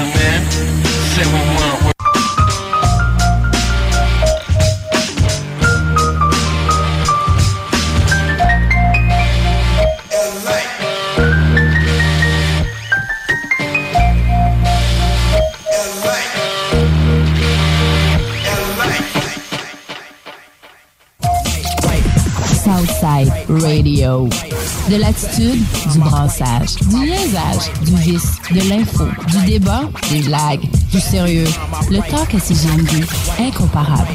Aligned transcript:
Another 0.00 0.14
man, 0.14 0.50
say 1.16 1.24
one 1.26 1.56
word. 1.56 1.94
Southside 22.64 23.48
Radio. 23.48 24.28
De 24.88 24.96
l'attitude, 24.96 25.62
du 25.92 25.98
brassage, 25.98 26.76
du 26.76 27.04
liaisage, 27.06 27.70
du 27.84 27.94
vice, 27.96 28.38
de 28.50 28.68
l'info, 28.70 29.04
du 29.26 29.44
débat, 29.44 29.82
des 30.10 30.20
blagues, 30.22 30.66
du 30.90 30.98
sérieux. 30.98 31.46
Le 31.90 31.98
talk 32.10 32.34
à 32.34 32.40
CGMD, 32.40 33.04
incomparable. 33.38 34.08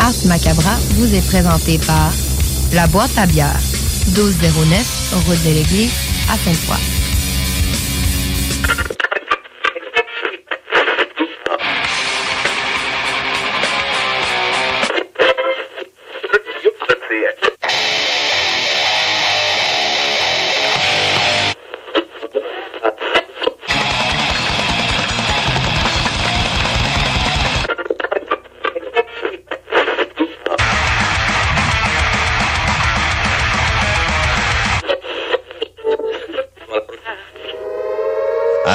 Ars 0.00 0.12
Macabra 0.26 0.76
vous 0.94 1.14
est 1.14 1.26
présenté 1.26 1.78
par 1.78 2.12
La 2.72 2.88
Boîte 2.88 3.16
à 3.16 3.26
bière, 3.26 3.60
1209, 4.08 5.14
route 5.26 5.42
de 5.44 6.32
à 6.32 6.36
Sainte-Foy. 6.44 6.76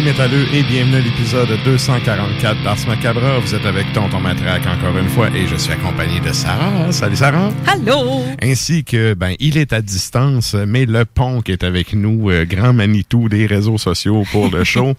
Les 0.00 0.12
métalleux 0.12 0.46
et 0.54 0.62
bienvenue 0.62 0.96
à 0.96 1.00
l'épisode 1.00 1.48
244 1.64 2.62
d'Ars 2.62 2.86
Macabra. 2.86 3.38
Vous 3.38 3.54
êtes 3.54 3.66
avec 3.66 3.92
Tonton 3.92 4.20
Matraque 4.20 4.66
encore 4.66 4.96
une 4.96 5.08
fois 5.08 5.28
et 5.34 5.46
je 5.46 5.56
suis 5.56 5.72
accompagné 5.72 6.20
de 6.20 6.32
Sarah. 6.32 6.90
Salut 6.90 7.16
Sarah. 7.16 7.50
Allô? 7.66 8.24
Ainsi 8.42 8.84
que, 8.84 9.14
ben, 9.14 9.34
il 9.40 9.58
est 9.58 9.72
à 9.72 9.82
distance, 9.82 10.54
mais 10.54 10.86
le 10.86 11.04
pont 11.04 11.42
qui 11.42 11.52
est 11.52 11.64
avec 11.64 11.92
nous, 11.92 12.30
euh, 12.30 12.44
grand 12.46 12.72
Manitou 12.72 13.28
des 13.28 13.46
réseaux 13.46 13.78
sociaux 13.78 14.24
pour 14.32 14.50
le 14.50 14.64
show. 14.64 14.94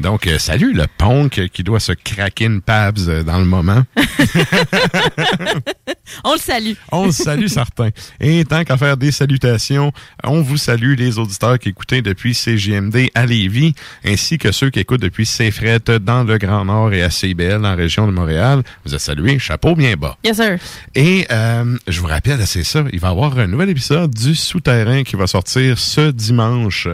Donc, 0.00 0.26
euh, 0.26 0.38
salut 0.38 0.72
le 0.72 0.86
punk 0.98 1.48
qui 1.52 1.62
doit 1.62 1.80
se 1.80 1.92
craquer 1.92 2.46
une 2.46 2.60
pabs 2.60 2.98
euh, 3.08 3.22
dans 3.22 3.38
le 3.38 3.44
moment. 3.44 3.82
On 6.24 6.32
le 6.34 6.38
salue. 6.38 6.72
On 6.92 7.06
le 7.06 7.12
salue 7.12 7.46
certains. 7.48 7.90
Et 8.20 8.44
tant 8.44 8.64
qu'à 8.64 8.76
faire 8.76 8.96
des 8.96 9.12
salutations, 9.12 9.92
on 10.22 10.42
vous 10.42 10.56
salue 10.56 10.94
les 10.96 11.18
auditeurs 11.18 11.58
qui 11.58 11.70
écoutaient 11.70 12.02
depuis 12.02 12.34
CGMD 12.34 13.08
à 13.14 13.26
Lévis, 13.26 13.74
ainsi 14.04 14.38
que 14.38 14.52
ceux 14.52 14.70
qui 14.70 14.80
écoutent 14.80 15.00
depuis 15.00 15.26
Saint-Fret 15.26 15.80
dans 16.00 16.24
le 16.24 16.38
Grand 16.38 16.64
Nord 16.64 16.92
et 16.92 17.02
à 17.02 17.10
CBL 17.10 17.64
en 17.64 17.74
région 17.76 18.06
de 18.06 18.12
Montréal. 18.12 18.62
Vous 18.84 18.94
êtes 18.94 19.00
salués, 19.00 19.38
chapeau 19.38 19.74
bien 19.74 19.94
bas. 19.96 20.16
Yes, 20.24 20.36
sir. 20.36 20.58
Et 20.94 21.26
euh, 21.30 21.76
je 21.88 22.00
vous 22.00 22.06
rappelle, 22.06 22.46
c'est 22.46 22.64
ça, 22.64 22.84
il 22.92 23.00
va 23.00 23.08
y 23.08 23.10
avoir 23.10 23.38
un 23.38 23.46
nouvel 23.46 23.70
épisode 23.70 24.14
du 24.14 24.34
Souterrain 24.34 25.02
qui 25.04 25.16
va 25.16 25.26
sortir 25.26 25.78
ce 25.78 26.10
dimanche. 26.10 26.88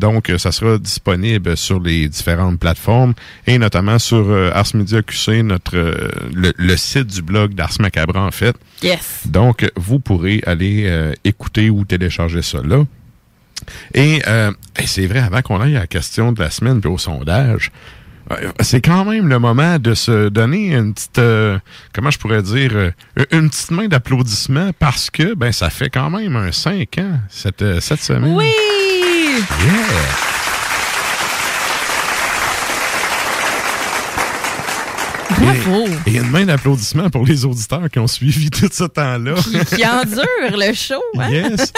Donc, 0.00 0.30
euh, 0.30 0.38
ça 0.38 0.50
sera 0.50 0.78
disponible 0.78 1.56
sur 1.56 1.78
les 1.80 2.08
différentes 2.08 2.58
plateformes 2.58 3.14
et 3.46 3.58
notamment 3.58 3.98
sur 3.98 4.28
euh, 4.28 4.50
Ars 4.52 4.74
Media 4.74 5.02
QC, 5.02 5.42
notre, 5.42 5.76
euh, 5.76 6.08
le, 6.34 6.52
le 6.56 6.76
site 6.76 7.06
du 7.06 7.22
blog 7.22 7.54
d'Ars 7.54 7.74
Macabra, 7.78 8.22
en 8.22 8.30
fait. 8.30 8.56
Yes. 8.82 9.22
Donc, 9.26 9.70
vous 9.76 10.00
pourrez 10.00 10.42
aller 10.46 10.84
euh, 10.86 11.12
écouter 11.24 11.70
ou 11.70 11.84
télécharger 11.84 12.42
ça 12.42 12.58
là. 12.64 12.84
Et, 13.92 14.22
et 14.78 14.86
c'est 14.86 15.06
vrai, 15.06 15.18
avant 15.18 15.42
qu'on 15.42 15.60
aille 15.60 15.76
à 15.76 15.80
la 15.80 15.86
question 15.86 16.32
de 16.32 16.40
la 16.40 16.48
semaine 16.48 16.80
puis 16.80 16.90
au 16.90 16.96
sondage, 16.96 17.70
c'est 18.60 18.80
quand 18.80 19.04
même 19.04 19.28
le 19.28 19.38
moment 19.38 19.78
de 19.78 19.94
se 19.94 20.28
donner 20.28 20.74
une 20.74 20.94
petite, 20.94 21.18
euh, 21.18 21.58
comment 21.92 22.10
je 22.10 22.18
pourrais 22.18 22.42
dire, 22.42 22.70
euh, 22.74 22.90
une 23.32 23.50
petite 23.50 23.70
main 23.70 23.88
d'applaudissement 23.88 24.70
parce 24.78 25.10
que 25.10 25.34
ben 25.34 25.52
ça 25.52 25.70
fait 25.70 25.90
quand 25.90 26.10
même 26.10 26.36
un 26.36 26.52
5 26.52 26.98
ans 26.98 27.20
cette, 27.28 27.80
cette 27.80 28.02
semaine. 28.02 28.34
Oui! 28.34 28.46
Yeah! 29.62 30.16
Bravo! 35.38 35.86
Et, 36.06 36.10
et 36.10 36.16
une 36.18 36.28
main 36.30 36.44
d'applaudissement 36.44 37.08
pour 37.08 37.24
les 37.24 37.44
auditeurs 37.44 37.88
qui 37.90 37.98
ont 37.98 38.06
suivi 38.06 38.50
tout 38.50 38.68
ce 38.70 38.84
temps-là. 38.84 39.34
Qui, 39.34 39.76
qui 39.76 39.86
endure 39.86 40.24
le 40.58 40.72
show, 40.74 41.00
hein? 41.18 41.30
Yes. 41.30 41.72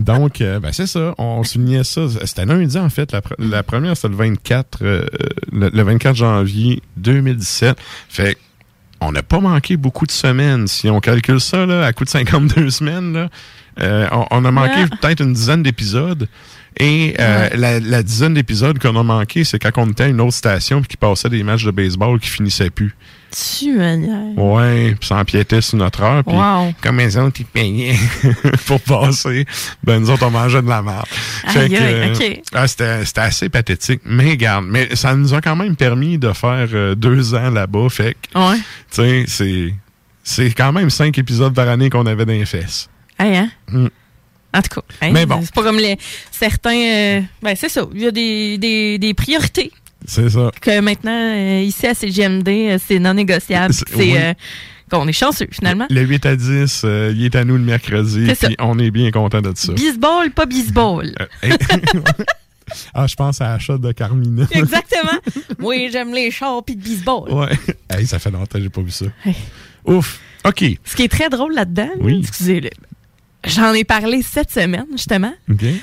Donc, 0.00 0.40
euh, 0.40 0.58
ben, 0.60 0.72
c'est 0.72 0.86
ça. 0.86 1.14
On 1.16 1.42
soulignait 1.44 1.84
ça. 1.84 2.02
C'était 2.24 2.44
lundi, 2.44 2.76
en 2.78 2.90
fait. 2.90 3.12
La, 3.12 3.20
pr- 3.20 3.34
la 3.38 3.62
première, 3.62 3.96
c'était 3.96 4.08
le 4.08 4.16
24, 4.16 4.78
euh, 4.82 5.06
le, 5.52 5.68
le 5.70 5.82
24 5.82 6.16
janvier 6.16 6.82
2017. 6.96 7.76
Fait 8.08 8.36
on 9.00 9.12
n'a 9.12 9.22
pas 9.22 9.38
manqué 9.38 9.76
beaucoup 9.76 10.06
de 10.06 10.10
semaines. 10.10 10.66
Si 10.66 10.90
on 10.90 10.98
calcule 10.98 11.40
ça, 11.40 11.64
là, 11.66 11.84
à 11.86 11.92
coup 11.92 12.04
de 12.04 12.10
52 12.10 12.68
semaines, 12.70 13.12
là, 13.12 13.28
euh, 13.80 14.08
on, 14.10 14.26
on 14.32 14.44
a 14.44 14.50
manqué 14.50 14.86
Ah. 14.90 14.96
peut-être 15.00 15.20
une 15.22 15.32
dizaine 15.34 15.62
d'épisodes. 15.62 16.26
Et 16.80 17.14
euh, 17.18 17.48
la, 17.54 17.80
la 17.80 18.02
dizaine 18.04 18.34
d'épisodes 18.34 18.78
qu'on 18.78 18.94
a 18.94 19.02
manqué, 19.02 19.42
c'est 19.44 19.58
quand 19.58 19.70
on 19.82 19.90
était 19.90 20.04
à 20.04 20.06
une 20.08 20.20
autre 20.20 20.34
station 20.34 20.80
puis 20.80 20.88
qui 20.90 20.96
passait 20.96 21.28
des 21.28 21.42
matchs 21.42 21.64
de 21.64 21.72
baseball 21.72 22.20
qui 22.20 22.28
finissaient 22.28 22.70
plus. 22.70 22.94
Tu 23.60 23.76
manière. 23.76 24.38
Ouais, 24.38 24.94
puis 24.98 25.06
ça 25.08 25.16
empiétait 25.16 25.60
sur 25.60 25.76
notre 25.76 26.00
heure. 26.02 26.22
Puis 26.24 26.34
Wow. 26.36 26.72
comme 26.80 26.98
les 26.98 27.16
autres, 27.18 27.40
ils 27.40 27.46
payaient 27.46 27.96
pour 28.66 28.80
passer, 28.80 29.44
ben 29.84 29.98
nous 30.00 30.08
autres, 30.10 30.24
on 30.26 30.30
mangeait 30.30 30.62
de 30.62 30.68
la 30.68 30.80
merde. 30.82 31.04
Aïe, 31.44 31.76
aïe, 31.76 32.12
ok. 32.14 32.40
ah, 32.54 32.66
c'était 32.68 33.04
c'était 33.04 33.20
assez 33.22 33.48
pathétique. 33.48 34.00
Mais 34.06 34.30
regarde, 34.30 34.64
mais 34.66 34.94
ça 34.94 35.14
nous 35.14 35.34
a 35.34 35.40
quand 35.40 35.56
même 35.56 35.74
permis 35.76 36.16
de 36.16 36.32
faire 36.32 36.68
euh, 36.72 36.94
deux 36.94 37.34
ans 37.34 37.50
là-bas. 37.50 37.88
Fait 37.90 38.16
que, 38.32 38.38
Ouais. 38.38 38.56
tu 38.56 38.62
sais, 38.90 39.24
c'est... 39.26 39.74
C'est 40.22 40.50
quand 40.52 40.72
même 40.72 40.90
cinq 40.90 41.16
épisodes 41.18 41.54
par 41.54 41.68
année 41.68 41.88
qu'on 41.88 42.04
avait 42.04 42.26
dans 42.26 42.32
les 42.34 42.44
fesses. 42.44 42.88
Hey, 43.18 43.34
hein? 43.36 43.50
Mm. 43.72 43.86
En 44.54 44.62
tout 44.62 44.80
cas, 44.80 44.86
hein, 45.02 45.10
Mais 45.12 45.26
bon. 45.26 45.40
c'est 45.42 45.54
pas 45.54 45.62
comme 45.62 45.78
les 45.78 45.98
certains. 46.30 46.70
euh, 46.74 47.20
ben, 47.42 47.54
c'est 47.56 47.68
ça. 47.68 47.86
Il 47.94 48.00
y 48.00 48.06
a 48.06 48.10
des, 48.10 48.56
des, 48.58 48.98
des 48.98 49.12
priorités 49.14 49.70
C'est 50.06 50.30
ça. 50.30 50.50
que 50.60 50.80
maintenant, 50.80 51.12
euh, 51.34 51.60
ici 51.62 51.86
à 51.86 51.94
CGMD, 51.94 52.48
euh, 52.48 52.78
c'est 52.84 52.98
non 52.98 53.14
négociable. 53.14 53.74
C'est- 53.74 53.94
oui. 53.94 54.14
euh, 54.16 54.32
qu'on 54.90 55.06
est 55.06 55.12
chanceux, 55.12 55.48
finalement. 55.50 55.86
Le 55.90 56.00
8 56.00 56.24
à 56.24 56.34
10, 56.34 56.80
euh, 56.86 57.12
il 57.14 57.26
est 57.26 57.36
à 57.36 57.44
nous 57.44 57.56
le 57.58 57.62
mercredi, 57.62 58.24
C'est 58.26 58.34
ça. 58.34 58.46
puis 58.46 58.56
on 58.58 58.78
est 58.78 58.90
bien 58.90 59.10
content 59.10 59.42
de 59.42 59.52
ça. 59.54 59.74
Bisball, 59.74 60.30
pas 60.30 60.46
hey. 61.42 61.52
ah, 62.94 63.06
je 63.06 63.14
pense 63.14 63.40
à 63.42 63.48
la 63.50 63.58
shot 63.58 63.76
de 63.76 63.92
Carmina. 63.92 64.46
Exactement. 64.50 65.18
oui, 65.60 65.90
j'aime 65.92 66.14
les 66.14 66.30
chars 66.30 66.64
pis 66.64 66.74
de 66.76 66.82
bisball. 66.82 67.30
ouais. 67.30 67.52
Hey, 67.90 68.06
ça 68.06 68.18
fait 68.18 68.30
longtemps 68.30 68.58
que 68.58 68.62
j'ai 68.62 68.70
pas 68.70 68.80
vu 68.80 68.90
ça. 68.90 69.04
Hey. 69.26 69.34
Ouf. 69.84 70.20
OK. 70.46 70.64
Ce 70.84 70.96
qui 70.96 71.02
est 71.02 71.08
très 71.08 71.28
drôle 71.28 71.52
là-dedans, 71.54 71.90
Oui. 72.00 72.20
excusez-le, 72.22 72.70
j'en 73.48 73.72
ai 73.72 73.84
parlé 73.84 74.22
cette 74.22 74.50
semaine, 74.50 74.86
justement. 74.92 75.32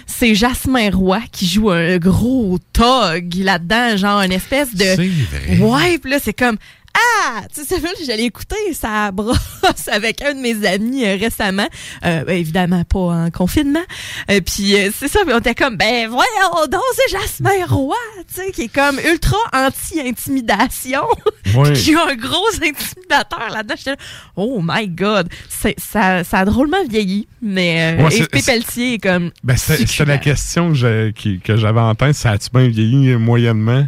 C'est 0.08 0.36
Jasmin 0.36 0.90
Roy 0.92 1.20
qui 1.32 1.48
joue 1.48 1.70
un 1.72 1.98
gros 1.98 2.58
tog 2.74 3.34
là-dedans, 3.36 3.98
genre 3.98 4.22
une 4.22 4.32
espèce 4.32 4.74
de. 4.76 4.86
C'est 4.86 4.96
vrai. 4.96 5.58
Ouais, 5.60 5.98
puis 5.98 6.12
là, 6.12 6.18
c'est 6.24 6.34
comme. 6.34 6.58
Ah! 6.96 7.42
Tu 7.54 7.64
sais, 7.66 7.80
là, 7.80 7.90
j'allais 8.06 8.24
écouter 8.26 8.56
sa 8.74 9.12
brosse 9.12 9.38
avec 9.92 10.22
un 10.22 10.34
de 10.34 10.40
mes 10.40 10.66
amis 10.66 11.06
euh, 11.06 11.18
récemment. 11.20 11.68
Euh, 12.06 12.24
ben, 12.24 12.38
évidemment, 12.38 12.84
pas 12.86 13.00
en 13.00 13.32
confinement. 13.32 13.84
Euh, 14.32 14.40
puis 14.42 14.76
c'est 14.98 15.08
ça, 15.08 15.20
on 15.28 15.40
était 15.40 15.56
comme, 15.56 15.76
ben 15.78 16.08
voyons 16.10 16.68
donc, 16.72 16.82
c'est 16.96 17.12
Jasmin 17.18 17.66
Roy, 17.68 17.96
tu 18.34 18.42
sais, 18.42 18.52
qui 18.52 18.62
est 18.64 18.68
comme 18.74 19.00
ultra 19.00 19.38
anti-intimidation. 19.54 21.02
Ouais. 21.56 21.74
qui 21.74 21.92
joue 21.94 22.00
un 22.00 22.16
gros 22.16 22.48
intimidateur 22.56 23.50
là-dedans. 23.54 23.76
J'étais 23.78 23.92
là, 23.92 23.98
oh 24.36 24.60
my 24.64 24.88
God! 24.88 25.30
C'est- 25.48 25.80
Ça, 25.80 26.24
ça 26.24 26.40
a 26.40 26.46
drôlement 26.46 26.84
vieilli, 26.90 27.28
mais 27.42 27.96
Ouais, 28.02 28.10
c'est- 28.10 28.52
Yves 28.76 28.94
est 28.96 28.98
comme... 28.98 29.32
Ben, 29.44 29.56
succulent. 29.56 30.06
la 30.08 30.18
question 30.18 30.74
que 30.74 31.12
qui- 31.12 31.40
que 31.40 31.56
j'avais 31.56 31.80
en 31.80 31.94
tête. 31.94 32.16
Ça 32.16 32.32
a-tu 32.32 32.50
bien 32.52 32.68
vieilli 32.68 33.16
moyennement? 33.16 33.88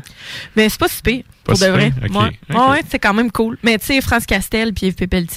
Mais 0.55 0.69
c'est 0.69 0.79
pas 0.79 0.87
si 0.87 1.01
pire, 1.01 1.23
Pas 1.47 1.53
pour 1.53 1.57
si 1.57 1.65
de 1.65 1.69
vrai. 1.69 1.91
Ouais, 2.49 2.81
c'est 2.89 2.99
quand 2.99 3.13
même 3.13 3.31
cool. 3.31 3.57
Mais 3.63 3.77
tu 3.79 3.85
sais, 3.85 4.01
France 4.01 4.25
Castel 4.25 4.73
puis 4.73 4.87
Yves 4.87 4.95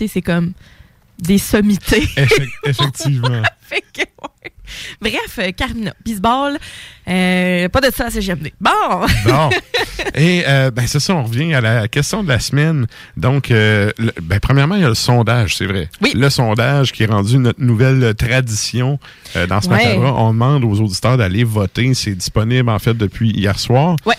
c'est 0.08 0.22
comme 0.22 0.52
des 1.18 1.38
sommités. 1.38 2.02
Effec- 2.16 2.48
effectivement. 2.66 3.42
Fait 3.62 3.82
que, 3.92 4.00
ouais. 4.00 4.28
Bref, 5.00 5.38
euh, 5.38 5.50
Carmina, 5.56 5.92
baseball, 6.04 6.58
euh, 7.08 7.68
pas 7.68 7.80
de 7.80 7.90
ça 7.94 8.06
à 8.06 8.10
CGMD. 8.10 8.52
Bon! 8.60 8.70
Bon. 9.24 9.50
Et 10.14 10.44
euh, 10.46 10.70
ben 10.70 10.86
c'est 10.86 11.00
ça, 11.00 11.14
on 11.14 11.24
revient 11.24 11.54
à 11.54 11.60
la 11.60 11.88
question 11.88 12.22
de 12.22 12.28
la 12.28 12.40
semaine. 12.40 12.86
Donc, 13.16 13.50
euh, 13.50 13.90
le- 13.98 14.12
ben, 14.22 14.40
premièrement, 14.40 14.74
il 14.76 14.82
y 14.82 14.84
a 14.84 14.88
le 14.88 14.94
sondage, 14.94 15.56
c'est 15.56 15.66
vrai. 15.66 15.88
Oui. 16.02 16.12
Le 16.14 16.30
sondage 16.30 16.92
qui 16.92 17.02
est 17.02 17.06
rendu 17.06 17.38
notre 17.38 17.60
nouvelle 17.62 18.14
tradition 18.14 18.98
dans 19.48 19.60
ce 19.60 19.68
Ouais. 19.68 19.76
matin-là. 19.76 20.12
On 20.14 20.32
demande 20.32 20.64
aux 20.64 20.80
auditeurs 20.80 21.16
d'aller 21.16 21.44
voter. 21.44 21.94
C'est 21.94 22.14
disponible 22.14 22.68
en 22.70 22.78
fait 22.78 22.94
depuis 22.94 23.30
hier 23.30 23.58
soir. 23.58 23.96
Ouais. 24.06 24.16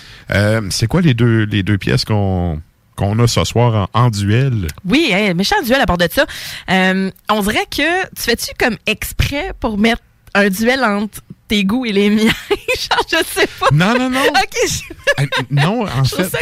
C'est 0.70 0.88
quoi 0.88 1.02
les 1.02 1.14
deux 1.14 1.44
les 1.46 1.64
deux 1.64 1.78
pièces 1.78 2.06
qu'on 2.06 2.62
qu'on 2.96 3.18
a 3.20 3.28
ce 3.28 3.44
soir 3.46 3.90
en, 3.94 4.06
en 4.06 4.10
duel? 4.10 4.68
Oui, 4.86 5.12
hein, 5.14 5.34
méchant 5.34 5.56
duel 5.64 5.82
à 5.82 5.86
part 5.86 5.98
de 5.98 6.08
ça. 6.12 6.26
Euh, 6.70 7.10
on 7.30 7.42
dirait 7.42 7.66
que 7.70 8.04
tu 8.16 8.22
fais-tu 8.22 8.52
comme 8.60 8.78
exprès 8.86 9.54
pour 9.60 9.78
mettre 9.78 10.02
un 10.34 10.50
duel 10.50 10.84
entre 10.84 11.20
tes 11.48 11.64
goûts 11.66 11.86
et 11.86 11.92
les 11.92 12.10
miens? 12.10 12.24
Genre, 12.50 13.06
je 13.12 13.18
sais 13.40 13.48
pas. 13.60 13.68
Non, 13.72 13.98
non, 13.98 14.10
non. 14.10 14.22
Ok, 14.22 14.58
je, 14.68 14.94
Euh, 15.22 15.26
non, 15.52 15.86
en 15.86 16.04
je 16.06 16.16
fait, 16.16 16.38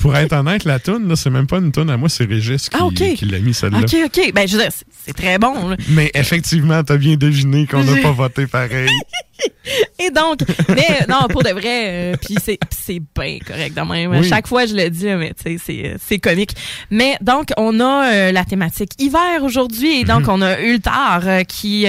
pour, 0.00 0.16
être 0.16 0.32
honnête, 0.32 0.64
la 0.64 0.78
toune, 0.78 1.08
là, 1.08 1.16
c'est 1.16 1.30
même 1.30 1.46
pas 1.48 1.58
une 1.58 1.72
toune 1.72 1.90
à 1.90 1.96
moi, 1.96 2.08
c'est 2.08 2.24
Régis 2.24 2.68
qui, 2.68 2.76
Ah, 2.78 2.88
qui 2.94 3.24
l'a 3.26 3.40
mis 3.40 3.52
celle-là. 3.52 3.80
Ok, 3.80 3.94
ok. 4.06 4.32
Ben, 4.32 4.46
je 4.46 4.56
veux 4.56 4.62
dire, 4.62 4.72
c'est- 4.72 4.86
c'est 5.06 5.12
très 5.12 5.36
bon. 5.38 5.68
là. 5.70 5.76
Mais 5.88 6.10
effectivement, 6.14 6.82
t'as 6.84 6.96
bien 6.96 7.16
deviné 7.16 7.66
qu'on 7.66 7.82
n'a 7.82 8.00
pas 8.00 8.12
voté 8.12 8.46
pareil. 8.46 8.88
Et 9.98 10.10
donc, 10.10 10.40
mais 10.68 11.00
non, 11.08 11.26
pour 11.28 11.42
de 11.42 11.50
vrai, 11.50 12.12
euh, 12.12 12.16
puis 12.20 12.36
c'est 12.42 12.58
c'est 12.70 13.00
bien 13.18 13.38
correct 13.46 13.74
de 13.76 13.80
même. 13.80 14.10
Oui. 14.12 14.28
Chaque 14.28 14.46
fois, 14.46 14.66
je 14.66 14.74
le 14.74 14.90
dis, 14.90 15.06
mais 15.06 15.32
tu 15.34 15.42
sais, 15.42 15.56
c'est 15.64 15.86
euh, 15.86 15.96
c'est 15.98 16.18
comique. 16.18 16.52
Mais 16.90 17.16
donc, 17.20 17.48
on 17.56 17.80
a 17.80 18.12
euh, 18.12 18.32
la 18.32 18.44
thématique 18.44 18.90
hiver 18.98 19.42
aujourd'hui, 19.42 20.00
et 20.00 20.04
donc 20.04 20.28
on 20.28 20.40
a 20.42 20.60
Ultar 20.60 21.22
euh, 21.26 21.42
qui 21.42 21.86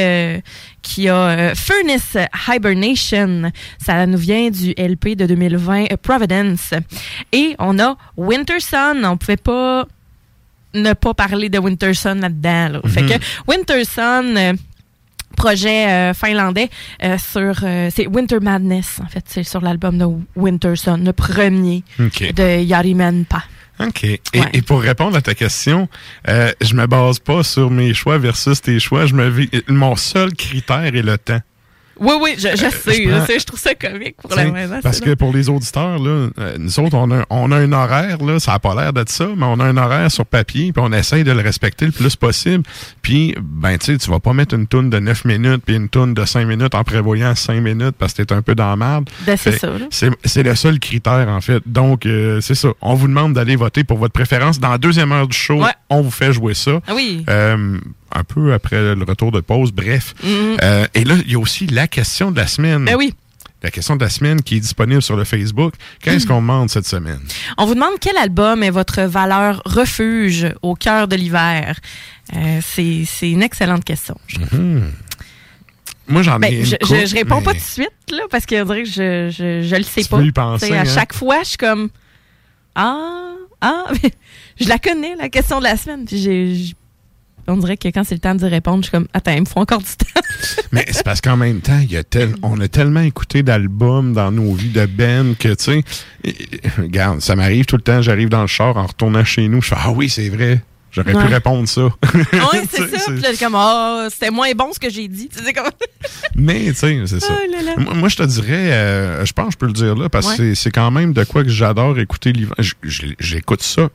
qui 0.81 1.09
a 1.09 1.53
Furnace 1.55 2.17
Hibernation. 2.47 3.51
Ça 3.83 4.05
nous 4.05 4.17
vient 4.17 4.49
du 4.49 4.71
LP 4.77 5.15
de 5.15 5.25
2020 5.25 5.91
euh, 5.91 5.97
Providence. 6.01 6.73
Et 7.31 7.55
on 7.59 7.77
a 7.79 7.97
Winter 8.17 8.59
Sun. 8.59 9.03
On 9.05 9.17
pouvait 9.17 9.37
pas 9.37 9.85
ne 10.73 10.93
pas 10.93 11.13
parler 11.13 11.49
de 11.49 11.57
Winter 11.59 11.93
Sun 11.93 12.19
là-dedans. 12.21 12.69
là. 12.69 12.81
Fait 12.89 13.01
Mhm. 13.01 13.09
que 13.09 13.13
Winter 13.47 13.83
Sun. 13.85 14.57
Projet 15.35 15.87
euh, 15.87 16.13
finlandais 16.13 16.69
euh, 17.03 17.17
sur 17.17 17.55
euh, 17.63 17.89
c'est 17.93 18.07
Winter 18.07 18.39
Madness 18.41 18.99
en 19.03 19.07
fait 19.07 19.23
c'est 19.27 19.43
sur 19.43 19.61
l'album 19.61 19.97
de 19.97 20.05
Winter 20.35 20.75
Sun 20.75 21.03
le 21.05 21.13
premier 21.13 21.83
OK. 21.99 22.33
de 22.33 22.61
Yarimanpa 22.61 23.43
OK. 23.79 24.03
Et, 24.05 24.21
Ouais. 24.33 24.41
et 24.53 24.61
pour 24.61 24.81
répondre 24.81 25.17
à 25.17 25.21
ta 25.21 25.33
question, 25.35 25.89
je 26.25 26.73
me 26.75 26.85
base 26.87 27.19
pas 27.19 27.43
sur 27.43 27.69
mes 27.69 27.93
choix 27.93 28.17
versus 28.17 28.61
tes 28.61 28.79
choix. 28.79 29.05
Je 29.05 29.13
me 29.13 29.29
mon 29.67 29.97
seul 29.97 30.33
critère 30.33 30.85
est 30.95 31.01
le 31.01 31.17
temps. 31.17 31.41
Oui 31.99 32.13
oui 32.21 32.35
je, 32.37 32.49
je 32.51 32.55
sais 32.69 33.03
je 33.09 33.25
sais 33.25 33.39
je 33.39 33.45
trouve 33.45 33.59
ça 33.59 33.73
comique 33.75 34.17
pour 34.17 34.33
la 34.35 34.45
maison 34.51 34.79
parce 34.81 34.99
que 34.99 35.13
pour 35.13 35.33
les 35.33 35.49
auditeurs, 35.49 35.97
là, 35.99 36.29
euh, 36.39 36.55
nous 36.59 36.79
autres, 36.79 36.95
on 36.95 37.09
a, 37.11 37.23
on 37.29 37.51
a 37.51 37.57
un 37.57 37.71
horaire, 37.71 38.21
là, 38.23 38.39
ça 38.39 38.53
n'a 38.53 38.59
pas 38.59 38.75
l'air 38.75 38.93
d'être 38.93 39.09
ça, 39.09 39.27
mais 39.35 39.45
on 39.45 39.59
a 39.59 39.63
un 39.65 39.77
horaire 39.77 40.11
sur 40.11 40.25
papier, 40.25 40.71
puis 40.73 40.83
on 40.85 40.91
essaye 40.93 41.23
de 41.23 41.31
le 41.31 41.41
respecter 41.41 41.85
le 41.85 41.91
plus 41.91 42.15
possible. 42.15 42.63
Puis, 43.01 43.35
ben, 43.41 43.77
tu 43.77 43.85
sais, 43.93 43.97
tu 43.97 44.09
vas 44.09 44.19
pas 44.19 44.33
mettre 44.33 44.55
une 44.55 44.67
toune 44.67 44.89
de 44.89 44.99
9 44.99 45.25
minutes, 45.25 45.61
puis 45.65 45.75
une 45.75 45.89
toune 45.89 46.13
de 46.13 46.25
5 46.25 46.45
minutes 46.45 46.75
en 46.75 46.83
prévoyant 46.83 47.33
5 47.35 47.61
minutes 47.61 47.95
parce 47.97 48.13
que 48.13 48.21
t'es 48.23 48.33
un 48.33 48.41
peu 48.41 48.55
dans 48.55 48.69
la 48.69 48.75
merde. 48.75 49.09
Ben, 49.25 49.37
c'est 49.37 49.57
ça, 49.57 49.67
là. 49.67 49.85
C'est 49.89 50.09
c'est 50.25 50.43
le 50.43 50.55
seul 50.55 50.79
critère, 50.79 51.27
en 51.29 51.41
fait. 51.41 51.61
Donc, 51.65 52.05
euh, 52.05 52.41
c'est 52.41 52.55
ça. 52.55 52.69
On 52.81 52.93
vous 52.95 53.07
demande 53.07 53.33
d'aller 53.33 53.55
voter 53.55 53.83
pour 53.83 53.97
votre 53.97 54.13
préférence. 54.13 54.59
Dans 54.59 54.69
la 54.71 54.77
deuxième 54.77 55.11
heure 55.11 55.27
du 55.27 55.37
show, 55.37 55.61
Ouais. 55.63 55.71
on 55.89 56.01
vous 56.01 56.11
fait 56.11 56.33
jouer 56.33 56.53
ça. 56.53 56.79
ah 56.87 56.93
oui 56.95 57.23
Euh, 57.29 57.77
un 58.15 58.23
peu 58.23 58.53
après 58.53 58.95
le 58.95 59.03
retour 59.03 59.31
de 59.31 59.41
pause, 59.41 59.71
bref. 59.71 60.13
Mhm. 60.23 60.57
Euh, 60.63 60.87
et 60.93 61.03
là, 61.03 61.15
il 61.25 61.31
y 61.31 61.35
a 61.35 61.39
aussi 61.39 61.67
la 61.67 61.87
question 61.87 62.31
de 62.31 62.37
la 62.37 62.47
semaine. 62.47 62.85
ben 62.85 62.95
oui 62.95 63.13
La 63.63 63.71
question 63.71 63.95
de 63.95 64.03
la 64.03 64.09
semaine 64.09 64.41
qui 64.41 64.57
est 64.57 64.59
disponible 64.59 65.01
sur 65.01 65.15
le 65.17 65.23
Facebook. 65.23 65.73
Qu'est-ce 66.01 66.25
qu'on 66.27 66.41
demande 66.41 66.69
cette 66.69 66.87
semaine? 66.87 67.19
on 67.57 67.65
vous 67.65 67.73
demande 67.75 67.93
quel 67.99 68.15
album 68.17 68.63
est 68.63 68.69
votre 68.69 69.01
valeur 69.03 69.61
refuge 69.65 70.47
au 70.61 70.75
cœur 70.75 71.07
de 71.07 71.15
l'hiver? 71.15 71.79
Euh, 72.35 72.59
c'est 72.63 73.29
une 73.29 73.43
excellente 73.43 73.83
question 73.83 74.15
je 74.27 74.37
trouve. 74.39 74.81
Moi, 76.07 76.21
j'en 76.21 76.37
ai 76.37 76.39
Ben, 76.39 76.53
une 76.59 76.65
je, 76.65 76.75
couple, 76.75 76.99
je, 77.01 77.05
je 77.07 77.15
réponds 77.15 77.41
pas 77.41 77.51
tout 77.53 77.57
de 77.59 77.63
suite 77.63 77.89
là 78.11 78.23
parce 78.29 78.45
que 78.45 78.63
dirait 78.63 78.83
que 78.83 78.89
je 78.89 79.29
je, 79.35 79.67
je 79.67 79.75
le 79.75 79.83
sais 79.83 80.03
Tu 80.03 80.09
pas 80.09 80.17
peux 80.17 80.25
y 80.25 80.31
penser, 80.31 80.71
à 80.73 80.81
hein? 80.81 80.85
chaque 80.85 81.13
fois 81.13 81.39
je 81.43 81.49
suis 81.49 81.57
comme 81.57 81.89
ah 82.75 83.33
ah 83.61 83.85
je 84.61 84.67
la 84.69 84.77
connais 84.77 85.15
la 85.15 85.29
question 85.29 85.57
de 85.59 85.63
la 85.63 85.77
semaine 85.77 86.05
puis 86.05 86.19
j'ai 86.19 86.73
on 87.47 87.57
dirait 87.57 87.77
que 87.77 87.87
quand 87.89 88.03
c'est 88.03 88.15
le 88.15 88.19
temps 88.19 88.35
d'y 88.35 88.45
répondre, 88.45 88.79
je 88.83 88.89
suis 88.89 88.91
comme, 88.91 89.07
attends, 89.13 89.33
il 89.33 89.41
me 89.41 89.45
faut 89.45 89.59
encore 89.59 89.79
du 89.79 89.85
temps. 89.85 90.21
Mais 90.71 90.85
c'est 90.91 91.03
parce 91.03 91.21
qu'en 91.21 91.37
même 91.37 91.61
temps, 91.61 91.79
il 91.81 91.91
y 91.91 91.97
a 91.97 92.03
tel, 92.03 92.35
on 92.43 92.59
a 92.59 92.67
tellement 92.67 93.01
écouté 93.01 93.43
d'albums 93.43 94.13
dans 94.13 94.31
nos 94.31 94.53
vies 94.53 94.69
de 94.69 94.85
Ben 94.85 95.35
que, 95.37 95.49
tu 95.55 95.63
sais, 95.63 95.83
regarde, 96.77 97.21
ça 97.21 97.35
m'arrive 97.35 97.65
tout 97.65 97.75
le 97.77 97.81
temps, 97.81 98.01
j'arrive 98.01 98.29
dans 98.29 98.41
le 98.41 98.47
char 98.47 98.75
en 98.77 98.85
retournant 98.85 99.23
chez 99.23 99.47
nous, 99.47 99.61
je 99.61 99.67
fais, 99.69 99.75
ah 99.77 99.91
oui, 99.91 100.09
c'est 100.09 100.29
vrai, 100.29 100.61
j'aurais 100.91 101.13
Ouais. 101.15 101.25
pu 101.27 101.33
répondre 101.33 101.67
ça. 101.67 101.83
oui, 102.13 102.59
c'est 102.69 102.97
ça. 102.97 103.11
Puis 103.11 103.21
là, 103.21 103.29
je 103.31 103.35
suis 103.35 103.45
comme, 103.45 103.55
ah, 103.55 104.07
c'était 104.11 104.31
moins 104.31 104.51
bon 104.53 104.71
ce 104.73 104.79
que 104.79 104.89
j'ai 104.89 105.07
dit. 105.07 105.29
Tu 105.29 105.43
sais, 105.43 105.53
comme, 105.53 105.65
Mais, 106.35 106.65
tu 106.69 106.75
sais, 106.75 107.01
c'est 107.05 107.19
ça. 107.19 107.33
Oh 107.37 107.51
là 107.51 107.61
là. 107.63 107.75
Moi, 107.77 107.93
moi, 107.93 108.09
je 108.09 108.15
te 108.17 108.23
dirais, 108.23 108.71
euh, 108.73 109.25
je 109.25 109.33
pense 109.33 109.47
que 109.47 109.51
je 109.53 109.57
peux 109.57 109.67
le 109.67 109.73
dire 109.73 109.95
là, 109.95 110.09
parce 110.09 110.25
que 110.27 110.31
Ouais. 110.31 110.37
c'est- 110.49 110.55
c'est 110.55 110.71
quand 110.71 110.91
même 110.91 111.13
de 111.13 111.23
quoi 111.23 111.43
que 111.43 111.49
j'adore 111.49 111.97
écouter 111.99 112.31
l'hiver. 112.33 112.55
J'écoute 113.19 113.61
ça 113.61 113.89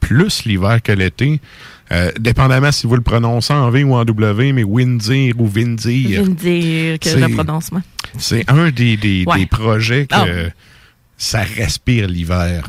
plus 0.00 0.44
l'hiver 0.44 0.82
que 0.82 0.92
l'été. 0.92 1.40
Euh, 1.92 2.10
dépendamment 2.18 2.72
si 2.72 2.86
vous 2.86 2.96
le 2.96 3.02
prononcez 3.02 3.52
en 3.52 3.70
V 3.70 3.84
ou 3.84 3.94
en 3.94 4.04
W, 4.04 4.52
mais 4.52 4.64
Windir 4.64 5.34
ou 5.38 5.46
je 5.46 5.60
Vindir, 5.60 6.22
dire 6.28 6.98
que 6.98 7.08
C'est- 7.10 7.20
le 7.20 7.28
prononcement. 7.28 7.82
c'est 8.18 8.48
un 8.50 8.70
des, 8.70 8.96
des, 8.96 9.24
Ouais. 9.26 9.40
des 9.40 9.46
projets 9.46 10.06
que 10.06 10.14
Ah. 10.14 10.24
ça 11.18 11.42
respire 11.42 12.08
l'hiver. 12.08 12.68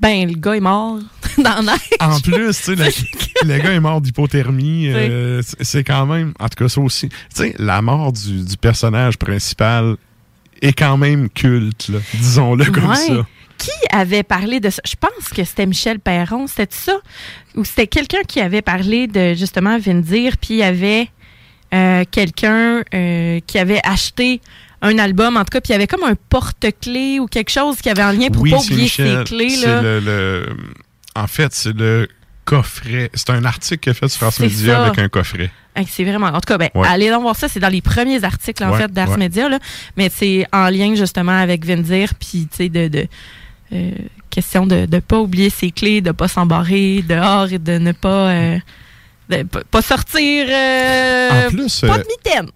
Ben, 0.00 0.28
le 0.28 0.34
gars 0.38 0.54
est 0.54 0.60
mort 0.60 0.98
dans 1.38 1.56
la 1.56 1.62
neige. 1.72 1.80
En 2.00 2.20
plus, 2.20 2.56
tu 2.56 2.62
sais, 2.62 2.74
le, 2.76 2.84
le 3.48 3.58
gars 3.58 3.72
est 3.72 3.80
mort 3.80 4.00
d'hypothermie. 4.00 4.88
euh, 4.88 5.42
c'est- 5.60 5.84
quand 5.84 6.06
même, 6.06 6.32
en 6.38 6.48
tout 6.48 6.62
cas, 6.64 6.68
ça 6.68 6.80
aussi. 6.80 7.08
Tu 7.08 7.16
sais, 7.34 7.54
la 7.58 7.82
mort 7.82 8.12
du, 8.12 8.44
du 8.44 8.56
personnage 8.56 9.18
principal 9.18 9.96
est 10.62 10.72
quand 10.72 10.96
même 10.96 11.28
culte, 11.30 11.90
disons-le 12.14 12.66
comme 12.66 12.86
Ouais. 12.90 12.94
ça. 12.96 13.26
Qui 13.60 13.70
avait 13.96 14.22
parlé 14.22 14.58
de 14.58 14.70
ça? 14.70 14.80
Je 14.86 14.94
pense 14.98 15.28
que 15.28 15.44
c'était 15.44 15.66
Michel 15.66 16.00
Perron, 16.00 16.46
c'était 16.46 16.74
ça? 16.74 16.94
Ou 17.56 17.64
c'était 17.64 17.86
quelqu'un 17.86 18.22
qui 18.26 18.40
avait 18.40 18.62
parlé 18.62 19.06
de 19.06 19.34
justement 19.34 19.78
Vindir, 19.78 20.38
puis 20.38 20.54
il 20.54 20.56
y 20.58 20.62
avait 20.62 21.08
euh, 21.74 22.04
quelqu'un 22.10 22.82
euh, 22.94 23.38
qui 23.46 23.58
avait 23.58 23.80
acheté 23.84 24.40
un 24.82 24.96
album, 24.98 25.36
en 25.36 25.40
tout 25.40 25.50
cas, 25.52 25.60
puis 25.60 25.68
il 25.70 25.72
y 25.72 25.74
avait 25.74 25.86
comme 25.86 26.04
un 26.04 26.14
porte-clés 26.30 27.20
ou 27.20 27.26
quelque 27.26 27.50
chose 27.50 27.76
qui 27.82 27.90
avait 27.90 28.02
en 28.02 28.12
lien 28.12 28.28
pour 28.30 28.42
oui, 28.42 28.50
pas 28.50 28.56
oublier 28.56 28.82
Michel. 28.84 29.18
ses 29.18 29.24
clés. 29.24 29.56
Là. 29.58 29.82
le, 29.82 30.00
le- 30.00 30.56
En 31.14 31.26
fait, 31.26 31.52
c'est 31.52 31.76
le 31.76 32.08
coffret. 32.46 33.10
C'est 33.14 33.30
un 33.30 33.44
article 33.44 33.90
a 33.90 33.94
fait 33.94 34.08
sur 34.08 34.20
France 34.32 34.36
ça. 34.48 34.84
avec 34.86 34.98
un 34.98 35.08
coffret. 35.08 35.50
C'est 35.88 36.04
vraiment. 36.04 36.26
En 36.28 36.40
tout 36.40 36.48
cas, 36.48 36.58
ben, 36.58 36.68
Ouais. 36.74 36.88
allez 36.88 37.10
donc 37.10 37.22
voir 37.22 37.36
ça. 37.36 37.48
C'est 37.48 37.60
dans 37.60 37.68
les 37.68 37.80
premiers 37.82 38.24
articles, 38.24 38.62
en 38.64 38.72
Ouais, 38.72 38.78
fait, 38.80 38.92
d'Ars 38.92 39.10
ouais. 39.10 39.16
Media, 39.18 39.48
là. 39.48 39.58
Mais 39.96 40.10
c'est 40.14 40.46
en 40.52 40.68
lien, 40.68 40.94
justement, 40.94 41.38
avec 41.38 41.64
Vindir, 41.64 42.14
puis, 42.18 42.48
tu 42.50 42.56
sais, 42.56 42.68
de. 42.68 42.88
de 42.88 43.06
euh, 43.72 43.90
question 44.30 44.66
de 44.66 44.86
ne 44.90 45.00
pas 45.00 45.18
oublier 45.20 45.50
ses 45.50 45.70
clés, 45.70 46.00
de 46.00 46.12
pas 46.12 46.28
s'embarrer 46.28 47.02
dehors 47.08 47.52
et 47.52 47.58
de 47.58 47.78
ne 47.78 47.92
pas. 47.92 48.30
euh, 48.30 48.58
de 49.28 49.42
pas- 49.44 49.82
sortir. 49.82 50.46
euh, 50.48 51.46
en 51.46 51.50
plus, 51.50 51.80
pas 51.82 51.98
de 51.98 52.06
mitaine. 52.08 52.48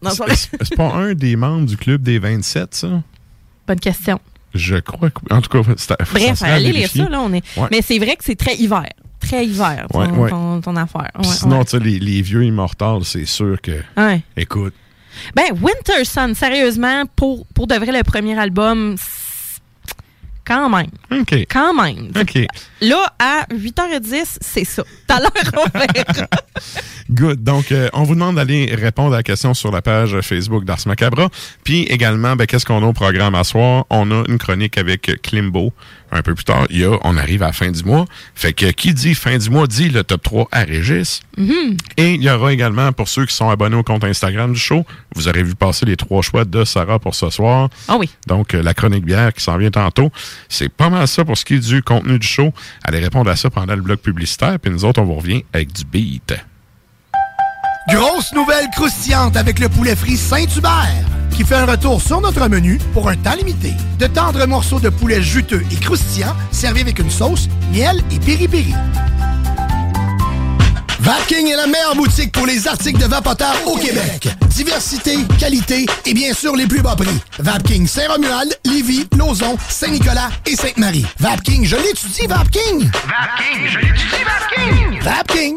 C'est 0.62 0.76
pas 0.76 0.92
un 0.92 1.14
des 1.14 1.37
membres 1.37 1.66
du 1.66 1.76
club 1.76 2.02
des 2.02 2.18
27, 2.18 2.75
ça? 2.75 2.88
Bonne 3.66 3.78
question. 3.80 4.21
Je 4.54 4.76
crois 4.76 5.11
que. 5.11 5.21
En 5.33 5.40
tout 5.40 5.50
cas, 5.62 5.68
c'est- 5.76 5.94
Bref, 6.12 6.42
allez 6.42 6.73
lire 6.73 6.88
ça, 6.90 7.09
là. 7.09 7.21
On 7.21 7.33
est... 7.33 7.42
Ouais. 7.56 7.68
Mais 7.71 7.80
c'est 7.83 7.99
vrai 7.99 8.16
que 8.16 8.25
c'est 8.25 8.37
très 8.37 8.56
hiver. 8.56 8.87
Très 9.21 9.47
hiver, 9.47 9.87
ton, 9.90 10.00
Ouais, 10.00 10.11
ouais. 10.11 10.30
ton- 10.30 10.61
ton 10.61 10.76
affaire. 10.76 11.11
Sinon, 11.23 11.64
tu 11.64 11.71
sais, 11.71 11.78
les, 11.80 11.99
les 11.99 12.21
vieux 12.23 12.44
immortels, 12.44 13.04
c'est 13.04 13.25
sûr 13.25 13.61
que. 13.61 13.80
Ouais. 13.97 14.21
Écoute. 14.37 14.75
Ben, 15.35 15.44
Winter 15.62 16.04
Sun, 16.04 16.35
sérieusement, 16.35 17.04
pour, 17.16 17.47
pour 17.54 17.66
de 17.68 17.75
vrai, 17.76 17.92
le 17.92 18.02
premier 18.02 18.38
album, 18.38 18.97
c'est- 18.99 19.23
quand 20.44 20.68
même. 20.68 20.90
OK. 21.10 21.46
Quand 21.50 21.74
même. 21.74 22.10
OK. 22.20 22.46
Là, 22.80 23.06
à 23.18 23.46
8h10, 23.52 24.38
c'est 24.40 24.64
ça. 24.64 24.82
Tout 24.82 25.14
à 25.14 25.20
l'heure, 25.20 25.30
on 25.56 25.78
verra. 25.78 26.28
Good. 27.10 27.42
Donc, 27.42 27.72
euh, 27.72 27.88
on 27.92 28.02
vous 28.02 28.14
demande 28.14 28.36
d'aller 28.36 28.74
répondre 28.74 29.14
à 29.14 29.18
la 29.18 29.22
question 29.22 29.54
sur 29.54 29.70
la 29.70 29.82
page 29.82 30.20
Facebook 30.20 30.64
d'Ars 30.64 30.80
Macabra. 30.86 31.28
Puis 31.62 31.82
également, 31.84 32.36
ben, 32.36 32.46
qu'est-ce 32.46 32.66
qu'on 32.66 32.82
a 32.82 32.86
au 32.86 32.92
programme 32.92 33.34
à 33.34 33.44
soir? 33.44 33.84
On 33.90 34.10
a 34.10 34.24
une 34.28 34.38
chronique 34.38 34.78
avec 34.78 35.20
Klimbo. 35.22 35.72
Un 36.14 36.23
peu 36.23 36.35
plus 36.35 36.44
tard, 36.44 36.66
il 36.71 36.78
y 36.78 36.85
a, 36.85 36.97
on 37.02 37.16
arrive 37.16 37.42
à 37.42 37.47
la 37.47 37.52
fin 37.52 37.73
du 37.73 37.83
mois. 37.83 38.04
Fait 38.37 38.52
que 38.52 38.66
qui 38.66 38.94
dit 38.94 39.16
fin 39.16 39.37
du 39.37 39.50
mois 39.50 39.66
dit 39.66 39.88
le 39.88 40.04
top 40.04 40.23
3 40.23 40.49
à 40.52 40.61
Régis. 40.61 41.21
Mhm. 41.37 41.76
Et 41.97 42.14
il 42.14 42.23
y 42.23 42.30
aura 42.30 42.52
également, 42.52 42.92
pour 42.92 43.09
ceux 43.09 43.26
qui 43.26 43.35
sont 43.35 43.50
abonnés 43.50 43.75
au 43.75 43.83
compte 43.83 44.04
Instagram 44.04 44.52
du 44.52 44.61
show, 44.61 44.87
vous 45.16 45.26
aurez 45.26 45.42
vu 45.42 45.56
passer 45.56 45.85
les 45.87 45.97
trois 45.97 46.23
choix 46.23 46.44
de 46.44 46.64
Sarah 46.64 47.00
pour 47.00 47.16
ce 47.16 47.30
soir. 47.30 47.68
Ah 47.88 47.97
oui. 47.99 48.09
Donc, 48.28 48.54
euh, 48.54 48.62
la 48.62 48.75
chronique 48.75 49.04
bière 49.04 49.33
qui 49.33 49.42
s'en 49.42 49.56
vient 49.59 49.73
tantôt. 49.73 50.12
C'est 50.49 50.68
pas 50.68 50.88
mal 50.88 51.09
ça 51.09 51.25
pour 51.25 51.37
ce 51.37 51.44
qui 51.44 51.54
est 51.54 51.68
du 51.68 51.83
contenu 51.83 52.16
du 52.18 52.26
show. 52.26 52.52
Allez 52.85 53.00
répondre 53.00 53.28
à 53.28 53.35
ça 53.35 53.50
pendant 53.50 53.75
le 53.75 53.83
bloc 53.83 54.00
publicitaire. 54.00 54.61
Puis 54.61 54.71
nous 54.71 54.85
autres, 54.85 55.00
on 55.00 55.04
vous 55.04 55.14
revient 55.14 55.44
avec 55.52 55.73
du 55.73 55.85
beat. 55.85 56.33
Grosse 57.88 58.32
nouvelle 58.32 58.68
croustillante 58.70 59.36
avec 59.36 59.58
le 59.58 59.68
poulet 59.68 59.94
frit 59.94 60.16
Saint-Hubert 60.16 61.04
qui 61.30 61.44
fait 61.44 61.56
un 61.56 61.66
retour 61.66 62.00
sur 62.00 62.20
notre 62.20 62.48
menu 62.48 62.78
pour 62.92 63.08
un 63.08 63.16
temps 63.16 63.34
limité. 63.34 63.74
De 63.98 64.06
tendres 64.06 64.46
morceaux 64.46 64.80
de 64.80 64.88
poulet 64.88 65.20
juteux 65.20 65.64
et 65.70 65.76
croustillants 65.76 66.34
servis 66.50 66.82
avec 66.82 66.98
une 66.98 67.10
sauce, 67.10 67.48
miel 67.72 68.00
et 68.10 68.18
piri-piri. 68.18 68.72
Vapking 71.00 71.48
est 71.48 71.56
la 71.56 71.66
meilleure 71.66 71.96
boutique 71.96 72.32
pour 72.32 72.46
les 72.46 72.66
articles 72.66 72.98
de 72.98 73.06
vapoteurs 73.06 73.56
au 73.66 73.76
Québec. 73.76 74.28
Diversité, 74.48 75.18
qualité 75.38 75.84
et 76.06 76.14
bien 76.14 76.32
sûr 76.32 76.56
les 76.56 76.66
plus 76.66 76.80
bas 76.80 76.96
prix. 76.96 77.20
Vapking 77.38 77.86
Saint-Romuald, 77.86 78.56
Lévis, 78.64 79.06
Lauson, 79.18 79.58
Saint-Nicolas 79.68 80.30
et 80.46 80.56
Sainte-Marie. 80.56 81.04
Vapking, 81.18 81.66
je 81.66 81.76
l'étudie, 81.76 82.26
Vapking! 82.26 82.90
Vapking, 82.90 83.68
je 83.68 83.78
l'étudie, 83.80 84.24
Vapking! 84.24 85.02
Vapking! 85.02 85.56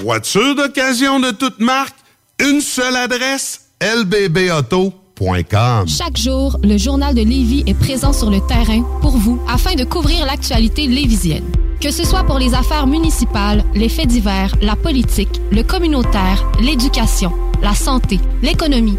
Voiture 0.00 0.56
d'occasion 0.56 1.20
de 1.20 1.30
toute 1.30 1.60
marque, 1.60 1.94
une 2.40 2.60
seule 2.60 2.96
adresse, 2.96 3.68
lbbauto.com. 3.80 5.86
Chaque 5.86 6.16
jour, 6.16 6.58
le 6.64 6.76
journal 6.76 7.14
de 7.14 7.22
Lévis 7.22 7.62
est 7.66 7.78
présent 7.78 8.12
sur 8.12 8.28
le 8.28 8.40
terrain 8.40 8.82
pour 9.00 9.16
vous 9.16 9.40
afin 9.48 9.76
de 9.76 9.84
couvrir 9.84 10.26
l'actualité 10.26 10.88
lévisienne. 10.88 11.44
Que 11.80 11.92
ce 11.92 12.04
soit 12.04 12.24
pour 12.24 12.40
les 12.40 12.54
affaires 12.54 12.88
municipales, 12.88 13.62
les 13.74 13.88
faits 13.88 14.08
divers, 14.08 14.56
la 14.60 14.74
politique, 14.74 15.40
le 15.52 15.62
communautaire, 15.62 16.44
l'éducation, 16.60 17.32
la 17.62 17.74
santé, 17.74 18.18
l'économie, 18.42 18.98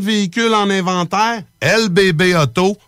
véhicules 0.00 0.54
en 0.54 0.70
inventaire, 0.70 1.42
lbbauto.com. 1.62 2.87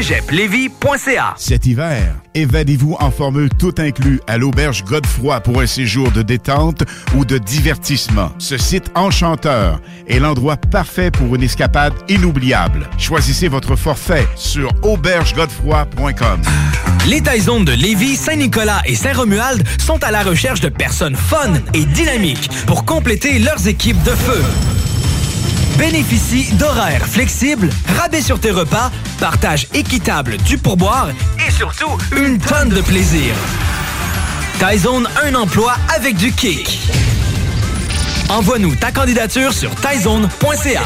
cégeplevy.ca 0.01 1.35
Cet 1.37 1.67
hiver, 1.67 2.15
évadez-vous 2.33 2.97
en 2.99 3.11
formule 3.11 3.49
tout 3.49 3.75
inclus 3.77 4.19
à 4.25 4.39
l'auberge 4.39 4.83
Godefroy 4.83 5.41
pour 5.41 5.61
un 5.61 5.67
séjour 5.67 6.11
de 6.11 6.23
détente 6.23 6.83
ou 7.15 7.23
de 7.23 7.37
divertissement. 7.37 8.31
Ce 8.39 8.57
site 8.57 8.89
enchanteur 8.95 9.79
est 10.07 10.17
l'endroit 10.17 10.57
parfait 10.57 11.11
pour 11.11 11.35
une 11.35 11.43
escapade 11.43 11.93
inoubliable. 12.09 12.89
Choisissez 12.97 13.47
votre 13.47 13.75
forfait 13.75 14.27
sur 14.35 14.71
aubergegodefroy.com. 14.81 16.41
Les 17.07 17.21
Taizones 17.21 17.65
de 17.65 17.73
Lévis, 17.73 18.15
Saint-Nicolas 18.15 18.81
et 18.85 18.95
Saint-Romuald 18.95 19.63
sont 19.79 20.03
à 20.03 20.09
la 20.09 20.23
recherche 20.23 20.61
de 20.61 20.69
personnes 20.69 21.15
fun 21.15 21.53
et 21.75 21.85
dynamiques 21.85 22.49
pour 22.65 22.85
compléter 22.85 23.37
leurs 23.37 23.67
équipes 23.67 24.01
de 24.01 24.11
feu. 24.11 24.41
Bénéficie 25.81 26.53
d'horaires 26.57 27.07
flexibles, 27.07 27.67
rabais 27.97 28.21
sur 28.21 28.39
tes 28.39 28.51
repas, 28.51 28.91
partage 29.19 29.65
équitable 29.73 30.37
du 30.37 30.59
pourboire 30.59 31.09
et 31.43 31.49
surtout 31.49 31.97
une 32.15 32.37
tonne 32.37 32.69
de 32.69 32.81
plaisir. 32.81 33.33
Taizone, 34.59 35.09
un 35.23 35.33
emploi 35.33 35.73
avec 35.95 36.17
du 36.17 36.31
kick. 36.33 36.81
Envoie-nous 38.29 38.75
ta 38.75 38.91
candidature 38.91 39.53
sur 39.53 39.73
taizone.ca. 39.73 40.83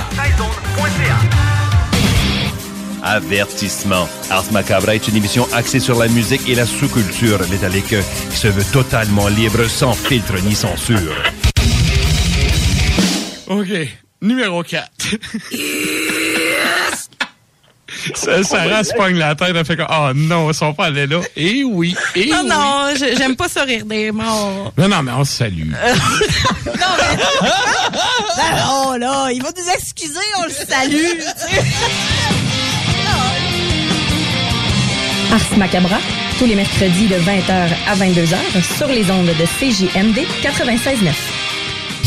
Avertissement. 3.03 4.07
Ars 4.29 4.49
Macabra 4.53 4.95
est 4.95 5.09
une 5.09 5.17
émission 5.17 5.45
axée 5.51 5.81
sur 5.81 5.99
la 5.99 6.07
musique 6.07 6.47
et 6.47 6.55
la 6.55 6.65
sous-culture 6.65 7.41
métallique 7.49 7.95
qui 8.31 8.37
se 8.37 8.47
veut 8.47 8.63
totalement 8.71 9.27
libre, 9.27 9.67
sans 9.67 9.91
filtre 9.91 10.35
ni 10.41 10.55
censure. 10.55 11.21
OK. 13.47 14.04
Numéro 14.21 14.63
4. 14.63 14.89
Ça- 18.15 18.43
Sarah 18.43 18.83
se 18.83 18.93
pogne 18.93 19.17
la 19.17 19.35
tête, 19.35 19.53
elle 19.55 19.63
fait 19.65 19.77
comme, 19.77 19.87
oh 19.89 20.09
non, 20.15 20.49
ils 20.49 20.53
sont 20.53 20.73
pas 20.73 20.85
allés 20.85 21.07
là. 21.07 21.21
Et 21.35 21.63
oui, 21.63 21.95
et 22.15 22.25
non, 22.29 22.41
oui. 22.41 22.47
non, 22.49 22.93
j'aime 23.17 23.35
pas 23.35 23.47
ça 23.47 23.63
rire 23.63 23.85
des 23.85 24.11
morts. 24.11 24.73
Non, 24.77 24.87
non, 24.89 25.03
mais 25.03 25.11
on 25.13 25.23
se 25.23 25.31
salue. 25.37 25.71
oh 28.69 28.95
là, 28.97 29.29
il 29.31 29.41
va 29.41 29.49
nous 29.55 29.69
excuser, 29.73 30.19
on 30.39 30.43
le 30.45 30.49
salue. 30.51 31.19
Ars 35.31 35.57
Macabra, 35.57 35.97
tous 36.39 36.45
les 36.45 36.55
mercredis 36.55 37.07
de 37.07 37.15
20h 37.15 37.69
à 37.87 37.95
22h 37.95 38.77
sur 38.77 38.87
les 38.87 39.09
ondes 39.11 39.27
de 39.27 39.45
CJMD 39.59 40.19
96.9. 40.43 41.11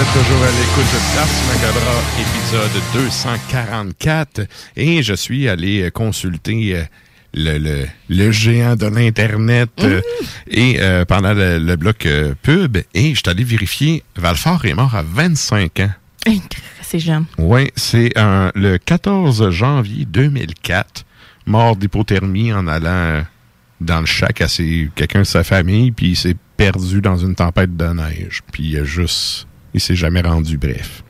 Êtes 0.00 0.06
toujours 0.12 0.42
à 0.42 0.50
l'écoute 0.50 0.90
de 0.92 1.18
Ars 1.18 1.28
Macabra, 1.48 2.02
épisode 2.18 2.82
244. 2.94 4.40
Et 4.76 5.02
je 5.02 5.14
suis 5.14 5.48
allé 5.48 5.82
euh, 5.82 5.90
consulter 5.90 6.76
euh, 6.76 6.82
le, 7.34 7.58
le, 7.58 7.86
le 8.08 8.30
géant 8.30 8.76
de 8.76 8.86
l'Internet 8.86 9.70
euh, 9.82 10.00
et 10.48 10.76
euh, 10.80 11.04
pendant 11.04 11.34
le, 11.34 11.58
le 11.58 11.76
bloc 11.76 12.06
euh, 12.06 12.34
pub. 12.42 12.78
Et 12.94 13.10
je 13.14 13.20
suis 13.20 13.28
allé 13.28 13.44
vérifier, 13.44 14.02
Valfort 14.16 14.64
est 14.64 14.74
mort 14.74 14.94
à 14.94 15.02
25 15.02 15.80
ans. 15.80 15.90
C'est 16.82 16.98
jeune. 16.98 17.24
Oui, 17.38 17.70
c'est 17.76 18.12
le 18.16 18.76
14 18.78 19.50
janvier 19.50 20.04
2004, 20.06 21.04
mort 21.46 21.76
d'hypothermie 21.76 22.52
en 22.52 22.66
allant 22.68 23.22
dans 23.80 24.00
le 24.00 24.06
chac 24.06 24.40
à 24.40 24.48
ses- 24.48 24.90
quelqu'un 24.94 25.20
de 25.20 25.24
sa 25.24 25.44
famille, 25.44 25.92
puis 25.92 26.08
il 26.08 26.16
s'est 26.16 26.36
perdu 26.56 27.00
dans 27.00 27.16
une 27.16 27.34
tempête 27.34 27.76
de 27.76 27.86
neige. 27.86 28.40
Puis 28.52 28.64
il 28.70 28.78
a 28.78 28.84
juste... 28.84 29.46
Il 29.74 29.80
s'est 29.80 29.96
jamais 29.96 30.20
rendu, 30.20 30.56
bref. 30.58 31.02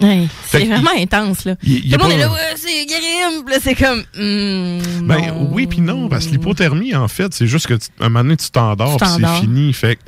Ouais, 0.00 0.28
c'est 0.46 0.64
vraiment 0.64 0.90
intense, 0.96 1.44
là. 1.44 1.56
y 1.64 1.90
Tout 1.90 1.98
le 1.98 2.04
monde 2.04 2.08
pas- 2.12 2.14
est 2.14 2.18
là, 2.20 2.30
ouais, 2.30 2.54
c'est 2.56 2.86
grim. 2.86 3.48
Là, 3.50 3.56
c'est 3.60 3.74
comme, 3.74 3.98
hmm, 4.16 5.06
Ben 5.08 5.26
non. 5.34 5.48
oui 5.50 5.66
puis 5.66 5.80
non, 5.80 6.08
parce 6.08 6.26
que 6.26 6.30
l'hypothermie, 6.32 6.94
en 6.94 7.08
fait, 7.08 7.34
c'est 7.34 7.48
juste 7.48 7.66
que 7.66 7.74
tu- 7.74 7.88
un 7.98 8.04
moment 8.08 8.22
donné, 8.22 8.36
tu 8.36 8.48
t'endors, 8.50 8.96
puis 8.96 9.08
c'est 9.20 9.40
fini. 9.40 9.72
Fait 9.72 9.98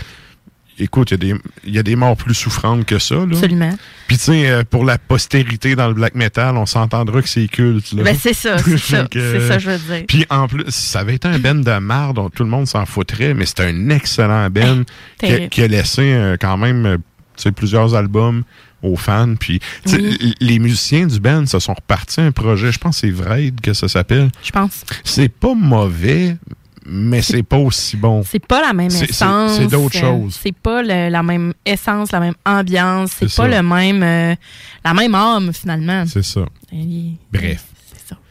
écoute, 0.78 1.10
il 1.10 1.14
y, 1.14 1.14
a 1.32 1.34
des- 1.34 1.40
il 1.66 1.74
y 1.74 1.78
a 1.78 1.82
des 1.82 1.96
morts 1.96 2.16
plus 2.16 2.34
souffrantes 2.34 2.86
que 2.86 2.98
ça. 2.98 3.16
Là. 3.16 3.26
Absolument. 3.32 3.76
Puis 4.06 4.16
tu 4.16 4.22
sais, 4.24 4.48
euh, 4.50 4.62
pour 4.68 4.84
la 4.84 4.96
postérité 4.96 5.74
dans 5.76 5.88
le 5.88 5.94
black 5.94 6.14
metal, 6.14 6.56
on 6.56 6.64
s'entendra 6.66 7.20
que 7.20 7.28
c'est 7.28 7.48
culte. 7.48 7.92
Là. 7.92 8.02
Ben, 8.04 8.16
c'est 8.18 8.32
ça, 8.32 8.56
c'est 8.58 8.78
ça. 8.78 9.06
C'est 9.12 9.60
je 9.60 9.70
veux 9.70 9.78
dire. 9.78 10.04
Puis 10.08 10.24
en 10.30 10.46
plus, 10.48 10.64
ça 10.70 11.00
avait 11.00 11.16
été 11.16 11.28
un 11.28 11.38
ben 11.38 11.60
de 11.62 11.78
marde, 11.78 12.16
dont 12.16 12.30
tout 12.30 12.44
le 12.44 12.48
monde 12.48 12.66
s'en 12.66 12.86
foutrait, 12.86 13.34
mais 13.34 13.44
c'était 13.44 13.64
un 13.64 13.90
excellent 13.90 14.48
ben 14.50 14.84
qui, 15.18 15.26
a, 15.26 15.28
terrible. 15.28 15.48
qui 15.50 15.62
a 15.62 15.66
laissé 15.68 16.02
euh, 16.14 16.36
quand 16.40 16.56
même 16.56 16.86
euh, 16.86 16.96
plusieurs 17.48 17.94
albums 17.94 18.42
aux 18.82 18.96
fans. 18.96 19.34
Puis 19.38 19.60
Oui. 19.86 20.34
les 20.40 20.58
musiciens 20.58 21.06
du 21.06 21.20
band 21.20 21.46
se 21.46 21.58
sont 21.58 21.74
repartis 21.74 22.20
un 22.20 22.32
projet, 22.32 22.70
je 22.72 22.78
pense 22.78 23.00
que 23.00 23.06
c'est 23.06 23.10
Vraid 23.12 23.60
que 23.60 23.72
ça 23.74 23.88
s'appelle. 23.88 24.30
Je 24.42 24.50
pense. 24.50 24.84
C'est 25.04 25.28
pas 25.28 25.54
mauvais, 25.54 26.36
mais 26.86 27.20
c'est 27.22 27.42
pas 27.42 27.58
aussi 27.58 27.96
bon. 27.96 28.22
C'est 28.26 28.44
pas 28.44 28.62
la 28.62 28.72
même 28.72 28.90
essence. 28.90 29.56
c'est 29.56 29.66
d'autres 29.66 29.96
euh, 29.98 30.00
choses. 30.00 30.38
C'est 30.42 30.54
pas 30.56 30.82
le- 30.82 31.08
la 31.10 31.22
même 31.22 31.52
essence, 31.66 32.10
la 32.12 32.20
même 32.20 32.34
ambiance. 32.46 33.10
C'est 33.18 33.28
C'est 33.28 33.36
pas 33.42 33.50
ça. 33.50 33.60
le 33.62 33.68
même, 33.68 34.02
euh, 34.02 34.34
la 34.84 34.94
même 34.94 35.14
âme, 35.14 35.52
finalement. 35.52 36.04
C'est 36.06 36.24
ça. 36.24 36.40
Et- 36.72 37.12
Bref. 37.32 37.64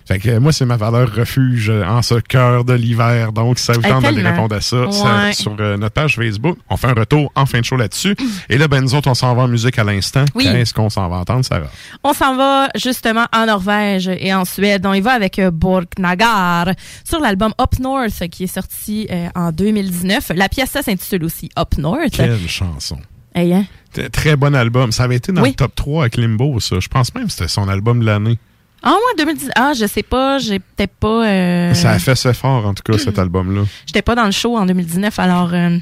Fait 0.10 0.18
que 0.18 0.40
moi, 0.40 0.52
c'est 0.52 0.66
ma 0.66 0.76
valeur 0.76 1.14
refuge 1.14 1.70
en 1.70 2.02
ce 2.02 2.16
cœur 2.16 2.66
de 2.66 2.74
l'hiver. 2.74 3.32
Donc, 3.32 3.60
ça 3.60 3.74
vous 3.74 3.84
tente 3.84 4.02
d'aller 4.02 4.24
répondre 4.24 4.56
à 4.56 4.60
ça, 4.60 4.88
sur 5.34 5.56
euh, 5.60 5.78
notre 5.78 5.94
page 5.94 6.16
Facebook. 6.16 6.58
On 6.68 6.78
fait 6.78 6.88
un 6.88 6.94
retour 6.96 7.32
en 7.36 7.46
fin 7.46 7.60
de 7.60 7.66
show 7.66 7.76
là-dessus. 7.76 8.16
Et 8.50 8.58
là, 8.58 8.68
ben, 8.68 8.82
nous 8.82 8.96
autres, 8.96 9.08
on 9.08 9.14
s'en 9.14 9.36
va 9.36 9.44
en 9.44 9.48
musique 9.48 9.78
à 9.78 9.84
l'instant. 9.84 10.26
Oui. 10.34 10.46
Qu'est-ce 10.46 10.74
qu'on 10.74 10.90
s'en 10.90 11.08
va 11.10 11.18
entendre, 11.18 11.46
Sarah? 11.46 11.68
On 12.04 12.14
s'en 12.14 12.36
va 12.36 12.70
justement 12.74 13.28
en 13.32 13.46
Norvège 13.46 14.08
et 14.08 14.34
en 14.34 14.46
Suède. 14.46 14.84
On 14.88 14.94
y 14.96 15.02
va 15.02 15.12
avec 15.12 15.38
euh, 15.38 15.52
Borknagar 15.52 16.72
sur 17.08 17.20
l'album 17.20 17.54
Up 17.62 17.78
North 17.80 18.28
qui 18.30 18.46
est 18.46 18.48
sorti 18.48 19.08
euh, 19.12 19.28
en 19.36 19.52
2019. 19.52 20.32
La 20.34 20.50
pièce 20.50 20.72
ça 20.72 20.82
s'intitule 20.82 21.24
aussi 21.24 21.52
Up 21.56 21.78
North. 21.78 22.14
Quelle 22.14 22.48
chanson. 22.48 22.98
Hey, 23.36 23.54
hein? 23.54 23.66
Très 24.12 24.36
bon 24.36 24.56
album. 24.56 24.92
Ça 24.92 25.04
avait 25.04 25.18
été 25.18 25.32
dans 25.32 25.44
Oui. 25.44 25.50
le 25.50 25.56
top 25.56 25.76
3 25.76 26.02
avec 26.02 26.18
Limbo, 26.18 26.60
ça. 26.60 26.80
Je 26.80 26.88
pense 26.88 27.14
même 27.14 27.26
que 27.28 27.32
c'était 27.32 27.48
son 27.48 27.70
album 27.70 28.00
de 28.00 28.06
l'année. 28.08 28.40
Ah 28.84 28.92
ouais, 28.94 29.24
2010. 29.24 29.50
Ah, 29.56 29.74
je 29.78 29.86
sais 29.86 30.04
pas, 30.04 30.38
j'ai 30.40 30.60
peut-être 30.60 30.94
pas. 31.00 31.26
euh, 31.28 31.74
Ça 31.74 31.92
a 31.92 32.00
fait 32.00 32.12
assez 32.12 32.34
fort, 32.34 32.66
en 32.66 32.74
tout 32.74 32.84
cas, 32.84 32.98
cet 32.98 33.20
album-là. 33.20 33.64
J'étais 33.86 34.02
pas 34.02 34.16
dans 34.16 34.26
le 34.26 34.32
show 34.32 34.58
en 34.58 34.66
2019, 34.66 35.18
alors 35.20 35.50
euh, 35.54 35.78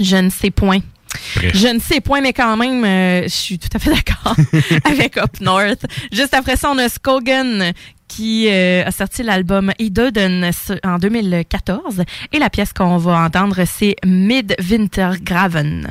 je 0.00 0.16
ne 0.16 0.28
sais 0.30 0.50
point. 0.50 0.80
Bref. 1.36 1.50
Je 1.56 1.66
ne 1.68 1.80
sais 1.80 2.00
point, 2.00 2.20
mais 2.20 2.32
quand 2.32 2.56
même, 2.56 2.84
euh, 2.84 3.22
je 3.24 3.28
suis 3.34 3.58
tout 3.58 3.68
à 3.74 3.78
fait 3.78 3.90
d'accord 3.90 4.36
avec 4.84 5.16
Up 5.16 5.40
North. 5.40 5.84
Juste 6.12 6.34
après 6.34 6.56
ça, 6.56 6.70
on 6.70 6.78
a 6.78 6.88
Skogan 6.88 7.72
qui 8.06 8.48
euh, 8.48 8.84
a 8.86 8.90
sorti 8.90 9.22
l'album 9.22 9.72
Idodden 9.78 10.50
en 10.84 10.98
2014. 10.98 12.02
Et 12.32 12.38
la 12.38 12.50
pièce 12.50 12.72
qu'on 12.72 12.96
va 12.98 13.20
entendre, 13.22 13.56
c'est 13.66 13.96
Midwinter 14.04 15.10
Graven. 15.22 15.88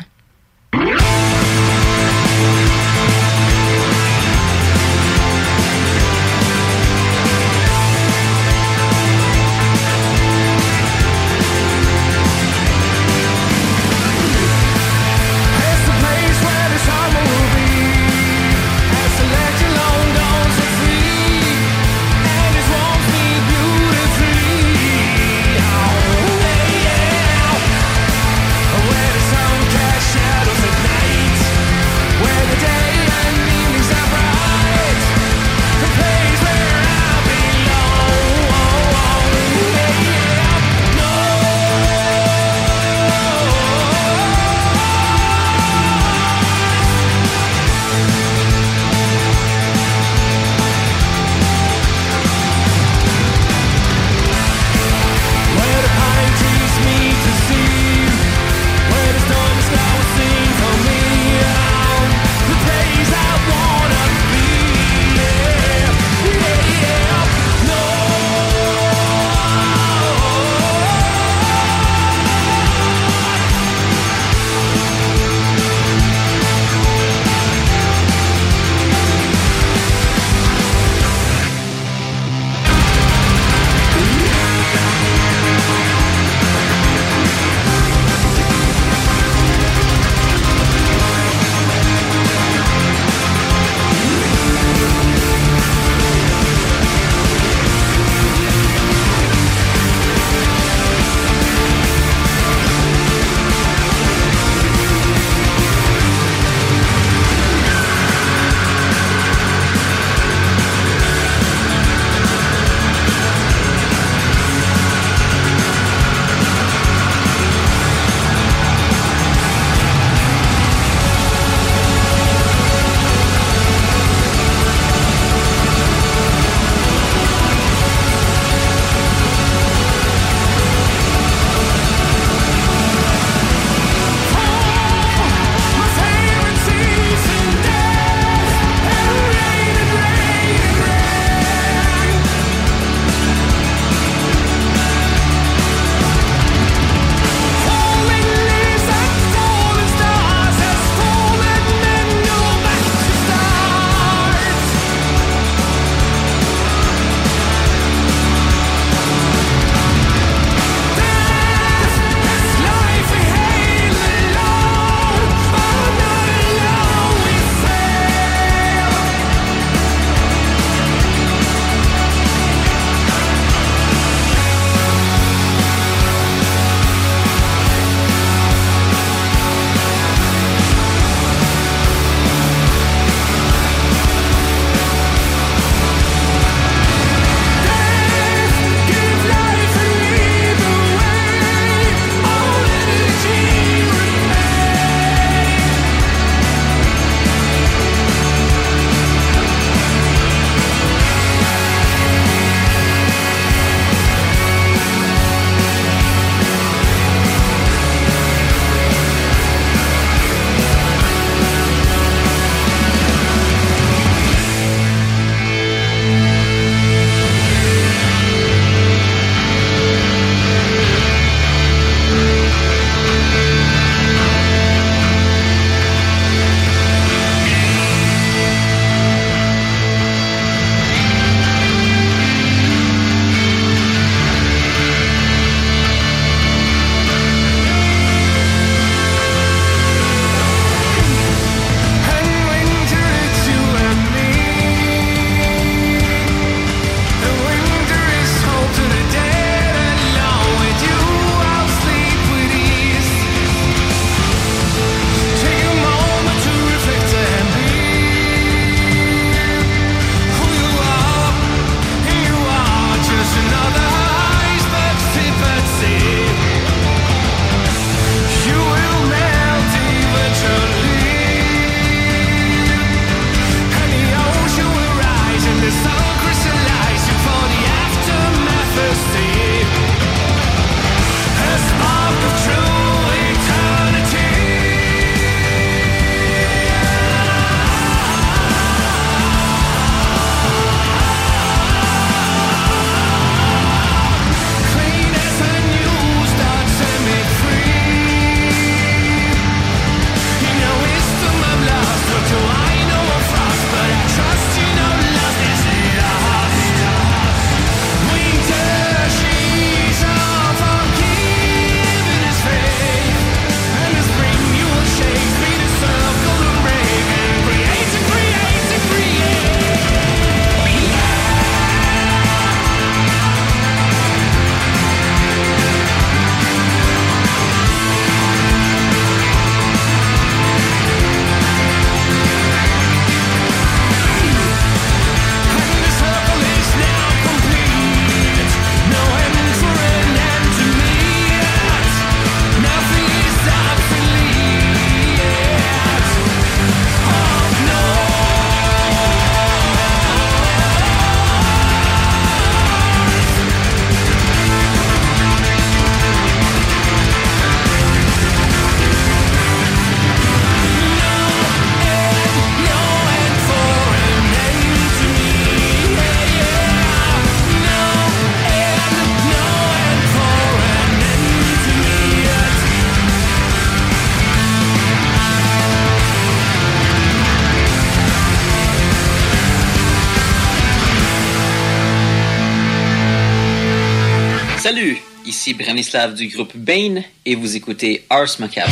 Du 386.16 386.28
groupe 386.28 386.56
Bane 386.56 387.04
et 387.26 387.36
vous 387.36 387.56
écoutez 387.56 388.06
Ars 388.10 388.36
Macabre. 388.40 388.72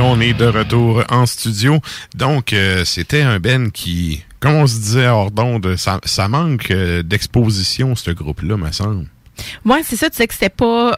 Et 0.00 0.02
on 0.02 0.18
est 0.18 0.32
de 0.32 0.46
retour 0.46 1.04
en 1.10 1.26
studio. 1.26 1.78
Donc, 2.14 2.54
euh, 2.54 2.86
c'était 2.86 3.20
un 3.20 3.38
Ben 3.38 3.70
qui, 3.70 4.24
comme 4.40 4.54
on 4.54 4.66
se 4.66 4.76
disait 4.80 5.08
hors 5.08 5.30
d'onde, 5.30 5.76
ça, 5.76 6.00
ça 6.06 6.26
manque 6.26 6.70
euh, 6.70 7.02
d'exposition, 7.02 7.94
ce 7.94 8.10
groupe-là, 8.10 8.56
me 8.56 8.72
semble. 8.72 9.04
Ouais, 9.66 9.82
c'est 9.84 9.96
ça, 9.96 10.08
tu 10.08 10.16
sais 10.16 10.26
que 10.26 10.32
c'était 10.32 10.48
pas 10.48 10.96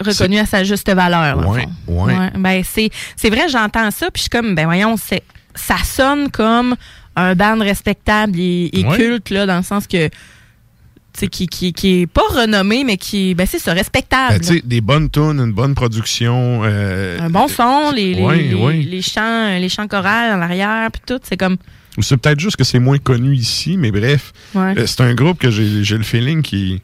reconnu 0.00 0.38
à 0.38 0.44
sa 0.44 0.64
juste 0.64 0.92
valeur. 0.92 1.38
dans 1.38 1.54
le 1.54 1.64
Ouais. 1.86 2.30
Ben, 2.36 2.62
c'est, 2.62 3.30
vrai, 3.30 3.48
j'entends 3.48 3.90
ça, 3.90 4.10
puis 4.10 4.18
je 4.18 4.22
suis 4.24 4.28
comme, 4.28 4.54
ben 4.54 4.66
voyons, 4.66 4.96
ça 4.98 5.78
sonne 5.82 6.30
comme 6.30 6.76
un 7.16 7.34
band 7.34 7.58
respectable 7.60 8.38
et, 8.38 8.68
et 8.74 8.84
Ouais. 8.84 8.98
culte, 8.98 9.30
là, 9.30 9.46
dans 9.46 9.56
le 9.56 9.62
sens 9.62 9.86
que, 9.86 10.10
qui, 11.24 11.46
qui, 11.46 11.72
qui 11.72 12.02
est 12.02 12.06
pas 12.06 12.22
renommé, 12.30 12.84
mais 12.84 12.96
qui, 12.98 13.34
ben 13.34 13.46
c'est 13.46 13.58
ça, 13.58 13.72
respectable. 13.72 14.38
Ben, 14.46 14.60
des 14.64 14.80
bonnes 14.80 15.08
tunes, 15.10 15.40
une 15.40 15.52
bonne 15.52 15.74
production. 15.74 16.60
euh, 16.64 17.18
un 17.20 17.30
bon 17.30 17.48
son, 17.48 17.90
les, 17.94 18.14
les, 18.14 18.22
Ouais, 18.22 18.36
les, 18.42 18.54
ouais. 18.54 18.74
les 18.76 19.02
chants, 19.02 19.56
les 19.58 19.68
chants 19.68 19.88
chorales 19.88 20.38
en 20.38 20.42
arrière, 20.42 20.90
puis 20.92 21.02
tout, 21.06 21.18
c'est 21.22 21.36
comme, 21.36 21.56
Ou 21.96 22.02
c'est 22.02 22.16
peut-être 22.18 22.40
juste 22.40 22.56
que 22.56 22.64
c'est 22.64 22.78
moins 22.78 22.98
connu 22.98 23.34
ici, 23.34 23.76
mais 23.78 23.90
bref. 23.90 24.32
Ouais. 24.54 24.74
Euh, 24.78 24.86
c'est 24.86 25.00
un 25.00 25.14
groupe 25.14 25.38
que 25.38 25.50
j'ai 25.50 25.96
le 25.96 26.02
feeling 26.04 26.42
qui, 26.42 26.82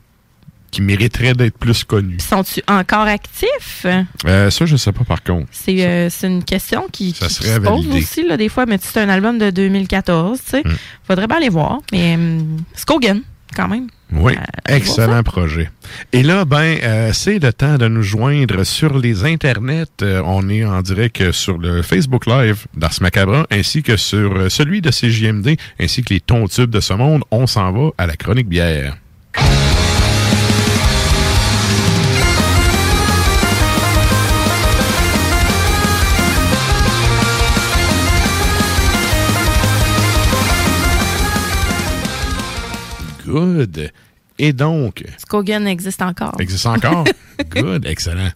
qui 0.70 0.80
mériteraient 0.80 1.34
d'être 1.34 1.58
plus 1.58 1.84
connus. 1.84 2.16
Sont-tu 2.20 2.62
encore 2.66 3.06
actifs? 3.06 3.84
Euh, 4.24 4.48
ça, 4.50 4.64
je 4.64 4.76
sais 4.76 4.92
pas 4.92 5.04
par 5.04 5.22
contre. 5.22 5.48
C'est 5.50 5.84
euh, 5.86 6.08
une 6.22 6.42
question 6.42 6.86
qui, 6.90 7.12
qui 7.12 7.28
se 7.28 7.58
pose 7.60 7.86
aussi, 7.88 8.26
là, 8.26 8.38
des 8.38 8.48
fois. 8.48 8.64
Mais 8.64 8.78
c'est 8.80 8.98
un 9.00 9.10
album 9.10 9.36
de 9.36 9.50
2014, 9.50 10.38
tu 10.42 10.50
sais. 10.50 10.62
Mm. 10.64 10.72
Faudrait 11.06 11.26
bien 11.26 11.36
aller 11.36 11.50
voir. 11.50 11.80
Mais 11.92 12.14
hum, 12.14 12.56
Skogan, 12.74 13.20
quand 13.54 13.68
même. 13.68 13.88
Oui, 14.14 14.34
allez 14.64 14.76
excellent 14.76 15.22
projet. 15.22 15.70
Et 16.12 16.22
là, 16.22 16.44
ben, 16.44 16.78
euh, 16.82 17.12
c'est 17.12 17.38
le 17.38 17.52
temps 17.52 17.78
de 17.78 17.88
nous 17.88 18.02
joindre 18.02 18.64
sur 18.64 18.98
les 18.98 19.24
internets. 19.24 20.02
Euh, 20.02 20.22
on 20.24 20.48
est 20.48 20.64
en 20.64 20.82
direct 20.82 21.32
sur 21.32 21.58
le 21.58 21.82
Facebook 21.82 22.26
Live 22.26 22.66
d'Ars 22.76 23.00
Macabra, 23.00 23.46
ainsi 23.50 23.82
que 23.82 23.96
sur 23.96 24.36
euh, 24.36 24.48
celui 24.48 24.82
de 24.82 24.90
CJMD, 24.90 25.56
ainsi 25.80 26.02
que 26.02 26.12
les 26.12 26.20
tons 26.20 26.46
tubes 26.46 26.70
de 26.70 26.80
ce 26.80 26.92
monde. 26.92 27.22
On 27.30 27.46
s'en 27.46 27.72
va 27.72 27.90
à 27.96 28.06
la 28.06 28.16
chronique 28.16 28.48
bière. 28.48 28.96
Good. 43.32 43.90
Et 44.38 44.52
donc, 44.52 45.04
Skogan 45.18 45.66
existe 45.66 46.02
encore. 46.02 46.34
existe 46.38 46.66
encore? 46.66 47.04
Good, 47.50 47.86
excellent. 47.86 48.30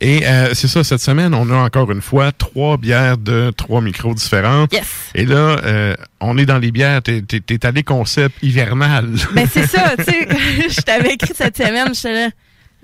Et 0.00 0.26
euh, 0.26 0.54
c'est 0.54 0.68
ça, 0.68 0.84
cette 0.84 1.00
semaine, 1.00 1.34
on 1.34 1.50
a 1.50 1.56
encore 1.56 1.90
une 1.90 2.02
fois 2.02 2.32
trois 2.32 2.76
bières 2.76 3.16
de 3.16 3.52
trois 3.56 3.80
micros 3.80 4.14
différentes. 4.14 4.72
Yes. 4.72 4.86
Et 5.14 5.24
là, 5.24 5.58
euh, 5.64 5.94
on 6.20 6.36
est 6.36 6.46
dans 6.46 6.58
les 6.58 6.70
bières, 6.72 7.02
t'es, 7.02 7.22
t'es, 7.22 7.40
t'es 7.40 7.64
allé 7.64 7.82
concept 7.82 8.36
hivernal. 8.42 9.08
Ben, 9.34 9.48
c'est 9.50 9.66
ça, 9.66 9.96
tu 9.96 10.04
sais. 10.04 10.28
je 10.68 10.80
t'avais 10.82 11.14
écrit 11.14 11.34
cette 11.34 11.56
semaine, 11.56 11.92
là. 12.04 12.28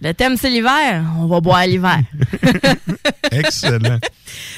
Le 0.03 0.13
thème, 0.15 0.37
c'est 0.37 0.51
l'hiver. 0.51 1.05
On 1.19 1.27
va 1.27 1.41
boire 1.41 1.65
l'hiver. 1.67 2.01
Excellent. 3.39 3.99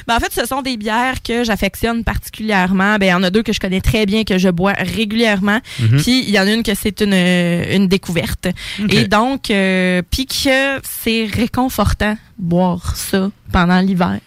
Ben, 0.06 0.16
en 0.16 0.20
fait, 0.20 0.32
ce 0.32 0.46
sont 0.46 0.62
des 0.62 0.76
bières 0.76 1.22
que 1.22 1.44
j'affectionne 1.44 2.04
particulièrement. 2.04 2.96
Ben, 2.98 3.06
il 3.06 3.10
y 3.10 3.14
en 3.14 3.22
a 3.22 3.30
deux 3.30 3.42
que 3.42 3.52
je 3.52 3.60
connais 3.60 3.80
très 3.80 4.06
bien, 4.06 4.24
que 4.24 4.38
je 4.38 4.48
bois 4.48 4.72
régulièrement. 4.78 5.60
Mhm. 5.80 6.02
Puis, 6.02 6.24
il 6.24 6.30
y 6.30 6.38
en 6.38 6.42
a 6.46 6.52
une 6.52 6.62
que 6.62 6.74
c'est 6.74 7.00
une, 7.00 7.12
une 7.14 7.88
découverte. 7.88 8.48
Et 8.88 9.06
donc, 9.08 9.50
euh, 9.50 10.02
puis 10.10 10.26
que 10.26 10.80
c'est 10.82 11.26
réconfortant 11.32 12.16
boire 12.38 12.96
ça 12.96 13.30
pendant 13.52 13.80
l'hiver. 13.80 14.18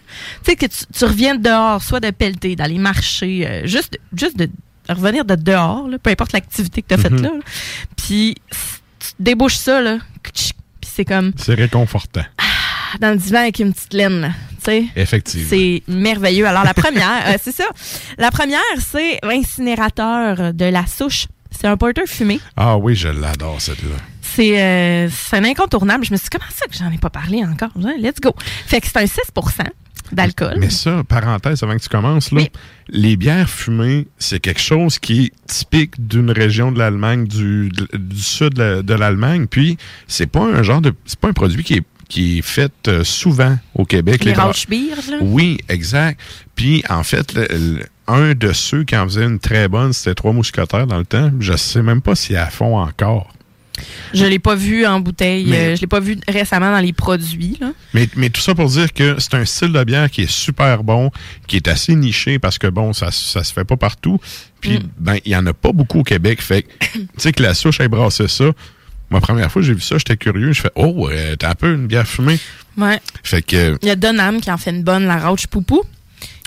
Tu 0.44 0.50
sais, 0.52 0.56
que 0.56 0.66
tu, 0.66 0.84
tu 0.96 1.04
reviens 1.04 1.34
de 1.34 1.42
dehors, 1.42 1.82
soit 1.82 2.00
de 2.00 2.10
pelleter, 2.10 2.56
d'aller 2.56 2.78
marcher, 2.78 3.46
euh, 3.46 3.66
juste, 3.66 3.98
juste 4.16 4.36
de 4.38 4.48
revenir 4.88 5.24
de 5.26 5.34
dehors, 5.34 5.86
là, 5.88 5.98
peu 5.98 6.10
importe 6.10 6.32
l'activité 6.32 6.80
que 6.82 6.88
tu 6.88 6.94
as 6.94 6.98
faite 6.98 7.12
Mhm. 7.12 7.22
là. 7.22 7.28
là. 7.28 7.40
Puis, 7.96 8.36
tu 8.50 9.08
débouches 9.20 9.56
ça, 9.56 9.80
là. 9.82 9.98
Puis 10.22 10.52
c'est 10.82 11.04
comme 11.04 11.32
C'est 11.36 11.54
réconfortant. 11.54 12.22
Dans 13.00 13.10
le 13.10 13.16
divan 13.16 13.40
avec 13.40 13.58
une 13.58 13.72
petite 13.72 13.94
laine, 13.94 14.20
là, 14.20 14.28
tu 14.58 14.64
sais. 14.64 14.84
Effectivement. 14.96 15.46
C'est 15.48 15.82
merveilleux. 15.88 16.46
Alors, 16.46 16.64
la 16.64 16.74
première, 16.74 17.22
euh, 17.28 17.36
c'est 17.42 17.54
ça. 17.54 17.64
La 18.18 18.30
première, 18.30 18.60
c'est 18.78 19.18
l'incinérateur 19.22 20.52
de 20.54 20.64
la 20.64 20.86
souche. 20.86 21.26
C'est 21.50 21.66
un 21.66 21.76
porter 21.76 22.06
fumé. 22.06 22.40
Ah 22.56 22.76
oui, 22.76 22.94
je 22.94 23.08
l'adore, 23.08 23.60
cette-là. 23.60 23.96
C'est 24.22 24.62
euh, 24.62 25.08
c'est 25.10 25.36
un 25.36 25.44
incontournable. 25.44 26.04
Je 26.04 26.12
me 26.12 26.16
suis 26.16 26.24
dit, 26.24 26.38
comment 26.38 26.50
ça 26.54 26.66
que 26.66 26.76
j'en 26.76 26.90
ai 26.90 26.98
pas 26.98 27.10
parlé 27.10 27.44
encore? 27.44 27.70
Let's 27.76 28.20
go. 28.20 28.34
Fait 28.66 28.80
que 28.80 28.86
c'est 28.86 28.98
un 28.98 29.04
6% 29.04 29.64
d'alcool. 30.12 30.56
Mais 30.58 30.70
ça, 30.70 31.02
parenthèse 31.04 31.62
avant 31.62 31.76
que 31.76 31.82
tu 31.82 31.88
commences, 31.88 32.32
là, 32.32 32.42
les 32.88 33.16
bières 33.16 33.48
fumées, 33.48 34.06
c'est 34.18 34.40
quelque 34.40 34.60
chose 34.60 34.98
qui 34.98 35.26
est 35.26 35.32
typique 35.46 36.06
d'une 36.06 36.30
région 36.30 36.72
de 36.72 36.78
l'Allemagne, 36.78 37.26
du, 37.26 37.70
du 37.92 38.22
sud 38.22 38.54
de, 38.54 38.82
de 38.82 38.94
l'Allemagne. 38.94 39.46
Puis, 39.46 39.76
c'est 40.06 40.26
pas 40.26 40.40
un 40.44 40.62
genre 40.62 40.80
de. 40.80 40.94
C'est 41.04 41.18
pas 41.18 41.28
un 41.28 41.32
produit 41.32 41.62
qui 41.64 41.74
est, 41.74 41.84
qui 42.08 42.38
est 42.38 42.42
fait 42.42 42.72
euh, 42.88 43.04
souvent 43.04 43.58
au 43.74 43.84
Québec. 43.84 44.24
Les 44.24 44.32
Rauchbier, 44.32 44.90
là? 45.10 45.18
Oui, 45.20 45.58
exact. 45.68 46.18
Puis, 46.54 46.82
en 46.88 47.02
fait, 47.04 47.34
le- 47.34 47.48
le- 47.50 47.86
un 48.06 48.34
de 48.34 48.52
ceux 48.54 48.84
qui 48.84 48.96
en 48.96 49.04
faisait 49.04 49.24
une 49.24 49.38
très 49.38 49.68
bonne, 49.68 49.92
c'était 49.92 50.14
Trois 50.14 50.32
Mousquetaires 50.32 50.86
dans 50.86 50.98
le 50.98 51.04
temps. 51.04 51.30
Je 51.40 51.54
sais 51.56 51.82
même 51.82 52.00
pas 52.00 52.14
si 52.14 52.34
à 52.36 52.46
fond 52.46 52.78
encore. 52.78 53.32
Je 54.12 54.24
l'ai 54.24 54.38
pas 54.40 54.56
vu 54.56 54.84
en 54.86 54.98
bouteille. 54.98 55.44
Mais- 55.46 55.68
euh, 55.68 55.76
je 55.76 55.82
l'ai 55.82 55.86
pas 55.86 56.00
vu 56.00 56.18
récemment 56.26 56.72
dans 56.72 56.80
les 56.80 56.92
produits. 56.94 57.56
Là. 57.60 57.72
Mais, 57.94 58.08
mais 58.16 58.28
tout 58.30 58.40
ça 58.40 58.54
pour 58.54 58.68
dire 58.70 58.92
que 58.92 59.16
c'est 59.18 59.34
un 59.34 59.44
style 59.44 59.72
de 59.72 59.84
bière 59.84 60.10
qui 60.10 60.22
est 60.22 60.30
super 60.30 60.82
bon, 60.82 61.10
qui 61.46 61.56
est 61.56 61.68
assez 61.68 61.94
niché 61.94 62.38
parce 62.40 62.58
que 62.58 62.66
bon, 62.66 62.92
ça, 62.92 63.10
ça 63.12 63.44
se 63.44 63.52
fait 63.52 63.64
pas 63.64 63.76
partout. 63.76 64.18
Puis, 64.60 64.78
Mm. 64.78 64.82
ben, 64.98 65.18
il 65.24 65.30
y 65.32 65.36
en 65.36 65.46
a 65.46 65.52
pas 65.52 65.70
beaucoup 65.72 66.00
au 66.00 66.04
Québec. 66.04 66.40
Fait 66.42 66.66
tu 66.80 67.06
sais, 67.18 67.32
que 67.32 67.42
la 67.42 67.54
souche 67.54 67.78
ait 67.80 67.86
brassé 67.88 68.26
ça. 68.26 68.46
Ma 69.10 69.20
première 69.20 69.50
fois, 69.50 69.62
j'ai 69.62 69.74
vu 69.74 69.80
ça, 69.80 69.96
j'étais 69.98 70.16
curieux. 70.16 70.52
Je 70.52 70.60
fais, 70.62 70.70
oh, 70.74 71.08
euh, 71.10 71.34
t'as 71.36 71.50
un 71.50 71.54
peu 71.54 71.72
une 71.74 71.86
bière 71.86 72.06
fumée. 72.06 72.38
Ouais. 72.76 73.00
Fait 73.22 73.42
que, 73.42 73.76
Il 73.82 73.88
y 73.88 73.90
a 73.90 73.96
Donham 73.96 74.40
qui 74.40 74.50
en 74.50 74.58
fait 74.58 74.70
une 74.70 74.82
bonne, 74.82 75.06
la 75.06 75.16
Rauch 75.16 75.46
Poupou. 75.46 75.82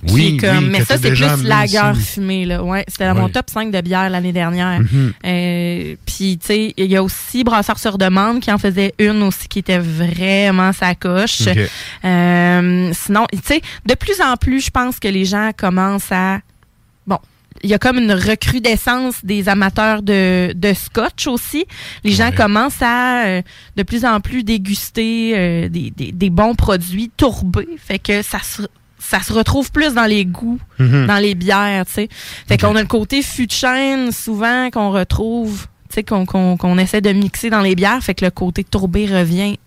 oui, 0.10 0.38
comme- 0.38 0.58
oui, 0.66 0.70
mais 0.72 0.84
ça, 0.86 0.98
c'est 0.98 1.12
plus 1.12 1.44
la 1.44 1.68
guerre 1.68 1.96
fumée. 1.96 2.46
Là. 2.46 2.64
Ouais, 2.64 2.84
c'était 2.88 3.06
dans 3.08 3.16
mon 3.16 3.30
top 3.30 3.50
5 3.52 3.72
de 3.72 3.82
bière 3.82 4.10
l'année 4.10 4.32
dernière. 4.32 4.80
Mhm. 4.80 5.14
Euh, 5.26 5.96
Puis, 6.06 6.38
tu 6.40 6.46
sais, 6.48 6.74
il 6.78 6.86
y 6.86 6.96
a 6.96 7.04
aussi 7.04 7.44
Brasseur 7.44 7.78
sur 7.78 7.98
demande 7.98 8.40
qui 8.42 8.52
en 8.52 8.58
faisait 8.58 8.94
une 9.00 9.22
aussi 9.24 9.48
qui 9.48 9.60
était 9.60 9.78
vraiment 9.80 10.72
sa 10.74 10.96
coche. 10.96 11.42
Ok. 11.48 11.58
Euh, 12.06 12.92
sinon, 12.94 13.26
tu 13.32 13.40
sais, 13.46 13.62
de 13.86 13.94
plus 13.96 14.20
en 14.22 14.38
plus, 14.38 14.66
je 14.66 14.72
pense 14.72 15.00
que 15.00 15.08
les 15.08 15.26
gens 15.26 15.52
commencent 15.58 16.12
à... 16.12 16.40
Il 17.64 17.70
y 17.70 17.74
a 17.74 17.80
comme 17.80 17.98
une 17.98 18.12
recrudescence 18.14 19.24
des 19.24 19.48
amateurs 19.50 20.02
de, 20.02 20.52
de 20.54 20.74
scotch 20.74 21.28
aussi. 21.28 21.66
Les 22.04 22.12
gens 22.12 22.32
commencent 22.32 22.82
à 22.82 23.26
euh, 23.26 23.42
de 23.76 23.84
plus 23.84 24.04
en 24.06 24.20
plus 24.20 24.44
déguster 24.44 25.34
euh, 25.36 25.70
des, 25.70 25.92
des, 25.92 26.12
des 26.12 26.30
bons 26.30 26.56
produits 26.56 27.10
tourbés. 27.16 27.68
Fait 27.78 28.00
que 28.00 28.22
ça 28.24 28.40
se, 28.40 28.64
ça 28.98 29.22
se 29.22 29.32
retrouve 29.34 29.72
plus 29.72 29.94
dans 29.94 30.06
les 30.06 30.26
goûts, 30.26 30.60
Mhm. 30.80 31.06
dans 31.08 31.18
les 31.18 31.36
bières, 31.36 31.86
tu 31.86 31.94
sais. 31.94 32.10
Fait 32.48 32.58
qu'on 32.58 32.76
a 32.76 32.82
le 32.82 32.88
côté 32.88 33.22
fût 33.22 33.48
de 33.48 33.52
chêne 33.52 34.12
souvent 34.12 34.70
qu'on 34.72 34.90
retrouve, 34.92 35.68
tu 35.90 35.96
sais, 35.96 36.04
qu'on 36.04 36.26
qu'on 36.26 36.58
qu'on 36.58 36.78
essaie 36.80 37.02
de 37.02 37.12
mixer 37.12 37.50
dans 37.50 37.62
les 37.62 37.76
bières. 37.76 38.02
Fait 38.04 38.16
que 38.16 38.26
le 38.26 38.32
côté 38.32 38.64
tourbé 38.64 39.06
revient 39.06 39.58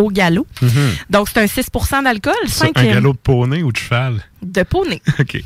au 0.00 0.10
galop. 0.10 0.46
Mhm. 0.62 0.70
Donc, 1.10 1.28
c'est 1.32 1.40
un 1.40 1.46
6% 1.46 2.02
d'alcool. 2.02 2.34
Ça, 2.46 2.66
cinq, 2.66 2.78
un 2.78 2.86
euh, 2.86 2.94
galop 2.94 3.12
de 3.12 3.18
poney 3.18 3.62
ou 3.62 3.72
de 3.72 3.76
cheval? 3.76 4.20
de 4.42 4.62
poney. 4.62 5.02
OK. 5.18 5.34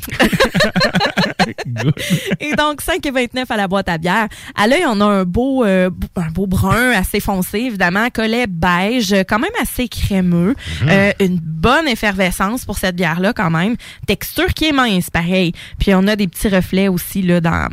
Et 2.39 2.55
donc, 2.55 2.81
5,29 2.81 3.45
à 3.49 3.57
la 3.57 3.67
boîte 3.67 3.89
à 3.89 3.97
bière. 3.97 4.27
À 4.55 4.67
l'œil, 4.67 4.85
on 4.87 5.01
a 5.01 5.05
un 5.05 5.25
beau, 5.25 5.65
euh, 5.65 5.89
un 6.15 6.29
beau 6.29 6.47
brun 6.47 6.91
assez 6.91 7.19
foncé, 7.19 7.59
évidemment. 7.59 8.09
Collet 8.09 8.47
beige, 8.47 9.13
quand 9.27 9.39
même 9.39 9.51
assez 9.61 9.87
crémeux. 9.87 10.55
Mhm. 10.81 10.89
Euh, 10.89 11.11
une 11.19 11.39
bonne 11.39 11.87
effervescence 11.87 12.65
pour 12.65 12.77
cette 12.77 12.95
bière-là, 12.95 13.33
quand 13.33 13.49
même. 13.49 13.75
Texture 14.07 14.53
qui 14.53 14.65
est 14.65 14.73
mince, 14.73 15.09
pareil. 15.09 15.53
Puis, 15.79 15.93
on 15.93 16.07
a 16.07 16.15
des 16.15 16.27
petits 16.27 16.49
reflets 16.49 16.87
aussi, 16.87 17.21
là, 17.21 17.41
dans... 17.41 17.69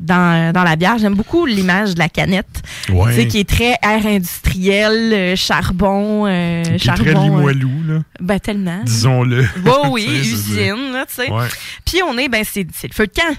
Dans, 0.00 0.52
dans 0.52 0.62
la 0.62 0.76
bière, 0.76 0.96
j'aime 0.98 1.14
beaucoup 1.16 1.44
l'image 1.44 1.94
de 1.94 1.98
la 1.98 2.08
canette, 2.08 2.62
Ouais. 2.88 3.12
tu 3.14 3.20
sais, 3.22 3.26
qui 3.26 3.38
est 3.40 3.48
très 3.48 3.74
air 3.82 4.06
industriel, 4.06 5.12
euh, 5.12 5.34
charbon, 5.36 6.24
euh, 6.26 6.62
Qui 6.62 6.70
est 6.74 6.78
charbon. 6.78 7.02
très 7.02 7.16
euh, 7.16 7.22
limoilou, 7.24 7.70
là. 7.84 7.98
ben 8.20 8.38
tellement. 8.38 8.80
Disons-le. 8.84 9.44
Bah 9.64 9.82
oui, 9.90 10.06
usine, 10.06 10.92
là, 10.92 11.04
tu 11.06 11.14
sais. 11.14 11.30
Ouais. 11.32 11.48
Puis 11.84 11.98
on 12.06 12.16
est, 12.16 12.28
ben, 12.28 12.44
c'est 12.48 12.62
le 12.62 12.92
feu 12.94 13.08
de 13.08 13.12
camp. 13.12 13.34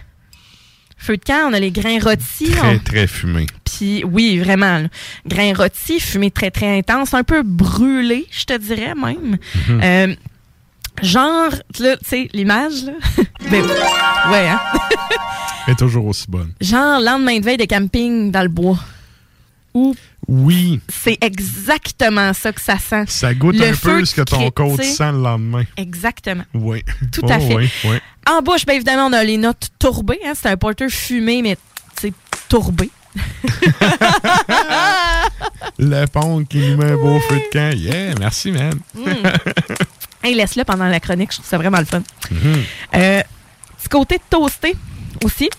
Feu 0.98 1.16
de 1.16 1.24
camp, 1.24 1.48
on 1.50 1.54
a 1.54 1.60
les 1.62 1.72
grains 1.72 2.00
rôtis. 2.04 2.52
Très, 2.52 2.76
on- 2.76 2.80
très 2.80 3.08
fumé. 3.08 3.46
Puis 3.64 4.04
oui, 4.04 4.38
vraiment. 4.40 4.80
là. 4.80 4.88
Grains 5.26 5.54
rôtis, 5.54 6.02
fumée 6.02 6.30
très, 6.30 6.52
très 6.52 6.78
intense, 6.78 7.14
un 7.14 7.24
peu 7.24 7.42
brûlé, 7.42 8.28
je 8.32 8.44
te 8.44 8.58
dirais 8.58 8.96
même. 8.96 9.38
Euh, 9.70 10.14
genre, 11.02 11.52
tu 11.74 11.84
sais, 12.04 12.30
l'image, 12.34 12.84
là. 12.86 12.94
ben, 13.50 13.64
ouais, 14.32 14.48
hein. 14.50 14.60
Elle 15.68 15.74
est 15.74 15.78
toujours 15.78 16.06
aussi 16.08 16.26
bonne. 16.28 16.52
Genre 16.62 17.00
lendemain 17.00 17.40
de 17.40 17.46
veille 17.46 17.58
de 17.58 17.66
camping 17.66 18.32
dans 18.32 18.42
le 18.42 18.48
bois. 18.50 18.80
Ou 19.74 19.96
Oui. 20.28 20.82
c'est 20.90 21.18
exactement 21.22 22.34
ça 22.34 22.52
que 22.52 22.60
ça 22.62 22.80
sent. 22.80 23.06
Ça 23.08 23.34
goûte 23.36 23.56
Le 23.56 23.68
un 23.68 23.76
peu 23.76 24.04
ce 24.04 24.16
que 24.16 24.22
ton 24.22 24.50
côte 24.50 24.82
sent 24.84 25.12
le 25.12 25.22
lendemain. 25.22 25.64
Exactement. 25.78 26.44
Oui. 26.56 26.84
Tout 27.12 27.26
à 27.30 27.40
fait. 27.40 27.54
Oui, 27.56 27.70
oui. 27.86 27.98
En 28.28 28.42
bouche, 28.42 28.66
bien 28.66 28.76
évidemment, 28.76 29.06
on 29.08 29.14
a 29.14 29.24
les 29.24 29.38
notes 29.38 29.70
tourbées. 29.78 30.20
Hein. 30.26 30.34
C'est 30.34 30.50
un 30.50 30.58
porter 30.58 30.90
fumé, 30.90 31.42
mais 31.44 31.56
c'est 32.00 32.14
tourbé. 32.48 32.90
Le 35.78 36.06
pont 36.06 36.44
qui 36.46 36.58
nous 36.60 36.78
met 36.78 36.92
un 36.92 36.96
beau 36.96 37.20
feu 37.22 37.36
de 37.36 37.50
camp. 37.52 37.76
Yeah, 37.78 38.16
merci, 38.20 38.52
man. 38.52 38.74
Mm. 38.96 39.06
Hey, 40.24 40.36
laisse-le 40.36 40.64
pendant 40.66 40.86
la 40.86 41.00
chronique, 41.00 41.32
je 41.32 41.38
trouve 41.38 41.48
ça 41.50 41.58
vraiment 41.58 41.80
le 41.80 41.86
fun. 41.86 42.02
Euh, 42.96 43.22
petit 43.78 43.90
côté 43.90 44.18
toasté 44.30 44.76
aussi. 45.24 45.50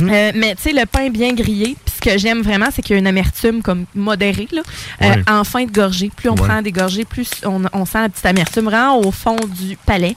Mhm. 0.00 0.10
Euh, 0.10 0.32
mais 0.34 0.54
tu 0.56 0.62
sais, 0.62 0.72
le 0.72 0.84
pain 0.84 1.08
bien 1.10 1.32
grillé, 1.32 1.76
puis 1.84 1.94
ce 1.96 2.00
que 2.00 2.18
j'aime 2.18 2.42
vraiment, 2.42 2.66
c'est 2.74 2.82
qu'il 2.82 2.94
y 2.94 2.96
a 2.96 2.98
une 2.98 3.06
amertume 3.06 3.62
comme 3.62 3.86
modérée 3.94 4.48
là, 4.52 4.62
euh, 5.02 5.14
en 5.30 5.44
fin 5.44 5.64
de 5.64 5.70
gorgée. 5.70 6.10
Plus 6.14 6.28
on 6.28 6.34
Ouais. 6.34 6.46
prend 6.48 6.60
des 6.60 6.72
gorgées, 6.72 7.04
plus 7.04 7.30
on, 7.44 7.62
on 7.72 7.84
sent 7.86 8.00
la 8.02 8.08
petite 8.08 8.26
amertume 8.26 8.64
vraiment 8.64 8.98
au 8.98 9.10
fond 9.12 9.36
du 9.46 9.76
palais. 9.86 10.16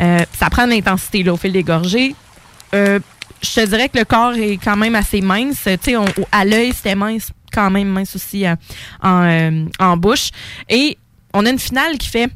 Euh, 0.00 0.20
ça 0.38 0.48
prend 0.48 0.64
de 0.66 0.70
l'intensité 0.70 1.22
là, 1.22 1.32
au 1.34 1.36
fil 1.36 1.52
des 1.52 1.64
gorgées. 1.64 2.14
Je 2.72 3.54
te 3.54 3.66
dirais 3.66 3.88
que 3.88 3.98
le 3.98 4.04
corps 4.04 4.34
est 4.34 4.58
quand 4.62 4.76
même 4.76 4.94
assez 4.94 5.20
mince. 5.20 5.62
Tu 5.64 5.92
sais, 5.92 5.94
à 6.30 6.44
l'œil, 6.44 6.72
c'était 6.74 6.94
mince, 6.94 7.30
quand 7.52 7.70
même 7.70 7.88
mince 7.88 8.14
aussi 8.14 8.44
en, 9.02 9.66
en 9.78 9.96
bouche. 9.96 10.30
Et 10.68 10.96
on 11.32 11.44
a 11.46 11.50
une 11.50 11.58
finale 11.58 11.96
qui 11.98 12.08
fait 12.08 12.28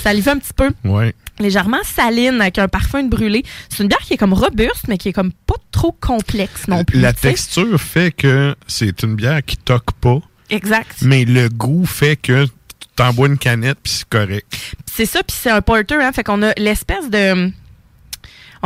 saliver 0.00 0.30
un 0.30 0.38
petit 0.38 0.52
peu. 0.54 0.70
Ouais. 0.84 1.14
Légèrement 1.38 1.78
saline 1.84 2.40
avec 2.40 2.58
un 2.58 2.68
parfum 2.68 3.02
de 3.02 3.08
brûlé. 3.08 3.42
C'est 3.68 3.82
une 3.82 3.88
bière 3.88 3.98
qui 4.00 4.14
est 4.14 4.16
comme 4.16 4.32
robuste, 4.34 4.86
mais 4.88 4.98
qui 4.98 5.08
est 5.08 5.12
comme 5.12 5.32
pas 5.32 5.56
trop 5.72 5.92
complexe 5.92 6.68
non 6.68 6.84
plus. 6.84 7.00
La 7.00 7.12
texture 7.12 7.80
fait 7.80 8.12
que 8.12 8.54
c'est 8.66 9.02
une 9.02 9.16
bière 9.16 9.42
qui 9.44 9.56
toque 9.56 9.92
pas, 10.00 10.20
Exact. 10.50 10.96
mais 11.02 11.24
le 11.24 11.48
goût 11.48 11.86
fait 11.86 12.16
que 12.16 12.44
tu 12.44 12.50
t'en 12.96 13.12
bois 13.12 13.26
une 13.26 13.38
canette 13.38 13.78
puis 13.82 13.92
c'est 13.92 14.08
correct. 14.08 14.46
C'est 14.92 15.06
ça, 15.06 15.22
puis 15.24 15.36
c'est 15.40 15.50
un 15.50 15.60
porter, 15.62 15.96
hein, 15.96 16.12
fait 16.12 16.22
qu'on 16.22 16.42
a 16.44 16.52
l'espèce 16.56 17.10
de... 17.10 17.50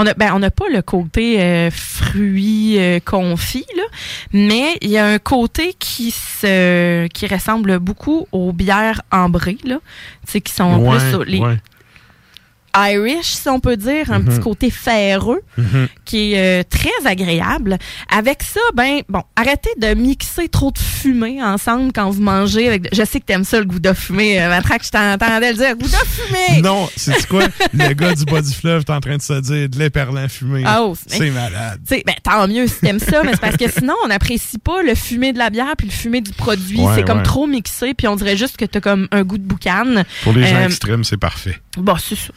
On 0.00 0.06
a, 0.06 0.14
ben, 0.14 0.30
on 0.32 0.38
n'a 0.38 0.52
pas 0.52 0.68
le 0.72 0.80
côté 0.80 1.42
euh, 1.42 1.70
fruits 1.72 2.78
euh, 2.78 3.00
confit, 3.04 3.66
là, 3.76 3.82
mais 4.32 4.78
il 4.80 4.90
y 4.90 4.96
a 4.96 5.04
un 5.04 5.18
côté 5.18 5.74
qui 5.76 6.12
se 6.12 7.08
qui 7.08 7.26
ressemble 7.26 7.80
beaucoup 7.80 8.28
aux 8.30 8.52
bières 8.52 9.02
ambrées, 9.10 9.58
là, 9.64 9.78
tu 10.24 10.32
sais, 10.32 10.40
qui 10.40 10.52
sont 10.52 10.78
Ouais, 10.78 10.98
plus 10.98 11.24
les 11.24 11.40
ouais. 11.40 11.56
Irish, 12.78 13.26
si 13.26 13.48
on 13.48 13.60
peut 13.60 13.76
dire, 13.76 14.10
un 14.12 14.18
Mhm. 14.20 14.24
petit 14.26 14.40
côté 14.40 14.70
ferreux 14.70 15.40
Mhm. 15.56 15.88
qui 16.04 16.32
est 16.34 16.60
euh, 16.60 16.62
très 16.68 16.90
agréable. 17.10 17.78
Avec 18.10 18.42
ça, 18.42 18.60
ben 18.74 19.00
bon, 19.08 19.22
arrêtez 19.36 19.70
de 19.80 19.94
mixer 19.94 20.48
trop 20.48 20.70
de 20.70 20.78
fumée 20.78 21.42
ensemble 21.42 21.92
quand 21.92 22.10
vous 22.10 22.20
mangez. 22.22 22.68
Avec, 22.68 22.88
je 22.94 23.04
sais 23.04 23.20
que 23.20 23.24
t'aimes 23.26 23.44
ça 23.44 23.58
le 23.58 23.64
goût 23.66 23.78
de 23.80 23.92
fumée, 23.92 24.40
euh, 24.40 24.48
Matraque, 24.48 24.84
je 24.84 24.90
t'entendais 24.90 25.50
le 25.52 25.56
dire, 25.58 25.76
goût 25.76 25.86
de 25.88 25.94
fumée. 26.06 26.62
Non, 26.62 26.88
c'est 26.96 27.26
quoi? 27.26 27.44
le 27.72 27.92
gars 27.94 28.14
du 28.14 28.24
bas 28.24 28.42
du 28.42 28.52
fleuve 28.52 28.80
est 28.86 28.90
en 28.90 29.00
train 29.00 29.16
de 29.16 29.22
se 29.22 29.40
dire 29.40 29.68
de 29.68 29.78
l'éperlant 29.78 30.28
fumé. 30.28 30.62
Ah, 30.66 30.82
oh, 30.82 30.94
c'est 31.06 31.30
malade. 31.30 31.80
Tu 31.88 31.96
sais, 31.96 32.02
ben, 32.06 32.14
tant 32.22 32.46
mieux 32.48 32.66
si 32.66 32.80
t'aimes 32.80 32.98
ça, 33.00 33.22
mais 33.24 33.32
c'est 33.32 33.40
parce 33.40 33.56
que 33.56 33.70
sinon, 33.70 33.94
on 34.04 34.08
n'apprécie 34.08 34.58
pas 34.58 34.82
le 34.82 34.94
fumé 34.94 35.32
de 35.32 35.38
la 35.38 35.50
bière 35.50 35.74
puis 35.76 35.86
le 35.86 35.92
fumé 35.92 36.20
du 36.20 36.32
produit. 36.32 36.80
Ouais, 36.80 36.92
c'est 36.94 37.02
comme 37.04 37.18
ouais. 37.18 37.22
trop 37.24 37.46
mixé, 37.46 37.94
puis 37.94 38.06
on 38.08 38.16
dirait 38.16 38.36
juste 38.36 38.56
que 38.56 38.64
t'as 38.64 38.80
comme 38.80 39.08
un 39.10 39.22
goût 39.22 39.38
de 39.38 39.42
boucan. 39.44 40.04
Pour 40.22 40.32
les 40.32 40.46
gens 40.46 40.56
Euh, 40.56 40.66
extrêmes, 40.66 41.04
c'est 41.04 41.16
parfait. 41.16 41.58
Bon, 41.76 41.96
c'est 41.96 42.16
ça. 42.16 42.32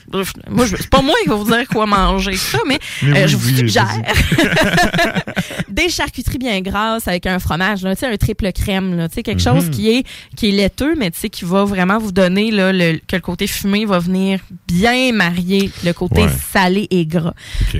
Moi, 0.50 0.66
c'est 0.68 0.90
pas 0.90 1.02
moi 1.02 1.16
qui 1.24 1.30
vais 1.30 1.36
vous 1.36 1.46
dire 1.46 1.68
quoi 1.68 1.86
manger, 1.86 2.36
ça, 2.36 2.58
mais, 2.68 2.80
Mais 3.04 3.10
euh, 3.20 3.24
oui, 3.24 3.28
je 3.30 3.38
vous 3.38 3.50
suggère 3.58 3.88
des 5.70 5.90
charcuteries 5.90 6.38
bien 6.38 6.62
grasses 6.62 7.08
avec 7.08 7.26
un 7.28 7.40
fromage, 7.40 7.84
là, 7.84 7.92
un 8.02 8.18
triple 8.18 8.52
crème, 8.52 8.96
là, 8.98 9.08
quelque 9.10 9.32
Mhm. 9.32 9.40
chose 9.40 9.70
qui 9.70 9.90
est 9.92 10.04
qui 10.36 10.50
est 10.50 10.52
laiteux, 10.52 10.96
mais 10.98 11.12
qui 11.12 11.46
va 11.46 11.64
vraiment 11.66 11.98
vous 12.00 12.12
donner 12.12 12.52
là, 12.52 12.72
le, 12.74 13.00
que 13.08 13.16
le 13.16 13.22
côté 13.22 13.48
fumé 13.48 13.86
va 13.86 14.00
venir 14.00 14.40
bien 14.68 15.12
marier 15.14 15.72
le 15.84 15.94
côté 15.94 16.24
Ouais. 16.24 16.30
salé 16.52 16.88
et 16.90 17.06
gras. 17.06 17.34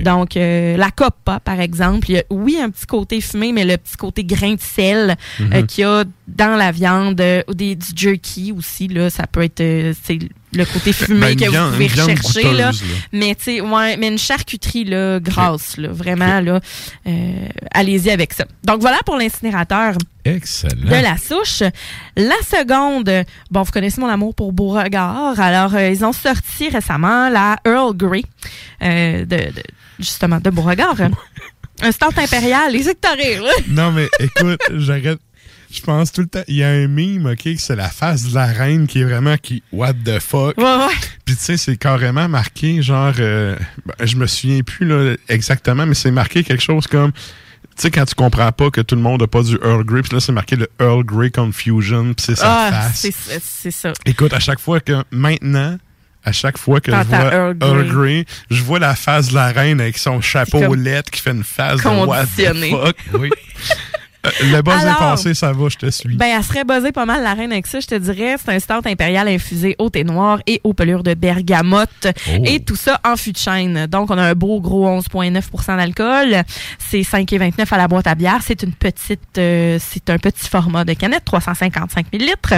Donc, 0.04 0.36
euh, 0.36 0.76
la 0.76 0.90
coppa, 0.90 1.40
par 1.40 1.60
exemple, 1.60 2.10
il 2.10 2.14
y 2.16 2.18
a, 2.18 2.22
oui, 2.30 2.58
un 2.60 2.70
petit 2.70 2.86
côté 2.86 3.20
fumé, 3.20 3.52
mais 3.52 3.64
le 3.64 3.76
petit 3.76 3.96
côté 3.96 4.24
grain 4.24 4.54
de 4.54 4.60
sel 4.60 5.16
Mhm. 5.40 5.52
euh, 5.52 5.62
qu'il 5.62 5.82
y 5.82 5.84
a 5.86 6.04
dans 6.34 6.56
la 6.56 6.72
viande, 6.72 7.20
euh, 7.20 7.42
ou 7.48 7.54
des, 7.54 7.74
du 7.76 7.86
jerky 7.94 8.52
aussi, 8.56 8.88
là, 8.88 9.10
ça 9.10 9.26
peut 9.26 9.42
être 9.42 9.60
euh, 9.60 9.92
c'est 10.02 10.18
le 10.54 10.64
côté 10.66 10.92
fumé 10.92 11.20
Ben, 11.20 11.32
une 11.32 11.38
que 11.40 11.50
viande- 11.50 11.66
vous 11.66 11.72
pouvez 11.72 11.86
rechercher. 11.88 12.42
Là. 12.52 12.70
goûteuse, 12.70 12.82
là. 12.82 12.96
Mais, 13.12 13.34
tu 13.34 13.60
ouais, 13.62 13.96
mais 13.96 14.08
une 14.08 14.18
charcuterie 14.18 14.84
là, 14.84 15.18
grasse, 15.20 15.76
là, 15.78 15.88
vraiment, 15.90 16.40
là, 16.40 16.60
euh, 17.06 17.48
allez-y 17.72 18.10
avec 18.10 18.32
ça. 18.34 18.44
Donc, 18.64 18.80
voilà 18.80 18.98
pour 19.06 19.16
l'incinérateur 19.16 19.94
Excellent. 20.24 20.84
de 20.90 21.02
la 21.02 21.16
souche. 21.16 21.62
La 22.16 22.36
seconde, 22.44 23.10
bon, 23.50 23.62
vous 23.62 23.72
connaissez 23.72 24.00
mon 24.00 24.08
amour 24.08 24.34
pour 24.34 24.52
Beauregard. 24.52 25.40
Alors, 25.40 25.74
euh, 25.74 25.88
ils 25.90 26.04
ont 26.04 26.12
sorti 26.12 26.68
récemment 26.68 27.28
la 27.30 27.56
Earl 27.66 27.96
Grey, 27.96 28.22
euh, 28.82 29.20
de, 29.24 29.36
de- 29.36 29.62
justement, 29.98 30.38
de 30.38 30.50
Beauregard. 30.50 30.96
Un 31.84 31.90
stand 31.90 32.16
impérial. 32.18 32.70
Les 32.72 32.84
là. 32.84 33.50
Non, 33.68 33.90
mais 33.90 34.08
écoute, 34.20 34.60
j'arrête. 34.76 35.18
Je 35.72 35.80
pense 35.80 36.12
tout 36.12 36.20
le 36.20 36.26
temps. 36.26 36.42
Il 36.48 36.56
y 36.56 36.62
a 36.62 36.68
un 36.68 36.86
meme, 36.86 37.26
OK, 37.26 37.48
c'est 37.58 37.76
la 37.76 37.88
face 37.88 38.24
de 38.28 38.34
la 38.34 38.46
reine 38.46 38.86
qui 38.86 39.00
est 39.00 39.04
vraiment 39.04 39.36
qui. 39.38 39.62
What 39.72 39.94
the 40.04 40.18
fuck? 40.20 40.58
Ouais, 40.58 40.64
ouais. 40.64 40.94
Puis 41.24 41.34
tu 41.36 41.42
sais, 41.42 41.56
c'est 41.56 41.76
carrément 41.76 42.28
marqué, 42.28 42.82
genre. 42.82 43.14
euh, 43.18 43.56
ben, 43.86 44.06
je 44.06 44.16
me 44.16 44.26
souviens 44.26 44.60
plus 44.62 44.86
là, 44.86 45.14
exactement, 45.28 45.86
mais 45.86 45.94
c'est 45.94 46.10
marqué 46.10 46.44
quelque 46.44 46.62
chose 46.62 46.86
comme. 46.86 47.12
Tu 47.12 47.18
sais, 47.84 47.90
quand 47.90 48.04
tu 48.04 48.14
comprends 48.14 48.52
pas 48.52 48.70
que 48.70 48.82
tout 48.82 48.94
le 48.96 49.00
monde 49.00 49.22
a 49.22 49.26
pas 49.26 49.42
du 49.42 49.54
Earl 49.64 49.82
Grey, 49.84 50.02
puis 50.02 50.12
là, 50.12 50.20
c'est 50.20 50.32
marqué 50.32 50.56
le 50.56 50.68
Earl 50.78 51.04
Grey 51.04 51.30
Confusion, 51.30 52.12
puis 52.12 52.26
c'est 52.26 52.34
sa 52.36 52.66
Ah, 52.66 52.70
face. 52.72 52.98
c'est 53.00 53.40
c'est 53.42 53.70
ça. 53.70 53.92
Écoute, 54.04 54.34
à 54.34 54.40
chaque 54.40 54.60
fois 54.60 54.80
que. 54.80 55.02
Maintenant. 55.10 55.78
À 56.24 56.30
chaque 56.30 56.56
fois 56.56 56.80
que 56.80 56.92
je 56.92 56.96
vois 56.96 57.32
Earl 57.34 57.56
Earl 57.60 57.88
Grey. 57.88 58.26
Je 58.48 58.62
vois 58.62 58.78
la 58.78 58.94
face 58.94 59.30
de 59.30 59.34
la 59.34 59.48
reine 59.48 59.80
avec 59.80 59.98
son 59.98 60.20
chapeau 60.20 60.72
lettre 60.76 61.10
qui 61.10 61.20
fait 61.20 61.32
une 61.32 61.42
face 61.42 61.82
de 61.82 61.88
what 61.88 62.26
the 62.36 62.70
fuck? 62.70 62.96
Oui. 63.18 63.28
Euh, 64.24 64.30
le 64.52 64.62
buzz 64.62 64.84
est 64.84 64.98
passé, 64.98 65.34
ça 65.34 65.52
va, 65.52 65.68
je 65.68 65.76
te 65.76 65.90
suis. 65.90 66.16
Ben, 66.16 66.26
elle 66.36 66.44
serait 66.44 66.64
buzzée 66.64 66.92
pas 66.92 67.06
mal, 67.06 67.22
la 67.22 67.34
reine, 67.34 67.52
avec 67.52 67.66
ça, 67.66 67.80
je 67.80 67.86
te 67.86 67.94
dirais. 67.94 68.36
C'est 68.38 68.52
un 68.52 68.58
stout 68.58 68.86
impérial 68.86 69.28
infusé 69.28 69.74
au 69.78 69.90
thé 69.90 70.04
noir 70.04 70.38
et 70.46 70.60
aux 70.64 70.74
pelures 70.74 71.02
de 71.02 71.14
bergamote. 71.14 71.88
Oh. 72.06 72.42
Et 72.44 72.60
tout 72.60 72.76
ça 72.76 73.00
en 73.04 73.16
fût 73.16 73.32
de 73.32 73.38
chêne. 73.38 73.86
Donc, 73.86 74.10
on 74.10 74.18
a 74.18 74.22
un 74.22 74.34
beau 74.34 74.60
gros 74.60 74.88
11,9% 75.00 75.76
d'alcool. 75.76 76.42
C'est 76.78 77.00
5,29 77.00 77.66
à 77.72 77.76
la 77.76 77.88
boîte 77.88 78.06
à 78.06 78.14
bière. 78.14 78.40
C'est 78.42 78.62
une 78.62 78.72
petite, 78.72 79.38
euh, 79.38 79.78
c'est 79.80 80.08
un 80.10 80.18
petit 80.18 80.48
format 80.48 80.84
de 80.84 80.92
canette, 80.92 81.24
355 81.24 82.12
millilitres. 82.12 82.54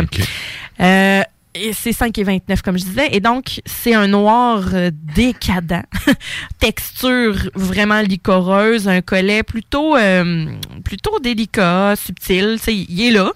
Euh, 0.80 1.22
et 1.54 1.72
c'est 1.72 1.90
5,29 1.90 2.62
comme 2.62 2.78
je 2.78 2.84
disais. 2.84 3.08
Et 3.12 3.20
donc, 3.20 3.60
c'est 3.64 3.94
un 3.94 4.06
noir 4.08 4.62
euh, 4.74 4.90
décadent. 5.14 5.82
Texture 6.58 7.50
vraiment 7.54 8.00
licoreuse. 8.00 8.88
Un 8.88 9.00
collet 9.00 9.42
plutôt 9.42 9.96
euh, 9.96 10.46
plutôt 10.84 11.18
délicat, 11.20 11.94
subtil. 11.96 12.56
Tu 12.58 12.64
sais, 12.64 12.74
il 12.74 13.00
est 13.06 13.10
là. 13.10 13.30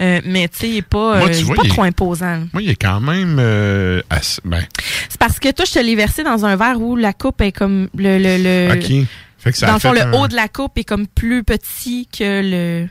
Euh, 0.00 0.20
mais 0.24 0.48
tu 0.48 0.58
sais, 0.58 0.68
il 0.68 0.76
est 0.78 0.82
pas, 0.82 1.18
Moi, 1.18 1.28
euh, 1.28 1.30
tu 1.30 1.36
il 1.36 1.40
est 1.40 1.44
vois, 1.44 1.54
pas 1.56 1.62
il 1.64 1.66
est- 1.66 1.72
trop 1.72 1.82
imposant. 1.82 2.44
Moi, 2.52 2.62
il 2.62 2.70
est 2.70 2.74
quand 2.80 3.00
même 3.00 3.36
euh, 3.38 4.00
assez- 4.10 4.40
ben, 4.44 4.64
C'est 5.08 5.18
parce 5.18 5.38
que 5.38 5.50
toi, 5.52 5.64
je 5.66 5.72
te 5.72 5.78
l'ai 5.78 5.94
versé 5.96 6.22
dans 6.22 6.44
un 6.44 6.56
verre 6.56 6.80
où 6.80 6.96
la 6.96 7.12
coupe 7.12 7.40
est 7.42 7.52
comme 7.52 7.88
le... 7.96 8.18
le, 8.18 8.68
le 8.68 8.74
OK. 8.74 9.06
Fait 9.38 9.52
que 9.52 9.56
ça 9.58 9.66
dans 9.68 9.74
le 9.74 9.78
fond, 9.80 9.92
fait 9.94 10.04
le 10.04 10.06
un- 10.06 10.12
haut 10.20 10.28
de 10.28 10.34
la 10.36 10.48
coupe 10.48 10.76
est 10.78 10.84
comme 10.84 11.06
plus 11.06 11.42
petit 11.44 12.06
que 12.06 12.42
le... 12.82 12.88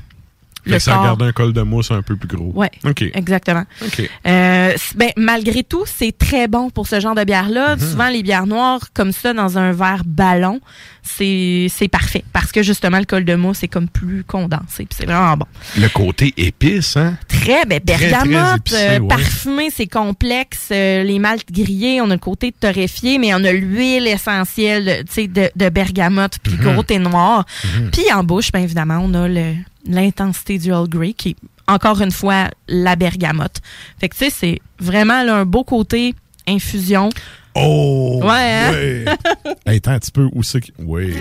fait 0.70 0.76
le 0.76 0.80
ça 0.80 0.93
corps. 0.93 1.03
gardé 1.03 1.26
un 1.26 1.32
col 1.32 1.53
de 1.53 1.61
mousse 1.61 1.91
un 1.91 2.01
peu 2.01 2.15
plus 2.15 2.28
gros. 2.28 2.51
Ouais, 2.55 2.72
OK. 2.86 3.03
exactement. 3.13 3.63
OK. 3.86 4.09
Euh, 4.28 4.74
ben, 4.95 5.09
malgré 5.17 5.63
tout, 5.63 5.84
c'est 5.86 6.17
très 6.17 6.47
bon 6.47 6.70
pour 6.70 6.88
ce 6.88 6.99
genre 6.99 7.15
de 7.15 7.24
bière-là. 7.24 7.76
Mhm. 7.76 7.82
Souvent, 7.91 8.09
les 8.09 8.24
bières 8.24 8.47
noires, 8.47 8.82
comme 8.93 9.11
ça, 9.11 9.34
dans 9.34 9.57
un 9.57 9.72
verre 9.72 10.03
ballon, 10.05 10.59
c'est 11.03 11.67
c'est 11.70 11.88
parfait. 11.88 12.24
Parce 12.34 12.51
que, 12.51 12.61
justement, 12.63 12.99
le 12.99 13.05
col 13.05 13.26
de 13.26 13.36
mousse 13.36 13.63
est 13.63 13.67
comme 13.67 13.88
plus 13.88 14.24
condensé. 14.24 14.86
puis 14.86 14.95
c'est 14.97 15.05
vraiment 15.05 15.38
bon. 15.38 15.45
Le 15.78 15.88
côté 15.89 16.34
épice, 16.38 16.97
hein? 16.97 17.17
Très, 17.28 17.65
ben, 17.65 17.80
Très, 17.80 17.95
très 17.95 18.09
bergamote, 18.11 18.57
épicé, 18.59 18.78
euh, 18.78 18.99
ouais. 18.99 19.07
parfumé, 19.07 19.70
c'est 19.76 19.88
complexe. 19.88 20.70
euh, 20.72 21.03
les 21.03 21.20
maltes 21.20 21.51
grillés, 21.51 22.01
on 22.01 22.09
a 22.09 22.13
le 22.13 22.20
côté 22.20 22.51
torréfié, 22.51 23.17
mais 23.17 23.34
on 23.34 23.43
a 23.43 23.51
l'huile 23.51 24.07
essentielle, 24.07 25.03
tu 25.07 25.13
sais, 25.13 25.28
de, 25.28 25.49
de 25.55 25.70
bergamote, 25.70 26.38
puis 26.43 26.53
Mhm. 26.53 26.74
gros 26.74 26.84
thé 26.84 26.99
noir. 26.99 27.45
Mhm. 27.63 27.91
Puis 27.91 28.03
en 28.13 28.24
bouche, 28.24 28.51
bien 28.51 28.61
évidemment, 28.61 28.99
on 29.03 29.13
a 29.13 29.28
le- 29.28 29.55
l'intensité 29.86 30.58
du 30.58 30.70
Earl 30.70 30.88
Grey, 30.88 31.14
qui 31.14 31.30
est 31.30 31.36
encore 31.68 32.02
une 32.02 32.12
fois 32.12 32.50
la 32.68 32.96
bergamote. 32.96 33.62
Fait 34.00 34.10
que 34.10 34.16
tu 34.16 34.26
sais, 34.26 34.30
c'est 34.32 34.60
vraiment 34.80 35.24
là, 35.24 35.38
un 35.38 35.46
beau 35.46 35.64
côté 35.64 36.16
infusion. 36.48 37.10
Oh! 37.56 38.20
Ouais, 38.24 38.30
hein? 38.30 38.72
ouais. 38.72 39.06
Hey, 39.66 39.78
attends 39.78 39.92
un 39.92 40.00
petit 40.00 40.12
peu, 40.12 40.30
où 40.34 40.44
c'est 40.44 40.62
que... 40.62 40.72
Oui. 40.80 41.14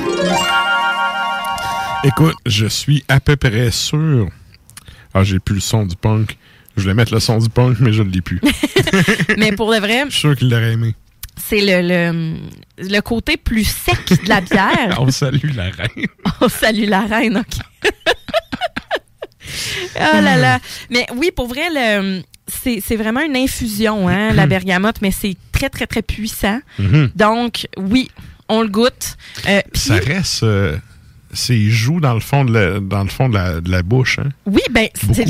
Écoute, 2.05 2.35
je 2.47 2.67
suis 2.67 3.05
à 3.09 3.21
peu 3.21 3.37
près 3.37 3.71
sûr... 3.71 4.29
Ah, 5.15 5.25
j'ai 5.25 5.39
plus 5.39 5.57
le 5.57 5.61
son 5.61 5.87
du 5.87 5.97
punk. 5.97 6.37
Je 6.77 6.83
voulais 6.83 6.95
mettre 6.95 7.13
le 7.13 7.21
son 7.21 7.39
du 7.39 7.49
punk, 7.49 7.79
mais 7.81 7.93
je 7.93 8.03
ne 8.03 8.11
l'ai 8.11 8.21
plus. 8.21 8.41
mais 9.39 9.53
pour 9.53 9.71
le 9.71 9.79
vrai, 9.79 10.05
Je 10.07 10.13
suis 10.13 10.21
sûr 10.21 10.37
qu'il 10.37 10.51
l'aurait 10.51 10.73
aimé. 10.73 10.95
C'est 11.39 11.61
le, 11.61 11.81
le, 11.89 12.37
le 12.79 13.01
côté 13.01 13.37
plus 13.37 13.65
sec 13.65 14.23
de 14.25 14.29
la 14.29 14.41
bière. 14.41 14.97
On 15.01 15.11
salue 15.11 15.55
la 15.55 15.65
reine. 15.71 16.07
Oh, 16.41 16.49
salut 16.49 16.87
la 16.87 17.01
reine, 17.01 17.37
OK. 17.39 17.91
oh 19.97 19.99
là 20.21 20.37
là. 20.37 20.59
Mais 20.91 21.07
oui, 21.17 21.31
pour 21.35 21.49
vrai, 21.49 21.69
le, 21.73 22.23
c'est, 22.47 22.81
c'est 22.85 22.97
vraiment 22.97 23.21
une 23.23 23.37
infusion, 23.37 24.09
hein, 24.09 24.33
la 24.35 24.47
bergamote, 24.47 24.97
mais 25.03 25.11
c'est 25.11 25.37
très, 25.53 25.69
très, 25.71 25.87
très 25.87 26.03
puissant. 26.03 26.61
Mhm. 26.79 27.11
Donc, 27.17 27.67
oui, 27.77 28.09
on 28.49 28.63
le 28.63 28.69
goûte. 28.69 29.17
Euh, 29.49 29.61
Ça 29.75 29.95
reste... 29.97 30.43
euh, 30.45 30.77
c'est 31.33 31.61
joue 31.61 32.01
dans 32.01 32.15
le 32.15 32.21
fond 32.21 32.45
de 32.45 32.53
la, 32.55 32.81
dans 32.81 33.03
le 33.03 33.11
fond 33.11 33.29
de 33.29 33.35
la, 33.35 33.61
de 33.61 33.71
la 33.71 33.83
bouche, 33.83 34.19
hein? 34.19 34.29
oui, 34.47 34.63
ben, 34.71 34.89
c'est- 35.13 35.27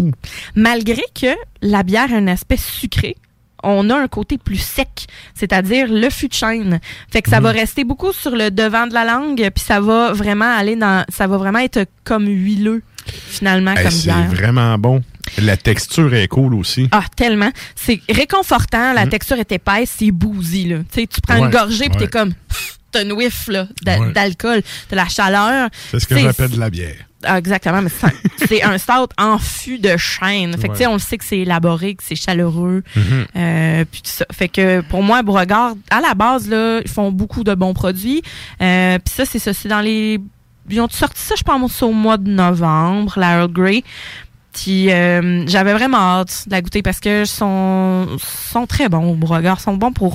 malgré 0.55 1.03
que 1.21 1.35
la 1.61 1.83
bière 1.83 2.13
a 2.13 2.17
un 2.17 2.29
aspect 2.29 2.57
sucré, 2.57 3.17
on 3.63 3.91
a 3.91 3.97
un 3.97 4.09
côté 4.09 4.39
plus 4.39 4.61
sec, 4.61 5.07
c'est-à-dire 5.35 5.87
le 5.91 6.09
fût 6.11 6.29
de 6.29 6.35
chêne. 6.35 6.81
Fait 7.13 7.23
que 7.23 7.31
ça 7.31 7.39
Mhm. 7.39 7.43
va 7.45 7.51
rester 7.53 7.85
beaucoup 7.85 8.13
sur 8.13 8.31
le 8.37 8.51
devant 8.51 8.87
de 8.87 8.95
la 8.95 9.05
langue, 9.05 9.37
puis 9.55 9.65
ça 9.65 9.81
va 9.81 10.13
vraiment 10.13 10.57
aller 10.57 10.77
dans, 10.77 11.05
ça 11.09 11.27
va 11.27 11.37
vraiment 11.39 11.59
être 11.61 11.85
comme 12.05 12.27
huileux 12.27 12.83
finalement 13.29 13.73
Hey, 13.75 13.85
comme 13.85 13.91
c'est 13.93 14.11
vraiment 14.37 14.77
bon. 14.79 15.03
La 15.39 15.57
texture 15.57 16.15
est 16.15 16.29
cool 16.29 16.55
aussi. 16.55 16.89
Ah, 16.91 17.05
tellement. 17.17 17.51
C'est 17.75 18.01
réconfortant. 18.09 18.93
La 18.95 19.05
Mhm. 19.05 19.11
texture 19.11 19.39
est 19.39 19.53
épaisse, 19.53 19.95
c'est 19.99 20.11
bousy, 20.11 20.65
là. 20.69 20.79
Tu 20.93 21.07
prends 21.23 21.39
Ouais, 21.39 21.47
une 21.47 21.51
gorgée, 21.51 21.89
puis 21.89 21.99
ouais. 22.01 22.07
t'es 22.07 22.09
comme... 22.09 22.33
t'as 22.93 23.03
une 23.03 23.13
whiff 23.13 23.49
Ouais. 23.49 24.13
d'alcool, 24.15 24.63
de 24.91 24.97
la 24.97 25.09
chaleur. 25.09 25.69
C'est 25.91 26.01
ce 26.01 26.07
que 26.07 26.17
j'appelle 26.19 26.51
de 26.51 26.61
la 26.61 26.71
bière. 26.71 26.97
Ah, 27.25 27.39
exactement, 27.39 27.83
mais 27.83 27.89
c'est- 27.91 28.47
c'est 28.49 28.63
un 28.63 28.79
stout 28.79 29.09
en 29.19 29.39
fût 29.39 29.79
de 29.79 29.97
chêne. 29.97 30.57
Fait 30.59 30.69
que, 30.69 30.73
tu 30.75 30.79
sais, 30.79 30.87
Ouais. 30.87 30.93
on 30.93 30.95
le 30.95 30.99
sait 31.01 31.19
que 31.19 31.25
c'est 31.25 31.39
élaboré, 31.39 31.95
que 31.95 32.03
c'est 32.03 32.15
chaleureux. 32.17 32.83
Mhm. 32.97 33.27
Euh, 33.37 33.85
puis 33.91 34.03
tout 34.03 34.11
ça. 34.11 34.25
Fait 34.33 34.49
que 34.49 34.81
pour 34.83 35.03
moi, 35.03 35.23
Beauregard, 35.23 35.75
à 35.91 36.01
la 36.01 36.15
base, 36.15 36.49
là, 36.49 36.81
ils 36.85 36.91
font 36.91 37.11
beaucoup 37.13 37.45
de 37.45 37.55
bons 37.55 37.75
produits. 37.75 38.23
Euh, 38.63 38.99
puis 39.05 39.15
ça, 39.15 39.25
c'est 39.25 39.39
ça. 39.39 39.53
C'est 39.53 39.69
dans 39.69 39.81
les. 39.81 40.21
Ils 40.71 40.81
ont 40.83 40.89
sorti 40.91 41.21
ça, 41.23 41.35
je 41.37 41.43
pense, 41.43 41.83
au 41.83 41.93
mois 41.93 42.19
de 42.19 42.31
novembre, 42.31 43.15
la 43.17 43.39
Earl 43.39 43.51
Grey. 43.53 43.83
Puis 44.63 44.91
euh, 44.91 45.45
j'avais 45.47 45.73
vraiment 45.73 45.99
hâte 45.99 46.45
de 46.47 46.53
la 46.53 46.63
goûter 46.63 46.83
parce 46.83 47.01
que 47.01 47.25
sont, 47.25 48.07
sont 48.19 48.67
très 48.67 48.89
bons, 48.89 49.15
Beauregard. 49.15 49.61
sont 49.61 49.75
bons 49.75 49.93
pour 49.93 50.15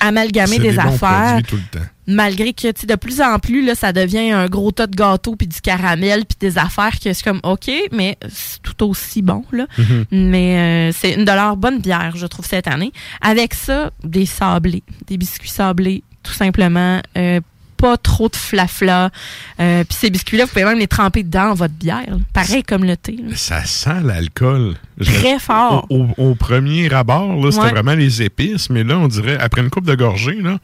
amalgamer 0.00 0.58
des, 0.58 0.78
affaires 0.78 1.32
produits 1.34 1.42
tout 1.44 1.56
le 1.56 1.78
temps. 1.78 1.86
malgré 2.06 2.52
que 2.52 2.86
de 2.86 2.94
plus 2.96 3.20
en 3.20 3.38
plus 3.38 3.64
là 3.64 3.74
ça 3.74 3.92
devient 3.92 4.30
un 4.32 4.46
gros 4.46 4.72
tas 4.72 4.86
de 4.86 4.96
gâteaux 4.96 5.36
puis 5.36 5.46
du 5.46 5.60
caramel 5.60 6.24
puis 6.24 6.36
des 6.40 6.58
affaires 6.58 6.98
que 6.98 7.12
c'est 7.12 7.22
comme 7.22 7.40
OK 7.44 7.70
mais 7.92 8.16
c'est 8.28 8.60
tout 8.62 8.84
aussi 8.88 9.22
bon 9.22 9.44
là 9.52 9.66
Mhm. 9.78 10.04
mais 10.10 10.90
euh, 10.90 10.96
c'est 10.96 11.12
une 11.14 11.24
de 11.24 11.32
leurs 11.32 11.56
bonnes 11.56 11.80
bières 11.80 12.14
je 12.16 12.26
trouve 12.26 12.46
cette 12.46 12.66
année 12.66 12.92
avec 13.20 13.54
ça 13.54 13.90
des 14.04 14.26
sablés 14.26 14.82
des 15.06 15.16
biscuits 15.18 15.48
sablés 15.48 16.02
tout 16.22 16.32
simplement 16.32 17.00
euh, 17.16 17.40
pas 17.82 17.96
trop 17.96 18.28
de 18.28 18.36
flafla 18.36 19.10
euh, 19.58 19.82
puis 19.82 19.98
ces 20.00 20.08
biscuits 20.08 20.36
là 20.36 20.44
vous 20.44 20.50
pouvez 20.50 20.64
même 20.64 20.78
les 20.78 20.86
tremper 20.86 21.24
dans 21.24 21.52
votre 21.54 21.74
bière 21.74 22.04
là. 22.08 22.16
pareil 22.32 22.62
comme 22.62 22.84
le 22.84 22.96
thé 22.96 23.16
là. 23.20 23.34
Ça 23.34 23.64
sent 23.64 24.00
l'alcool. 24.04 24.74
Très 25.02 25.40
fort. 25.40 25.86
Au, 25.90 26.06
au- 26.16 26.30
au 26.30 26.34
premier 26.36 26.92
abord, 26.94 27.34
là, 27.44 27.50
c'était 27.50 27.70
vraiment 27.70 27.94
les 27.94 28.22
épices, 28.22 28.70
mais 28.70 28.84
là, 28.84 28.98
on 28.98 29.08
dirait, 29.08 29.36
après 29.40 29.62
une 29.62 29.70
coupe 29.70 29.84
de 29.86 29.96
gorgée, 29.96 30.40
là, 30.40 30.58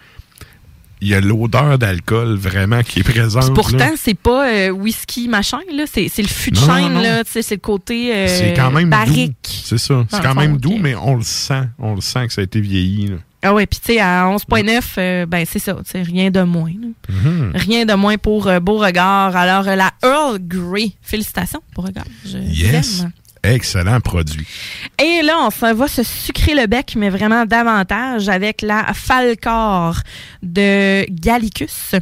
il 1.00 1.08
y 1.08 1.14
a 1.14 1.20
l'odeur 1.20 1.78
d'alcool 1.78 2.34
vraiment 2.36 2.82
qui 2.82 3.00
est 3.00 3.02
présente. 3.04 3.44
Puis 3.46 3.54
pourtant 3.54 3.90
c'est 3.96 4.18
pas 4.18 4.48
euh, 4.48 4.70
whisky 4.70 5.28
machin 5.28 5.58
là 5.72 5.84
c'est 5.92 6.08
c'est 6.08 6.22
le 6.22 6.28
fût 6.28 6.50
de 6.50 6.58
Non, 6.58 6.66
non, 6.66 6.74
chêne 6.74 6.92
non. 6.94 7.00
là 7.02 7.24
tu 7.24 7.30
sais 7.30 7.42
c'est 7.42 7.54
le 7.54 7.60
côté 7.60 8.12
euh, 8.14 8.26
c'est 8.28 8.54
quand 8.54 8.70
même 8.72 8.90
barrique 8.90 9.30
doux. 9.44 9.50
C'est 9.64 9.78
ça. 9.78 10.04
C'est 10.10 10.16
Dans 10.16 10.22
quand 10.22 10.34
même 10.34 10.52
fond, 10.54 10.56
doux, 10.58 10.78
mais 10.80 10.94
on 10.96 11.14
le 11.16 11.22
sent. 11.22 11.62
On 11.78 11.94
le 11.94 12.00
sent 12.00 12.26
que 12.26 12.32
ça 12.32 12.40
a 12.40 12.44
été 12.44 12.60
vieilli. 12.60 13.08
là. 13.08 13.16
Ah 13.42 13.54
ouais, 13.54 13.66
puis 13.66 13.78
tu 13.78 13.92
sais, 13.92 14.00
à 14.00 14.24
11.9, 14.24 14.82
euh, 14.98 15.26
ben 15.26 15.44
c'est 15.48 15.60
ça, 15.60 15.76
sais, 15.84 16.02
rien 16.02 16.30
de 16.30 16.42
moins. 16.42 16.72
Mhm. 17.08 17.52
Rien 17.54 17.86
de 17.86 17.94
moins 17.94 18.16
pour 18.18 18.48
euh, 18.48 18.58
Beauregard. 18.58 19.36
Alors, 19.36 19.68
euh, 19.68 19.76
la 19.76 19.92
Earl 20.02 20.38
Grey, 20.40 20.92
félicitations, 21.02 21.62
Beauregard. 21.74 22.04
Je 22.24 22.38
Yes. 22.38 23.04
Excellent 23.44 24.00
produit. 24.00 24.46
Et 25.00 25.22
là, 25.22 25.36
on 25.40 25.50
s'en 25.50 25.72
va 25.72 25.86
se 25.86 26.02
sucrer 26.02 26.56
le 26.56 26.66
bec, 26.66 26.94
mais 26.96 27.08
vraiment 27.08 27.46
davantage 27.46 28.28
avec 28.28 28.62
la 28.62 28.92
Falcor 28.92 30.00
de 30.42 31.08
Gallicus. 31.08 31.94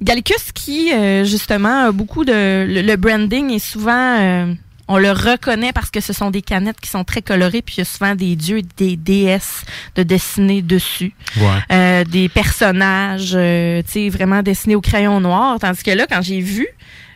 Gallicus 0.00 0.52
qui, 0.54 0.90
justement, 1.24 1.88
a 1.88 1.92
beaucoup 1.92 2.24
de... 2.24 2.32
Le, 2.66 2.80
le 2.80 2.96
branding 2.96 3.50
est 3.50 3.58
souvent... 3.58 4.48
on 4.88 4.98
le 4.98 5.12
reconnaît 5.12 5.72
parce 5.72 5.90
que 5.90 6.00
ce 6.00 6.12
sont 6.12 6.30
des 6.30 6.42
canettes 6.42 6.80
qui 6.80 6.88
sont 6.88 7.04
très 7.04 7.22
colorées, 7.22 7.62
puis 7.62 7.76
il 7.76 7.78
y 7.78 7.82
a 7.82 7.84
souvent 7.84 8.14
des 8.14 8.34
dieux 8.36 8.58
et 8.58 8.66
des 8.76 8.96
déesses 8.96 9.64
de 9.94 10.02
dessiner 10.02 10.62
dessus. 10.62 11.12
Ouais. 11.36 11.44
Euh, 11.70 12.04
des 12.04 12.28
personnages, 12.28 13.32
euh, 13.34 13.82
tu 13.82 13.92
sais, 13.92 14.08
vraiment 14.08 14.42
dessinés 14.42 14.74
au 14.74 14.80
crayon 14.80 15.20
noir. 15.20 15.58
Tandis 15.60 15.82
que 15.82 15.90
là, 15.90 16.06
quand 16.08 16.22
j'ai 16.22 16.40
vu 16.40 16.66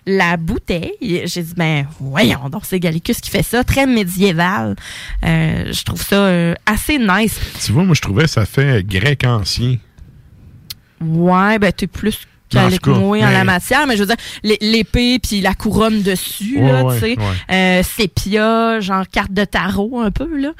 la 0.06 0.36
bouteille, 0.36 0.92
j'ai 1.00 1.42
dit, 1.42 1.54
ben 1.56 1.86
voyons 2.00 2.48
donc, 2.48 2.62
c'est 2.64 2.80
Gallicus 2.80 3.20
qui 3.20 3.30
fait 3.30 3.42
ça, 3.42 3.64
très 3.64 3.86
médiéval. 3.86 4.76
Euh, 5.24 5.72
je 5.72 5.84
trouve 5.84 6.02
ça 6.02 6.16
euh, 6.16 6.54
assez 6.66 6.98
nice. 6.98 7.38
Tu 7.64 7.72
vois, 7.72 7.84
moi, 7.84 7.94
je 7.94 8.00
trouvais 8.00 8.26
ça 8.26 8.44
fait 8.44 8.84
grec 8.86 9.24
ancien. 9.24 9.76
Ouais, 11.00 11.58
ben 11.58 11.72
t'es 11.72 11.86
plus 11.86 12.26
Moi 12.98 13.18
en 13.18 13.30
la 13.30 13.44
matière, 13.44 13.86
mais 13.86 13.96
je 13.96 14.00
veux 14.02 14.06
dire, 14.06 14.16
l'é- 14.42 14.58
l'épée 14.60 15.18
puis 15.18 15.40
la 15.40 15.54
couronne 15.54 16.02
dessus, 16.02 16.58
Ouais, 16.58 16.72
là, 16.72 16.84
tu 16.94 17.00
sais. 17.00 17.16
ouais. 17.18 17.54
Euh, 17.54 17.82
sépia, 17.82 18.80
genre 18.80 19.04
carte 19.10 19.32
de 19.32 19.44
tarot 19.44 20.00
un 20.00 20.10
peu, 20.10 20.28
là. 20.38 20.50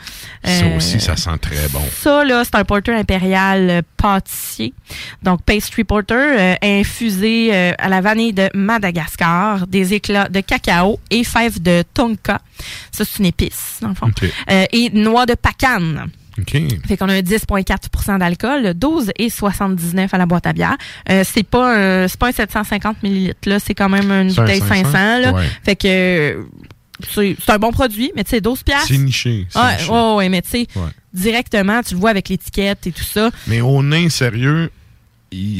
Ça 0.44 0.50
Euh, 0.64 0.76
aussi, 0.76 1.00
ça 1.00 1.16
sent 1.16 1.38
très 1.40 1.68
bon. 1.68 1.82
Ça, 2.00 2.24
là, 2.24 2.42
c'est 2.44 2.54
un 2.56 2.64
porter 2.64 2.92
impérial 2.94 3.70
euh, 3.70 3.82
pâtissier. 3.96 4.74
Donc, 5.22 5.42
pastry 5.42 5.84
porter 5.84 6.14
euh, 6.14 6.54
infusé 6.62 7.50
euh, 7.52 7.72
à 7.78 7.88
la 7.88 8.00
vanille 8.00 8.32
de 8.32 8.48
Madagascar, 8.54 9.66
des 9.66 9.94
éclats 9.94 10.28
de 10.28 10.40
cacao 10.40 10.98
et 11.10 11.24
fèves 11.24 11.62
de 11.62 11.82
tonka. 11.94 12.40
Ça, 12.90 13.04
c'est 13.04 13.18
une 13.18 13.26
épice, 13.26 13.78
dans 13.80 13.88
le 13.88 13.94
fond. 13.94 14.10
Et 14.72 14.90
noix 14.90 15.26
de 15.26 15.34
pacane. 15.34 16.06
Fait 16.86 16.96
qu'on 16.96 17.08
a 17.08 17.14
un 17.14 17.20
10,4% 17.20 18.18
d'alcool, 18.18 18.74
12 18.74 19.10
et 19.18 19.28
79 19.30 20.12
à 20.14 20.18
la 20.18 20.26
boîte 20.26 20.46
à 20.46 20.52
bière. 20.52 20.76
Euh, 21.10 21.22
c'est 21.26 21.42
pas 21.42 21.76
un, 22.04 22.08
c'est 22.08 22.18
pas 22.18 22.28
un 22.28 22.32
750 22.32 23.02
millilitres 23.02 23.48
là, 23.48 23.58
c'est 23.58 23.74
quand 23.74 23.88
même 23.88 24.10
une 24.10 24.32
bouteille 24.32 24.60
500, 24.60 24.92
500, 24.92 24.92
là. 25.20 25.32
ouais. 25.32 25.46
Fait 25.62 25.76
que 25.76 26.44
c'est 27.12 27.36
c'est 27.44 27.50
un 27.52 27.58
bon 27.58 27.70
produit, 27.72 28.12
mais 28.16 28.24
tu 28.24 28.30
sais 28.30 28.40
12 28.40 28.62
piastres. 28.62 28.88
C'est 28.88 28.98
niché. 28.98 29.46
c'est 29.50 29.58
Ouais, 29.58 29.76
niché. 29.76 29.90
ouais, 29.90 30.14
ouais, 30.14 30.28
mais 30.28 30.42
tu 30.42 30.50
sais 30.50 30.66
Ouais. 30.76 30.90
directement, 31.12 31.82
tu 31.82 31.94
le 31.94 32.00
vois 32.00 32.10
avec 32.10 32.28
l'étiquette 32.28 32.86
et 32.86 32.92
tout 32.92 33.02
ça. 33.04 33.30
Mais 33.48 33.60
au 33.60 33.82
nain 33.82 34.08
sérieux, 34.08 34.70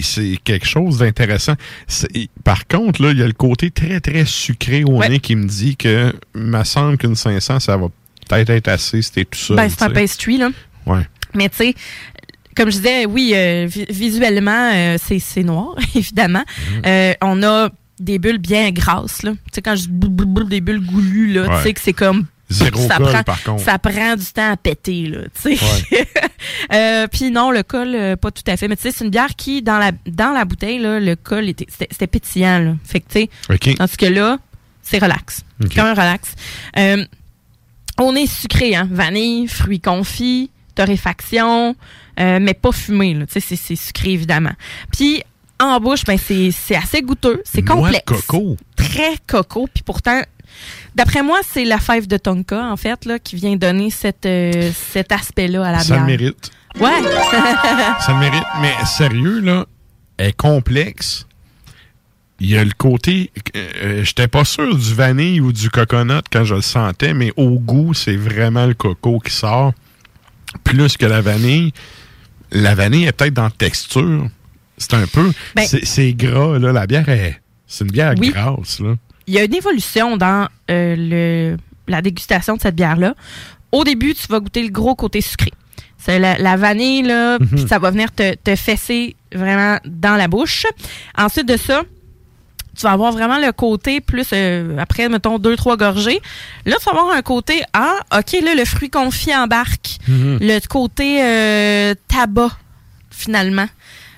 c'est 0.02 0.36
quelque 0.44 0.66
chose 0.66 0.98
d'intéressant. 0.98 1.54
C'est- 1.86 2.28
Par 2.44 2.66
contre, 2.66 3.02
là, 3.02 3.10
il 3.12 3.18
y 3.18 3.22
a 3.22 3.26
le 3.26 3.32
côté 3.32 3.70
très, 3.70 4.00
très 4.00 4.24
sucré 4.26 4.84
au 4.84 4.98
Ouais. 4.98 5.08
nez 5.08 5.18
qui 5.20 5.34
me 5.34 5.46
dit 5.46 5.76
que 5.76 6.12
me 6.34 6.62
semble 6.64 6.98
qu'une 6.98 7.14
500, 7.16 7.58
ça 7.60 7.76
va 7.76 7.88
peut-être 8.36 8.50
être 8.50 8.68
assez 8.68 9.02
si 9.02 9.12
t'es 9.12 9.24
tout 9.24 9.38
seul. 9.38 9.56
ben 9.56 9.68
c'est 9.68 9.82
un 9.82 9.90
pastry 9.90 10.38
là. 10.38 10.50
Ouais. 10.86 11.06
Mais 11.34 11.48
tu 11.48 11.56
sais, 11.56 11.74
comme 12.56 12.70
je 12.70 12.76
disais, 12.76 13.06
oui, 13.06 13.32
euh, 13.34 13.66
vi- 13.66 13.86
visuellement, 13.90 14.70
euh, 14.74 14.96
c'est 15.02 15.18
c'est 15.18 15.42
noir, 15.42 15.74
évidemment. 15.94 16.42
Mhm. 16.76 16.82
Euh, 16.86 17.12
on 17.22 17.42
a 17.42 17.70
des 17.98 18.18
bulles 18.18 18.38
bien 18.38 18.70
grasses, 18.72 19.22
là. 19.22 19.30
Tu 19.32 19.38
sais, 19.54 19.62
quand 19.62 19.76
je 19.76 19.86
dis 19.88 20.46
des 20.48 20.60
bulles 20.60 20.84
goulues, 20.84 21.32
là, 21.32 21.42
Ouais. 21.42 21.56
tu 21.58 21.62
sais 21.62 21.72
que 21.72 21.80
c'est 21.80 21.92
comme... 21.92 22.26
Zéro 22.50 22.86
ça 22.86 22.98
prend, 23.00 23.22
par 23.22 23.42
contre. 23.44 23.62
Ça 23.64 23.78
prend 23.78 24.14
du 24.16 24.26
temps 24.26 24.52
à 24.52 24.56
péter, 24.58 25.06
là, 25.06 25.20
tu 25.42 25.56
sais. 25.56 27.08
Puis 27.12 27.30
non, 27.30 27.50
le 27.50 27.62
col, 27.62 27.96
pas 28.20 28.30
tout 28.30 28.42
à 28.46 28.56
fait. 28.58 28.68
Mais 28.68 28.76
tu 28.76 28.82
sais, 28.82 28.90
c'est 28.90 29.04
une 29.04 29.10
bière 29.10 29.34
qui, 29.36 29.62
dans 29.62 29.78
la, 29.78 29.92
dans 30.06 30.32
la 30.32 30.44
bouteille, 30.44 30.78
là, 30.78 31.00
le 31.00 31.16
col, 31.16 31.48
était, 31.48 31.64
c'était, 31.70 31.88
c'était 31.90 32.06
pétillant, 32.06 32.58
là. 32.58 32.74
Fait 32.84 33.00
que, 33.00 33.06
tu 33.10 33.20
sais, 33.20 33.30
OK. 33.50 33.74
tandis 33.78 33.96
que 33.96 34.06
là, 34.06 34.38
c'est 34.82 34.98
relax. 34.98 35.40
C'est 35.62 35.74
quand 35.74 35.84
même 35.84 35.92
relax. 35.98 36.34
On 38.02 38.16
est 38.16 38.26
sucré, 38.26 38.74
hein. 38.74 38.88
Vanille, 38.90 39.46
fruits 39.46 39.80
confits, 39.80 40.50
torréfaction, 40.74 41.76
euh, 42.18 42.38
mais 42.40 42.54
pas 42.54 42.72
fumé, 42.72 43.14
là. 43.14 43.26
Tu 43.26 43.40
sais, 43.40 43.56
c'est, 43.56 43.76
sucré, 43.76 44.10
évidemment. 44.10 44.52
Puis, 44.90 45.22
en 45.60 45.78
bouche, 45.78 46.04
ben, 46.04 46.18
c'est, 46.18 46.52
assez 46.74 47.00
goûteux. 47.02 47.40
C'est 47.44 47.62
complexe. 47.62 48.02
coco. 48.04 48.56
Très 48.74 49.14
coco. 49.28 49.68
Puis 49.72 49.84
pourtant, 49.84 50.20
d'après 50.96 51.22
moi, 51.22 51.38
c'est 51.48 51.64
la 51.64 51.78
fève 51.78 52.08
de 52.08 52.16
tonka, 52.16 52.64
en 52.64 52.76
fait, 52.76 53.04
là, 53.04 53.20
qui 53.20 53.36
vient 53.36 53.54
donner 53.54 53.90
cette, 53.90 54.26
euh, 54.26 54.72
cet 54.74 55.12
aspect-là 55.12 55.64
à 55.64 55.72
la 55.72 55.78
Ça 55.78 55.94
bière. 55.94 56.00
le 56.00 56.06
mérite. 56.06 56.50
Ouais. 56.80 56.90
Ça 58.00 58.12
le 58.12 58.18
mérite. 58.18 58.44
Mais 58.60 58.72
sérieux, 58.84 59.38
là, 59.40 59.66
elle 60.16 60.30
est 60.30 60.36
complexe. 60.36 61.26
Il 62.44 62.50
y 62.50 62.58
a 62.58 62.64
le 62.64 62.72
côté. 62.76 63.30
euh, 63.56 64.02
J'étais 64.02 64.26
pas 64.26 64.44
sûr 64.44 64.76
du 64.76 64.94
vanille 64.94 65.40
ou 65.40 65.52
du 65.52 65.70
coconut 65.70 66.22
quand 66.32 66.42
je 66.42 66.56
le 66.56 66.60
sentais, 66.60 67.14
mais 67.14 67.32
au 67.36 67.50
goût, 67.60 67.94
c'est 67.94 68.16
vraiment 68.16 68.66
le 68.66 68.74
coco 68.74 69.20
qui 69.20 69.30
sort. 69.32 69.72
Plus 70.64 70.96
que 70.96 71.06
la 71.06 71.20
vanille. 71.20 71.72
La 72.50 72.74
vanille 72.74 73.04
est 73.04 73.12
peut-être 73.12 73.34
dans 73.34 73.44
la 73.44 73.50
texture. 73.50 74.26
C'est 74.76 74.94
un 74.94 75.06
peu. 75.06 75.30
Ben- 75.54 75.64
c'est- 75.66 76.12
gras, 76.14 76.58
là. 76.58 76.72
La 76.72 76.86
bière 76.88 77.08
est. 77.08 77.40
C'est 77.66 77.84
une 77.84 77.90
bière 77.92 78.14
Oui. 78.18 78.30
grasse, 78.30 78.80
là. 78.80 78.96
il 79.28 79.34
y 79.34 79.38
a 79.38 79.44
une 79.44 79.54
évolution 79.54 80.16
dans 80.16 80.48
euh, 80.70 80.96
le, 80.98 81.56
la 81.86 82.02
dégustation 82.02 82.56
de 82.56 82.60
cette 82.60 82.74
bière-là. 82.74 83.14
Au 83.70 83.84
début, 83.84 84.14
tu 84.14 84.26
vas 84.28 84.40
goûter 84.40 84.62
le 84.64 84.68
gros 84.70 84.96
côté 84.96 85.20
sucré. 85.20 85.52
C'est 85.96 86.18
la, 86.18 86.36
la 86.38 86.56
vanille, 86.56 87.02
là, 87.02 87.38
Mhm. 87.38 87.46
puis 87.48 87.68
ça 87.68 87.78
va 87.78 87.92
venir 87.92 88.10
te, 88.12 88.34
te 88.34 88.56
fesser 88.56 89.14
vraiment 89.32 89.78
dans 89.86 90.16
la 90.16 90.26
bouche. 90.26 90.66
Ensuite 91.16 91.46
de 91.46 91.56
ça, 91.56 91.82
tu 92.76 92.82
vas 92.82 92.92
avoir 92.92 93.12
vraiment 93.12 93.38
le 93.38 93.52
côté 93.52 94.00
plus, 94.00 94.28
euh, 94.32 94.76
après, 94.78 95.08
mettons, 95.08 95.38
deux, 95.38 95.56
trois 95.56 95.76
gorgées. 95.76 96.20
Là, 96.66 96.76
tu 96.78 96.84
vas 96.86 96.92
avoir 96.92 97.14
un 97.14 97.22
côté, 97.22 97.62
ah, 97.72 97.96
OK, 98.16 98.32
là, 98.42 98.54
le 98.54 98.64
fruit 98.64 98.90
confit 98.90 99.34
embarque. 99.34 99.98
Mhm. 100.08 100.38
Le 100.40 100.58
côté 100.68 101.22
euh, 101.22 101.94
tabac, 102.08 102.50
finalement. 103.10 103.66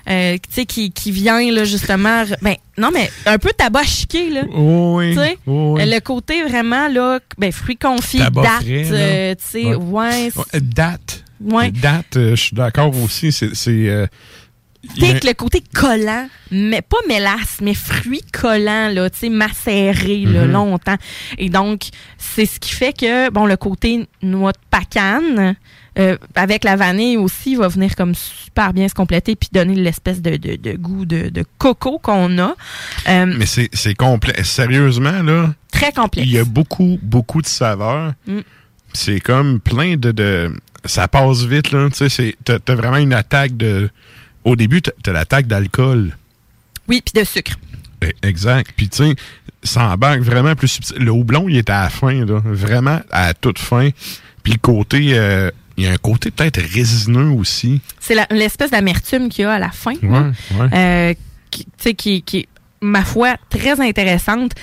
Euh, 0.07 0.33
tu 0.35 0.53
sais, 0.53 0.65
qui, 0.67 0.91
qui 0.91 1.09
vient, 1.11 1.51
là, 1.51 1.63
justement, 1.63 2.23
ben, 2.43 2.55
non, 2.77 2.91
mais 2.93 3.09
un 3.25 3.39
peu 3.39 3.49
tabac 3.57 3.83
chiqué, 3.85 4.29
là. 4.29 4.43
Oui. 4.53 5.13
Tu 5.15 5.19
sais, 5.19 5.37
oui. 5.47 5.81
le 5.83 5.99
côté 5.99 6.43
vraiment, 6.43 6.87
là, 6.87 7.19
ben, 7.39 7.51
fruits 7.51 7.75
confits, 7.77 8.19
Tabac 8.19 8.43
date, 8.43 8.63
tu 8.65 8.85
sais, 8.85 9.65
Ouais. 9.65 9.75
ouais. 9.75 10.31
c'est- 10.31 10.39
Ouais, 10.53 10.61
Date. 10.61 11.23
Ouais. 11.41 11.71
Date, 11.71 12.13
je 12.13 12.35
suis 12.35 12.55
d'accord 12.55 12.91
aussi. 13.03 13.31
C'est. 13.31 14.07
Thick, 14.93 15.23
le 15.23 15.33
côté 15.33 15.63
collant, 15.73 16.27
mais 16.51 16.81
pas 16.81 16.97
mélasse, 17.07 17.57
mais 17.61 17.73
fruit 17.73 18.23
collant, 18.31 18.89
là, 18.93 19.09
tu 19.09 19.19
sais, 19.19 19.29
macéré, 19.29 20.19
là, 20.25 20.45
Mhm. 20.45 20.51
longtemps. 20.51 20.97
Et 21.37 21.49
donc, 21.49 21.83
c'est 22.17 22.45
ce 22.45 22.59
qui 22.59 22.71
fait 22.71 22.93
que, 22.93 23.29
bon, 23.31 23.45
le 23.45 23.57
côté 23.57 24.07
noix 24.21 24.51
de 24.51 24.57
pacane, 24.69 25.55
euh, 25.97 26.17
avec 26.35 26.63
la 26.63 26.75
vanille 26.75 27.17
aussi, 27.17 27.55
va 27.55 27.67
venir 27.69 27.95
comme 27.95 28.13
super 28.15 28.73
bien 28.73 28.87
se 28.87 28.93
compléter 28.93 29.35
puis 29.35 29.49
donner 29.51 29.75
l'espèce 29.75 30.21
de, 30.21 30.35
de- 30.37 30.55
de 30.57 30.73
goût 30.77 31.05
de, 31.05 31.29
de 31.29 31.43
coco 31.57 31.99
qu'on 31.99 32.37
a. 32.39 32.55
Euh, 33.07 33.25
Mais 33.37 33.45
c'est 33.45 33.69
c'est 33.73 33.93
complet. 33.95 34.43
Sérieusement, 34.43 35.23
là, 35.23 35.53
très 35.71 35.91
complexe. 35.93 36.27
il 36.27 36.33
y 36.33 36.37
a 36.39 36.43
beaucoup, 36.43 36.99
beaucoup 37.01 37.41
de 37.41 37.47
saveurs. 37.47 38.13
Mm. 38.27 38.39
C'est 38.93 39.19
comme 39.19 39.59
plein 39.59 39.95
de, 39.97 40.11
de... 40.11 40.51
Ça 40.85 41.07
passe 41.07 41.43
vite, 41.43 41.71
là. 41.71 41.89
Tu 41.89 42.07
sais, 42.09 42.35
t'as 42.43 42.75
vraiment 42.75 42.97
une 42.97 43.13
attaque 43.13 43.57
de... 43.57 43.89
Au 44.45 44.55
début, 44.55 44.81
t'as 44.81 44.91
t'as 45.03 45.11
l'attaque 45.11 45.47
d'alcool. 45.47 46.15
Oui, 46.87 47.01
puis 47.03 47.19
de 47.19 47.25
sucre. 47.25 47.53
Eh, 48.01 48.13
Exact. 48.23 48.71
Puis, 48.77 48.87
tu 48.87 48.97
sais, 48.97 49.15
ça 49.63 49.89
embarque 49.89 50.21
vraiment 50.21 50.55
plus 50.55 50.67
subtil. 50.69 50.97
Le 50.99 51.11
houblon, 51.11 51.49
il 51.49 51.57
est 51.57 51.69
à 51.69 51.83
la 51.83 51.89
fin, 51.89 52.25
là. 52.25 52.41
Vraiment 52.45 53.01
à 53.11 53.33
toute 53.33 53.59
fin. 53.59 53.89
Puis 54.43 54.53
le 54.53 54.59
côté... 54.59 55.17
euh, 55.17 55.51
il 55.77 55.83
y 55.83 55.87
a 55.87 55.91
un 55.91 55.97
côté 55.97 56.31
peut-être 56.31 56.61
résineux 56.61 57.31
aussi. 57.31 57.81
C'est 57.99 58.15
l'espèce 58.31 58.71
d'amertume 58.71 59.27
qu'il 59.27 59.41
y 59.43 59.45
a 59.45 59.51
à 59.51 59.59
la 59.59 59.71
fin. 59.71 59.91
Ouais, 60.01 60.09
là. 60.09 60.31
ouais. 60.53 60.69
Euh, 60.73 61.13
qui, 61.51 61.65
tu 61.65 61.71
sais, 61.77 61.93
qui, 61.93 62.21
qui 62.21 62.37
est, 62.37 62.47
ma 62.81 63.03
foi, 63.03 63.35
très 63.49 63.81
intéressante. 63.81 64.53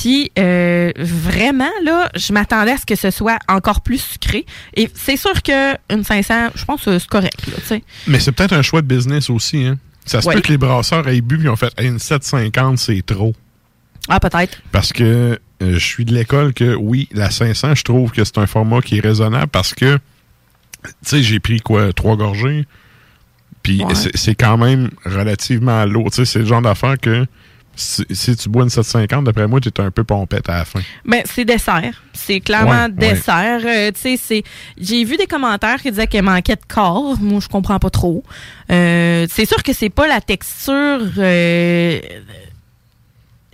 Puis, 0.00 0.30
euh, 0.38 0.92
vraiment, 0.98 1.70
là, 1.84 2.08
je 2.14 2.32
m'attendais 2.32 2.72
à 2.72 2.76
ce 2.76 2.86
que 2.86 2.94
ce 2.94 3.10
soit 3.10 3.38
encore 3.48 3.80
plus 3.80 4.00
sucré. 4.00 4.46
Et 4.74 4.88
c'est 4.94 5.16
sûr 5.16 5.42
que 5.42 5.74
une 5.92 6.04
500, 6.04 6.50
je 6.54 6.64
pense 6.64 6.84
que 6.84 6.98
c'est 6.98 7.08
correct, 7.08 7.40
là. 7.48 7.78
Mais 8.06 8.20
c'est 8.20 8.32
peut-être 8.32 8.52
un 8.52 8.62
choix 8.62 8.80
de 8.82 8.86
business 8.86 9.28
aussi, 9.30 9.64
hein. 9.64 9.78
Ça 10.04 10.22
se 10.22 10.28
Ouais. 10.28 10.34
peut 10.36 10.40
que 10.40 10.48
les 10.52 10.56
brasseurs 10.58 11.06
aient 11.08 11.20
bu 11.20 11.44
et 11.44 11.48
ont 11.48 11.56
fait 11.56 11.72
Hey, 11.78 11.88
une 11.88 11.98
750, 11.98 12.78
c'est 12.78 13.04
trop. 13.04 13.34
Ah, 14.08 14.20
peut-être. 14.20 14.62
Parce 14.72 14.92
que 14.92 15.04
euh, 15.04 15.72
je 15.74 15.78
suis 15.84 16.04
de 16.06 16.14
l'école 16.14 16.54
que 16.54 16.74
oui, 16.76 17.08
la 17.12 17.30
500, 17.30 17.74
je 17.74 17.82
trouve 17.82 18.10
que 18.12 18.24
c'est 18.24 18.38
un 18.38 18.46
format 18.46 18.80
qui 18.80 18.96
est 18.98 19.00
raisonnable 19.00 19.48
parce 19.48 19.74
que, 19.74 19.96
tu 20.84 20.90
sais, 21.02 21.22
j'ai 21.22 21.40
pris 21.40 21.60
quoi, 21.60 21.92
trois 21.92 22.16
gorgées? 22.16 22.66
Puis 23.62 23.82
Ouais. 23.84 23.94
c'est 24.14 24.34
quand 24.36 24.56
même 24.56 24.90
relativement 25.04 25.84
lourd. 25.84 26.10
Tu 26.10 26.18
sais, 26.18 26.24
c'est 26.24 26.38
le 26.38 26.46
genre 26.46 26.62
d'affaire 26.62 26.98
que 26.98 27.26
si, 27.78 28.04
si 28.10 28.36
tu 28.36 28.48
bois 28.48 28.64
une 28.64 28.70
750, 28.70 29.24
d'après 29.24 29.46
moi, 29.46 29.60
tu 29.60 29.68
es 29.68 29.80
un 29.80 29.90
peu 29.90 30.02
pompette 30.04 30.48
à 30.48 30.58
la 30.58 30.64
fin. 30.64 30.80
Ben, 31.04 31.22
c'est 31.24 31.44
dessert. 31.44 32.02
C'est 32.12 32.40
clairement 32.40 32.86
Ouais, 32.86 33.06
ouais. 33.06 33.12
dessert. 33.14 33.60
Euh, 33.64 33.90
tu 33.92 34.00
sais, 34.00 34.16
c'est. 34.22 34.42
J'ai 34.76 35.04
vu 35.04 35.16
des 35.16 35.26
commentaires 35.26 35.80
qui 35.80 35.90
disaient 35.90 36.06
qu'elle 36.08 36.24
manquait 36.24 36.56
de 36.56 36.60
corps. 36.66 37.16
Moi, 37.20 37.40
je 37.40 37.48
comprends 37.48 37.78
pas 37.78 37.90
trop. 37.90 38.24
Euh, 38.70 39.26
c'est 39.30 39.46
sûr 39.46 39.62
que 39.62 39.72
c'est 39.72 39.90
pas 39.90 40.06
la 40.08 40.20
texture 40.20 41.00
euh, 41.18 42.00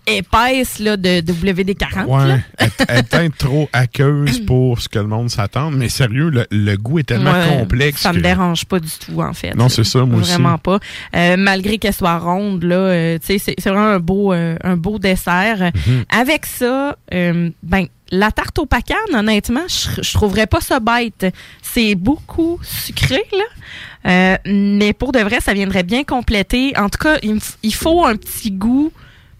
épaisse 0.06 0.78
là, 0.78 0.96
de, 0.96 1.20
de 1.20 1.32
WD-40. 1.32 1.96
là. 1.96 2.06
Ouais. 2.06 2.40
Elle, 2.58 2.70
elle 2.88 2.98
est 2.98 3.02
peut-être 3.08 3.36
trop 3.38 3.68
aqueuse 3.72 4.40
pour 4.46 4.80
ce 4.80 4.88
que 4.88 4.98
le 4.98 5.06
monde 5.06 5.30
s'attend, 5.30 5.70
mais 5.70 5.88
sérieux, 5.88 6.28
le, 6.30 6.46
le 6.50 6.76
goût 6.76 6.98
est 6.98 7.04
tellement 7.04 7.32
Ouais, 7.32 7.58
complexe. 7.58 8.00
Ça 8.02 8.12
me 8.12 8.18
que- 8.18 8.22
dérange 8.22 8.64
pas 8.66 8.80
du 8.80 8.90
tout, 8.90 9.20
en 9.20 9.32
fait. 9.32 9.54
Non, 9.54 9.68
c'est 9.68 9.84
ça, 9.84 10.04
moi 10.04 10.20
aussi. 10.20 10.32
Vraiment 10.32 10.58
pas. 10.58 10.78
Euh, 11.16 11.36
malgré 11.38 11.78
qu'elle 11.78 11.94
soit 11.94 12.18
ronde, 12.18 12.62
là, 12.64 12.76
euh, 12.76 13.18
tu 13.18 13.38
sais, 13.38 13.54
c'est 13.58 13.68
vraiment 13.70 13.86
un 13.88 13.98
beau, 14.00 14.32
euh, 14.32 14.56
un 14.62 14.76
beau 14.76 14.98
dessert. 14.98 15.70
Mhm. 15.86 16.04
Avec 16.10 16.46
ça, 16.46 16.96
euh, 17.12 17.50
ben, 17.62 17.86
la 18.10 18.30
tarte 18.30 18.58
au 18.58 18.66
pacane, 18.66 18.96
honnêtement, 19.14 19.64
je, 19.68 20.02
je 20.02 20.12
trouverais 20.12 20.46
pas 20.46 20.60
ça 20.60 20.78
bête. 20.80 21.26
C'est 21.62 21.94
beaucoup 21.94 22.58
sucré, 22.62 23.22
là. 23.32 24.38
Mais 24.46 24.92
pour 24.92 25.12
de 25.12 25.18
vrai, 25.20 25.40
ça 25.40 25.54
viendrait 25.54 25.82
bien 25.82 26.04
compléter. 26.04 26.76
En 26.76 26.88
tout 26.88 26.98
cas, 26.98 27.16
il, 27.22 27.38
il 27.62 27.74
faut 27.74 28.04
un 28.04 28.16
petit 28.16 28.50
goût 28.50 28.92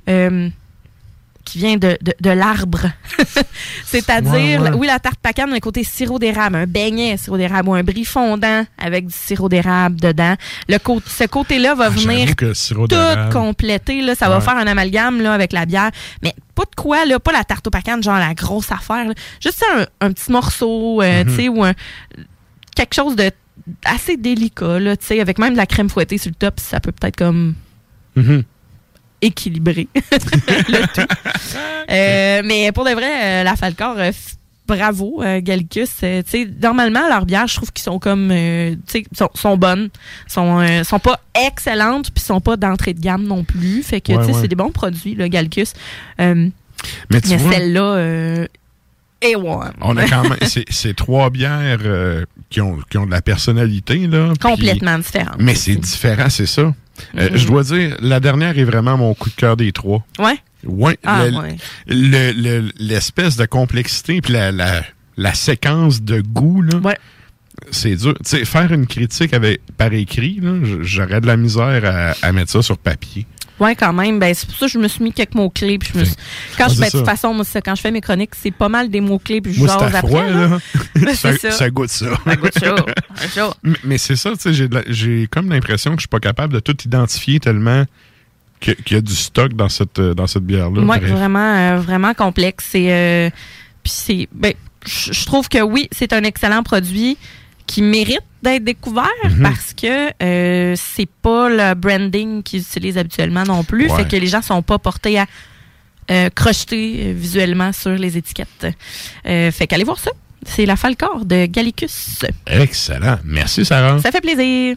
euh, 0.08 0.48
qui 1.44 1.58
vient 1.58 1.76
de, 1.76 1.98
de, 2.00 2.14
de 2.20 2.30
l'arbre. 2.30 2.86
C'est-à-dire, 3.84 4.32
Ouais, 4.62 4.70
ouais. 4.70 4.76
oui, 4.76 4.86
la 4.86 4.98
tarte 4.98 5.18
pacane, 5.20 5.52
le 5.52 5.60
côté 5.60 5.84
sirop 5.84 6.18
d'érable, 6.18 6.56
un 6.56 6.66
beignet 6.66 7.16
sirop 7.16 7.36
d'érable 7.36 7.68
ou 7.68 7.74
un 7.74 7.82
brie 7.82 8.04
fondant 8.04 8.64
avec 8.78 9.06
du 9.06 9.12
sirop 9.14 9.48
d'érable 9.48 10.00
dedans. 10.00 10.34
Le 10.68 10.78
ce 11.06 11.24
côté-là 11.24 11.74
va 11.74 11.86
Ah, 11.86 11.90
venir 11.90 12.34
que 12.36 12.52
tout 12.52 13.32
compléter. 13.32 14.00
Là, 14.00 14.14
ça 14.14 14.28
va 14.28 14.40
faire 14.40 14.56
un 14.56 14.66
amalgame 14.66 15.20
là, 15.20 15.34
avec 15.34 15.52
la 15.52 15.66
bière. 15.66 15.90
Mais 16.22 16.34
pas 16.54 16.64
de 16.64 16.74
quoi, 16.76 17.04
là, 17.04 17.18
pas 17.20 17.32
la 17.32 17.44
tarte 17.44 17.66
au 17.66 17.70
pacane, 17.70 18.02
genre 18.02 18.18
la 18.18 18.34
grosse 18.34 18.72
affaire. 18.72 19.04
là. 19.08 19.14
Juste 19.40 19.62
un, 19.76 19.86
un 20.00 20.12
petit 20.12 20.32
morceau, 20.32 21.02
euh, 21.02 21.24
Mhm. 21.24 21.28
tu 21.30 21.36
sais, 21.36 21.48
ou 21.48 21.62
un- 21.62 21.74
quelque 22.74 22.94
chose 22.94 23.16
de 23.16 23.30
assez 23.84 24.16
délicat, 24.16 24.78
là, 24.80 24.96
tu 24.96 25.06
sais, 25.06 25.20
avec 25.20 25.38
même 25.38 25.52
de 25.52 25.58
la 25.58 25.66
crème 25.66 25.88
fouettée 25.88 26.18
sur 26.18 26.30
le 26.30 26.34
top, 26.36 26.58
ça 26.58 26.80
peut 26.80 26.92
peut-être 26.92 27.16
comme 27.16 27.54
Mhm. 28.16 28.44
Équilibrer 29.24 29.88
le 29.94 30.94
tout. 30.94 31.14
Euh, 31.90 32.42
mais 32.44 32.72
pour 32.72 32.84
de 32.84 32.90
vrai, 32.90 33.10
euh, 33.22 33.42
la 33.42 33.56
Falcor, 33.56 33.96
euh, 33.98 34.10
bravo, 34.66 35.22
Gallicus. 35.38 35.90
Sais, 35.90 36.24
normalement, 36.62 37.08
leurs 37.08 37.26
bières, 37.26 37.46
je 37.46 37.56
trouve 37.56 37.72
qu'ils 37.72 37.84
sont 37.84 37.98
comme, 37.98 38.28
tu 38.30 38.78
sais, 38.86 39.04
sont, 39.12 39.30
sont 39.34 39.56
bonnes, 39.56 39.90
sont, 40.26 40.64
sont 40.84 40.98
pas 40.98 41.20
excellentes, 41.46 42.10
puis 42.10 42.22
sont 42.22 42.40
pas 42.40 42.56
d'entrée 42.56 42.94
de 42.94 43.00
gamme 43.00 43.24
non 43.24 43.44
plus. 43.44 43.82
Fait 43.82 44.00
que, 44.00 44.12
Ouais, 44.12 44.18
tu 44.18 44.24
sais, 44.26 44.32
ouais. 44.32 44.38
c'est 44.42 44.48
des 44.48 44.56
bons 44.56 44.70
produits, 44.70 45.14
le 45.14 45.28
Gallicus. 45.28 45.72
Mais 46.18 46.50
celle-là. 47.22 48.46
On 49.80 49.96
a 49.96 50.08
quand 50.08 50.22
même. 50.22 50.38
C'est 50.70 50.94
trois 50.96 51.30
bières 51.30 51.78
euh, 51.84 52.24
qui, 52.50 52.60
ont, 52.60 52.78
qui 52.90 52.98
ont 52.98 53.06
de 53.06 53.10
la 53.10 53.22
personnalité, 53.22 54.06
là. 54.06 54.32
Complètement 54.40 54.98
différentes. 54.98 55.36
Mais 55.38 55.54
c'est 55.54 55.76
différent, 55.76 56.28
c'est 56.28 56.46
ça. 56.46 56.74
Euh. 57.16 57.30
Je 57.34 57.46
dois 57.46 57.62
dire, 57.64 57.96
la 58.00 58.20
dernière 58.20 58.58
est 58.58 58.64
vraiment 58.64 58.96
mon 58.96 59.14
coup 59.14 59.30
de 59.30 59.34
cœur 59.34 59.56
des 59.56 59.72
trois. 59.72 60.04
Ouais? 60.18 60.38
Ouais. 60.64 60.96
Ah, 61.04 61.26
le- 61.26 61.36
ouais. 61.36 61.56
le- 61.88 62.32
le- 62.32 62.70
L'espèce 62.78 63.36
de 63.36 63.44
complexité 63.46 64.20
puis 64.20 64.32
la, 64.32 64.52
la, 64.52 64.82
la 65.16 65.34
séquence 65.34 66.02
de 66.02 66.20
goût, 66.20 66.62
là. 66.62 66.78
C'est 67.70 67.94
dur. 67.96 68.14
Tu 68.24 68.30
sais, 68.38 68.44
faire 68.44 68.72
une 68.72 68.86
critique 68.86 69.32
avec, 69.32 69.60
par 69.76 69.92
écrit, 69.92 70.40
j'aurais 70.82 71.20
de 71.20 71.26
la 71.26 71.36
misère 71.36 71.82
à, 71.84 72.14
à 72.26 72.32
mettre 72.32 72.50
ça 72.50 72.62
sur 72.62 72.76
papier. 72.78 73.26
Ouais, 73.60 73.76
quand 73.76 73.92
même. 73.92 74.18
Ben, 74.18 74.34
c'est 74.34 74.46
pour 74.48 74.56
ça 74.58 74.66
que 74.66 74.72
je 74.72 74.78
me 74.78 74.88
suis 74.88 75.02
mis 75.04 75.12
quelques 75.12 75.34
mots-clés. 75.34 75.78
Puis 75.78 75.90
je 75.94 75.98
me 76.00 76.04
suis... 76.04 76.14
Quand 76.58 76.64
Ah, 76.66 76.68
je 76.70 76.74
fais, 76.74 76.86
de 76.86 76.90
toute 76.90 77.04
ça. 77.06 77.12
façon, 77.12 77.32
moi, 77.34 77.44
quand 77.64 77.74
je 77.76 77.80
fais 77.80 77.90
mes 77.92 78.00
chroniques, 78.00 78.34
c'est 78.34 78.50
pas 78.50 78.68
mal 78.68 78.90
des 78.90 79.00
mots-clés. 79.00 79.40
Puis 79.40 79.54
je 79.54 79.60
Moi, 79.60 79.68
c'est 79.68 79.78
jase 79.78 79.94
après. 79.94 80.08
froid, 80.08 80.24
là. 80.24 80.46
là. 80.48 80.58
Ben, 80.96 81.14
ça, 81.14 81.36
ça. 81.36 81.50
ça 81.52 81.70
goûte 81.70 81.90
ça. 81.90 82.06
Ça 82.24 82.36
goûte 82.36 82.58
chaud. 82.58 82.76
chaud. 83.34 83.54
Mais, 83.62 83.76
mais 83.84 83.98
c'est 83.98 84.16
ça, 84.16 84.30
tu 84.32 84.38
sais, 84.40 84.52
j'ai 84.54 84.66
de 84.68 84.74
la- 84.74 84.82
j'ai 84.88 85.28
comme 85.30 85.48
l'impression 85.50 85.92
que 85.92 85.98
je 85.98 86.02
suis 86.02 86.08
pas 86.08 86.18
capable 86.20 86.52
de 86.52 86.60
tout 86.60 86.76
identifier 86.84 87.38
tellement 87.40 87.84
qu'il 88.60 88.76
y 88.90 88.94
a 88.96 89.00
du 89.00 89.14
stock 89.14 89.52
dans 89.52 89.68
cette, 89.68 90.00
dans 90.00 90.26
cette 90.26 90.44
bière-là. 90.44 90.80
Bref. 90.82 91.02
vraiment, 91.04 91.54
euh, 91.56 91.76
vraiment 91.80 92.14
complexe. 92.14 92.66
C'est, 92.72 92.92
euh, 92.92 93.30
puis 93.82 93.92
c'est, 93.94 94.28
ben, 94.32 94.52
je 94.86 95.12
je 95.12 95.26
trouve 95.26 95.48
que 95.48 95.60
oui, 95.62 95.88
c'est 95.92 96.12
un 96.12 96.24
excellent 96.24 96.62
produit 96.62 97.16
qui 97.66 97.82
mérite 97.82 98.20
d'être 98.42 98.64
découvert 98.64 99.08
Mhm. 99.24 99.42
parce 99.42 99.72
que 99.74 100.10
euh, 100.22 100.74
c'est 100.76 101.08
pas 101.22 101.48
le 101.48 101.74
branding 101.74 102.42
qu'ils 102.42 102.60
utilisent 102.60 102.98
habituellement 102.98 103.44
non 103.44 103.64
plus. 103.64 103.90
Ouais. 103.90 104.02
Fait 104.02 104.08
que 104.08 104.16
les 104.16 104.26
gens 104.26 104.42
sont 104.42 104.60
pas 104.62 104.78
portés 104.78 105.18
à 105.18 105.26
euh, 106.10 106.28
crocheter 106.34 107.06
euh, 107.06 107.12
visuellement 107.16 107.72
sur 107.72 107.92
les 107.92 108.18
étiquettes. 108.18 108.66
Euh, 109.26 109.50
fait 109.50 109.66
qu'allez 109.66 109.84
voir 109.84 109.98
ça. 109.98 110.10
C'est 110.46 110.66
la 110.66 110.76
Falcor 110.76 111.24
de 111.24 111.46
Gallicus. 111.46 112.20
Excellent. 112.46 113.16
Merci, 113.24 113.64
Sarah. 113.64 113.98
Ça 114.02 114.10
fait 114.10 114.20
plaisir. 114.20 114.76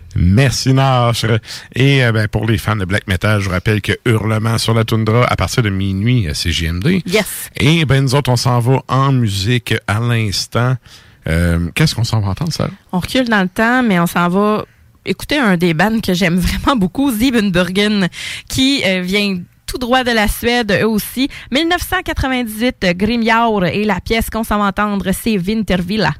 Merci, 0.23 0.73
Nasre. 0.73 1.39
Et 1.73 2.03
euh, 2.03 2.11
ben, 2.11 2.27
pour 2.27 2.45
les 2.45 2.59
fans 2.59 2.75
de 2.75 2.85
black 2.85 3.07
metal, 3.07 3.39
je 3.41 3.45
vous 3.45 3.51
rappelle 3.51 3.81
que 3.81 3.93
Hurlement 4.05 4.59
sur 4.59 4.75
la 4.75 4.83
toundra 4.83 5.25
à 5.25 5.35
partir 5.35 5.63
de 5.63 5.69
minuit 5.69 6.27
à 6.27 6.35
CGMD. 6.35 7.01
Yes. 7.07 7.49
Et 7.55 7.85
ben 7.85 8.03
nous 8.03 8.13
autres, 8.13 8.29
on 8.29 8.35
s'en 8.35 8.59
va 8.59 8.83
en 8.87 9.11
musique 9.11 9.73
à 9.87 9.99
l'instant. 9.99 10.75
Euh, 11.27 11.69
Qu'est-ce 11.73 11.95
qu'on 11.95 12.03
s'en 12.03 12.21
va 12.21 12.29
entendre, 12.29 12.53
ça? 12.53 12.69
On 12.91 12.99
recule 12.99 13.27
dans 13.29 13.41
le 13.41 13.49
temps, 13.49 13.81
mais 13.81 13.99
on 13.99 14.05
s'en 14.05 14.29
va 14.29 14.65
écouter 15.05 15.37
un 15.37 15.57
des 15.57 15.73
bands 15.73 15.99
que 15.99 16.13
j'aime 16.13 16.37
vraiment 16.39 16.75
beaucoup, 16.75 17.11
Siebenburgen, 17.11 18.07
qui 18.47 18.83
euh, 18.85 19.01
vient 19.01 19.39
tout 19.65 19.79
droit 19.79 20.03
de 20.03 20.11
la 20.11 20.27
Suède, 20.27 20.77
eux 20.81 20.87
aussi. 20.87 21.29
1998, 21.51 22.83
euh, 22.83 22.93
Grimjaur, 22.93 23.65
et 23.65 23.85
la 23.85 23.99
pièce 24.01 24.29
qu'on 24.29 24.43
s'en 24.43 24.59
va 24.59 24.65
entendre, 24.65 25.09
c'est 25.13 25.37
Wintervilla. 25.37 26.13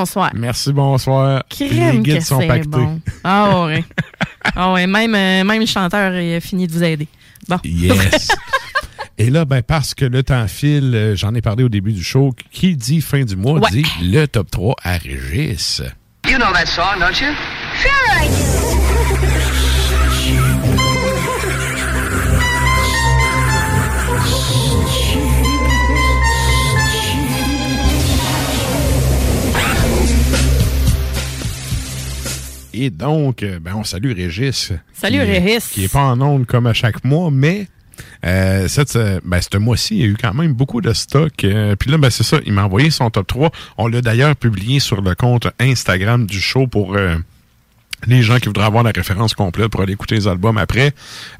Bonsoir. 0.00 0.30
Merci, 0.34 0.72
bonsoir. 0.72 1.42
Crème 1.48 1.96
Les 1.96 2.00
guides 2.14 2.22
sont 2.22 2.46
pactés. 2.46 2.68
bon. 2.68 3.00
Ah 3.22 3.64
ouais. 3.66 3.84
ah 4.56 4.72
ouais, 4.72 4.86
même, 4.86 5.14
euh, 5.14 5.44
même 5.44 5.60
le 5.60 5.66
chanteur 5.66 6.12
a 6.12 6.40
fini 6.40 6.66
de 6.66 6.72
vous 6.72 6.82
aider. 6.82 7.06
Bon. 7.48 7.58
Yes. 7.64 8.28
Et 9.18 9.28
là, 9.28 9.44
ben, 9.44 9.62
parce 9.62 9.92
que 9.94 10.06
le 10.06 10.22
temps 10.22 10.46
file, 10.48 10.92
euh, 10.94 11.14
j'en 11.16 11.34
ai 11.34 11.42
parlé 11.42 11.64
au 11.64 11.68
début 11.68 11.92
du 11.92 12.02
show, 12.02 12.32
qui 12.50 12.74
dit 12.76 13.02
fin 13.02 13.24
du 13.24 13.36
mois 13.36 13.58
Ouais. 13.58 13.68
dit 13.70 13.84
le 14.02 14.26
top 14.26 14.50
3 14.50 14.74
à 14.82 14.96
Régis. 14.96 15.82
You 16.26 16.38
know 16.38 16.50
that 16.52 16.66
song, 16.66 16.98
don't 16.98 17.20
you? 17.20 17.28
Sure 17.82 17.90
I 18.18 18.28
do. 18.28 18.34
Et 32.82 32.88
donc, 32.88 33.42
euh, 33.42 33.58
ben, 33.60 33.74
on 33.76 33.84
salue 33.84 34.12
Régis. 34.16 34.72
Salut, 34.94 35.18
qui, 35.18 35.24
Régis. 35.38 35.66
Qui 35.68 35.84
est 35.84 35.92
pas 35.92 36.00
en 36.04 36.18
ondes 36.22 36.46
comme 36.46 36.66
à 36.66 36.72
chaque 36.72 37.04
mois, 37.04 37.30
mais 37.30 37.66
euh, 38.24 38.68
cette, 38.68 38.96
euh, 38.96 39.20
ben, 39.22 39.38
ce 39.42 39.58
mois-ci, 39.58 39.96
il 39.96 40.00
y 40.00 40.04
a 40.04 40.06
eu 40.06 40.16
quand 40.18 40.32
même 40.32 40.54
beaucoup 40.54 40.80
de 40.80 40.94
stock. 40.94 41.44
euh, 41.44 41.76
Puis 41.76 41.90
là, 41.90 41.98
ben, 41.98 42.08
c'est 42.08 42.22
ça, 42.22 42.38
il 42.46 42.54
m'a 42.54 42.64
envoyé 42.64 42.88
son 42.90 43.10
top 43.10 43.26
3. 43.26 43.50
On 43.76 43.86
l'a 43.86 44.00
d'ailleurs 44.00 44.34
publié 44.34 44.80
sur 44.80 45.02
le 45.02 45.14
compte 45.14 45.48
Instagram 45.60 46.24
du 46.24 46.40
show 46.40 46.66
pour 46.68 46.96
euh, 46.96 47.16
les 48.06 48.22
gens 48.22 48.38
qui 48.38 48.46
voudraient 48.46 48.64
avoir 48.64 48.82
la 48.82 48.92
référence 48.92 49.34
complète 49.34 49.68
pour 49.68 49.82
aller 49.82 49.92
écouter 49.92 50.14
les 50.14 50.26
albums 50.26 50.56
après. 50.56 50.94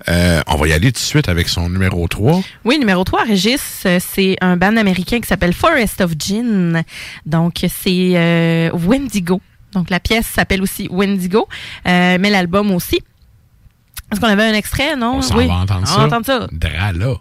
On 0.07 0.57
va 0.57 0.69
y 0.69 0.75
aller 0.75 0.93
tout 0.93 1.01
de 1.01 1.07
suite 1.07 1.31
avec 1.31 1.49
son 1.49 1.71
numéro 1.71 2.07
3. 2.07 2.43
Oui, 2.67 2.79
numéro 2.79 3.03
3, 3.03 3.25
Régis, 3.25 3.87
c'est 3.99 4.37
un 4.43 4.59
band 4.59 4.77
américain 4.77 5.21
qui 5.21 5.27
s'appelle 5.27 5.55
Forest 5.55 6.03
of 6.03 6.13
Gin. 6.19 6.83
Donc, 7.25 7.65
c'est 7.67 8.71
Wendigo. 8.75 9.41
Donc, 9.73 9.91
la 9.91 10.01
pièce 10.01 10.27
s'appelle 10.27 10.63
aussi 10.63 10.89
Wendigo, 10.91 11.49
euh, 11.87 12.19
mais 12.21 12.31
l'album 12.31 12.71
aussi. 12.73 12.99
Est-ce 14.13 14.21
qu'on 14.21 14.27
avait 14.27 14.45
un 14.49 14.55
extrait, 14.55 14.97
non? 14.97 15.21
On 15.23 15.37
oui. 15.37 15.47
va 15.47 15.55
entendre 15.55 15.83
On 15.83 15.87
ça. 15.87 15.97
va 15.99 16.05
entendre 16.19 16.27
ça. 16.27 16.47
Drala. 16.51 17.15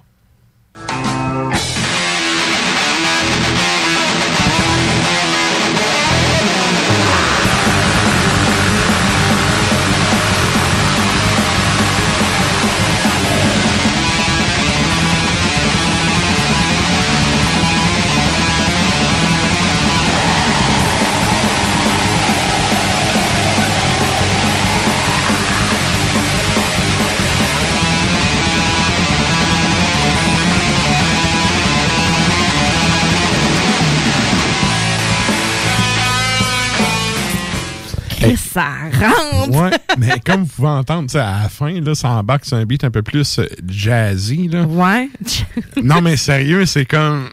Ça 38.60 39.08
rentre! 39.08 39.62
Ouais, 39.62 39.72
mais 39.98 40.20
comme 40.26 40.44
vous 40.44 40.50
pouvez 40.56 40.68
entendre, 40.68 41.08
tu 41.08 41.14
sais, 41.14 41.20
à 41.20 41.44
la 41.44 41.50
fin, 41.50 41.72
là, 41.82 41.96
ça 41.96 42.10
embarque 42.10 42.46
sur 42.46 42.58
un 42.58 42.66
beat 42.66 42.84
un 42.84 42.92
peu 42.92 43.02
plus 43.02 43.40
euh, 43.40 43.46
jazzy. 43.68 44.48
Là. 44.48 44.64
Ouais. 44.64 45.10
non, 45.84 46.02
mais 46.02 46.18
sérieux, 46.18 46.66
c'est 46.66 46.86
comme. 46.86 47.30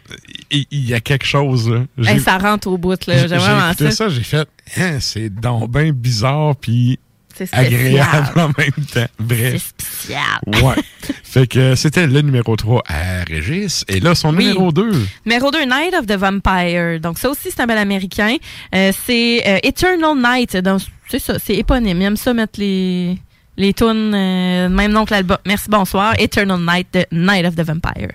Il 0.49 0.65
y, 0.71 0.93
a 0.93 1.01
quelque 1.01 1.25
chose. 1.25 1.69
Là. 1.69 2.11
Hey, 2.11 2.21
ça 2.21 2.37
rentre 2.37 2.67
au 2.69 2.77
bout, 2.77 3.05
là. 3.05 3.17
j'ai 3.17 3.27
vraiment 3.27 3.67
écouté 3.67 3.91
ça. 3.91 4.05
ça, 4.05 4.09
j'ai 4.09 4.23
fait. 4.23 4.47
Hein, 4.77 4.99
c'est 5.01 5.29
donc 5.29 5.69
bien 5.69 5.91
bizarre, 5.91 6.55
puis 6.55 6.99
C'est 7.35 7.53
agréable 7.53 8.39
en 8.39 8.47
même 8.57 8.85
temps. 8.93 9.07
Bref. 9.19 9.73
Spécial. 9.77 10.39
Ouais. 10.63 10.81
fait 11.23 11.47
que 11.47 11.75
c'était 11.75 12.07
le 12.07 12.21
numéro 12.21 12.55
3 12.55 12.81
à 12.87 13.23
Régis. 13.25 13.83
Et 13.89 13.99
là, 13.99 14.15
son 14.15 14.29
Oui. 14.29 14.45
numéro 14.45 14.71
2. 14.71 14.89
Numéro 15.25 15.51
2, 15.51 15.63
Night 15.65 15.93
of 15.99 16.05
the 16.05 16.17
Vampire. 16.17 16.99
Donc, 17.01 17.17
ça 17.19 17.29
aussi, 17.29 17.49
c'est 17.51 17.59
un 17.59 17.67
bel 17.67 17.77
américain. 17.77 18.37
Euh, 18.73 18.93
c'est 19.05 19.43
euh, 19.45 19.59
Eternal 19.63 20.15
Night. 20.15 20.55
Donc, 20.57 20.81
c'est 21.09 21.19
ça, 21.19 21.39
c'est 21.39 21.55
éponyme. 21.55 22.01
Il 22.01 22.05
aime 22.05 22.17
ça 22.17 22.33
mettre 22.33 22.59
les, 22.59 23.17
les 23.57 23.73
tunes, 23.73 24.13
euh, 24.13 24.69
même 24.69 24.91
nom 24.91 25.05
que 25.05 25.11
l'album. 25.13 25.37
Merci, 25.45 25.69
bonsoir. 25.69 26.15
Eternal 26.19 26.59
Night 26.59 26.87
de 26.93 27.05
Night 27.11 27.45
of 27.45 27.55
the 27.55 27.61
Vampire. 27.61 28.11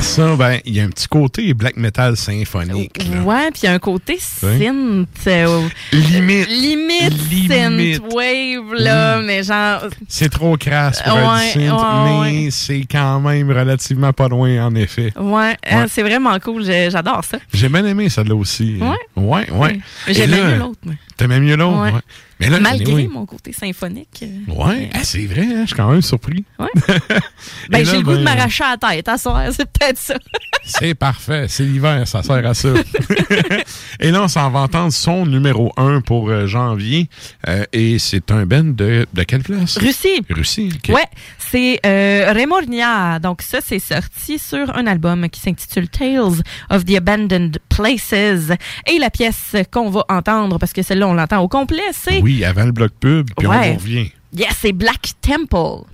Et 0.00 0.02
ça, 0.02 0.34
ben, 0.34 0.58
il 0.64 0.74
y 0.74 0.80
a 0.80 0.84
un 0.84 0.88
petit 0.88 1.06
côté 1.06 1.52
black 1.52 1.76
metal 1.76 2.16
symphonique. 2.16 2.96
là. 3.12 3.20
Ouais, 3.20 3.50
puis 3.50 3.60
il 3.64 3.66
y 3.66 3.68
a 3.68 3.74
un 3.74 3.78
côté 3.78 4.14
Ouais. 4.42 4.58
synth. 4.58 5.06
euh, 5.26 5.68
Limite. 5.92 6.48
limite, 6.48 7.28
Limite. 7.30 7.52
synth 8.00 8.12
wave, 8.14 8.74
là, 8.78 9.20
mais 9.20 9.42
genre. 9.42 9.84
C'est 10.08 10.30
trop 10.30 10.56
crasse 10.56 11.02
pour 11.02 11.12
Ouais, 11.16 11.20
être 11.48 11.52
synth, 11.52 12.22
ouais, 12.22 12.32
mais 12.32 12.50
c'est 12.50 12.86
quand 12.90 13.20
même 13.20 13.50
relativement 13.50 14.14
pas 14.14 14.28
loin, 14.28 14.64
en 14.64 14.74
effet. 14.74 15.12
Ouais, 15.20 15.54
euh, 15.70 15.84
c'est 15.90 16.02
vraiment 16.02 16.38
cool. 16.40 16.64
J'adore 16.64 17.22
ça. 17.22 17.36
J'ai 17.52 17.68
bien 17.68 17.84
aimé 17.84 18.08
celle-là 18.08 18.34
aussi. 18.34 18.78
Ouais? 18.80 18.96
Ouais, 19.22 19.50
ouais. 19.50 19.80
J'aimais 20.08 20.42
mieux 20.42 20.56
l'autre. 20.56 20.80
T'aimais 21.18 21.40
mieux 21.40 21.56
l'autre? 21.56 21.82
Ouais. 21.92 22.00
Ouais. 22.40 22.46
Mais 22.46 22.48
là, 22.50 22.60
Malgré 22.60 23.06
mon 23.08 23.26
côté 23.26 23.52
symphonique. 23.52 24.22
euh, 24.22 24.52
Ouais, 24.52 24.90
ah, 24.94 25.00
c'est 25.04 25.26
vrai, 25.26 25.42
hein, 25.46 25.60
je 25.62 25.66
suis 25.68 25.76
quand 25.76 25.90
même 25.90 26.02
surpris. 26.02 26.44
Ouais. 26.58 26.68
Ben, 27.70 27.84
j'ai 27.84 27.98
le 27.98 28.02
goût 28.02 28.12
de 28.12 28.16
ben, 28.16 28.24
m'arracher 28.34 28.64
à 28.64 28.76
la 28.80 28.94
tête 28.96 29.08
à 29.08 29.16
soir, 29.18 29.42
c'est 29.52 29.64
peut-être 29.70 29.98
ça. 29.98 30.14
C'est 30.62 30.94
parfait, 30.94 31.46
c'est 31.48 31.64
l'hiver, 31.64 32.06
ça 32.06 32.22
sert 32.22 32.46
à 32.46 32.52
ça. 32.52 32.68
et 34.00 34.10
là, 34.10 34.22
on 34.22 34.28
s'en 34.28 34.50
va 34.50 34.60
entendre 34.60 34.92
son 34.92 35.24
numéro 35.24 35.72
1 35.78 36.02
pour 36.02 36.28
euh, 36.28 36.46
janvier. 36.46 37.08
euh, 37.48 37.64
et 37.72 37.98
c'est 37.98 38.30
un 38.30 38.44
band 38.44 38.64
de, 38.64 39.06
de 39.12 39.22
quelle 39.22 39.42
place? 39.42 39.78
Russie. 39.78 40.22
Russie, 40.28 40.70
ok. 40.74 40.94
Ouais, 40.94 41.06
c'est 41.38 41.80
euh, 41.86 42.32
Remornia. 42.34 43.18
Donc 43.20 43.40
ça, 43.42 43.58
c'est 43.64 43.78
sorti 43.78 44.38
sur 44.38 44.76
un 44.76 44.86
album 44.86 45.28
qui 45.30 45.40
s'intitule 45.40 45.88
Tales 45.88 46.42
of 46.68 46.84
the 46.84 46.94
Abandoned 46.96 47.58
Places. 47.80 48.52
Et 48.86 48.98
la 48.98 49.10
pièce 49.10 49.56
qu'on 49.72 49.88
va 49.90 50.04
entendre, 50.10 50.58
parce 50.58 50.72
que 50.72 50.82
celle-là, 50.82 51.08
on 51.08 51.14
l'entend 51.14 51.40
au 51.40 51.48
complet, 51.48 51.80
c'est... 51.92 52.20
Oui, 52.20 52.44
avant 52.44 52.64
le 52.66 52.72
bloc 52.72 52.92
pub, 53.00 53.28
puis 53.36 53.46
on 53.46 53.50
Ouais. 53.50 53.74
revient. 53.74 54.10
Yes, 54.34 54.54
c'est 54.60 54.72
Black 54.72 55.12
Temple. 55.22 55.84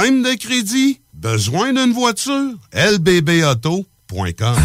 De 0.00 0.34
crédit? 0.34 0.98
Besoin 1.12 1.74
d'une 1.74 1.92
voiture? 1.92 2.54
lbbauto.com 2.72 4.56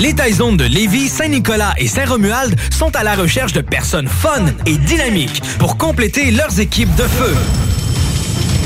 Les 0.00 0.12
Taizones 0.12 0.56
de 0.56 0.64
Lévis, 0.64 1.08
Saint-Nicolas 1.08 1.72
et 1.78 1.86
Saint-Romuald 1.86 2.58
sont 2.76 2.94
à 2.96 3.04
la 3.04 3.14
recherche 3.14 3.52
de 3.52 3.60
personnes 3.60 4.08
fun 4.08 4.44
et 4.66 4.76
dynamiques 4.78 5.40
pour 5.60 5.78
compléter 5.78 6.32
leurs 6.32 6.58
équipes 6.58 6.92
de 6.96 7.04
feu. 7.04 7.32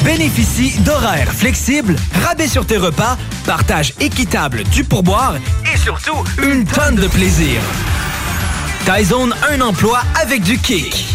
Bénéficie 0.07 0.79
d'horaires 0.81 1.35
flexibles, 1.35 1.97
rabais 2.25 2.49
sur 2.49 2.65
tes 2.65 2.79
repas, 2.79 3.19
partage 3.45 3.93
équitable 4.01 4.65
du 4.65 4.85
pourboire 4.85 5.37
et 5.71 5.77
surtout 5.77 6.25
une 6.43 6.65
tonne 6.65 6.97
de 6.97 7.09
plaisir. 7.09 7.61
Taizone, 8.87 9.35
un 9.51 9.61
emploi 9.61 10.01
avec 10.19 10.43
du 10.43 10.57
kick. 10.57 11.15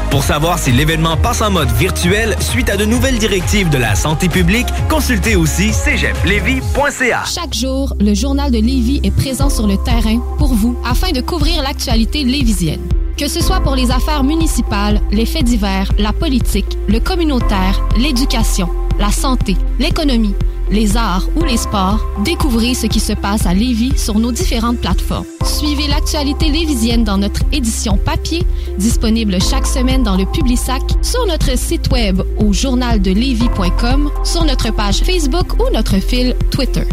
Pour 0.11 0.23
savoir 0.23 0.59
si 0.59 0.73
l'événement 0.73 1.15
passe 1.15 1.41
en 1.41 1.49
mode 1.49 1.71
virtuel 1.71 2.35
suite 2.41 2.69
à 2.69 2.75
de 2.75 2.83
nouvelles 2.83 3.17
directives 3.17 3.69
de 3.69 3.77
la 3.77 3.95
santé 3.95 4.27
publique, 4.27 4.67
consultez 4.89 5.37
aussi 5.37 5.71
cégeplevy.ca. 5.71 7.23
Chaque 7.25 7.53
jour, 7.53 7.95
le 7.97 8.13
journal 8.13 8.51
de 8.51 8.57
Lévis 8.57 8.99
est 9.03 9.15
présent 9.15 9.49
sur 9.49 9.67
le 9.67 9.77
terrain 9.77 10.19
pour 10.37 10.53
vous 10.53 10.77
afin 10.83 11.13
de 11.13 11.21
couvrir 11.21 11.63
l'actualité 11.63 12.25
lévisienne. 12.25 12.81
Que 13.17 13.29
ce 13.29 13.41
soit 13.41 13.61
pour 13.61 13.75
les 13.75 13.89
affaires 13.89 14.25
municipales, 14.25 14.99
les 15.11 15.25
faits 15.25 15.45
divers, 15.45 15.89
la 15.97 16.11
politique, 16.11 16.77
le 16.89 16.99
communautaire, 16.99 17.81
l'éducation, 17.97 18.67
la 18.99 19.11
santé, 19.11 19.55
l'économie, 19.79 20.35
les 20.71 20.97
arts 20.97 21.27
ou 21.35 21.43
les 21.43 21.57
sports, 21.57 21.99
découvrez 22.23 22.73
ce 22.73 22.87
qui 22.87 22.99
se 22.99 23.13
passe 23.13 23.45
à 23.45 23.53
Lévis 23.53 23.97
sur 23.97 24.17
nos 24.17 24.31
différentes 24.31 24.79
plateformes. 24.79 25.25
Suivez 25.43 25.87
l'actualité 25.87 26.49
lévisienne 26.49 27.03
dans 27.03 27.17
notre 27.17 27.41
édition 27.51 27.97
papier, 27.97 28.45
disponible 28.77 29.41
chaque 29.41 29.67
semaine 29.67 30.03
dans 30.03 30.15
le 30.15 30.25
Publisac, 30.25 30.81
sur 31.01 31.25
notre 31.27 31.57
site 31.57 31.91
web 31.91 32.21
au 32.39 32.53
journaldelevis.com, 32.53 34.09
sur 34.23 34.45
notre 34.45 34.71
page 34.71 34.99
Facebook 34.99 35.59
ou 35.59 35.69
notre 35.73 35.99
fil 35.99 36.35
Twitter. 36.49 36.85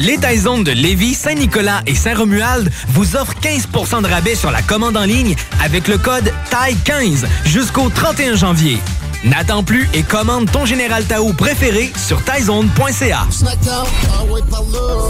Les 0.00 0.16
Taizones 0.16 0.62
de 0.62 0.70
Lévis, 0.70 1.14
Saint-Nicolas 1.14 1.82
et 1.86 1.94
Saint-Romuald 1.94 2.70
vous 2.88 3.16
offrent 3.16 3.34
15% 3.40 4.02
de 4.02 4.06
rabais 4.06 4.36
sur 4.36 4.52
la 4.52 4.62
commande 4.62 4.96
en 4.96 5.04
ligne 5.04 5.34
avec 5.60 5.88
le 5.88 5.98
code 5.98 6.32
TAI15 6.50 7.26
jusqu'au 7.44 7.88
31 7.88 8.36
janvier. 8.36 8.78
N'attends 9.24 9.64
plus 9.64 9.88
et 9.94 10.04
commande 10.04 10.48
ton 10.50 10.64
Général 10.64 11.04
Tao 11.04 11.32
préféré 11.32 11.92
sur 11.96 12.22
taizone.ca. 12.22 13.26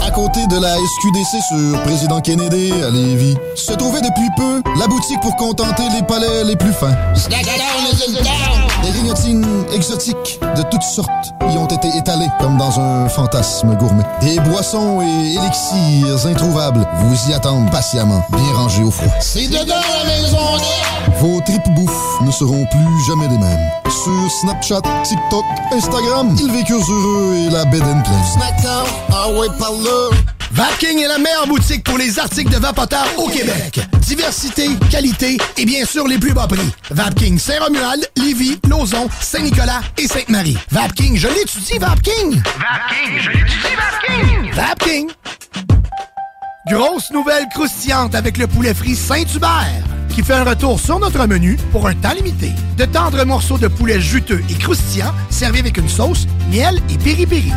À 0.05 0.11
côté 0.11 0.47
de 0.47 0.59
la 0.59 0.75
SQDC 0.75 1.43
sur 1.47 1.83
Président 1.83 2.19
Kennedy 2.19 2.73
à 2.81 2.89
Lévis, 2.89 3.35
se 3.55 3.73
trouvait 3.73 4.01
depuis 4.01 4.27
peu 4.35 4.63
la 4.79 4.87
boutique 4.87 5.19
pour 5.21 5.35
contenter 5.35 5.83
les 5.93 6.01
palais 6.01 6.43
les 6.43 6.55
plus 6.55 6.73
fins. 6.73 6.95
Des 8.83 8.89
grignotines 8.89 9.45
exotiques 9.73 10.39
de 10.55 10.63
toutes 10.71 10.81
sortes 10.81 11.09
y 11.51 11.57
ont 11.57 11.67
été 11.67 11.89
étalées 11.95 12.29
comme 12.39 12.57
dans 12.57 12.79
un 12.79 13.09
fantasme 13.09 13.75
gourmet. 13.75 14.03
Des 14.21 14.39
boissons 14.39 15.01
et 15.01 15.35
élixirs 15.35 16.25
introuvables 16.25 16.87
vous 17.03 17.29
y 17.29 17.33
attendent 17.33 17.69
patiemment, 17.69 18.25
bien 18.31 18.53
rangés 18.53 18.83
au 18.83 18.91
froid. 18.91 19.11
C'est 19.19 19.47
dedans 19.47 19.75
la 20.03 20.09
maison 20.09 20.37
Vos 21.19 21.41
tripes 21.41 21.69
bouffe 21.75 22.21
ne 22.21 22.31
seront 22.31 22.65
plus 22.65 23.05
jamais 23.07 23.27
les 23.27 23.37
mêmes. 23.37 23.69
Sur 24.03 24.31
Snapchat, 24.31 24.81
TikTok, 25.03 25.43
Instagram, 25.73 26.33
ils 26.39 26.51
vécurent 26.51 26.89
heureux 26.89 27.35
et 27.35 27.49
la 27.49 27.65
bed 27.65 27.81
and 27.81 28.01
pleine. 28.01 28.83
ah 29.11 29.29
ouais, 29.29 29.47
par 29.59 29.73
là. 29.73 30.09
Vapking 30.51 30.99
est 30.99 31.07
la 31.07 31.17
meilleure 31.17 31.47
boutique 31.47 31.83
pour 31.83 31.97
les 31.97 32.17
articles 32.17 32.49
de 32.49 32.57
vapoteurs 32.57 33.07
au 33.17 33.27
Québec. 33.27 33.81
Diversité, 33.99 34.69
qualité 34.89 35.37
et 35.57 35.65
bien 35.65 35.85
sûr 35.85 36.07
les 36.07 36.17
plus 36.17 36.33
bas 36.33 36.47
prix. 36.47 36.71
Vapking 36.91 37.37
Saint-Romuald, 37.37 38.09
Lévis, 38.15 38.57
Lauson, 38.69 39.09
Saint-Nicolas 39.19 39.81
et 39.97 40.07
Sainte-Marie. 40.07 40.57
Vapking, 40.71 41.17
je 41.17 41.27
l'étudie, 41.27 41.77
Vapking! 41.77 42.41
Vapking, 42.41 43.19
je 43.19 43.29
l'étudie, 43.31 43.75
Vapking! 43.75 44.51
Vapking! 44.53 45.09
Grosse 46.71 47.11
nouvelle 47.11 47.47
croustillante 47.53 48.15
avec 48.15 48.37
le 48.37 48.47
poulet 48.47 48.73
frit 48.73 48.95
Saint-Hubert 48.95 49.98
qui 50.19 50.25
fait 50.25 50.33
un 50.33 50.43
retour 50.43 50.77
sur 50.77 50.99
notre 50.99 51.25
menu 51.27 51.57
pour 51.71 51.87
un 51.87 51.93
temps 51.93 52.11
limité. 52.13 52.51
De 52.77 52.83
tendres 52.83 53.23
morceaux 53.25 53.57
de 53.57 53.69
poulet 53.69 54.01
juteux 54.01 54.43
et 54.49 54.53
croustillants 54.55 55.13
servis 55.29 55.59
avec 55.59 55.77
une 55.77 55.87
sauce, 55.87 56.27
miel 56.51 56.81
et 56.89 56.97
piri-piri. 56.97 57.53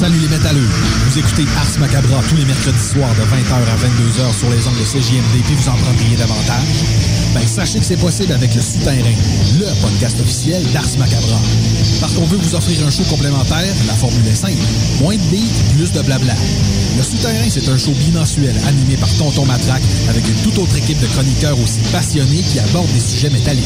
Salut 0.00 0.18
les 0.18 0.28
métalleux! 0.28 0.68
Vous 1.10 1.18
écoutez 1.18 1.44
Ars 1.58 1.78
Macabra 1.78 2.22
tous 2.30 2.36
les 2.36 2.44
mercredis 2.46 2.78
soirs 2.78 3.10
de 3.16 3.22
20h 3.22 3.52
à 3.52 3.76
22h 3.76 4.38
sur 4.38 4.48
les 4.48 4.66
ondes 4.66 4.78
de 4.78 4.84
CJMD 4.84 5.44
puis 5.44 5.54
vous 5.56 5.68
en 5.68 5.74
prendriez 5.74 6.16
davantage? 6.16 7.17
Ben, 7.34 7.46
sachez 7.46 7.78
que 7.78 7.84
c'est 7.84 7.96
possible 7.96 8.32
avec 8.32 8.54
le 8.54 8.60
Souterrain, 8.60 9.14
le 9.58 9.66
podcast 9.82 10.18
officiel 10.20 10.62
d'Ars 10.72 10.98
Macabra. 10.98 11.40
Parce 12.00 12.14
qu'on 12.14 12.24
veut 12.24 12.38
vous 12.38 12.54
offrir 12.54 12.86
un 12.86 12.90
show 12.90 13.02
complémentaire, 13.04 13.74
la 13.86 13.92
formule 13.94 14.26
est 14.26 14.34
simple. 14.34 14.62
Moins 15.00 15.16
de 15.16 15.22
beats, 15.30 15.74
plus 15.74 15.92
de 15.92 16.00
blabla. 16.00 16.34
Le 16.96 17.02
Souterrain, 17.02 17.48
c'est 17.48 17.68
un 17.68 17.76
show 17.76 17.92
bimensuel 17.92 18.54
animé 18.66 18.96
par 18.96 19.12
Tonton 19.16 19.44
Matraque 19.44 19.82
avec 20.08 20.26
une 20.26 20.36
toute 20.42 20.58
autre 20.58 20.76
équipe 20.76 21.00
de 21.00 21.06
chroniqueurs 21.06 21.58
aussi 21.60 21.80
passionnés 21.92 22.42
qui 22.50 22.58
abordent 22.60 22.92
des 22.92 23.00
sujets 23.00 23.30
métalliques. 23.30 23.64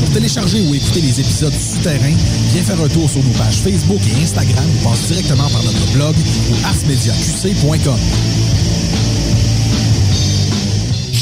Pour 0.00 0.10
télécharger 0.10 0.60
ou 0.60 0.74
écouter 0.74 1.00
les 1.00 1.20
épisodes 1.20 1.52
du 1.52 1.58
Souterrain, 1.58 2.14
viens 2.52 2.62
faire 2.62 2.80
un 2.80 2.88
tour 2.88 3.08
sur 3.08 3.22
nos 3.22 3.32
pages 3.32 3.56
Facebook 3.56 4.00
et 4.06 4.22
Instagram 4.22 4.64
ou 4.68 4.88
passe 4.88 5.06
directement 5.08 5.48
par 5.48 5.62
notre 5.62 5.92
blog 5.92 6.14
ou 6.50 6.66
arsmediaqc.com. 6.66 7.98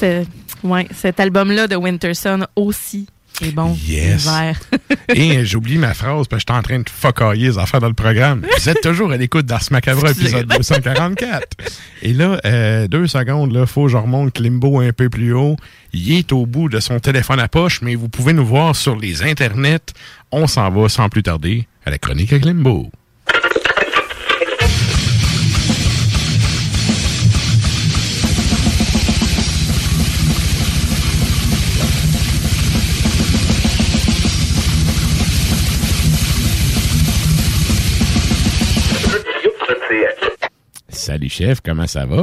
Ce- 0.00 0.24
ouais, 0.64 0.86
cet 0.94 1.20
album-là 1.20 1.66
de 1.66 1.76
Winterson 1.76 2.46
aussi 2.56 3.06
est 3.40 3.52
bon. 3.52 3.76
Yes. 3.86 4.26
Et 5.14 5.38
euh, 5.38 5.44
j'oublie 5.44 5.78
ma 5.78 5.94
phrase 5.94 6.26
parce 6.26 6.42
que 6.44 6.50
j'étais 6.50 6.52
en 6.58 6.62
train 6.62 6.78
de 6.80 6.88
fuckailler 6.88 7.48
les 7.50 7.58
affaires 7.58 7.80
dans 7.80 7.88
le 7.88 7.94
programme. 7.94 8.44
Vous 8.58 8.68
êtes 8.68 8.80
toujours 8.80 9.12
à 9.12 9.16
l'écoute 9.16 9.46
d'Ars 9.46 9.62
Macabra, 9.70 10.10
épisode 10.10 10.46
244. 10.48 11.46
Et 12.02 12.12
là, 12.12 12.40
euh, 12.44 12.88
deux 12.88 13.06
secondes, 13.06 13.52
là, 13.52 13.64
faut 13.66 13.84
que 13.84 13.90
je 13.92 13.96
remonte 13.96 14.32
Klimbo 14.34 14.80
un 14.80 14.92
peu 14.92 15.08
plus 15.08 15.32
haut. 15.32 15.56
Il 15.92 16.12
est 16.12 16.32
au 16.32 16.46
bout 16.46 16.68
de 16.68 16.80
son 16.80 16.98
téléphone 16.98 17.38
à 17.40 17.48
poche, 17.48 17.80
mais 17.82 17.94
vous 17.94 18.08
pouvez 18.08 18.32
nous 18.32 18.44
voir 18.46 18.74
sur 18.74 18.96
les 18.96 19.22
internets. 19.22 19.92
On 20.32 20.46
s'en 20.48 20.68
va 20.70 20.88
sans 20.88 21.08
plus 21.08 21.22
tarder 21.22 21.66
à 21.86 21.90
la 21.90 21.98
chronique 21.98 22.32
à 22.32 22.38
Klimbo. 22.40 22.90
Salut 41.08 41.30
chef, 41.30 41.62
comment 41.62 41.86
ça 41.86 42.04
va? 42.04 42.22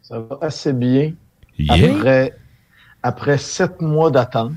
Ça 0.00 0.18
va 0.18 0.38
assez 0.40 0.72
bien. 0.72 1.12
Yeah. 1.58 1.94
Après, 1.94 2.34
après 3.02 3.36
sept 3.36 3.82
mois 3.82 4.10
d'attente, 4.10 4.54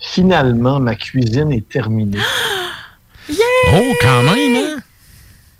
finalement, 0.00 0.80
ma 0.80 0.96
cuisine 0.96 1.52
est 1.52 1.68
terminée. 1.68 2.18
Oh, 3.70 3.92
quand 4.00 4.22
même, 4.22 4.56
hein? 4.56 4.76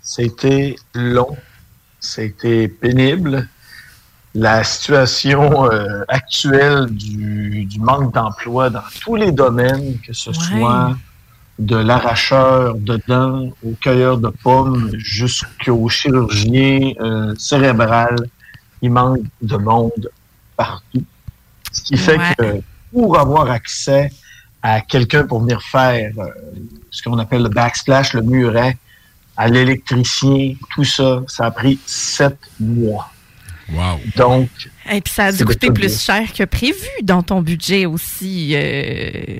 C'était 0.01 0.75
long. 0.93 1.37
C'était 1.99 2.67
pénible. 2.67 3.47
La 4.33 4.63
situation 4.65 5.71
euh, 5.71 6.03
actuelle 6.07 6.87
du, 6.87 7.63
du 7.65 7.79
manque 7.79 8.13
d'emploi 8.13 8.69
dans 8.69 8.83
tous 9.01 9.15
les 9.15 9.31
domaines, 9.31 9.99
que 9.99 10.11
ce 10.11 10.33
soit 10.33 10.97
de 11.59 11.75
l'arracheur 11.75 12.75
de 12.75 12.99
dents 13.07 13.49
au 13.65 13.71
cueilleur 13.81 14.17
de 14.17 14.29
pommes 14.29 14.89
jusqu'au 14.97 15.89
chirurgien 15.89 16.93
euh, 17.01 17.35
cérébral, 17.37 18.15
il 18.81 18.91
manque 18.91 19.21
de 19.41 19.57
monde 19.57 20.09
partout. 20.55 21.03
Ce 21.71 21.81
qui 21.83 21.97
fait 21.97 22.17
Ouais. 22.17 22.33
que 22.37 22.61
pour 22.93 23.19
avoir 23.19 23.51
accès 23.51 24.09
à 24.61 24.81
quelqu'un 24.81 25.25
pour 25.27 25.41
venir 25.41 25.61
faire 25.61 26.11
euh, 26.17 26.27
ce 26.91 27.03
qu'on 27.03 27.19
appelle 27.19 27.43
le 27.43 27.49
backsplash, 27.49 28.13
le 28.13 28.21
muret, 28.21 28.77
à 29.37 29.47
l'électricien, 29.47 30.53
tout 30.73 30.83
ça, 30.83 31.21
ça 31.27 31.45
a 31.47 31.51
pris 31.51 31.77
sept 31.85 32.37
mois. 32.59 33.11
Wow. 33.71 33.99
Donc, 34.15 34.49
Et 34.91 34.99
puis 35.01 35.13
ça 35.13 35.25
a 35.25 35.31
dû 35.31 35.45
coûter 35.45 35.71
plus 35.71 35.87
bien. 35.87 35.97
cher 35.97 36.33
que 36.33 36.43
prévu 36.43 36.87
dans 37.03 37.21
ton 37.21 37.41
budget 37.41 37.85
aussi. 37.85 38.51
euh, 38.55 39.39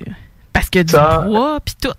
parce 0.52 0.70
que 0.70 0.78
du 0.82 0.92
Ça- 0.92 1.18
bois, 1.26 1.58
puis 1.64 1.74
tout. 1.80 1.92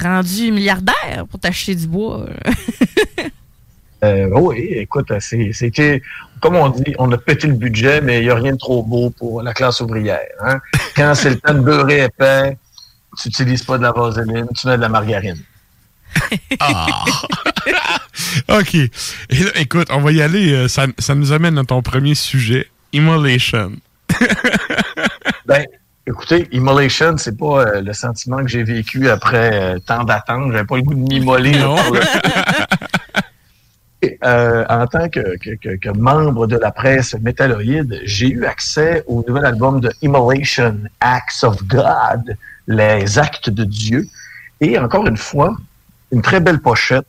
Rendu 0.00 0.50
milliardaire 0.52 1.26
pour 1.30 1.38
t'acheter 1.40 1.74
du 1.74 1.86
bois. 1.86 2.26
euh, 4.04 4.28
oui, 4.32 4.58
écoute, 4.70 5.12
c'est- 5.20 5.52
c'était, 5.52 6.02
comme 6.40 6.56
on 6.56 6.68
dit, 6.70 6.94
on 6.98 7.10
a 7.12 7.18
pété 7.18 7.46
le 7.46 7.54
budget, 7.54 8.00
mais 8.00 8.18
il 8.20 8.24
n'y 8.24 8.30
a 8.30 8.34
rien 8.34 8.52
de 8.52 8.58
trop 8.58 8.82
beau 8.82 9.10
pour 9.10 9.42
la 9.42 9.52
classe 9.52 9.80
ouvrière. 9.80 10.20
hein. 10.42 10.58
Quand 10.96 11.14
c'est 11.14 11.30
le 11.30 11.38
temps 11.38 11.54
de 11.54 11.60
beurrer 11.60 12.04
épais, 12.04 12.56
tu 13.20 13.28
n'utilises 13.28 13.62
pas 13.64 13.76
de 13.78 13.82
la 13.82 13.92
vaseline, 13.92 14.46
tu 14.58 14.66
mets 14.66 14.76
de 14.76 14.82
la 14.82 14.88
margarine. 14.88 15.38
Ah. 16.60 17.04
OK. 18.60 18.74
Et 18.74 18.88
là, 19.30 19.50
écoute, 19.56 19.88
on 19.90 20.00
va 20.00 20.12
y 20.12 20.22
aller. 20.22 20.52
euh, 20.52 20.68
ça, 20.68 20.86
ça 20.98 21.14
nous 21.14 21.32
amène 21.32 21.58
à 21.58 21.64
ton 21.64 21.82
premier 21.82 22.14
sujet, 22.14 22.68
Immolation. 22.92 23.72
Ben, 25.46 25.64
écoutez, 26.10 26.48
immolation, 26.52 27.16
c'est 27.16 27.36
pas 27.36 27.60
euh, 27.66 27.80
le 27.80 27.92
sentiment 27.92 28.38
que 28.38 28.48
j'ai 28.48 28.62
vécu 28.64 29.08
après 29.08 29.50
euh, 29.52 29.78
tant 29.78 30.04
d'attente. 30.04 30.52
J'avais 30.52 30.64
pas 30.64 30.76
le 30.76 30.82
goût 30.82 30.94
de 30.94 31.00
m'immoler. 31.00 31.54
euh, 34.24 34.64
en 34.68 34.86
tant 34.86 35.08
que- 35.08 35.36
que 35.36 35.88
membre 35.96 36.46
de 36.46 36.56
la 36.56 36.70
presse 36.70 37.14
métalloïde, 37.20 38.00
j'ai 38.04 38.28
eu 38.30 38.44
accès 38.44 39.04
au 39.06 39.24
nouvel 39.26 39.44
album 39.44 39.80
de 39.80 39.90
Immolation, 40.02 40.78
Acts 41.00 41.44
of 41.44 41.62
God, 41.64 42.36
les 42.66 43.18
actes 43.18 43.50
de 43.50 43.64
Dieu. 43.64 44.06
Et 44.60 44.78
encore 44.78 45.06
une 45.06 45.16
fois, 45.16 45.56
une 46.12 46.22
très 46.22 46.40
belle 46.40 46.60
pochette. 46.60 47.06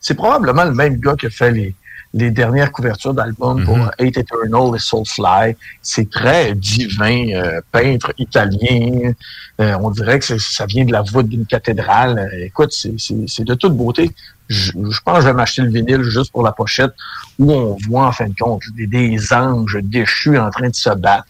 C'est 0.00 0.14
probablement 0.14 0.64
le 0.64 0.74
même 0.74 0.96
gars 1.00 1.16
qui 1.16 1.26
a 1.26 1.30
fait 1.30 1.50
les, 1.50 1.74
les 2.16 2.30
dernières 2.30 2.72
couvertures 2.72 3.12
d'albums 3.12 3.62
pour 3.64 3.78
Eight 3.98 4.16
Eternal 4.16 4.74
et 4.74 4.78
Soulfly. 4.78 5.54
C'est 5.82 6.08
très 6.10 6.54
divin, 6.54 7.28
euh, 7.34 7.60
peintre 7.70 8.12
italien. 8.18 9.12
Euh, 9.60 9.76
on 9.82 9.90
dirait 9.90 10.18
que 10.18 10.38
ça 10.38 10.64
vient 10.66 10.84
de 10.86 10.92
la 10.92 11.02
voûte 11.02 11.28
d'une 11.28 11.44
cathédrale. 11.46 12.18
Euh, 12.18 12.44
écoute, 12.46 12.72
c'est- 12.72 13.44
de 13.44 13.54
toute 13.54 13.76
beauté. 13.76 14.10
Je, 14.48 14.70
je 14.72 15.00
pense 15.04 15.16
que 15.16 15.22
je 15.22 15.26
vais 15.26 15.32
m'acheter 15.34 15.62
le 15.62 15.70
vinyle 15.70 16.02
juste 16.04 16.32
pour 16.32 16.42
la 16.42 16.52
pochette 16.52 16.92
où 17.38 17.52
on 17.52 17.76
voit 17.88 18.06
en 18.06 18.12
fin 18.12 18.28
de 18.28 18.34
compte 18.38 18.62
des, 18.76 18.86
des 18.86 19.32
anges 19.32 19.78
déchus 19.82 20.38
en 20.38 20.50
train 20.50 20.68
de 20.70 20.74
se 20.74 20.90
battre. 20.90 21.26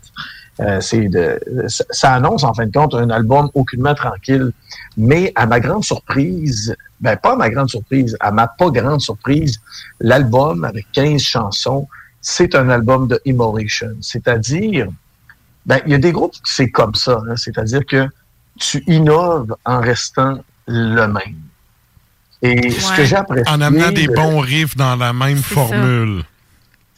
Euh, 0.61 0.81
c'est 0.81 1.09
de, 1.09 1.39
ça, 1.69 2.15
annonce 2.15 2.43
en 2.43 2.55
fin 2.55 2.67
de 2.67 2.73
compte 2.73 2.95
un 2.95 3.11
album 3.11 3.51
aucunement 3.55 3.95
tranquille. 3.95 4.53
Mais 4.97 5.33
à 5.35 5.47
ma 5.47 5.61
grande 5.61 5.85
surprise, 5.85 6.75
ben 7.01 7.17
pas 7.17 7.33
à 7.35 7.37
ma 7.37 7.51
grande 7.51 7.69
surprise, 7.69 8.17
à 8.21 8.31
ma 8.31 8.47
pas 8.49 8.71
grande 8.71 9.01
surprise, 9.01 9.61
l'album 10.01 10.65
avec 10.65 10.87
15 10.93 11.21
chansons, 11.21 11.87
c'est 12.23 12.55
un 12.55 12.71
album 12.71 13.07
de 13.07 13.21
Immolation. 13.27 13.95
C'est-à-dire, 14.01 14.89
ben, 15.67 15.81
il 15.85 15.93
y 15.93 15.95
a 15.95 15.99
des 15.99 16.13
groupes 16.13 16.33
qui 16.33 16.41
c'est 16.45 16.71
comme 16.71 16.95
ça. 16.95 17.21
hein. 17.29 17.37
C'est-à-dire 17.37 17.85
que 17.85 18.09
tu 18.59 18.83
innoves 18.87 19.55
en 19.67 19.81
restant 19.81 20.39
le 20.67 21.07
même. 21.07 21.37
Et 22.43 22.71
ce 22.71 22.97
que 22.97 23.05
j'ai 23.05 23.17
apprécié... 23.17 23.49
En 23.53 23.61
amenant 23.61 23.91
des 23.91 24.07
de- 24.07 24.15
bons 24.15 24.41
riffs 24.41 24.77
dans 24.77 24.97
la 24.97 25.13
même 25.13 25.39
formule. 25.39 26.23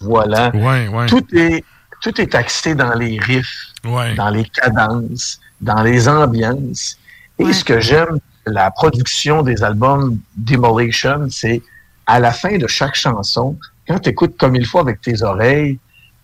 Voilà. 0.01 0.55
Ouais, 0.55 0.89
ouais. 0.89 1.07
Tout 1.07 1.25
est 1.35 1.65
tout 2.01 2.21
est 2.21 2.35
axé 2.35 2.75
dans 2.75 2.95
les 2.95 3.19
riffs, 3.21 3.73
dans 4.15 4.31
les 4.31 4.45
cadences, 4.45 5.41
dans 5.61 5.83
les 5.83 6.09
ambiances. 6.09 6.97
Et 7.39 7.53
ce 7.53 7.65
que 7.65 7.81
j'aime 7.81 8.19
de 8.47 8.53
la 8.53 8.71
production 8.71 9.43
des 9.43 9.63
albums 9.63 10.19
Demolition, 10.37 11.29
c'est 11.31 11.63
à 12.07 12.21
la 12.21 12.33
fin 12.33 12.57
de 12.57 12.67
chaque 12.67 12.95
chanson, 12.95 13.57
quand 13.87 13.99
tu 14.01 14.11
écoutes 14.11 14.37
comme 14.39 14.57
il 14.57 14.67
faut 14.67 14.79
avec 14.81 15.01
tes 15.01 15.23
oreilles, 15.23 15.79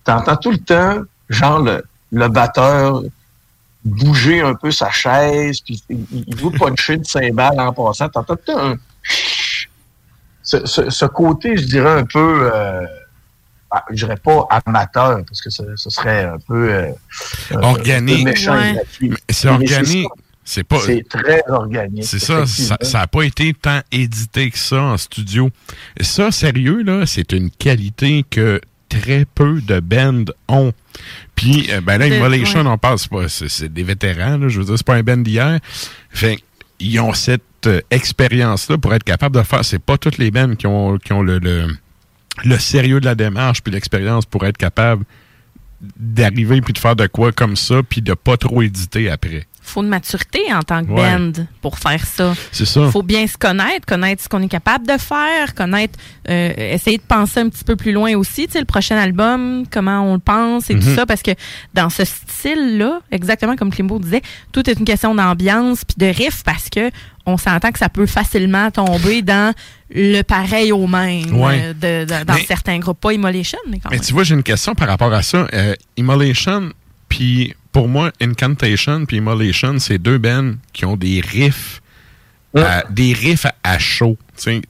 tu 0.05 0.11
entends 0.13 0.37
tout 0.37 0.51
le 0.53 0.59
temps, 0.59 1.03
genre 1.29 1.61
le, 1.61 1.85
le 2.13 2.29
batteur 2.29 3.03
bouger 3.85 4.41
un 4.41 4.55
peu 4.55 4.71
sa 4.71 4.91
chaise, 4.91 5.61
puis 5.61 5.83
il, 5.91 6.35
vous 6.37 6.51
puncher 6.59 6.95
une 6.95 7.05
cymbale 7.05 7.59
en 7.61 7.73
passant. 7.73 8.09
Tu 8.09 8.19
entends 8.19 8.37
tout 8.37 8.41
le 8.49 8.53
temps 8.55 8.71
un 8.73 8.77
ce, 10.43 10.65
ce- 10.67 10.91
ce 10.91 11.05
côté, 11.07 11.57
je 11.57 11.65
dirais, 11.67 11.99
un 12.01 12.05
peu, 12.05 12.51
euh, 12.53 12.87
je 13.91 14.05
dirais 14.05 14.17
pas 14.23 14.47
amateur, 14.67 15.21
parce 15.27 15.41
que 15.43 15.51
ce, 15.51 15.63
ce 15.77 15.91
serait 15.91 16.25
un 16.25 16.39
peu 16.47 16.71
euh, 16.73 16.83
euh, 16.83 16.91
un 17.53 17.59
peu 17.61 17.65
Organique. 17.67 18.25
méchant 18.25 18.55
et 18.55 18.59
Ouais. 18.59 18.75
gratuit. 18.75 19.09
Mais 19.11 19.17
C'est 19.31 19.49
organique. 19.49 20.09
C'est 20.47 20.65
pas. 20.65 20.79
C'est 20.85 21.03
très 21.09 21.43
organique. 21.49 22.05
C'est 22.05 22.19
ça, 22.19 22.45
ça 22.47 22.99
n'a 22.99 23.07
pas 23.07 23.23
été 23.23 23.55
tant 23.55 23.81
édité 23.91 24.51
que 24.51 24.59
ça 24.59 24.83
en 24.83 24.97
studio. 24.99 25.49
Ça, 26.01 26.31
sérieux, 26.31 26.83
là, 26.83 27.07
c'est 27.07 27.33
une 27.33 27.51
qualité 27.51 28.25
que 28.29 28.61
très 28.91 29.25
peu 29.25 29.61
de 29.63 29.81
bands 29.81 30.25
ont. 30.49 30.73
Puis, 31.35 31.69
euh, 31.73 31.81
ben 31.81 31.97
là, 31.99 32.07
Immolation, 32.09 32.61
ouais. 32.61 32.69
on 32.69 32.77
parle, 32.79 32.99
c'est 32.99 33.11
pas- 33.11 33.29
c'est 33.29 33.49
c'est 33.49 33.73
des 33.73 33.83
vétérans, 33.85 34.37
là, 34.37 34.49
je 34.49 34.59
veux 34.61 34.67
dire, 34.67 34.75
c'est 34.77 34.87
pas 34.87 34.95
un 34.97 35.03
band 35.03 35.17
d'hier. 35.17 35.59
Fait 36.11 36.39
ils 36.79 37.01
ont 37.01 37.15
cette 37.15 37.43
euh, 37.67 37.81
expérience-là 37.91 38.77
pour 38.77 38.93
être 38.93 39.05
capable 39.05 39.37
de 39.37 39.43
faire. 39.43 39.65
C'est 39.65 39.79
pas 39.79 39.97
toutes 39.97 40.19
les 40.19 40.31
bands 40.31 40.55
qui 40.55 40.67
ont, 40.67 40.99
qui 40.99 41.13
ont 41.15 41.23
le, 41.23 41.39
le, 41.39 41.69
le 42.45 42.59
sérieux 42.59 43.01
de 43.01 43.05
la 43.05 43.15
démarche 43.15 43.63
puis 43.63 43.73
l'expérience 43.73 44.27
pour 44.27 44.45
être 44.47 44.57
capable 44.57 45.05
d'arriver 45.99 46.61
puis 46.63 46.73
de 46.73 46.79
faire 46.79 46.97
de 46.97 47.07
quoi 47.07 47.31
comme 47.33 47.57
ça 47.57 47.83
puis 47.83 48.01
de 48.01 48.15
pas 48.15 48.37
trop 48.37 48.63
éditer 48.63 49.11
après. 49.11 49.47
faut 49.67 49.83
de 49.83 49.89
maturité 49.89 50.41
en 50.53 50.61
tant 50.63 50.85
que 50.85 50.91
Ouais. 50.91 51.17
band 51.19 51.33
pour 51.63 51.79
faire 51.79 52.05
ça. 52.07 52.35
C'est 52.53 52.67
ça. 52.67 52.91
faut 52.91 53.03
bien 53.03 53.27
se 53.27 53.39
connaître, 53.39 53.87
connaître 53.87 54.23
ce 54.23 54.29
qu'on 54.29 54.43
est 54.43 54.49
capable 54.49 54.87
de 54.87 54.99
faire, 54.99 55.55
connaître, 55.55 55.99
euh, 56.29 56.53
essayer 56.57 56.99
de 56.99 57.03
penser 57.03 57.41
un 57.41 57.49
petit 57.49 57.65
peu 57.65 57.75
plus 57.75 57.93
loin 57.93 58.15
aussi, 58.15 58.47
tu 58.47 58.53
sais, 58.53 58.59
le 58.61 58.67
prochain 58.67 58.97
album, 58.99 59.65
comment 59.71 60.03
on 60.03 60.15
le 60.15 60.21
pense 60.21 60.69
et 60.69 60.75
tout 60.79 60.87
Mhm. 60.87 60.95
ça, 60.97 61.07
parce 61.07 61.23
que 61.23 61.31
dans 61.73 61.89
ce 61.89 62.05
style-là, 62.05 63.01
exactement 63.11 63.57
comme 63.57 63.71
Klimbo 63.71 63.99
disait, 63.99 64.21
tout 64.53 64.69
est 64.69 64.79
une 64.79 64.85
question 64.85 65.15
d'ambiance 65.15 65.83
puis 65.87 65.97
de 65.97 66.07
riff 66.13 66.43
parce 66.45 66.69
que 66.69 66.91
on 67.27 67.37
s'entend 67.37 67.71
que 67.73 67.79
ça 67.79 67.89
peut 67.89 68.07
facilement 68.07 68.71
tomber 68.71 69.23
dans 69.23 69.55
le 69.91 70.23
pareil 70.23 70.73
au 70.73 70.87
même 70.87 71.35
Ouais. 71.41 71.73
euh, 71.83 72.05
de- 72.05 72.05
de- 72.13 72.25
dans 72.25 72.35
Mais- 72.35 72.45
certains 72.47 72.79
groupes, 72.79 73.01
pas 73.01 73.13
Immolation, 73.13 73.59
mais 73.69 73.79
quand 73.79 73.91
Mais 73.91 73.97
même. 73.97 74.05
tu 74.05 74.13
vois, 74.13 74.25
j'ai 74.25 74.35
une 74.35 74.43
question 74.43 74.75
par 74.75 74.89
rapport 74.89 75.13
à 75.13 75.23
ça. 75.23 75.47
Euh, 75.55 75.75
Immolation, 75.97 76.71
puis 77.09 77.55
pour 77.73 77.89
moi, 77.89 78.13
Incantation 78.21 79.05
puis 79.07 79.17
Immolation, 79.19 79.79
c'est 79.79 79.99
deux 79.99 80.19
bands 80.19 80.53
qui 80.73 80.85
ont 80.85 80.97
des 80.97 81.21
riffs, 81.21 81.81
à- 82.57 82.85
des 82.91 83.13
riffs 83.13 83.47
à, 83.47 83.55
à 83.65 83.79
chaud. 83.79 84.17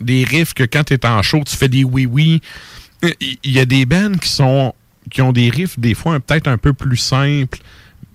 Des 0.00 0.24
riffs 0.24 0.54
que 0.54 0.62
quand 0.64 0.84
tu 0.84 0.94
es 0.94 1.06
en 1.06 1.22
chaud, 1.22 1.42
tu 1.46 1.56
fais 1.56 1.68
des 1.68 1.84
oui-oui. 1.84 2.40
Il 3.02 3.36
il 3.42 3.50
y 3.52 3.58
a 3.58 3.66
des 3.66 3.84
bands 3.84 4.12
qui 4.20 4.28
sont 4.30 4.74
qui 5.10 5.20
ont 5.20 5.32
des 5.32 5.50
riffs 5.50 5.78
des 5.78 5.92
fois 5.92 6.18
peut-être 6.20 6.48
un 6.48 6.56
peu 6.56 6.72
plus 6.72 6.96
simples, 6.96 7.58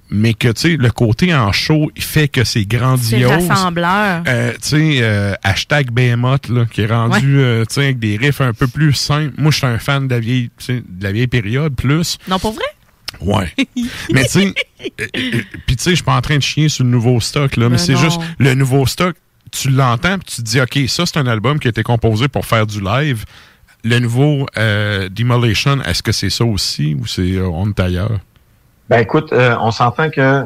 mais 0.10 0.34
que 0.34 0.48
tu 0.50 0.62
sais, 0.62 0.78
le 0.78 0.90
côté 0.92 1.34
en 1.34 1.52
show 1.52 1.92
il 1.96 2.02
fait 2.04 2.28
que 2.28 2.44
c'est 2.44 2.66
grandiose. 2.66 3.48
rassembleur. 3.48 4.24
Euh, 4.28 4.54
tu 4.54 4.70
sais, 4.70 4.98
euh, 5.02 5.34
hashtag 5.44 5.92
Behemoth, 5.92 6.50
là, 6.50 6.66
qui 6.66 6.82
est 6.82 6.88
rendu, 6.88 7.40
euh, 7.40 7.66
tu 7.66 7.76
sais, 7.76 7.84
avec 7.86 8.00
des 8.00 8.18
riffs 8.18 8.42
un 8.42 8.54
peu 8.54 8.68
plus 8.68 8.94
simples. 8.94 9.34
Moi, 9.38 9.52
je 9.52 9.58
suis 9.58 9.68
un 9.68 9.80
fan 9.80 10.08
de 10.08 10.14
la 10.14 10.20
vieille, 10.20 10.50
tu 10.58 10.66
sais, 10.66 10.84
de 10.88 11.04
la 11.04 11.12
vieille 11.12 11.28
période, 11.28 11.76
plus. 11.76 12.18
Non, 12.28 12.40
pour 12.40 12.54
vrai? 12.54 12.66
Ouais. 13.22 13.54
mais 14.14 14.24
tu 14.26 14.30
sais, 14.30 14.54
euh, 14.82 15.06
euh, 15.16 15.42
puis 15.66 15.76
tu 15.76 15.84
sais, 15.84 15.90
je 15.92 15.96
suis 15.96 16.04
pas 16.04 16.16
en 16.16 16.22
train 16.22 16.38
de 16.38 16.44
chier 16.44 16.70
sur 16.70 16.84
le 16.84 16.90
nouveau 16.90 17.20
stock, 17.20 17.56
là, 17.58 17.70
mais 17.70 17.78
Ben 17.78 17.78
c'est 17.78 17.98
juste, 17.98 18.20
le 18.38 18.54
nouveau 18.54 18.86
stock, 18.86 19.16
tu 19.52 19.70
l'entends, 19.70 20.18
puis 20.20 20.36
tu 20.36 20.44
te 20.44 20.48
dis, 20.48 20.62
OK, 20.62 20.80
ça, 20.88 21.06
c'est 21.06 21.18
un 21.18 21.28
album 21.28 21.60
qui 21.60 21.68
a 21.68 21.72
été 21.72 21.84
composé 21.84 22.28
pour 22.28 22.46
faire 22.46 22.68
du 22.68 22.82
live. 22.82 23.26
Le 23.84 24.00
nouveau 24.00 24.46
euh, 24.58 25.10
Demolition, 25.10 25.82
est-ce 25.84 26.04
que 26.04 26.12
c'est 26.12 26.30
ça 26.30 26.46
aussi, 26.46 26.96
ou 26.96 27.08
c'est, 27.08 27.22
euh, 27.34 27.48
on 27.48 27.70
est 27.70 27.80
ailleurs? 27.80 28.20
Ben 28.90 29.00
écoute, 29.00 29.32
euh, 29.34 29.56
on 29.62 29.72
s'entend 29.72 30.10
que, 30.10 30.46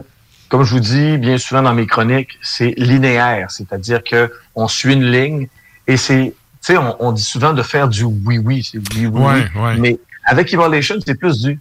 comme 0.49 0.63
je 0.63 0.73
vous 0.73 0.79
dis 0.81 1.17
bien 1.17 1.37
souvent 1.37 1.61
dans 1.61 1.73
mes 1.73 1.87
chroniques, 1.87 2.37
c'est 2.41 2.73
linéaire, 2.77 3.49
c'est-à-dire 3.51 4.03
que 4.03 4.31
on 4.55 4.67
suit 4.67 4.93
une 4.93 5.09
ligne 5.09 5.47
et 5.87 5.95
c'est, 5.97 6.33
tu 6.61 6.73
sais, 6.73 6.77
on, 6.77 6.95
on 6.99 7.11
dit 7.13 7.23
souvent 7.23 7.53
de 7.53 7.63
faire 7.63 7.87
du 7.87 8.03
oui 8.03 8.37
oui, 8.37 8.67
c'est 8.69 8.77
oui 8.77 9.07
oui, 9.07 9.21
Ouais, 9.21 9.47
oui. 9.55 9.61
ouais. 9.61 9.77
mais 9.77 9.99
avec 10.25 10.53
Evolution, 10.53 10.95
c'est 11.05 11.15
plus 11.15 11.41
du 11.41 11.59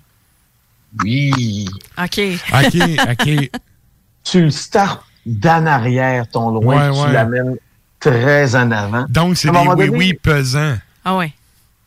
oui. 1.02 1.66
OK. 1.98 2.20
OK, 2.52 2.76
OK. 3.10 3.50
tu 4.24 4.42
le 4.42 4.50
startes 4.50 5.02
d'en 5.24 5.66
arrière 5.66 6.28
ton 6.28 6.50
loin, 6.50 6.76
Ouais, 6.76 6.90
puis 6.90 7.00
ouais. 7.00 7.06
tu 7.06 7.12
l'amènes 7.12 7.56
très 8.00 8.54
en 8.56 8.70
avant. 8.72 9.06
Donc, 9.08 9.36
c'est 9.36 9.50
des 9.50 9.64
donné, 9.64 9.88
oui-oui 9.88 10.14
pesants. 10.14 10.76
Ah 11.04 11.16
ouais. 11.16 11.32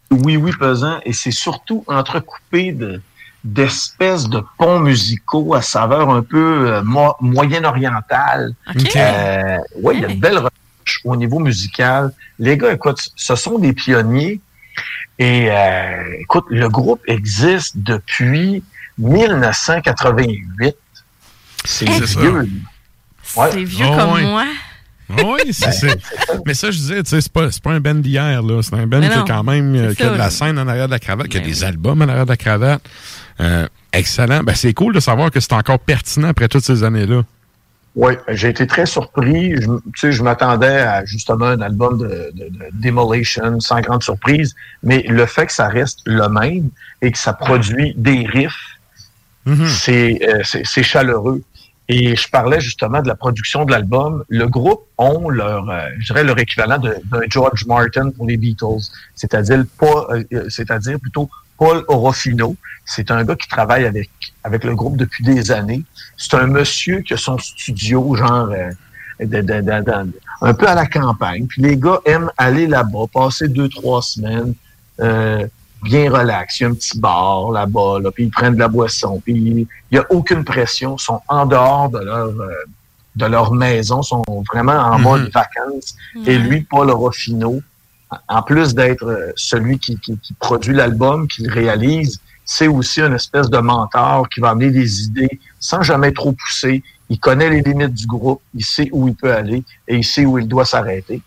oui, 0.09 0.37
oui, 0.37 0.51
pesant, 0.57 0.99
et 1.05 1.13
c'est 1.13 1.31
surtout 1.31 1.83
entrecoupé 1.87 2.71
de 2.71 3.01
d'espèces 3.45 4.27
de 4.27 4.43
ponts 4.57 4.79
musicaux 4.79 5.53
à 5.53 5.61
saveur 5.61 6.09
un 6.09 6.21
peu 6.23 6.67
euh, 6.73 6.83
mo- 6.83 7.15
moyen-orientale. 7.21 8.53
Ok. 8.75 8.95
Euh, 8.95 9.57
oui, 9.81 9.93
il 9.97 10.01
y 10.01 10.05
a 10.05 10.07
de 10.09 10.19
belles 10.19 10.37
recherches 10.39 11.01
au 11.05 11.15
niveau 11.15 11.39
musical. 11.39 12.11
Les 12.39 12.57
gars, 12.57 12.73
écoute, 12.73 12.99
ce 13.15 13.35
sont 13.35 13.57
des 13.59 13.71
pionniers. 13.73 14.41
Et 15.19 15.47
euh, 15.49 16.03
écoute, 16.19 16.45
le 16.49 16.67
groupe 16.67 17.01
existe 17.07 17.77
depuis 17.77 18.63
1988. 18.97 20.75
C'est 21.63 21.85
vieux. 21.89 22.49
Ouais. 23.37 23.49
C'est 23.51 23.63
vieux 23.63 23.85
Ah 23.91 23.97
comme 23.97 24.13
ouais. 24.13 24.23
moi. 24.23 24.45
Oui, 25.23 25.53
c'est 25.53 25.71
c'est- 25.71 25.97
Mais 26.47 26.53
ça, 26.55 26.71
je 26.71 26.77
disais, 26.77 27.03
tu 27.03 27.09
sais, 27.11 27.21
c'est 27.21 27.31
pas, 27.31 27.51
c'est 27.51 27.61
pas 27.61 27.71
un 27.73 27.79
band 27.79 27.93
d'hier, 27.95 28.41
là. 28.41 28.61
C'est 28.63 28.73
un 28.75 28.87
band 28.87 29.01
qui 29.01 29.07
a 29.07 29.17
non, 29.17 29.25
quand 29.25 29.43
même 29.43 29.93
qui 29.95 30.01
a 30.03 30.09
de 30.09 30.15
la 30.17 30.29
scène 30.31 30.57
en 30.57 30.67
arrière 30.67 30.87
de 30.87 30.91
la 30.91 30.99
cravate, 30.99 31.27
qui 31.27 31.37
a 31.37 31.41
des 31.41 31.63
albums 31.63 32.01
en 32.01 32.07
arrière 32.07 32.25
de 32.25 32.31
la 32.31 32.37
cravate. 32.37 32.81
Euh, 33.41 33.67
excellent. 33.93 34.41
Ben, 34.43 34.55
c'est 34.55 34.73
cool 34.73 34.93
de 34.93 34.99
savoir 34.99 35.31
que 35.31 35.39
c'est 35.39 35.53
encore 35.53 35.79
pertinent 35.79 36.29
après 36.29 36.47
toutes 36.47 36.63
ces 36.63 36.83
années-là. 36.83 37.23
Oui, 37.95 38.13
j'ai 38.29 38.49
été 38.49 38.67
très 38.67 38.85
surpris. 38.85 39.55
Je, 39.55 39.67
tu 39.67 39.81
sais, 39.95 40.11
je 40.11 40.21
m'attendais 40.21 40.67
à 40.81 41.05
justement 41.05 41.45
un 41.45 41.61
album 41.61 41.97
de, 41.97 42.31
de- 42.33 42.49
de 42.49 42.65
Demolition, 42.73 43.59
sans 43.61 43.79
grande 43.79 44.03
surprise, 44.03 44.53
mais 44.83 45.03
le 45.07 45.25
fait 45.25 45.45
que 45.45 45.53
ça 45.53 45.69
reste 45.69 45.99
le 46.05 46.27
même 46.27 46.69
et 47.01 47.11
que 47.11 47.17
ça 47.17 47.31
produit 47.31 47.93
des 47.95 48.25
riffs, 48.25 48.79
c'est 49.67 50.19
euh, 50.27 50.41
c'est- 50.43 50.83
chaleureux. 50.83 51.41
Et 51.87 52.15
je 52.15 52.27
parlais 52.29 52.59
justement 52.59 53.01
de 53.01 53.07
la 53.07 53.15
production 53.15 53.63
de 53.63 53.71
l'album. 53.71 54.23
Le 54.27 54.47
groupe 54.47 54.81
ont 54.97 55.29
leur, 55.29 55.69
euh, 55.69 55.87
je 55.99 56.07
dirais 56.07 56.23
leur 56.23 56.39
équivalent 56.39 56.79
de- 56.79 56.97
d'un 57.11 57.21
George 57.29 57.65
Martin 57.67 58.09
pour 58.09 58.25
les 58.25 58.37
Beatles, 58.37 58.81
c'est-à-dire 59.13 59.63
pas, 59.79 60.07
euh, 60.33 60.49
c'est-à-dire 60.49 60.99
plutôt 60.99 61.29
Paul 61.57 61.83
Orofino. 61.87 62.55
C'est 62.85 63.09
un 63.11 63.23
gars 63.23 63.35
qui 63.35 63.47
travaille 63.47 63.85
avec 63.85 64.09
avec 64.43 64.63
le 64.63 64.75
groupe 64.75 64.97
depuis 64.97 65.23
des 65.23 65.51
années. 65.51 65.83
C'est 66.17 66.35
un 66.35 66.47
monsieur 66.47 66.99
qui 67.01 67.13
a 67.13 67.17
son 67.17 67.37
studio 67.37 68.15
genre 68.15 68.49
euh, 68.51 68.71
de- 69.19 69.41
de- 69.41 69.61
de- 69.61 69.83
de- 69.83 70.13
un 70.41 70.53
peu 70.53 70.67
à 70.67 70.75
la 70.75 70.85
campagne. 70.85 71.47
Puis 71.47 71.61
les 71.61 71.77
gars 71.77 71.99
aiment 72.05 72.29
aller 72.37 72.67
là-bas, 72.67 73.05
passer 73.13 73.47
deux 73.47 73.69
trois 73.69 74.01
semaines. 74.01 74.53
euh, 75.01 75.45
bien 75.83 76.09
relax. 76.11 76.59
Il 76.59 76.63
y 76.63 76.65
a 76.65 76.69
un 76.69 76.73
petit 76.73 76.97
bar 76.99 77.51
là-bas, 77.51 77.99
là, 78.01 78.09
puis 78.11 78.23
ils 78.23 78.31
prennent 78.31 78.55
de 78.55 78.59
la 78.59 78.67
boisson, 78.69 79.19
puis 79.23 79.33
il 79.35 79.67
n'y 79.91 79.97
a 79.99 80.05
aucune 80.09 80.43
pression, 80.43 80.95
ils 80.97 81.03
sont 81.03 81.21
en 81.27 81.45
dehors 81.45 81.89
de 81.89 81.99
leur, 81.99 82.27
euh, 82.29 82.49
de 83.15 83.25
leur 83.25 83.53
maison, 83.53 84.01
sont 84.01 84.23
vraiment 84.51 84.73
en 84.73 84.97
mode 84.97 85.29
vacances. 85.31 85.95
Et 86.25 86.37
lui, 86.39 86.61
Paul 86.61 86.89
Rofino, 86.89 87.61
en 88.27 88.41
plus 88.43 88.73
d'être 88.75 89.05
euh, 89.05 89.31
celui 89.35 89.79
qui, 89.79 89.97
qui- 89.99 90.17
qui 90.19 90.33
produit 90.33 90.73
l'album, 90.73 91.27
qui 91.27 91.43
le 91.43 91.51
réalise, 91.53 92.19
c'est 92.45 92.67
aussi 92.67 93.01
une 93.01 93.13
espèce 93.15 93.49
de 93.49 93.57
mentor 93.57 94.29
qui 94.29 94.39
va 94.39 94.49
amener 94.51 94.69
des 94.71 95.03
idées 95.03 95.39
sans 95.59 95.81
jamais 95.81 96.11
trop 96.11 96.31
pousser. 96.33 96.83
Il 97.09 97.19
connaît 97.19 97.49
les 97.49 97.61
limites 97.61 97.93
du 97.93 98.05
groupe, 98.07 98.41
il 98.53 98.63
sait 98.65 98.89
où 98.91 99.07
il 99.07 99.15
peut 99.15 99.33
aller 99.33 99.63
et 99.87 99.95
il 99.97 100.03
sait 100.03 100.25
où 100.25 100.37
il 100.39 100.47
doit 100.47 100.65
s'arrêter. 100.65 101.21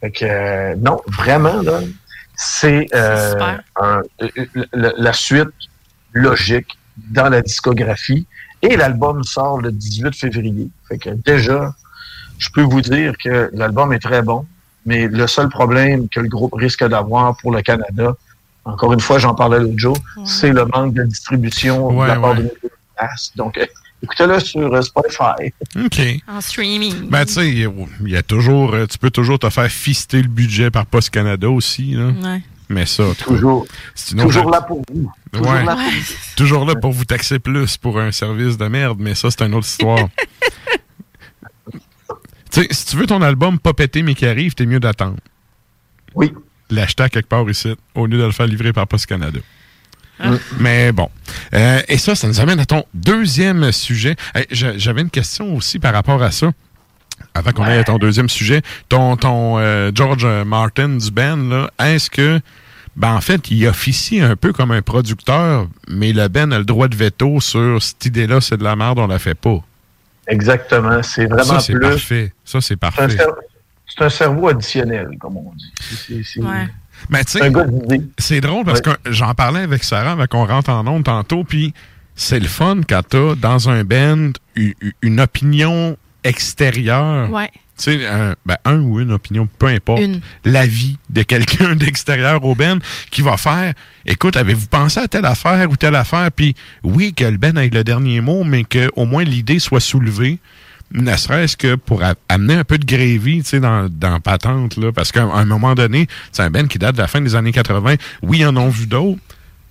Fait 0.00 0.10
que, 0.10 0.24
euh, 0.24 0.74
non, 0.76 1.00
vraiment, 1.06 1.60
là, 1.62 1.80
c'est 2.36 2.86
euh, 2.94 3.34
la 4.72 5.12
suite 5.12 5.48
logique 6.12 6.78
dans 6.96 7.28
la 7.28 7.42
discographie. 7.42 8.26
Et 8.62 8.76
l'album 8.76 9.22
sort 9.22 9.60
le 9.60 9.70
18 9.72 10.14
février. 10.16 10.68
Fait 10.88 10.98
que 10.98 11.10
déjà, 11.10 11.74
je 12.38 12.48
peux 12.50 12.62
vous 12.62 12.80
dire 12.80 13.12
que 13.22 13.50
l'album 13.52 13.92
est 13.92 14.00
très 14.00 14.22
bon, 14.22 14.46
mais 14.88 15.06
le 15.06 15.26
seul 15.26 15.48
problème 15.48 16.08
que 16.08 16.20
le 16.20 16.28
groupe 16.28 16.54
risque 16.54 16.84
d'avoir 16.88 17.36
pour 17.36 17.52
le 17.52 17.60
Canada, 17.62 18.14
encore 18.64 18.92
une 18.92 19.00
fois, 19.00 19.18
j'en 19.18 19.34
parlais 19.34 19.58
l'autre 19.60 19.78
jour, 19.78 19.96
c'est 20.24 20.50
le 20.52 20.64
manque 20.66 20.94
de 20.94 21.02
distribution 21.04 21.88
Ouais, 21.96 22.06
de 22.06 22.12
la 22.12 22.18
part 22.20 22.36
ouais. 22.36 22.42
de. 22.44 22.50
Donc, 23.36 23.56
euh, 23.58 23.66
écoutez-le 24.02 24.40
sur 24.40 24.74
euh, 24.74 24.82
Spotify. 24.82 25.52
OK. 25.76 26.00
En 26.28 26.40
streaming. 26.40 27.08
Ben, 27.10 27.24
tu 27.24 27.34
sais, 27.34 27.48
il 27.48 27.58
y 28.06 28.16
a- 28.16 28.22
toujours, 28.22 28.74
euh, 28.74 28.86
tu 28.86 28.98
peux 28.98 29.10
toujours 29.10 29.38
te 29.38 29.48
faire 29.50 29.70
fister 29.70 30.20
le 30.22 30.28
budget 30.28 30.70
par 30.70 30.84
Post 30.86 31.10
Canada 31.10 31.48
aussi, 31.48 31.92
là. 31.92 32.06
Ouais. 32.08 32.42
Mais 32.70 32.84
ça, 32.86 33.04
toujours, 33.24 33.66
toujours 34.18 34.50
là 34.50 34.60
pour 34.60 34.82
vous. 34.92 35.10
Toujours 35.32 35.52
Ouais. 35.52 35.64
là 35.64 35.72
pour 35.74 35.82
vous. 35.84 36.14
Toujours 36.36 36.64
là 36.66 36.74
pour 36.74 36.92
vous 36.92 37.04
taxer 37.06 37.38
plus 37.38 37.76
pour 37.78 37.98
un 38.00 38.12
service 38.12 38.58
de 38.58 38.66
merde, 38.68 38.98
mais 39.00 39.14
ça, 39.14 39.30
c'est 39.30 39.42
une 39.46 39.54
autre 39.54 39.66
histoire. 39.66 40.08
sais, 42.62 42.68
si 42.70 42.86
tu 42.86 42.96
veux 42.96 43.06
ton 43.06 43.22
album 43.22 43.58
pas 43.58 43.72
péter 43.72 44.02
mais 44.02 44.14
qui 44.14 44.26
arrive, 44.26 44.54
t'es 44.54 44.66
mieux 44.66 44.80
d'attendre. 44.80 45.18
Oui. 46.14 46.32
L'acheter 46.70 47.04
à 47.04 47.08
quelque 47.08 47.28
part 47.28 47.48
ici, 47.48 47.74
au 47.94 48.06
lieu 48.06 48.18
de 48.18 48.24
le 48.24 48.32
faire 48.32 48.46
livrer 48.46 48.72
par 48.72 48.86
Post 48.86 49.06
Canada. 49.06 49.38
Ah. 50.20 50.32
Mais 50.58 50.92
bon. 50.92 51.08
Euh, 51.54 51.80
et 51.88 51.96
ça, 51.96 52.14
ça 52.14 52.26
nous 52.26 52.40
amène 52.40 52.58
à 52.60 52.66
ton 52.66 52.84
deuxième 52.92 53.70
sujet. 53.72 54.16
Hey, 54.34 54.46
J'avais 54.50 55.02
une 55.02 55.10
question 55.10 55.54
aussi 55.54 55.78
par 55.78 55.92
rapport 55.92 56.22
à 56.22 56.30
ça. 56.30 56.50
Avant 57.34 57.52
qu'on 57.52 57.64
aille 57.64 57.78
à 57.78 57.84
ton 57.84 57.98
deuxième 57.98 58.28
sujet, 58.28 58.62
ton, 58.88 59.16
ton 59.16 59.58
euh, 59.58 59.90
George 59.94 60.26
Martin 60.46 60.88
du 60.88 61.10
band, 61.10 61.36
là, 61.36 61.70
est-ce 61.78 62.10
que, 62.10 62.40
ben 62.96 63.14
en 63.14 63.20
fait, 63.20 63.50
il 63.50 63.66
officie 63.66 64.20
un 64.20 64.36
peu 64.36 64.52
comme 64.52 64.70
un 64.70 64.82
producteur, 64.82 65.68
mais 65.88 66.12
le 66.12 66.28
band 66.28 66.50
a 66.52 66.58
le 66.58 66.64
droit 66.64 66.88
de 66.88 66.96
veto 66.96 67.40
sur 67.40 67.82
cette 67.82 68.04
idée-là, 68.06 68.40
c'est 68.40 68.56
de 68.56 68.64
la 68.64 68.76
merde, 68.76 68.98
on 68.98 69.06
la 69.06 69.18
fait 69.18 69.34
pas? 69.34 69.62
Exactement. 70.28 71.02
C'est 71.02 71.26
vraiment 71.26 71.44
ça, 71.44 71.60
c'est 71.60 71.72
plus. 71.72 71.80
parfait. 71.80 72.32
Ça, 72.44 72.60
c'est 72.60 72.66
C'est 72.68 72.74
un, 72.74 72.76
parfait. 72.76 73.06
cer- 73.08 73.34
c'est 73.86 74.04
un 74.04 74.08
cerveau 74.10 74.48
additionnel, 74.48 75.08
comme 75.18 75.36
on 75.38 75.52
dit. 75.56 75.72
C'est- 75.80 76.22
c'est- 76.22 76.40
Ben, 77.10 77.26
drôle 78.40 78.64
parce 78.64 78.80
que 78.80 78.90
j'en 79.06 79.32
parlais 79.34 79.60
avec 79.60 79.84
Sarah 79.84 80.12
avant 80.12 80.26
qu'on 80.26 80.44
rentre 80.46 80.70
en 80.70 80.86
ondes 80.86 81.04
tantôt, 81.04 81.44
puis 81.44 81.72
c'est 82.16 82.40
le 82.40 82.48
fun 82.48 82.80
quand 82.88 83.02
t'as 83.08 83.34
dans 83.36 83.68
un 83.70 83.84
band 83.84 84.32
u- 84.56 84.74
u- 84.80 84.92
une 85.02 85.20
opinion 85.20 85.96
extérieure. 86.24 87.30
Ouais. 87.30 87.50
Tu 87.78 87.84
sais, 87.84 88.06
un, 88.06 88.34
ben, 88.44 88.56
un 88.64 88.80
ou 88.80 89.00
une 89.00 89.12
opinion, 89.12 89.48
peu 89.58 89.66
importe. 89.66 90.02
L'avis 90.44 90.98
de 91.10 91.22
quelqu'un 91.22 91.74
d'extérieur 91.76 92.44
au 92.44 92.54
band 92.54 92.78
qui 93.10 93.22
va 93.22 93.36
faire 93.36 93.74
écoute, 94.08 94.36
avez-vous 94.36 94.66
pensé 94.66 95.00
à 95.00 95.08
telle 95.08 95.26
affaire 95.26 95.70
ou 95.70 95.76
telle 95.76 95.94
affaire? 95.94 96.30
Puis 96.32 96.54
oui, 96.82 97.14
que 97.14 97.24
le 97.24 97.36
band 97.36 97.56
ait 97.56 97.68
le 97.68 97.84
dernier 97.84 98.20
mot, 98.20 98.42
mais 98.42 98.64
qu'au 98.64 99.04
moins 99.04 99.24
l'idée 99.24 99.58
soit 99.58 99.80
soulevée 99.80 100.38
ne 100.90 101.14
serait-ce 101.16 101.56
que 101.56 101.74
pour 101.74 102.02
amener 102.30 102.54
un 102.54 102.64
peu 102.64 102.78
de 102.78 102.86
tu 102.86 103.42
sais, 103.44 103.60
dans, 103.60 103.90
dans 103.90 104.20
Patente, 104.20 104.78
là, 104.78 104.90
parce 104.90 105.12
qu'à 105.12 105.24
un 105.24 105.44
moment 105.44 105.74
donné, 105.74 106.06
c'est 106.32 106.42
un 106.42 106.50
band 106.50 106.66
qui 106.66 106.78
date 106.78 106.96
de 106.96 107.02
la 107.02 107.08
fin 107.08 107.20
des 107.20 107.34
années 107.34 107.52
80. 107.52 107.96
Oui, 108.22 108.38
ils 108.38 108.46
en 108.46 108.56
ont 108.56 108.70
vu 108.70 108.86
d'autres, 108.86 109.20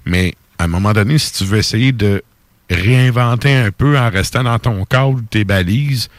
mais 0.06 0.36
à 0.60 0.66
un 0.66 0.68
moment 0.68 0.94
donné, 0.94 1.18
si 1.18 1.34
tu 1.34 1.44
veux 1.46 1.58
essayer 1.58 1.92
de 1.92 2.22
réinventer 2.70 3.56
un 3.56 3.72
peu 3.72 3.98
en 3.98 4.12
restant 4.12 4.44
dans 4.44 4.60
ton 4.60 4.86
cadre, 4.86 5.20
tes 5.30 5.44
balises, 5.44 6.10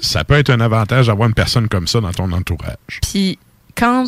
ça 0.00 0.24
peut 0.24 0.34
être 0.34 0.50
un 0.50 0.60
avantage 0.60 1.06
d'avoir 1.08 1.28
une 1.28 1.34
personne 1.34 1.68
comme 1.68 1.86
ça 1.86 2.00
dans 2.00 2.12
ton 2.12 2.30
entourage. 2.32 3.00
Puis 3.02 3.38
quand, 3.76 4.04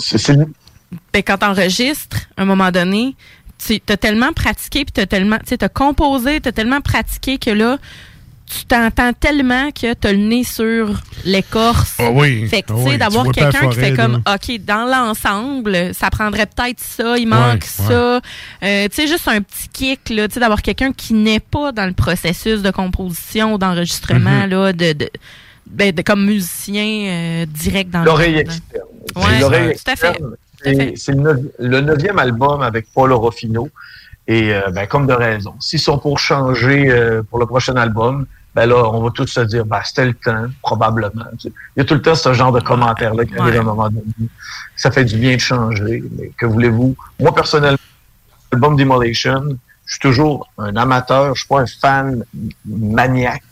ben, 1.12 1.22
quand 1.22 1.38
t'enregistres, 1.38 2.18
à 2.36 2.42
un 2.42 2.44
moment 2.44 2.70
donné, 2.70 3.14
tu 3.64 3.80
as 3.88 3.96
tellement 3.96 4.32
pratiqué, 4.32 4.84
puis 4.84 4.92
t'as 4.92 5.06
tellement, 5.06 5.38
tu 5.38 5.50
sais, 5.50 5.58
t'as 5.58 5.68
composé, 5.68 6.40
t'as 6.40 6.52
tellement 6.52 6.80
pratiqué 6.80 7.38
que 7.38 7.50
là, 7.50 7.78
tu 8.46 8.66
t'entends 8.66 9.12
tellement 9.14 9.70
que 9.70 9.94
t'as 9.94 10.12
le 10.12 10.18
nez 10.18 10.44
sur 10.44 11.00
l'écorce. 11.24 11.94
Ah 11.98 12.10
oui. 12.10 12.46
Fait 12.48 12.60
que, 12.60 12.72
Ah 12.72 12.74
tu 12.76 12.82
oui, 12.90 12.98
d'avoir 12.98 13.24
tu 13.26 13.32
quelqu'un 13.32 13.70
qui 13.70 13.76
fait 13.76 13.94
comme, 13.94 14.22
là. 14.26 14.34
OK, 14.34 14.60
dans 14.62 14.84
l'ensemble, 14.84 15.94
ça 15.94 16.10
prendrait 16.10 16.44
peut-être 16.46 16.80
ça, 16.80 17.16
il 17.16 17.28
manque 17.28 17.62
Ouais, 17.62 17.86
ça. 17.86 17.92
Euh, 18.62 18.88
tu 18.88 18.90
sais, 18.92 19.06
juste 19.06 19.26
un 19.28 19.40
petit 19.40 19.68
kick, 19.72 20.10
là, 20.10 20.28
tu 20.28 20.34
sais, 20.34 20.40
d'avoir 20.40 20.60
quelqu'un 20.60 20.92
qui 20.92 21.14
n'est 21.14 21.40
pas 21.40 21.72
dans 21.72 21.86
le 21.86 21.94
processus 21.94 22.60
de 22.60 22.70
composition, 22.70 23.56
d'enregistrement, 23.56 24.42
Mhm. 24.42 24.50
là, 24.50 24.72
de, 24.74 24.92
de, 24.92 25.10
ben, 25.72 25.92
de- 25.92 26.02
comme 26.02 26.24
musicien 26.26 26.84
euh, 26.84 27.46
direct 27.46 27.90
dans 27.90 28.00
le 28.00 28.04
L'oreille 28.06 28.38
externe. 28.38 28.84
Ouais, 29.16 29.40
l'oreille 29.40 29.74
tout 29.76 29.90
à 29.90 29.96
fait. 29.96 30.08
externe. 30.10 30.36
C'est 30.96 31.12
le, 31.12 31.22
neuvi- 31.22 31.50
le 31.58 31.80
neuvième 31.80 32.18
album 32.18 32.62
avec 32.62 32.86
Paul 32.94 33.12
Orofino. 33.12 33.68
Et 34.28 34.54
euh, 34.54 34.70
ben, 34.70 34.86
comme 34.86 35.06
de 35.08 35.12
raison. 35.12 35.54
S'ils 35.58 35.80
sont 35.80 35.98
pour 35.98 36.18
changer 36.20 36.88
euh, 36.90 37.22
pour 37.28 37.40
le 37.40 37.46
prochain 37.46 37.74
album, 37.74 38.24
ben 38.54 38.66
là, 38.66 38.76
on 38.88 39.02
va 39.02 39.10
tous 39.10 39.26
se 39.26 39.40
dire, 39.40 39.66
ben, 39.66 39.80
c'était 39.84 40.04
le 40.06 40.14
temps, 40.14 40.46
probablement. 40.62 41.24
Il 41.44 41.50
y 41.78 41.80
a 41.80 41.84
tout 41.84 41.94
le 41.94 42.02
temps 42.02 42.14
ce 42.14 42.32
genre 42.32 42.52
de 42.52 42.60
commentaires-là 42.60 43.24
qui 43.24 43.36
arrive 43.36 43.56
à 43.56 43.60
un 43.60 43.64
moment 43.64 43.88
donné. 43.88 44.04
Ça 44.76 44.92
fait 44.92 45.04
du 45.04 45.16
bien 45.16 45.34
de 45.34 45.40
changer. 45.40 46.04
Mais 46.16 46.30
que 46.38 46.46
voulez-vous? 46.46 46.94
Moi, 47.18 47.34
personnellement, 47.34 47.78
l'album 48.52 48.76
Demolition, 48.76 49.58
je 49.86 49.92
suis 49.94 50.00
toujours 50.00 50.48
un 50.56 50.76
amateur, 50.76 51.34
je 51.34 51.40
suis 51.40 51.48
pas 51.48 51.60
un 51.62 51.66
fan 51.66 52.24
maniaque, 52.64 53.42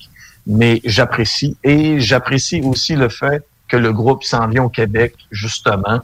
mais 0.50 0.80
j'apprécie. 0.84 1.56
Et 1.64 2.00
j'apprécie 2.00 2.60
aussi 2.62 2.96
le 2.96 3.08
fait 3.08 3.42
que 3.68 3.76
le 3.76 3.92
groupe 3.92 4.24
s'en 4.24 4.48
vient 4.48 4.64
au 4.64 4.68
Québec, 4.68 5.14
justement, 5.30 6.00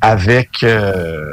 avec 0.00 0.62
euh, 0.62 1.24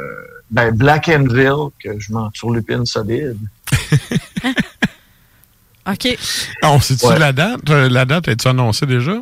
ben, 0.50 0.70
Black 0.70 1.08
Anvil, 1.08 1.70
que 1.82 1.98
je 1.98 2.12
m'en 2.12 2.30
surlupine 2.34 2.84
solide. 2.86 3.38
OK. 5.90 6.18
On 6.62 6.78
sait-tu 6.80 7.06
Ouais. 7.06 7.18
la 7.18 7.32
date? 7.32 7.68
Euh, 7.70 7.88
La 7.88 8.04
date, 8.04 8.28
est-tu 8.28 8.46
annoncée 8.48 8.86
déjà? 8.86 9.14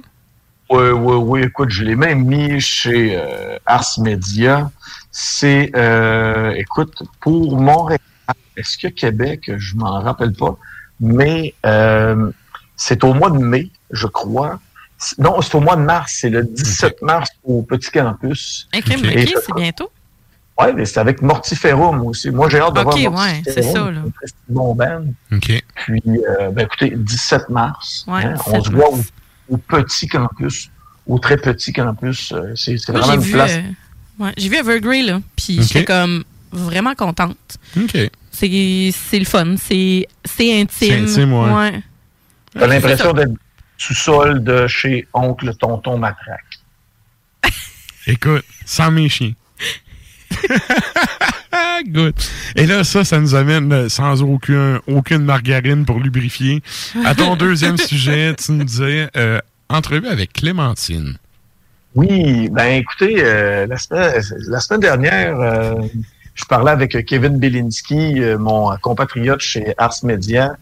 Oui, 0.71 0.89
oui, 0.91 1.15
oui. 1.17 1.43
Écoute, 1.45 1.71
je 1.71 1.85
l'ai 1.85 1.97
même 1.97 2.25
mis 2.25 2.61
chez 2.61 3.17
euh, 3.17 3.57
Ars 3.65 3.87
Media. 3.99 4.71
C'est, 5.11 5.71
euh, 5.77 6.51
écoute, 6.57 7.03
pour 7.21 7.57
Montréal, 7.59 8.01
est-ce 8.57 8.77
que 8.77 8.89
Québec, 8.89 9.51
je 9.57 9.77
m'en 9.77 10.01
rappelle 10.03 10.33
pas, 10.35 10.59
mais 11.01 11.55
euh, 11.65 12.31
c'est 12.79 13.05
au 13.05 13.13
mois 13.13 13.29
de 13.31 13.37
mai, 13.39 13.69
je 13.91 14.07
crois. 14.07 14.59
Non, 15.19 15.41
c'est 15.43 15.55
au 15.55 15.61
mois 15.61 15.77
de 15.77 15.83
mars. 15.83 16.17
C'est 16.21 16.31
le 16.31 16.43
17 16.45 17.03
mars 17.03 17.29
au 17.45 17.63
Petit 17.63 17.91
Campus. 17.91 18.67
Un 18.73 18.81
crime, 18.81 19.05
Et 19.05 19.23
ok, 19.25 19.29
je 19.29 19.35
c'est 19.47 19.55
bientôt. 19.55 19.91
Ouais, 20.59 20.73
mais 20.73 20.85
c'est 20.87 20.99
avec 20.99 21.21
Mortiferum 21.23 22.05
aussi. 22.07 22.31
Moi, 22.31 22.49
j'ai 22.49 22.59
hâte 22.59 22.75
de 22.75 22.81
Ok, 22.81 22.99
voir 23.11 23.25
ouais, 23.27 23.43
c'est 23.45 23.63
ça, 23.63 23.91
là. 23.93 24.01
bon 24.49 24.75
band. 24.75 25.05
OK. 25.33 25.63
Puis, 25.77 26.03
euh, 26.07 26.51
ben, 26.51 26.65
écoutez, 26.65 26.95
17 26.97 27.49
mars. 27.51 28.05
Ouais, 28.09 28.25
hein, 28.25 28.35
17 28.45 28.55
on 28.55 28.65
se 28.65 28.71
voit 28.71 28.89
au, 29.51 29.57
petit 29.57 30.09
campus, 30.09 30.69
au 31.07 31.19
très 31.21 31.37
petit 31.37 31.73
campus. 31.73 32.33
euh, 32.33 32.55
C'est 32.57 32.75
vraiment 32.89 33.07
j'ai 33.07 33.15
une 33.15 33.21
vu, 33.21 33.33
place. 33.35 33.53
euh, 33.53 34.25
ouais, 34.25 34.33
j'ai 34.37 34.49
vu 34.49 34.57
Evergrey, 34.57 35.03
là, 35.03 35.21
puis 35.37 35.59
Ok. 35.61 35.67
j'étais 35.67 35.85
comme 35.85 36.25
vraiment 36.51 36.95
contente. 36.97 37.37
OK. 37.77 37.97
C'est 38.33 38.91
c'est 38.93 39.19
le 39.19 39.25
fun, 39.25 39.55
c'est 39.57 40.09
c'est 40.25 40.61
intime. 40.61 40.69
C'est 40.79 40.93
intime, 41.21 41.33
ouais. 41.35 41.53
ouais. 41.55 41.83
T'as 42.59 42.67
l'impression 42.67 43.13
d'être 43.13 43.33
sous-sol 43.77 44.43
de 44.43 44.67
chez 44.67 45.07
Oncle 45.15 45.55
Tonton 45.55 45.99
Matraque. 45.99 46.59
Écoute, 48.07 48.45
sans 48.65 48.91
mes 48.91 49.09
chiens. 49.09 49.33
Good. 51.87 52.15
Et 52.57 52.67
là, 52.67 52.83
ça, 52.83 53.05
ça 53.05 53.21
nous 53.21 53.35
amène 53.35 53.73
euh, 53.73 53.89
sans 53.89 54.23
aucun, 54.23 54.81
aucune 54.89 55.25
margarine 55.25 55.85
pour 55.85 56.01
lubrifier. 56.01 56.61
À 57.05 57.15
ton 57.15 57.37
deuxième 57.45 57.77
sujet, 57.77 58.35
tu 58.35 58.53
nous 58.53 58.65
disais 58.65 59.09
euh, 59.17 59.39
entrevue 59.69 60.09
avec 60.09 60.33
Clémentine. 60.33 61.19
Oui, 61.95 62.49
ben 62.51 62.67
écoutez, 62.75 63.17
euh, 63.19 63.67
la, 63.67 63.77
semaine, 63.77 64.23
la 64.49 64.61
semaine 64.61 64.81
dernière, 64.81 65.41
euh, 65.41 65.75
je 66.35 66.45
parlais 66.45 66.71
avec 66.71 67.05
Kevin 67.07 67.39
Belinsky, 67.39 68.23
euh, 68.23 68.39
mon 68.39 68.77
compatriote 68.77 69.41
chez 69.41 69.75
Ars 69.79 69.97
Media. 70.05 70.57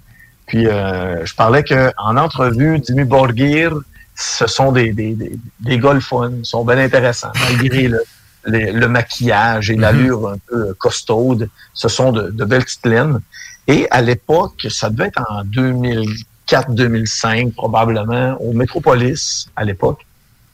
Puis 0.47 0.67
euh, 0.67 1.25
je 1.25 1.35
parlais 1.35 1.65
que 1.65 1.93
en 1.99 2.17
entrevue, 2.17 2.79
Dimi 2.79 3.05
Borgir, 3.05 3.75
ce 4.15 4.47
sont 4.47 4.73
des, 4.73 4.93
des, 4.93 5.15
des, 5.15 5.39
des 5.61 5.75
ils 5.75 6.45
sont 6.45 6.65
bien 6.65 6.79
intéressants, 6.79 7.33
malgré 7.35 7.89
le, 7.89 8.03
le, 8.45 8.73
le 8.73 8.89
maquillage 8.89 9.71
et 9.71 9.77
l'allure 9.77 10.29
un 10.29 10.39
peu 10.47 10.73
costaude. 10.75 11.51
Ce 11.75 11.89
sont 11.89 12.13
de, 12.13 12.31
de 12.31 12.45
belles 12.45 12.65
petites 12.65 12.87
laines. 12.87 13.21
Et 13.67 13.89
à 13.91 14.01
l'époque, 14.01 14.67
ça 14.71 14.91
devait 14.91 15.09
être 15.09 15.21
en 15.29 15.43
2004-2005 15.45 17.53
probablement, 17.53 18.41
au 18.41 18.53
Métropolis 18.53 19.49
à 19.57 19.65
l'époque. 19.65 20.07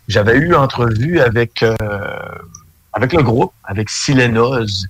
J'avais 0.09 0.37
eu 0.37 0.55
entrevue 0.55 1.21
avec 1.21 1.63
euh, 1.63 1.77
avec 2.93 3.13
le 3.13 3.23
groupe, 3.23 3.53
avec 3.65 3.89
Silenoz 3.89 4.87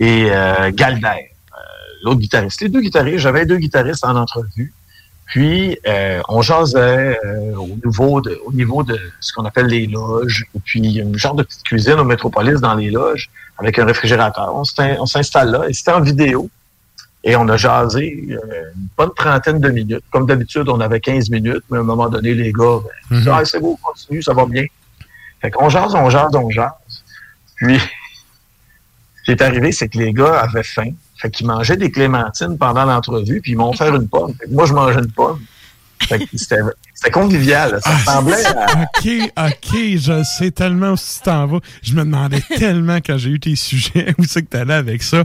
et 0.00 0.28
euh, 0.30 0.70
Galder, 0.72 1.06
euh, 1.06 1.31
l'autre 2.02 2.20
guitariste. 2.20 2.60
Les 2.60 2.68
deux 2.68 2.80
guitaristes, 2.80 3.18
j'avais 3.18 3.46
deux 3.46 3.58
guitaristes 3.58 4.04
en 4.04 4.16
entrevue. 4.16 4.72
Puis 5.26 5.78
euh, 5.86 6.20
on 6.28 6.42
jasait 6.42 7.18
euh, 7.24 7.54
au 7.56 7.68
niveau 7.84 8.20
de 8.20 8.38
au 8.44 8.52
niveau 8.52 8.82
de 8.82 8.98
ce 9.20 9.32
qu'on 9.32 9.44
appelle 9.44 9.66
les 9.66 9.86
loges. 9.86 10.44
Et 10.54 10.58
puis 10.62 10.80
il 10.80 10.90
y 10.90 11.00
a 11.00 11.04
une 11.04 11.16
genre 11.18 11.34
de 11.34 11.42
petite 11.42 11.62
cuisine 11.62 11.94
au 11.94 12.04
Métropolis 12.04 12.60
dans 12.60 12.74
les 12.74 12.90
loges 12.90 13.30
avec 13.58 13.78
un 13.78 13.86
réfrigérateur. 13.86 14.54
On 14.54 14.64
s'in- 14.64 14.96
on 14.98 15.06
s'installe 15.06 15.50
là 15.50 15.68
et 15.68 15.72
c'était 15.72 15.92
en 15.92 16.00
vidéo. 16.02 16.50
Et 17.24 17.36
on 17.36 17.48
a 17.48 17.56
jasé 17.56 18.26
euh, 18.30 18.36
une 18.76 18.88
bonne 18.98 19.14
trentaine 19.14 19.60
de 19.60 19.70
minutes. 19.70 20.02
Comme 20.10 20.26
d'habitude, 20.26 20.68
on 20.68 20.80
avait 20.80 20.98
15 21.00 21.30
minutes, 21.30 21.62
mais 21.70 21.78
à 21.78 21.80
un 21.80 21.84
moment 21.84 22.08
donné, 22.08 22.34
les 22.34 22.52
gars, 22.52 22.78
ben, 23.10 23.24
ah, 23.32 23.44
c'est 23.44 23.60
beau, 23.60 23.78
continue, 23.80 24.20
ça 24.24 24.34
va 24.34 24.44
bien. 24.44 24.64
Fait 25.40 25.50
qu'on 25.52 25.68
jase, 25.68 25.94
on 25.94 26.10
jase, 26.10 26.34
on 26.34 26.50
jase. 26.50 26.72
Puis, 27.56 27.78
ce 29.18 29.22
qui 29.24 29.30
est 29.30 29.40
arrivé, 29.40 29.70
c'est 29.70 29.88
que 29.88 29.98
les 29.98 30.12
gars 30.12 30.40
avaient 30.40 30.64
faim. 30.64 30.90
Fait 31.22 31.30
qu'ils 31.30 31.46
mangeaient 31.46 31.76
des 31.76 31.90
clémentines 31.92 32.58
pendant 32.58 32.84
l'entrevue, 32.84 33.40
puis 33.40 33.52
ils 33.52 33.56
m'ont 33.56 33.70
offert 33.70 33.94
une 33.94 34.08
pomme. 34.08 34.34
Fait 34.34 34.46
que 34.48 34.50
moi, 34.52 34.66
je 34.66 34.72
mangeais 34.72 34.98
une 34.98 35.12
pomme. 35.12 35.38
Fait 36.08 36.18
que 36.18 36.24
c'était 36.36 37.10
convivial. 37.12 37.70
là. 37.70 37.80
Ça 37.80 37.90
ressemblait 37.96 38.44
à... 38.44 38.66
OK, 38.82 39.08
OK, 39.38 39.78
je 39.98 40.22
sais 40.36 40.50
tellement 40.50 40.90
où 40.90 40.96
tu 40.96 41.22
t'en 41.24 41.46
vas. 41.46 41.60
Je 41.80 41.94
me 41.94 42.00
demandais 42.00 42.40
tellement 42.58 42.96
quand 42.96 43.16
j'ai 43.18 43.30
eu 43.30 43.38
tes 43.38 43.54
sujets 43.54 44.12
où 44.18 44.24
c'est 44.24 44.42
que 44.42 44.48
t'allais 44.48 44.74
avec 44.74 45.00
ça. 45.00 45.22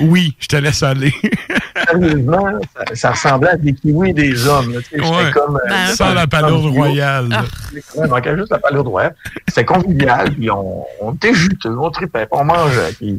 Oui, 0.00 0.34
je 0.38 0.46
te 0.46 0.56
laisse 0.56 0.82
aller. 0.82 1.12
Sérieusement, 1.90 2.46
ça, 2.74 2.94
ça 2.94 3.10
ressemblait 3.10 3.50
à 3.50 3.56
des 3.56 3.74
kiwis 3.74 4.14
des 4.14 4.46
hommes. 4.46 4.72
Tu 4.90 4.98
sais, 4.98 5.00
Ouais. 5.06 5.30
comme... 5.34 5.56
euh, 5.56 5.68
Ben, 5.68 5.94
Sans 5.94 6.14
la 6.14 6.26
palourde 6.26 6.72
royale. 6.74 7.28
Ouais, 7.74 7.80
il 8.06 8.10
manquait 8.10 8.36
juste 8.36 8.50
la 8.50 8.58
palourde 8.58 8.88
royale. 8.88 9.14
C'était 9.48 9.66
convivial, 9.66 10.32
puis 10.32 10.50
on, 10.50 10.84
on 11.02 11.12
était 11.12 11.34
juteux, 11.34 11.76
on 11.78 11.90
tripait, 11.90 12.26
puis 12.26 12.40
on 12.40 12.44
mangeait. 12.44 12.92
Puis 12.98 13.18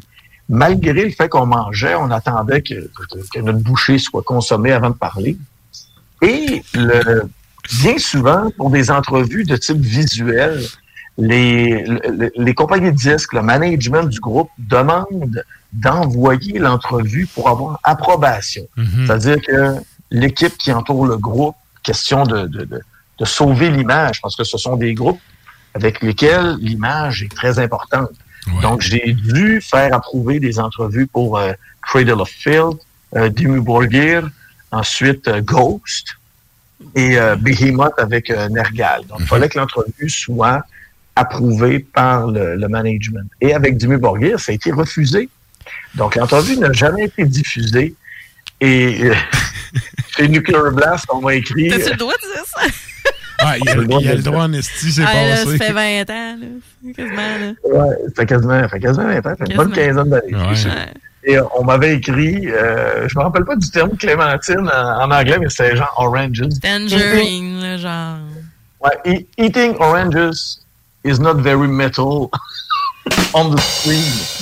malgré 0.50 1.06
le 1.06 1.12
fait 1.12 1.30
qu'on 1.30 1.46
mangeait, 1.46 1.96
on 1.96 2.10
attendait 2.12 2.62
que, 2.62 2.90
notre 3.42 3.60
bouchée 3.60 3.98
soit 3.98 4.24
consommée 4.24 4.72
avant 4.72 4.90
de 4.92 4.96
parler. 4.96 5.38
Et 6.22 6.64
le, 6.74 7.30
bien 7.82 7.98
souvent, 7.98 8.50
pour 8.58 8.70
des 8.70 8.90
entrevues 8.92 9.44
de 9.44 9.56
type 9.58 9.78
visuel, 9.80 10.62
les, 11.18 11.84
le- 11.84 12.32
les 12.36 12.54
compagnies 12.54 12.92
de 12.92 12.98
disques, 12.98 13.34
le 13.34 13.42
management 13.42 14.04
du 14.08 14.20
groupe 14.20 14.50
demande 14.58 15.44
d'envoyer 15.74 16.60
l'entrevue 16.60 17.28
pour 17.34 17.50
avoir 17.50 17.80
approbation. 17.84 18.64
C'est-à-dire 19.06 19.38
que 19.42 19.76
l'équipe 20.12 20.58
qui 20.58 20.72
entoure 20.72 21.06
le 21.08 21.18
groupe, 21.18 21.56
question 21.84 22.24
de, 22.24 22.48
de, 22.48 22.64
de, 22.66 22.82
de 23.20 23.26
sauver 23.26 23.70
l'image, 23.70 24.22
parce 24.22 24.36
que 24.36 24.44
ce 24.44 24.58
sont 24.58 24.76
des 24.78 24.94
groupes 24.94 25.20
avec 25.74 26.02
lesquels 26.02 26.56
l'image 26.60 27.24
est 27.24 27.34
très 27.36 27.60
importante. 27.60 28.10
Donc, 28.62 28.82
j'ai 28.82 29.14
dû 29.14 29.62
faire 29.62 29.94
approuver 29.94 30.40
des 30.40 30.60
entrevues 30.60 31.08
pour 31.08 31.38
euh, 31.38 31.54
Cradle 31.82 32.22
of 32.22 32.30
Filth, 32.30 32.80
euh, 33.16 33.30
Dimmu 33.30 33.62
Borgir, 33.62 34.30
ensuite 34.72 35.28
euh, 35.28 35.42
Ghost 35.42 36.08
et 36.96 37.18
euh, 37.18 37.36
Behemoth 37.36 37.94
avec 37.98 38.30
euh, 38.30 38.50
Nergal. 38.50 39.06
Donc, 39.08 39.20
il 39.22 39.28
fallait 39.28 39.50
que 39.50 39.58
l'entrevue 39.58 40.10
soit 40.10 40.64
approuvée 41.16 41.80
par 41.80 42.28
le, 42.28 42.56
le 42.56 42.68
management. 42.68 43.30
Et 43.42 43.54
avec 43.54 43.78
Dimmu 43.78 43.98
Borgir, 43.98 44.40
ça 44.40 44.52
a 44.52 44.56
été 44.56 44.72
refusé. 44.72 45.30
Donc, 45.96 46.16
l'entrevue 46.16 46.58
n'a 46.58 46.72
jamais 46.72 47.06
été 47.06 47.26
diffusée. 47.26 47.96
Et 48.62 49.06
euh, 49.06 49.16
chez 50.16 50.28
Nuclear 50.28 50.72
Blast, 50.72 51.06
on 51.10 51.22
m'a 51.22 51.36
écrit... 51.36 51.70
T'as-tu 51.70 51.92
le 51.92 51.98
droit 51.98 52.14
de 52.14 52.34
dire 52.34 52.46
ça? 52.46 52.62
Ah, 53.40 53.58
il 53.58 53.66
y 53.66 53.70
a, 53.70 53.74
il 54.02 54.10
a 54.10 54.16
le 54.16 54.22
droit 54.22 54.44
en 54.44 54.54
esti, 54.54 54.92
c'est 54.92 55.04
Ah, 55.06 55.14
là, 55.14 55.30
passé. 55.36 55.58
ça 55.58 55.66
fait 55.66 55.74
20 55.74 56.10
ans, 56.10 56.38
là. 56.40 56.92
Quasiment, 56.96 57.16
là. 57.18 57.54
Ouais, 57.64 57.96
ça 58.08 58.12
fait 58.16 58.26
quasiment, 58.26 58.62
ça 58.62 58.70
fait 58.70 58.80
quasiment 58.80 59.06
20 59.08 59.18
ans, 59.20 59.22
ça 59.24 59.36
fait 59.36 59.52
une 59.52 59.58
bonne 59.58 59.72
quinzaine 59.72 60.10
d'années. 60.10 60.36
Ouais. 60.36 60.94
Et 61.24 61.38
euh, 61.38 61.44
on 61.58 61.64
m'avait 61.66 61.96
écrit, 61.96 62.48
euh, 62.50 63.08
je 63.08 63.18
me 63.18 63.24
rappelle 63.24 63.44
pas 63.46 63.56
du 63.56 63.70
terme 63.70 63.96
clémentine 63.98 64.70
en, 64.74 65.02
en 65.04 65.12
anglais, 65.12 65.38
mais 65.40 65.50
c'était 65.50 65.76
genre 65.76 65.94
oranges. 65.98 66.42
Tangerine, 66.62 67.62
là, 67.62 67.78
genre. 67.78 68.18
Ouais, 68.80 68.98
e- 69.14 69.26
eating 69.38 69.76
oranges 69.80 70.58
is 71.04 71.20
not 71.20 71.36
very 71.42 71.68
metal 71.68 72.30
on 73.34 73.50
the 73.54 73.60
screen. 73.60 74.37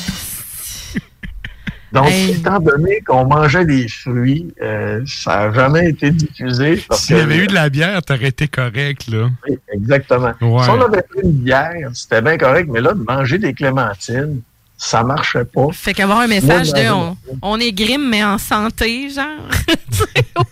Donc, 1.96 2.10
Hey. 2.10 2.32
étant 2.32 2.60
donné 2.60 3.02
qu'on 3.08 3.26
mangeait 3.26 3.66
des 3.66 3.88
fruits, 3.88 4.54
euh, 4.62 5.02
ça 5.08 5.48
n'a 5.48 5.54
jamais 5.54 5.90
été 5.90 6.12
diffusé. 6.12 6.84
S'il 6.92 7.18
y 7.18 7.20
avait 7.22 7.38
eu 7.38 7.48
de 7.48 7.54
la 7.54 7.70
bière, 7.70 8.02
t'aurais 8.04 8.28
été 8.28 8.48
correct, 8.48 9.08
là. 9.08 9.30
Oui, 9.48 9.58
exactement. 9.74 10.34
Ouais. 10.42 10.64
Si 10.64 10.70
on 10.70 10.82
avait 10.82 11.02
pris 11.04 11.22
une 11.24 11.32
bière, 11.32 11.90
c'était 11.94 12.22
bien 12.22 12.38
correct, 12.38 12.70
mais 12.72 12.82
là, 12.82 12.94
de 12.94 13.04
manger 13.04 13.38
des 13.40 13.54
clémentines, 13.54 14.42
ça 14.78 15.04
marchait 15.04 15.46
pas. 15.46 15.68
Fait 15.72 15.94
qu'avoir 15.94 16.20
un 16.20 16.28
message 16.28 16.72
Moi, 16.74 16.84
de 16.84 16.90
on, 16.92 17.18
on 17.42 17.60
est 17.60 17.72
grime, 17.72 18.10
mais 18.10 18.24
en 18.24 18.38
santé, 18.38 19.10
genre. 19.10 19.48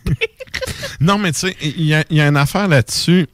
Non, 1.01 1.17
mais 1.17 1.31
tu 1.33 1.39
sais, 1.39 1.55
il 1.61 1.81
y 1.81 1.93
a, 1.93 2.03
il 2.09 2.17
y 2.17 2.21
a 2.21 2.27
une 2.27 2.37
affaire 2.37 2.67
là-dessus. 2.69 3.27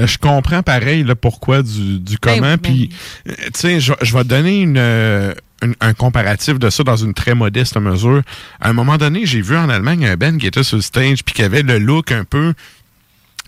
Euh, 0.00 0.06
Je 0.06 0.18
comprends 0.18 0.62
pareil 0.62 1.04
là, 1.04 1.14
pourquoi 1.14 1.62
du, 1.62 2.00
du 2.00 2.16
Ben 2.20 2.34
comment. 2.40 2.52
ben 2.54 2.58
Puis, 2.58 2.88
euh, 3.28 3.32
tu 3.54 3.60
sais, 3.60 3.80
je, 3.80 3.92
je 4.00 4.12
vais 4.16 4.24
te 4.24 4.28
donner 4.28 4.62
une, 4.62 4.78
une- 5.62 5.74
un 5.80 5.94
comparatif 5.94 6.58
de 6.58 6.68
ça 6.70 6.82
dans 6.84 6.96
une 6.96 7.14
très 7.14 7.34
modeste 7.34 7.76
mesure. 7.76 8.22
À 8.60 8.68
un 8.70 8.72
moment 8.72 8.96
donné, 8.98 9.24
j'ai 9.26 9.40
vu 9.40 9.56
en 9.56 9.68
Allemagne 9.68 10.06
un 10.06 10.16
band 10.16 10.36
qui 10.38 10.46
était 10.46 10.62
sur 10.62 10.76
le 10.76 10.82
stage 10.82 11.24
puis 11.24 11.34
qui 11.34 11.42
avait 11.42 11.62
le 11.62 11.78
look 11.78 12.12
un 12.12 12.24
peu. 12.24 12.54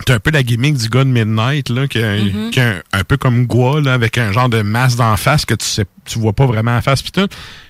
T'as 0.07 0.15
un 0.15 0.19
peu 0.19 0.33
la 0.33 0.43
gimmick 0.43 0.75
du 0.77 0.89
gars 0.89 1.05
de 1.05 1.11
Midnight, 1.11 1.69
là, 1.69 1.87
qui, 1.87 2.01
a 2.03 2.11
un, 2.15 2.81
un 2.93 3.05
peu 3.05 3.17
comme 3.17 3.47
Gua, 3.47 3.81
là, 3.81 3.93
avec 3.95 4.19
un 4.19 4.33
genre 4.33 4.49
de 4.49 4.61
masse 4.63 4.97
d'en 4.97 5.17
face 5.17 5.45
que 5.45 5.55
tu 5.55 5.65
sais, 5.65 5.85
tu 6.05 6.19
vois 6.19 6.33
pas 6.33 6.47
vraiment 6.47 6.77
en 6.77 6.83
face, 6.83 7.01
puis 7.01 7.13
tout. 7.13 7.29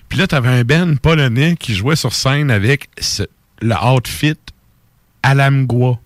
Puis 0.09 0.19
là, 0.19 0.27
t'avais 0.27 0.49
un 0.49 0.65
band 0.65 0.95
polonais 1.03 1.57
qui 1.59 1.75
jouait 1.75 1.97
sur 1.97 2.15
scène 2.15 2.51
avec 2.51 2.89
ce- 2.99 3.25
le 3.61 3.75
outfit 3.75 4.37
à 5.23 5.35
la 5.35 5.51
Mgwa. 5.51 5.99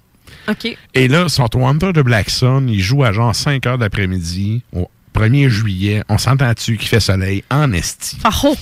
OK. 0.49 0.77
Et 0.95 1.07
là, 1.09 1.29
son 1.29 1.49
Wonder 1.55 1.93
de 1.93 2.03
Black 2.03 2.31
Sun, 2.31 2.69
il 2.69 2.81
joue 2.81 3.05
à 3.05 3.13
genre 3.13 3.35
5 3.35 3.65
heures 3.67 3.79
d'après-midi, 3.79 4.63
au 4.73 4.91
1er 5.19 5.49
juillet. 5.49 6.03
On 6.09 6.19
s'entend-tu 6.19 6.77
qu'il 6.77 6.89
fait 6.89 7.01
soleil 7.01 7.43
en 7.51 7.73
esti. 7.73 8.19
Ah, 8.25 8.31
oh. 8.45 8.57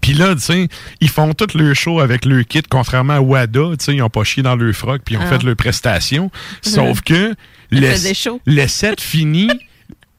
Puis 0.00 0.14
là, 0.14 0.34
tu 0.34 0.40
sais, 0.40 0.68
ils 1.00 1.08
font 1.08 1.32
tout 1.32 1.46
le 1.54 1.74
show 1.74 2.00
avec 2.00 2.24
le 2.24 2.42
kit, 2.42 2.62
contrairement 2.68 3.14
à 3.14 3.20
Wada, 3.20 3.60
tu 3.78 3.84
sais, 3.84 3.94
ils 3.94 4.02
ont 4.02 4.10
pas 4.10 4.24
chié 4.24 4.42
dans 4.42 4.56
le 4.56 4.72
froc, 4.72 5.02
puis 5.04 5.14
ils 5.14 5.18
ont 5.18 5.22
Ah. 5.24 5.28
fait 5.38 5.42
leur 5.44 5.54
prestation. 5.54 6.30
Sauf 6.62 7.02
que 7.02 7.34
le, 7.70 8.66
set 8.66 9.00
fini, 9.00 9.48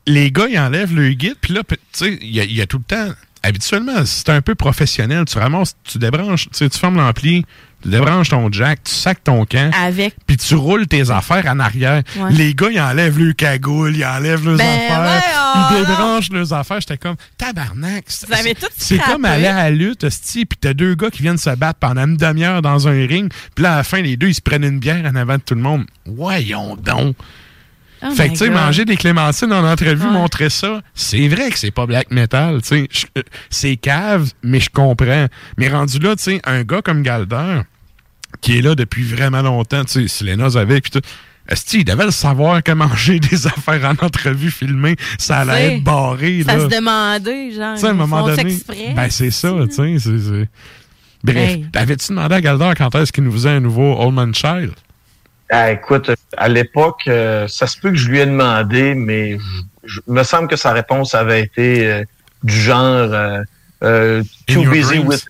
les 0.07 0.31
gars, 0.31 0.47
ils 0.49 0.57
enlèvent 0.57 0.95
le 0.95 1.09
guide, 1.09 1.35
puis 1.41 1.53
là, 1.53 1.61
tu 1.67 1.75
sais, 1.91 2.17
il 2.21 2.29
y, 2.29 2.53
y 2.53 2.61
a 2.61 2.65
tout 2.65 2.77
le 2.77 2.83
temps... 2.83 3.13
Habituellement, 3.45 4.05
si 4.05 4.19
c'est 4.19 4.29
un 4.29 4.41
peu 4.41 4.55
professionnel, 4.55 5.25
tu 5.25 5.37
ramasses, 5.37 5.75
tu 5.83 5.97
débranches, 5.97 6.47
tu 6.49 6.69
fermes 6.69 6.95
l'ampli, 6.95 7.43
tu 7.83 7.89
débranches 7.89 8.29
ton 8.29 8.51
jack, 8.51 8.83
tu 8.83 8.91
sacs 8.93 9.23
ton 9.23 9.45
camp, 9.45 9.71
Avec. 9.79 10.15
puis 10.25 10.37
tu 10.37 10.55
roules 10.55 10.87
tes 10.87 11.11
affaires 11.11 11.45
en 11.47 11.59
arrière. 11.59 12.01
Ouais. 12.17 12.31
Les 12.31 12.55
gars, 12.55 12.69
ils 12.71 12.79
enlèvent 12.81 13.19
le 13.19 13.33
cagoule, 13.33 13.95
ils 13.95 14.05
enlèvent 14.05 14.45
leurs 14.45 14.57
Ben 14.57 14.65
affaires, 14.65 15.01
ouais, 15.01 15.21
ils 15.55 15.83
oh 15.83 15.85
débranchent 15.85 16.29
leurs 16.31 16.53
affaires. 16.53 16.79
J'étais 16.81 16.97
comme, 16.97 17.15
tabarnak. 17.37 18.05
c'est- 18.07 18.97
comme 18.99 19.25
aller 19.25 19.47
à 19.47 19.63
la 19.65 19.69
lutte, 19.69 20.07
puis 20.33 20.47
t'as 20.59 20.73
deux 20.73 20.95
gars 20.95 21.09
qui 21.11 21.21
viennent 21.21 21.37
se 21.37 21.49
battre 21.55 21.79
pendant 21.79 22.05
une 22.05 22.17
demi-heure 22.17 22.61
dans 22.61 22.87
un 22.87 23.05
ring, 23.05 23.31
puis 23.55 23.63
là, 23.63 23.73
à 23.73 23.77
la 23.77 23.83
fin, 23.83 24.01
les 24.01 24.17
deux, 24.17 24.27
ils 24.29 24.33
se 24.35 24.41
prennent 24.41 24.63
une 24.63 24.79
bière 24.79 25.03
en 25.05 25.15
avant 25.15 25.35
de 25.35 25.41
tout 25.41 25.55
le 25.55 25.61
monde. 25.61 25.85
Voyons 26.05 26.75
donc. 26.75 27.15
Oh 28.05 28.11
fait 28.11 28.27
que, 28.27 28.31
tu 28.33 28.39
sais, 28.39 28.49
manger 28.49 28.83
des 28.83 28.97
clémentines 28.97 29.53
en 29.53 29.63
entrevue, 29.65 30.05
Ouais. 30.07 30.11
montrer 30.11 30.49
ça, 30.49 30.81
c'est 30.93 31.25
vrai 31.29 31.49
que 31.49 31.57
c'est 31.57 31.71
pas 31.71 31.85
black 31.85 32.11
metal, 32.11 32.61
tu 32.61 32.67
sais. 32.67 32.89
Euh, 33.17 33.21
C'est 33.49 33.77
cave, 33.77 34.29
mais 34.43 34.59
je 34.59 34.69
comprends. 34.69 35.27
Mais 35.57 35.69
rendu 35.69 35.99
là, 35.99 36.13
tu 36.17 36.23
sais, 36.23 36.41
un 36.43 36.63
gars 36.63 36.81
comme 36.81 37.01
Galder, 37.01 37.61
qui 38.41 38.57
est 38.57 38.61
là 38.61 38.75
depuis 38.75 39.03
vraiment 39.03 39.41
longtemps, 39.41 39.83
tu 39.85 40.07
sais, 40.07 40.07
Selena 40.07 40.47
avec, 40.59 40.83
puis 40.83 40.91
tout. 40.91 41.07
Esti, 41.49 41.79
il 41.79 41.85
devait 41.85 42.05
le 42.05 42.11
savoir 42.11 42.63
que 42.63 42.71
manger 42.71 43.19
des 43.19 43.47
affaires 43.47 43.83
en 43.85 44.05
entrevue 44.05 44.49
filmée, 44.49 44.95
ça 45.17 45.39
allait 45.39 45.75
être 45.75 45.83
barré, 45.83 46.41
Ça 46.45 46.55
là. 46.55 46.63
se 46.63 46.75
demandait, 46.75 47.51
genre. 47.51 47.75
Tu 47.75 47.81
sais, 47.81 47.87
à 47.87 47.89
un 47.89 47.93
moment 47.93 48.25
donné. 48.25 48.53
exprès. 48.53 48.93
Ben, 48.95 49.09
c'est 49.09 49.31
ça, 49.31 49.51
tu 49.69 49.71
sais. 49.73 49.99
c'est- 49.99 50.19
c'est- 50.19 50.49
Bref, 51.23 51.37
Hey. 51.51 51.65
avais-tu 51.75 52.09
demandé 52.09 52.35
à 52.35 52.41
Galder 52.41 52.71
quand 52.77 52.93
est-ce 52.95 53.11
qu'il 53.11 53.23
nous 53.23 53.31
faisait 53.31 53.49
un 53.49 53.59
nouveau 53.61 53.95
Old 54.01 54.13
Man 54.13 54.33
Child? 54.35 54.71
Ah, 55.49 55.71
écoute, 55.71 56.09
à 56.37 56.47
l'époque, 56.49 57.01
euh, 57.07 57.47
ça 57.47 57.67
se 57.67 57.77
peut 57.79 57.91
que 57.91 57.97
je 57.97 58.07
lui 58.09 58.19
ai 58.19 58.25
demandé, 58.25 58.93
mais 58.95 59.37
je, 59.37 59.45
je- 59.85 59.99
me 60.07 60.23
semble 60.23 60.47
que 60.47 60.55
sa 60.55 60.71
réponse 60.73 61.13
avait 61.15 61.41
été 61.41 61.85
euh, 61.87 62.03
du 62.43 62.53
genre 62.59 62.85
euh, 63.13 63.41
euh, 63.83 64.23
too 64.47 64.63
busy 64.69 64.95
dreams. 64.95 65.07
with 65.07 65.25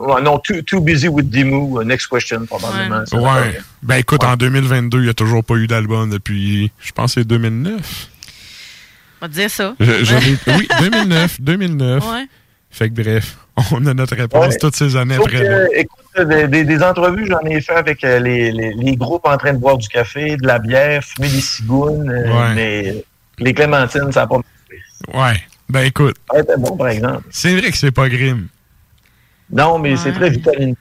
euh, 0.00 0.04
ouais, 0.04 0.22
non 0.22 0.38
too, 0.38 0.62
too 0.62 0.80
busy 0.80 1.08
with 1.08 1.30
Demu. 1.30 1.80
Uh, 1.80 1.84
next 1.84 2.06
question 2.08 2.44
probablement. 2.46 3.04
Doit 3.10 3.34
Ouais. 3.40 3.58
Ben 3.82 3.96
écoute, 3.96 4.24
en 4.24 4.36
2022, 4.36 4.98
il 4.98 5.04
n'y 5.04 5.08
a 5.10 5.14
toujours 5.14 5.44
pas 5.44 5.54
eu 5.54 5.66
d'album 5.66 6.10
depuis, 6.10 6.70
je 6.80 6.92
pense, 6.92 7.14
que 7.14 7.20
c'est 7.22 7.26
2009. 7.26 8.08
On 9.20 9.24
va 9.26 9.28
te 9.28 9.34
dire 9.34 9.50
ça. 9.50 9.74
Je- 9.80 10.04
je 10.04 10.14
l'ai- 10.14 10.54
oui, 10.58 10.68
2009, 10.80 11.40
2009. 11.40 12.04
Ouais. 12.12 12.26
Fait 12.70 12.90
que 12.90 13.02
bref, 13.02 13.38
on 13.72 13.84
a 13.86 13.94
notre 13.94 14.14
réponse 14.14 14.48
Ouais. 14.52 14.58
toutes 14.60 14.76
ces 14.76 14.94
années 14.94 15.14
après. 15.16 15.68
écoute, 15.74 16.28
des, 16.28 16.46
des- 16.48 16.64
des 16.64 16.82
entrevues, 16.82 17.26
j'en 17.26 17.40
ai 17.48 17.60
fait 17.62 17.72
avec 17.74 18.04
euh, 18.04 18.20
les, 18.20 18.52
les, 18.52 18.74
les 18.74 18.94
groupes 18.96 19.26
en 19.26 19.36
train 19.38 19.54
de 19.54 19.58
boire 19.58 19.78
du 19.78 19.88
café, 19.88 20.36
de 20.36 20.46
la 20.46 20.58
bière, 20.58 21.02
fumer 21.02 21.28
des 21.30 21.40
cigounes, 21.40 22.10
euh, 22.10 22.30
Ouais. 22.30 22.54
mais 22.54 23.04
les 23.38 23.54
clémentines, 23.54 24.12
ça 24.12 24.20
n'a 24.20 24.26
pas 24.26 24.36
Ouais. 25.14 25.40
Ben 25.70 25.80
écoute, 25.84 26.16
bon, 26.58 26.76
par 26.76 26.88
exemple. 26.88 27.22
c'est 27.30 27.56
vrai 27.58 27.70
que 27.70 27.76
c'est 27.76 27.90
pas 27.90 28.08
grim. 28.08 28.46
Non, 29.50 29.78
mais 29.78 29.96
c'est 29.96 30.12
très 30.12 30.30
vitaminé. 30.30 30.74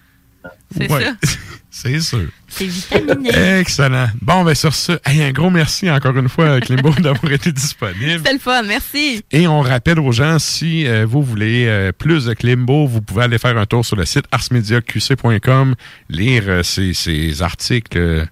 C'est 0.76 0.92
Ouais. 0.92 1.04
ça. 1.04 1.14
c'est 1.72 2.00
sûr. 2.00 2.28
C'est 2.48 2.66
vitaminé. 2.66 3.30
Excellent. 3.60 4.08
Bon, 4.22 4.44
ben 4.44 4.54
sur 4.56 4.74
ce, 4.74 4.94
hey, 5.06 5.22
un 5.24 5.32
gros 5.32 5.50
merci 5.50 5.90
encore 5.90 6.16
une 6.18 6.28
fois 6.30 6.54
à 6.56 6.60
Klimbo 6.60 6.92
d'avoir 7.00 7.32
été 7.32 7.52
disponible. 7.52 8.18
C'était 8.18 8.34
le 8.34 8.40
fun, 8.40 8.64
merci. 8.64 9.22
Et 9.32 9.48
on 9.48 9.62
rappelle 9.62 10.00
aux 10.00 10.12
gens, 10.12 10.40
si 10.40 10.86
euh, 10.88 11.06
vous 11.06 11.22
voulez 11.24 11.66
euh, 11.68 11.92
plus 11.92 12.26
de 12.26 12.34
Klimbo, 12.34 12.88
vous 12.88 13.02
pouvez 13.02 13.24
aller 13.24 13.38
faire 13.38 13.58
un 13.58 13.66
tour 13.66 13.86
sur 13.86 13.96
le 13.96 14.06
site 14.06 14.26
arsmediaqc.com, 14.32 15.76
lire 16.10 16.44
euh, 16.48 16.64
ces, 16.64 16.94
ces 16.94 17.42
articles 17.42 17.98
euh, 17.98 18.26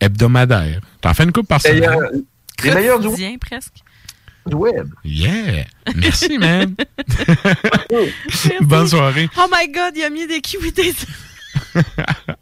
hebdomadaires. 0.00 0.80
T'en 1.00 1.14
fais 1.14 1.24
une 1.24 1.32
coupe 1.32 1.48
par 1.48 1.60
semaine? 1.60 2.22
les 2.62 2.72
meilleurs 2.74 3.00
du 3.00 3.08
presque. 3.38 3.74
Web. 4.52 4.88
Yeah! 5.04 5.64
Merci, 5.96 6.38
man! 6.38 6.74
Bonne 8.60 8.88
soirée. 8.88 9.28
Oh 9.38 9.46
my 9.50 9.68
God, 9.72 9.92
il 9.96 10.02
a 10.04 10.10
mis 10.10 10.26
des 10.26 10.40
kiwis 10.40 10.72
des... 10.72 10.92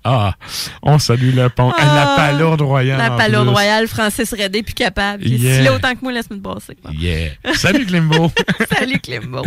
Ah, 0.04 0.34
on 0.82 0.98
salue 0.98 1.34
le 1.34 1.48
pont. 1.48 1.70
Ah, 1.78 1.84
la 1.84 2.16
palourde 2.16 2.62
royale. 2.62 2.98
La 2.98 3.10
palourde 3.10 3.48
royale, 3.48 3.86
Francis 3.86 4.32
Redé, 4.32 4.62
plus 4.62 4.74
capable. 4.74 5.22
Il 5.24 5.34
est 5.34 5.38
Yeah. 5.38 5.54
stylé 5.54 5.68
autant 5.70 5.94
que 5.94 6.00
moi 6.02 6.12
la 6.12 6.22
semaine 6.22 6.42
passée. 6.42 6.76
Yeah. 6.98 7.30
Salut, 7.54 7.86
Klimbo. 7.86 8.32
Salut, 8.74 8.98
Clembo. 9.00 9.42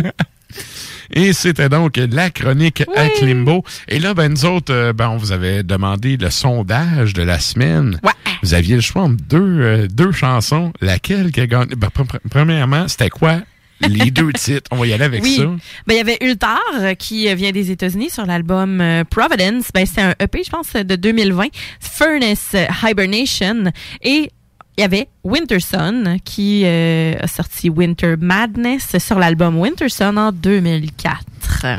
Et 1.12 1.32
c'était 1.32 1.68
donc 1.68 1.96
la 1.96 2.30
chronique 2.30 2.82
à. 2.94 3.08
Klimbo. 3.08 3.64
Et 3.88 3.98
là, 3.98 4.14
ben, 4.14 4.30
nous 4.32 4.44
autres, 4.44 4.72
euh, 4.72 4.92
ben, 4.92 5.08
on 5.10 5.16
vous 5.16 5.32
avait 5.32 5.62
demandé 5.62 6.16
le 6.16 6.30
sondage 6.30 7.12
de 7.14 7.22
la 7.22 7.38
semaine. 7.38 8.00
Vous 8.42 8.54
aviez 8.54 8.74
le 8.76 8.80
choix 8.82 9.02
entre 9.02 9.22
deux, 9.28 9.60
euh, 9.60 9.86
deux 9.88 10.12
chansons. 10.12 10.72
Laquelle 10.80 11.32
qui 11.32 11.40
a 11.40 11.46
gagné? 11.46 11.74
Ben, 11.76 11.88
pr- 11.88 12.06
pr- 12.06 12.18
premièrement, 12.30 12.86
c'était 12.88 13.08
quoi 13.10 13.40
les 13.80 14.10
deux 14.10 14.32
titres? 14.34 14.68
On 14.70 14.76
va 14.76 14.86
y 14.86 14.92
aller 14.92 15.04
avec 15.04 15.22
oui. 15.22 15.36
ça. 15.36 15.44
Ben, 15.86 15.94
il 15.94 15.96
y 15.96 16.00
avait 16.00 16.18
Ultar 16.20 16.58
euh, 16.80 16.94
qui 16.94 17.32
vient 17.34 17.52
des 17.52 17.70
États-Unis 17.70 18.10
sur 18.10 18.26
l'album 18.26 18.80
euh, 18.80 19.04
Providence. 19.04 19.66
Ben, 19.74 19.86
c'est 19.86 20.02
un 20.02 20.14
EP, 20.20 20.42
je 20.44 20.50
pense, 20.50 20.72
de 20.74 20.96
2020. 20.96 21.46
Furnace 21.80 22.54
Hibernation. 22.82 23.64
Et 24.02 24.30
il 24.76 24.82
y 24.82 24.84
avait 24.84 25.08
Winter 25.24 25.60
Sun 25.60 26.18
qui 26.24 26.62
euh, 26.64 27.14
a 27.20 27.26
sorti 27.26 27.70
Winter 27.70 28.16
Madness 28.18 28.98
sur 28.98 29.18
l'album 29.18 29.58
Winter 29.58 29.88
Sun 29.88 30.18
en 30.18 30.32
2004. 30.32 31.24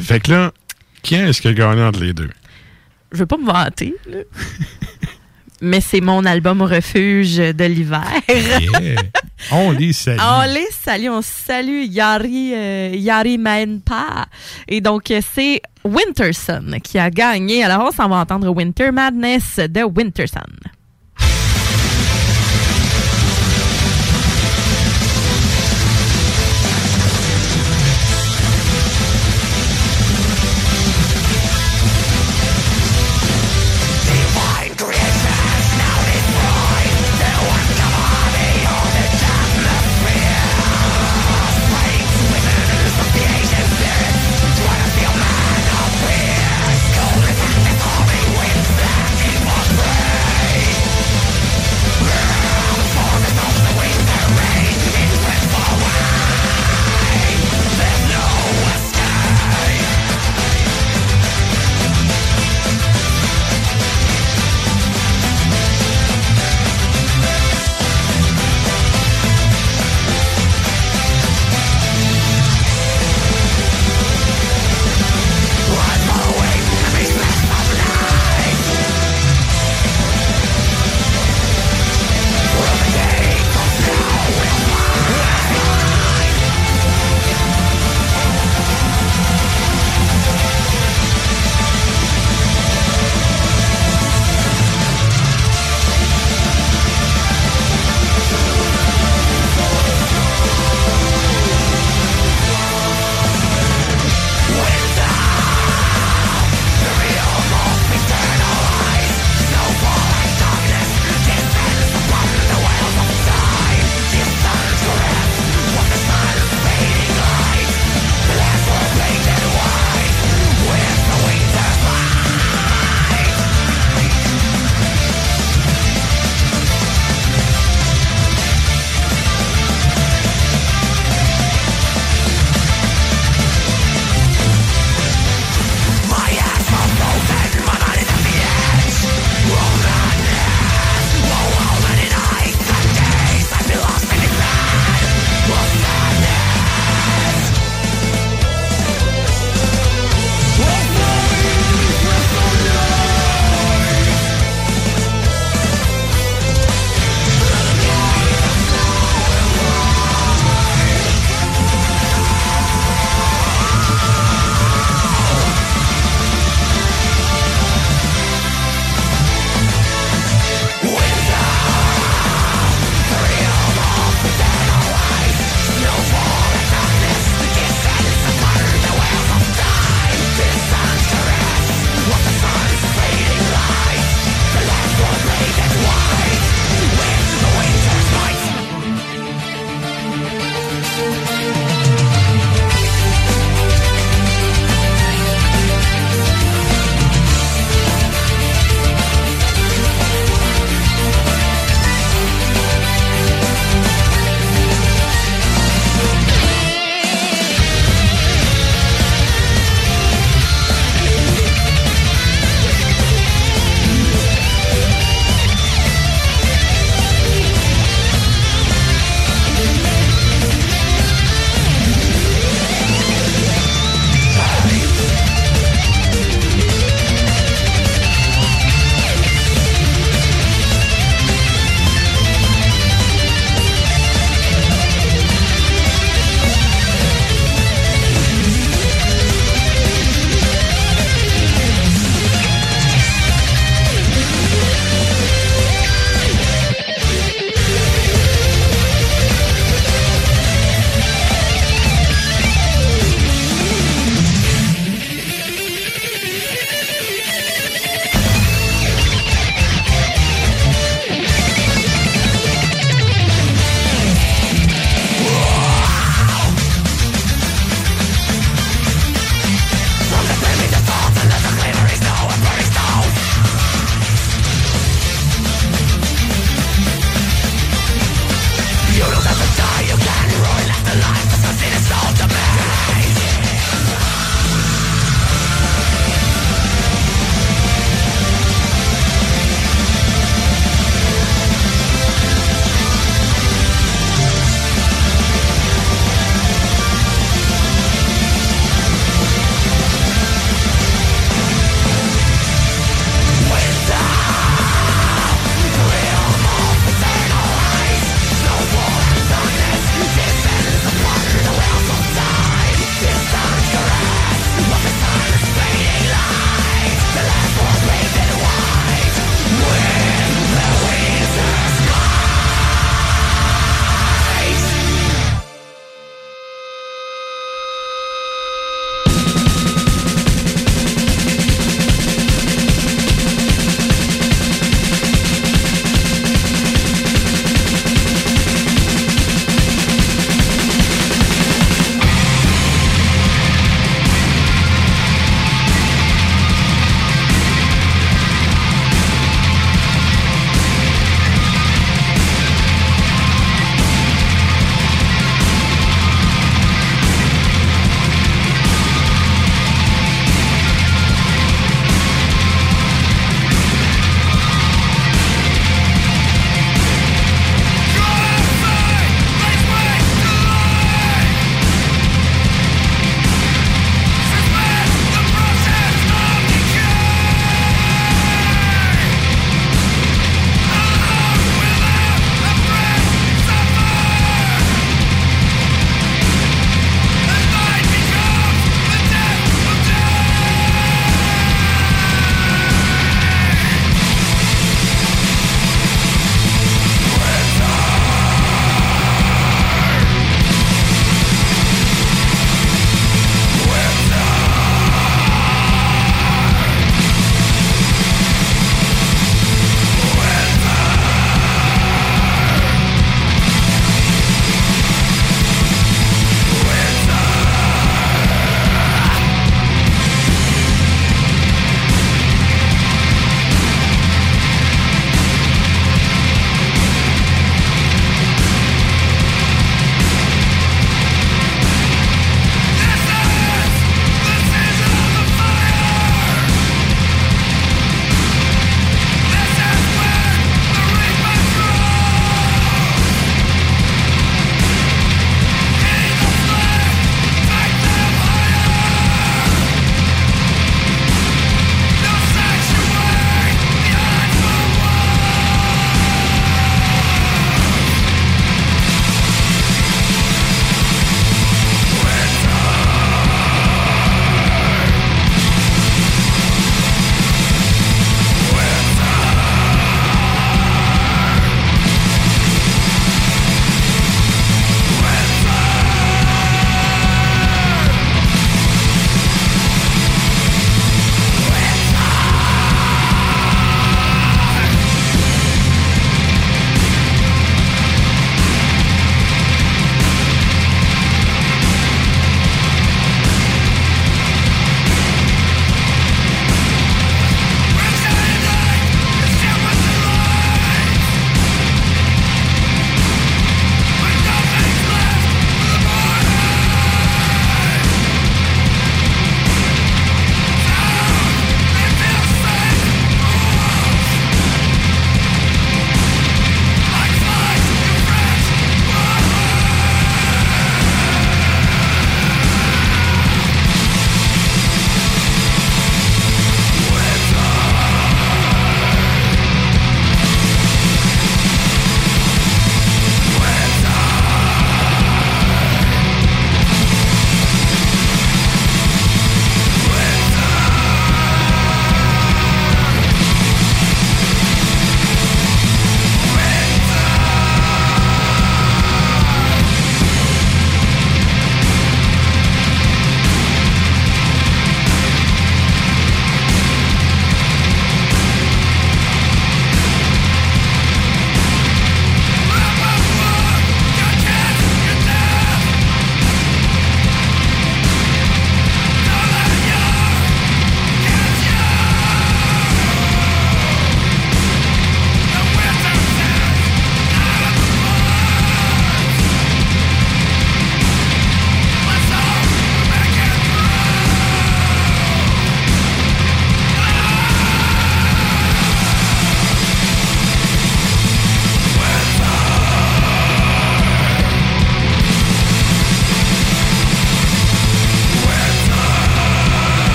Fait 0.00 0.20
que 0.20 0.30
là, 0.30 0.52
qui 1.02 1.16
est-ce 1.16 1.42
qui 1.42 1.48
a 1.48 1.52
gagné 1.52 1.82
entre 1.82 2.00
les 2.00 2.12
deux? 2.12 2.30
Je 3.12 3.18
veux 3.18 3.26
pas 3.26 3.36
me 3.36 3.46
vanter, 3.46 3.94
là. 4.08 4.18
mais 5.60 5.80
c'est 5.80 6.00
mon 6.00 6.24
album 6.24 6.62
refuge 6.62 7.36
de 7.36 7.64
l'hiver. 7.64 8.04
Yeah. 8.28 9.02
on 9.50 9.72
les 9.72 9.92
salue. 9.92 10.20
On 10.20 10.52
les 10.52 10.68
salue, 10.70 11.08
on 11.08 11.22
salue 11.22 11.84
Yari, 11.86 12.52
euh, 12.54 12.90
Yari 12.94 13.38
Manpa. 13.38 14.26
Et 14.68 14.80
donc, 14.80 15.12
c'est 15.34 15.62
Winter 15.84 16.32
Sun 16.32 16.78
qui 16.82 16.98
a 16.98 17.10
gagné. 17.10 17.64
Alors, 17.64 17.88
on 17.88 17.90
s'en 17.90 18.08
va 18.08 18.16
entendre 18.16 18.48
Winter 18.50 18.92
Madness 18.92 19.56
de 19.56 19.82
Winter 19.82 20.26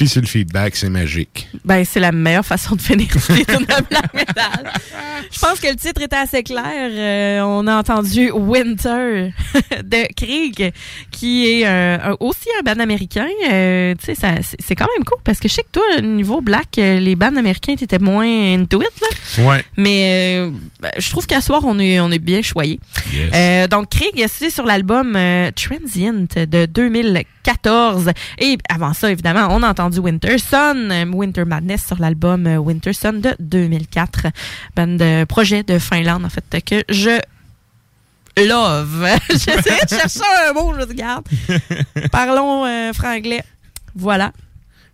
Ampli 0.00 0.08
sur 0.08 0.22
le 0.22 0.26
feedback, 0.26 0.76
c'est 0.76 0.88
magique. 0.88 1.46
Ben, 1.62 1.84
c'est 1.84 2.00
la 2.00 2.10
meilleure 2.10 2.46
façon 2.46 2.74
de 2.74 2.80
finir. 2.80 3.06
Je 5.30 5.38
pense 5.38 5.60
que 5.60 5.68
le 5.68 5.76
titre 5.76 6.00
était 6.00 6.16
assez 6.16 6.42
clair. 6.42 6.64
Euh, 6.90 7.40
on 7.42 7.66
a 7.66 7.76
entendu 7.76 8.30
Winter 8.30 9.30
de 9.84 10.14
Krieg, 10.16 10.72
qui 11.10 11.46
est 11.46 11.66
euh, 11.66 12.16
aussi 12.18 12.48
un 12.58 12.62
band 12.62 12.80
américain. 12.80 13.28
Euh, 13.52 13.94
tu 13.98 14.06
sais, 14.06 14.14
ça- 14.14 14.36
c'est 14.58 14.74
quand 14.74 14.88
même 14.96 15.04
cool 15.04 15.18
parce 15.22 15.38
que 15.38 15.48
je 15.48 15.54
sais 15.54 15.62
que 15.64 15.70
toi, 15.72 15.82
au 15.98 16.00
niveau 16.00 16.40
black, 16.40 16.76
les 16.76 17.14
bands 17.14 17.36
américains, 17.36 17.74
t'étais 17.76 17.98
moins 17.98 18.24
into 18.54 18.80
it, 18.80 18.88
là. 19.02 19.44
Ouais. 19.44 19.62
Mais 19.76 20.48
ben, 20.80 20.92
je 20.96 21.10
trouve 21.10 21.26
qu'à 21.26 21.42
soir, 21.42 21.60
on 21.66 21.78
est, 21.78 22.00
on 22.00 22.10
est 22.10 22.18
bien 22.18 22.40
choyé. 22.40 22.80
Yes. 23.12 23.68
Donc, 23.68 23.90
Krieg, 23.90 24.24
c'est 24.28 24.48
sur 24.50 24.64
l'album 24.64 25.12
Transient 25.54 26.26
de 26.36 26.64
2014. 27.50 28.10
Et 28.38 28.58
avant 28.68 28.92
ça, 28.92 29.10
évidemment, 29.10 29.48
on 29.50 29.62
a 29.62 29.68
entendu 29.68 29.98
Winter 29.98 30.38
Sun, 30.38 30.90
euh, 30.90 31.04
Winter 31.06 31.44
Madness 31.44 31.86
sur 31.86 31.98
l'album 31.98 32.46
euh, 32.46 32.56
Winter 32.56 32.92
Sun 32.92 33.20
de 33.20 33.34
2004. 33.40 34.26
Band 34.76 34.86
de 34.86 35.24
projet 35.24 35.62
de 35.62 35.78
Finlande, 35.78 36.24
en 36.24 36.28
fait, 36.28 36.62
que 36.64 36.82
je 36.88 37.20
love. 38.38 39.06
J'essaie 39.30 39.84
de 39.84 39.88
chercher 39.88 40.20
un 40.48 40.52
mot, 40.52 40.74
je 40.78 40.86
regarde. 40.86 41.26
Parlons 42.12 42.64
euh, 42.64 42.92
franglais. 42.92 43.44
Voilà. 43.94 44.32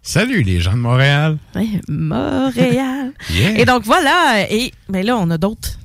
Salut 0.03 0.43
les 0.43 0.61
gens 0.61 0.73
de 0.73 0.78
Montréal. 0.78 1.37
Ouais, 1.55 1.81
Montréal. 1.89 3.12
Yeah. 3.31 3.59
Et 3.59 3.65
donc 3.65 3.83
voilà, 3.85 4.47
et 4.49 4.73
ben 4.89 5.05
là 5.05 5.16
on 5.16 5.28
a 5.31 5.39
d'autres 5.39 5.78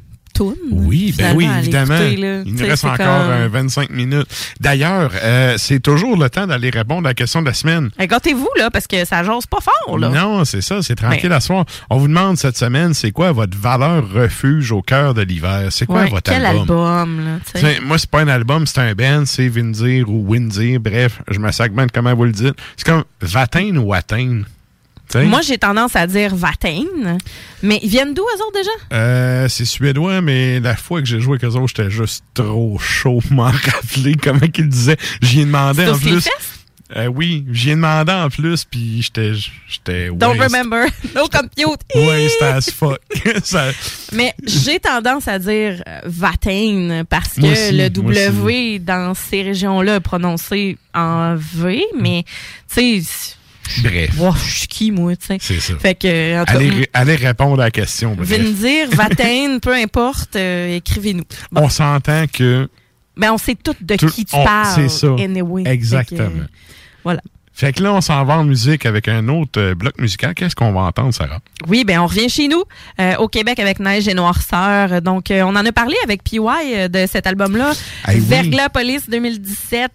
Oui, 0.72 1.14
ben 1.18 1.36
oui, 1.36 1.48
évidemment. 1.60 1.98
là. 1.98 2.10
Il 2.46 2.54
nous 2.56 2.66
reste 2.66 2.86
encore 2.86 2.98
comme- 2.98 3.08
euh, 3.08 3.50
25 3.52 3.90
minutes. 3.90 4.28
D'ailleurs, 4.60 5.12
euh, 5.24 5.56
c'est 5.58 5.80
toujours 5.80 6.18
le 6.18 6.30
temps 6.30 6.48
d'aller 6.48 6.70
répondre 6.70 7.08
à 7.08 7.12
la 7.12 7.14
question 7.14 7.42
de 7.42 7.48
la 7.48 7.54
semaine. 7.54 7.90
Eh, 8.00 8.08
Gâtez-vous 8.08 8.50
là 8.58 8.70
parce 8.72 8.88
que 8.88 9.06
ça 9.06 9.24
jase 9.24 9.46
pas 9.46 9.60
fort 9.62 9.98
là. 9.98 10.10
Non, 10.10 10.44
c'est 10.46 10.62
ça, 10.62 10.82
c'est 10.82 10.96
tranquille 10.96 11.30
Ben. 11.30 11.36
à 11.36 11.40
soir. 11.42 11.66
On 11.90 11.98
vous 11.98 12.08
demande 12.08 12.38
cette 12.38 12.58
semaine, 12.58 12.94
c'est 12.94 13.12
quoi 13.12 13.32
votre 13.32 13.58
valeur 13.58 14.04
refuge 14.12 14.72
au 14.72 14.82
cœur 14.82 15.14
de 15.14 15.22
l'hiver? 15.22 15.68
C'est 15.72 15.86
quoi 15.86 16.02
Ouais, 16.02 16.10
votre 16.10 16.32
quel 16.32 16.46
album? 16.46 16.62
album, 16.62 17.26
là. 17.26 17.32
T'sais, 17.54 17.80
Moi, 17.82 17.98
c'est 17.98 18.10
pas 18.10 18.22
un 18.22 18.28
album, 18.28 18.66
c'est 18.68 18.80
un 18.82 18.94
band, 18.94 19.24
c'est 19.26 19.48
Vindir 19.48 20.10
ou 20.10 20.26
Windir. 20.28 20.80
Bref, 20.80 21.22
je 21.30 21.40
me 21.40 21.52
segmente 21.52 21.92
comment 21.94 22.14
vous 22.16 22.26
le 22.26 22.32
dites. 22.32 22.56
C'est 22.78 22.86
comme 22.86 23.04
Vatain 23.22 23.76
ou 23.78 23.94
Atteindre. 23.94 24.46
T'sais? 25.12 25.26
Moi, 25.26 25.42
j'ai 25.42 25.58
tendance 25.58 25.96
à 25.98 26.08
dire 26.08 26.34
Vatain, 26.36 26.86
mais 27.62 27.80
ils 27.84 27.90
viennent 27.90 28.14
d'où, 28.14 28.22
eux 28.24 28.42
autres, 28.48 28.58
déjà? 28.58 28.70
Euh, 28.98 29.48
c'est 29.50 29.66
suédois, 29.66 30.22
mais 30.22 30.60
la 30.62 30.76
fois 30.78 31.02
que 31.02 31.08
j'ai 31.08 31.20
joué 31.20 31.34
avec 31.38 31.44
eux 31.44 31.56
autres, 31.58 31.74
j'étais 31.76 31.92
juste 31.92 32.24
trop 32.34 32.80
chaud 32.80 33.20
pour 33.22 33.34
m'en 33.34 33.44
rappeler 33.52 34.16
comment 34.16 34.40
qu'ils 34.48 34.70
disaient. 34.70 34.98
J'y 35.22 35.42
ai 35.42 35.46
demandé 35.46 35.86
en 35.88 35.98
plus. 35.98 36.28
Euh, 36.96 37.08
oui, 37.08 37.46
j'y 37.52 37.70
ai 37.72 37.76
demandé 37.76 38.12
en 38.12 38.30
plus, 38.30 38.64
puis 38.66 39.02
j'étais. 39.02 39.32
j'étais 39.70 40.10
Don't 40.14 40.38
waste. 40.38 40.54
remember. 40.56 40.86
No 41.16 41.28
compute. 41.28 41.82
Waste 41.96 42.42
as 42.42 42.70
fuck. 42.72 43.00
Ça- 43.44 43.72
Mais 44.14 44.34
j'ai 44.46 44.80
tendance 44.80 45.28
à 45.28 45.40
dire 45.40 45.82
euh, 45.88 46.00
Vatain 46.06 47.04
parce 47.10 47.36
que 47.36 47.52
aussi, 47.52 47.72
le 47.78 47.90
W 47.90 48.80
dans 48.80 49.14
ces 49.14 49.42
régions-là 49.44 49.96
est 49.96 50.00
prononcé 50.02 50.78
en 50.94 51.36
V, 51.38 51.84
mais 52.00 52.24
tu 52.74 53.02
sais. 53.04 53.36
Bref. 53.84 54.10
Wow, 54.18 54.34
je 54.36 54.52
suis 54.60 54.68
qui, 54.68 54.92
moi, 54.92 55.16
tu 55.16 55.26
sais. 55.28 55.38
C'est 55.40 55.60
ça. 55.60 55.74
Fait 55.80 55.96
que, 55.96 56.42
en 56.42 56.46
tout 56.46 56.54
cas, 56.54 56.60
Allez, 56.60 56.70
ré- 56.70 56.90
allez 56.94 57.16
répondre 57.16 57.62
à 57.62 57.66
la 57.66 57.72
question. 57.72 58.16
bref. 58.16 58.28
Vindir, 58.30 58.90
Vatain, 58.92 59.60
peu 59.62 59.74
importe, 59.74 60.36
euh, 60.36 60.76
écrivez-nous. 60.78 61.24
On 61.56 61.70
s'entend 61.70 62.26
que. 62.32 62.68
Mais 63.16 63.30
on 63.30 63.38
sait 63.38 63.56
toutes 63.62 63.84
de 63.84 63.96
Tout- 63.96 64.08
qui 64.08 64.26
tu 64.26 64.36
on- 64.36 64.44
parles. 64.44 64.68
c'est 64.76 64.90
ça. 64.90 65.08
Anyway. 65.20 65.64
Exactement. 65.66 66.20
Fait 66.30 66.36
que, 66.36 66.40
euh, 66.42 66.46
voilà. 67.04 67.22
Fait 67.54 67.74
que 67.74 67.84
là, 67.84 67.94
on 67.94 68.00
s'en 68.02 68.24
va 68.24 68.38
en 68.38 68.46
musique 68.46 68.86
avec 68.86 69.08
un 69.10 69.28
autre 69.28 69.60
euh, 69.60 69.76
bloc 69.76 70.00
musical. 70.00 70.34
Qu'est-ce 70.34 70.56
qu'on 70.56 70.72
va 70.72 70.82
entendre, 70.82 71.14
Sarah? 71.14 71.40
Oui, 71.68 71.84
ben 71.84 72.00
on 72.00 72.08
revient 72.08 72.30
chez 72.30 72.48
nous, 72.48 72.64
euh, 73.00 73.18
au 73.18 73.28
Québec 73.28 73.60
avec 73.60 73.80
Neige 73.80 74.08
et 74.08 74.14
Noirceur. 74.14 75.02
Donc, 75.02 75.30
euh, 75.30 75.42
on 75.44 75.50
en 75.56 75.66
a 75.66 75.72
parlé 75.74 75.96
avec 76.06 76.24
PY 76.24 76.40
de 76.90 77.06
cet 77.12 77.28
album-là, 77.28 77.74
oui. 78.08 78.20
Verglas 78.20 78.70
Police 78.70 79.10
2017. 79.10 79.92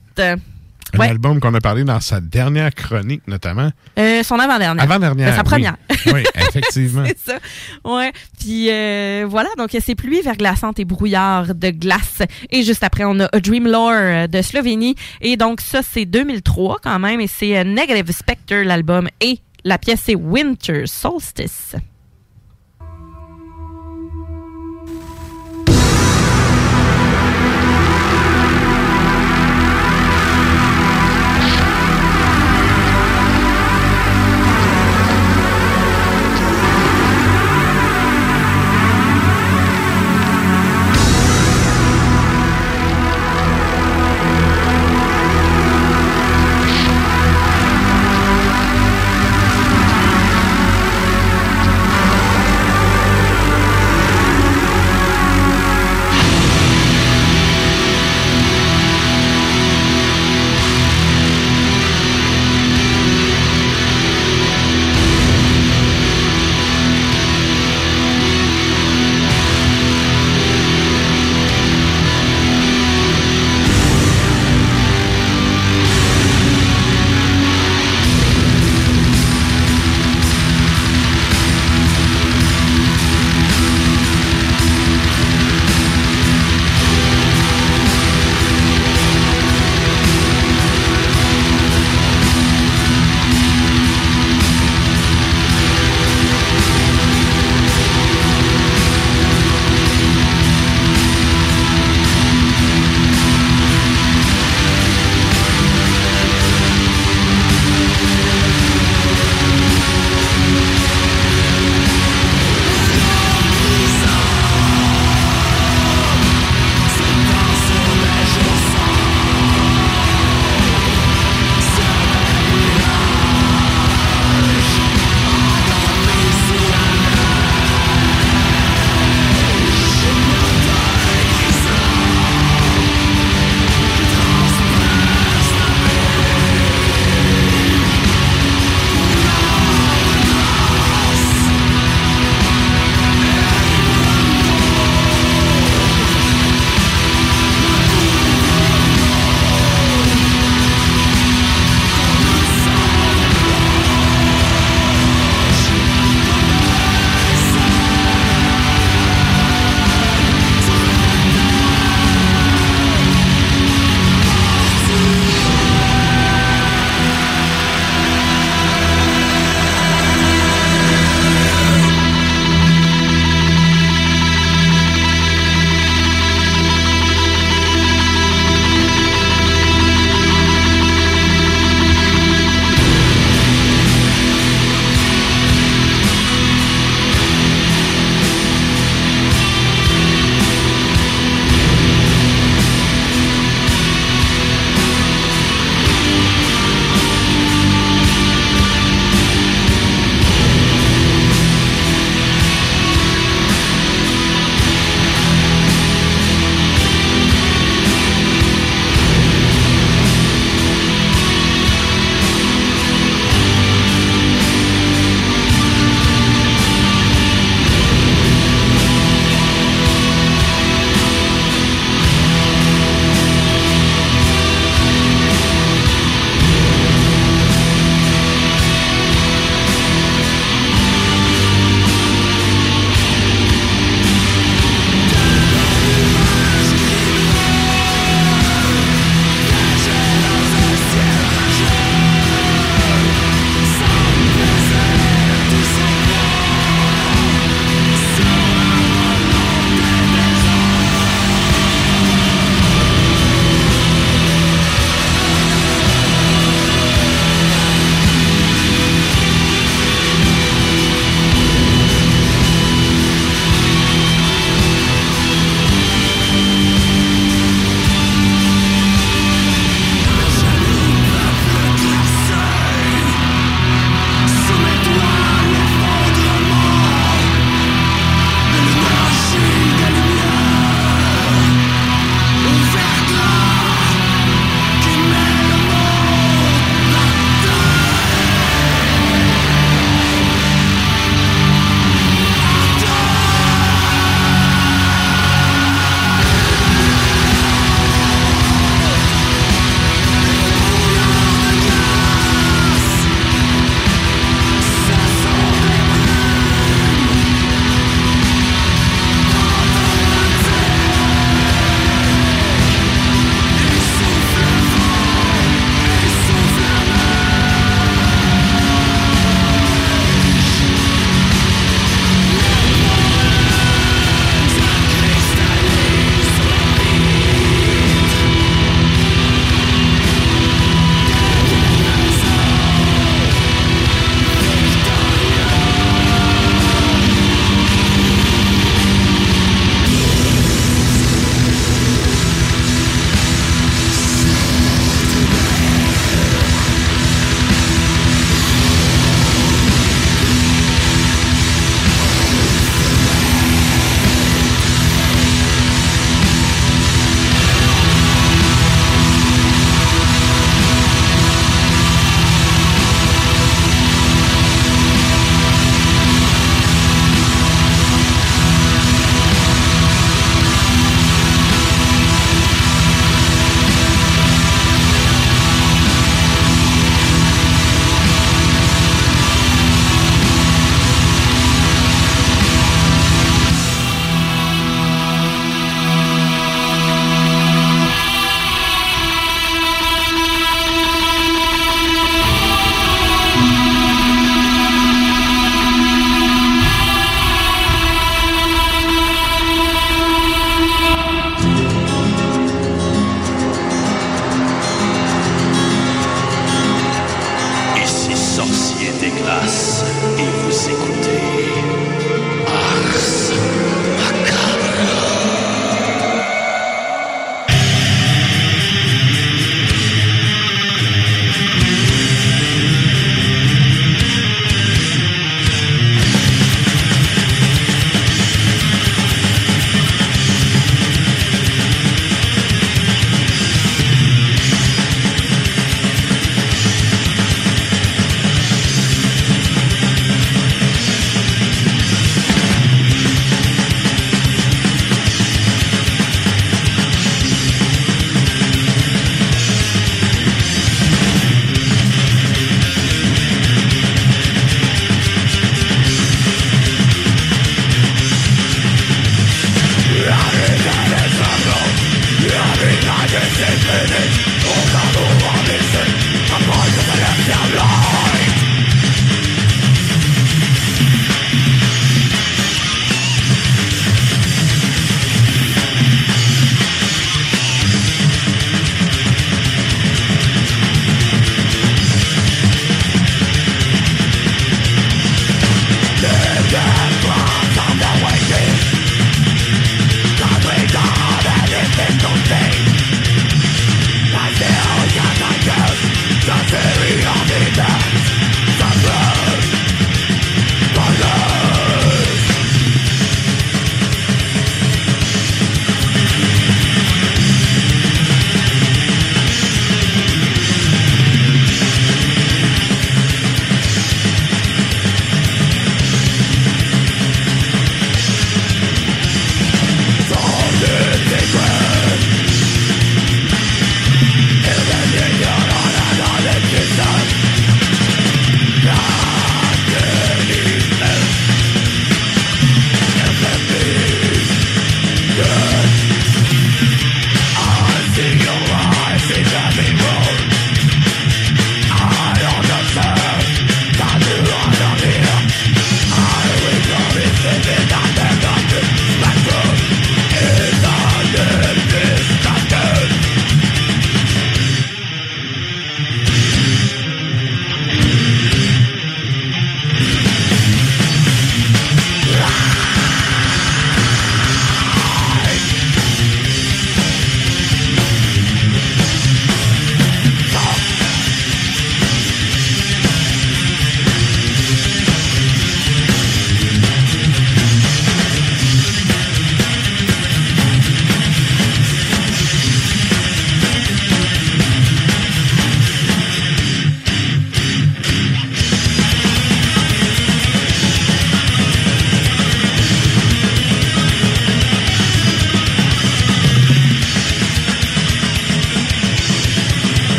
Euh, 0.96 1.02
Un 1.02 1.06
ouais, 1.06 1.10
album 1.10 1.40
qu'on 1.40 1.54
a 1.54 1.60
parlé 1.60 1.84
dans 1.84 2.00
sa 2.00 2.20
dernière 2.20 2.74
chronique, 2.74 3.22
notamment. 3.26 3.70
euh, 3.98 4.22
son 4.22 4.38
avant-dernière. 4.38 4.82
Avant-dernière. 4.82 5.30
Ben, 5.30 5.36
sa 5.36 5.44
première. 5.44 5.76
Oui, 6.06 6.22
effectivement. 6.34 7.04
c'est 7.06 7.32
ça. 7.32 7.38
Ouais. 7.84 8.12
Puis 8.38 8.70
euh, 8.70 9.26
voilà, 9.28 9.48
donc 9.58 9.70
c'est 9.80 9.94
pluie 9.94 10.20
verglaçante 10.22 10.78
et 10.78 10.84
brouillard 10.84 11.54
de 11.54 11.70
glace. 11.70 12.22
Et 12.50 12.62
juste 12.62 12.82
après, 12.84 13.04
on 13.04 13.18
a 13.20 13.28
A 13.32 13.40
Dream 13.40 13.66
Lore 13.68 13.90
euh, 13.92 14.26
de 14.26 14.42
Slovénie. 14.42 14.94
Et 15.20 15.36
donc 15.36 15.60
ça, 15.60 15.80
c'est 15.82 16.04
2003 16.04 16.78
quand 16.82 16.98
même. 16.98 17.20
Et 17.20 17.26
c'est 17.26 17.58
euh, 17.58 17.64
Negative 17.64 18.10
Spectre, 18.12 18.54
l'album. 18.54 19.08
Et 19.20 19.40
la 19.64 19.78
pièce, 19.78 20.02
c'est 20.04 20.14
Winter 20.14 20.86
Solstice. 20.86 21.74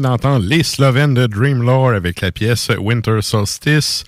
D'entendre 0.00 0.44
les 0.46 0.62
Slovènes 0.62 1.14
de 1.14 1.26
Dreamlore 1.26 1.90
avec 1.90 2.20
la 2.20 2.32
pièce 2.32 2.68
Winter 2.78 3.18
Solstice. 3.22 4.04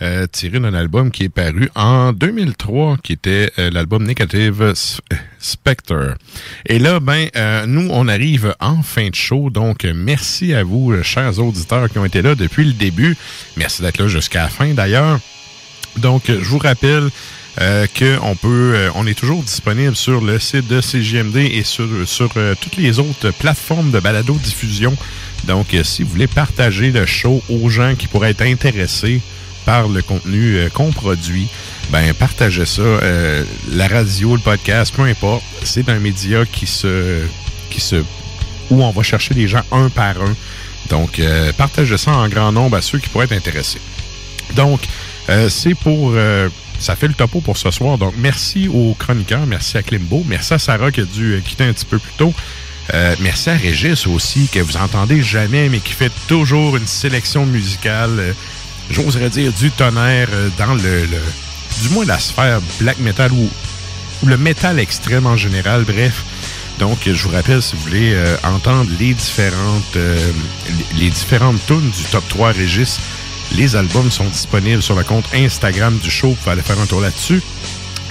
euh, 0.00 0.26
tiré 0.26 0.58
d'un 0.58 0.74
album 0.74 1.12
qui 1.12 1.24
est 1.24 1.28
paru 1.28 1.70
en 1.76 2.12
2003, 2.12 2.96
qui 3.04 3.12
était 3.12 3.52
euh, 3.60 3.70
l'album 3.70 4.02
Negative 4.04 4.60
S- 4.72 5.00
Spectre. 5.38 6.16
Et 6.66 6.80
là, 6.80 6.98
ben, 6.98 7.28
euh, 7.36 7.66
nous, 7.66 7.88
on 7.92 8.08
arrive 8.08 8.52
en 8.58 8.82
fin 8.82 9.10
de 9.10 9.14
show, 9.14 9.48
donc 9.50 9.84
euh, 9.84 9.92
merci 9.94 10.54
à 10.54 10.64
vous, 10.64 10.90
euh, 10.90 11.04
chers 11.04 11.38
auditeurs 11.38 11.88
qui 11.88 11.98
ont 11.98 12.04
été 12.04 12.20
là 12.20 12.34
depuis 12.34 12.64
le 12.64 12.72
début. 12.72 13.16
Merci 13.56 13.82
d'être 13.82 13.98
là 13.98 14.08
jusqu'à 14.08 14.42
la 14.42 14.48
fin, 14.48 14.74
d'ailleurs. 14.74 15.20
Donc, 15.98 16.30
euh, 16.30 16.38
je 16.42 16.48
vous 16.48 16.58
rappelle 16.58 17.08
euh, 17.60 17.86
qu'on 17.96 18.34
peut, 18.34 18.72
euh, 18.74 18.90
on 18.96 19.06
est 19.06 19.14
toujours 19.16 19.42
disponible 19.44 19.94
sur 19.94 20.20
le 20.20 20.40
site 20.40 20.66
de 20.66 20.80
CJMD 20.80 21.36
et 21.36 21.62
sur, 21.62 21.86
sur 22.06 22.30
euh, 22.38 22.54
toutes 22.60 22.76
les 22.76 22.98
autres 22.98 23.30
plateformes 23.38 23.92
de 23.92 24.00
balado-diffusion. 24.00 24.96
Donc, 25.44 25.74
euh, 25.74 25.82
si 25.82 26.02
vous 26.02 26.10
voulez 26.10 26.26
partager 26.26 26.90
le 26.90 27.06
show 27.06 27.42
aux 27.48 27.68
gens 27.68 27.94
qui 27.94 28.06
pourraient 28.06 28.30
être 28.30 28.42
intéressés 28.42 29.20
par 29.64 29.88
le 29.88 30.02
contenu 30.02 30.56
euh, 30.56 30.68
qu'on 30.68 30.90
produit, 30.90 31.48
ben 31.90 32.12
partagez 32.14 32.66
ça. 32.66 32.82
Euh, 32.82 33.44
la 33.70 33.88
radio, 33.88 34.36
le 34.36 34.42
podcast, 34.42 34.94
peu 34.94 35.02
importe, 35.02 35.42
c'est 35.64 35.88
un 35.88 35.98
média 35.98 36.44
qui 36.46 36.66
se, 36.66 37.22
qui 37.70 37.80
se, 37.80 37.96
où 38.70 38.82
on 38.82 38.90
va 38.90 39.02
chercher 39.02 39.34
les 39.34 39.48
gens 39.48 39.62
un 39.72 39.88
par 39.88 40.20
un. 40.22 40.34
Donc, 40.90 41.22
partagez 41.56 41.96
ça 41.96 42.10
en 42.10 42.28
grand 42.28 42.52
nombre 42.52 42.76
à 42.76 42.82
ceux 42.82 42.98
qui 42.98 43.08
pourraient 43.08 43.24
être 43.24 43.32
intéressés. 43.32 43.80
Donc, 44.56 44.80
c'est 45.48 45.74
pour. 45.74 46.12
ça 46.78 46.96
fait 46.96 47.06
le 47.08 47.14
topo 47.14 47.40
pour 47.40 47.56
ce 47.56 47.70
soir. 47.70 47.96
Donc, 47.96 48.12
merci 48.18 48.68
aux 48.68 48.94
chroniqueurs, 48.98 49.46
merci 49.46 49.78
à 49.78 49.82
Klimbo, 49.82 50.22
merci 50.26 50.52
à 50.52 50.58
Sarah 50.58 50.90
qui 50.90 51.00
a 51.00 51.04
dû 51.04 51.40
quitter 51.46 51.64
un 51.64 51.72
petit 51.72 51.86
peu 51.86 51.98
plus 51.98 52.12
tôt. 52.18 52.34
Euh, 52.94 53.14
merci 53.20 53.50
à 53.50 53.54
Régis 53.54 54.06
aussi, 54.06 54.48
que 54.48 54.60
vous 54.60 54.76
entendez 54.76 55.22
jamais, 55.22 55.68
mais 55.68 55.80
qui 55.80 55.92
fait 55.92 56.12
toujours 56.26 56.76
une 56.76 56.86
sélection 56.86 57.46
musicale, 57.46 58.18
euh, 58.18 58.32
j'oserais 58.90 59.30
dire, 59.30 59.52
du 59.52 59.70
tonnerre 59.70 60.28
euh, 60.32 60.48
dans 60.58 60.74
le, 60.74 61.06
du 61.82 61.88
moins 61.90 62.04
la 62.04 62.18
sphère 62.18 62.60
black 62.80 62.98
metal 62.98 63.32
ou, 63.32 63.48
le 64.24 64.36
métal 64.36 64.78
extrême 64.78 65.26
en 65.26 65.36
général, 65.36 65.84
bref. 65.84 66.24
Donc, 66.78 66.98
je 67.06 67.22
vous 67.24 67.30
rappelle, 67.30 67.60
si 67.60 67.74
vous 67.74 67.82
voulez 67.82 68.16
entendre 68.44 68.88
les 69.00 69.14
différentes, 69.14 69.98
les 70.96 71.10
différentes 71.10 71.64
tunes 71.66 71.90
du 71.90 72.04
top 72.04 72.22
3 72.28 72.52
Régis, 72.52 73.00
les 73.56 73.74
albums 73.74 74.12
sont 74.12 74.26
disponibles 74.26 74.82
sur 74.82 74.94
le 74.94 75.02
compte 75.02 75.24
Instagram 75.34 75.98
du 75.98 76.08
show. 76.08 76.28
Vous 76.28 76.34
pouvez 76.36 76.52
aller 76.52 76.62
faire 76.62 76.80
un 76.80 76.86
tour 76.86 77.00
là-dessus. 77.00 77.42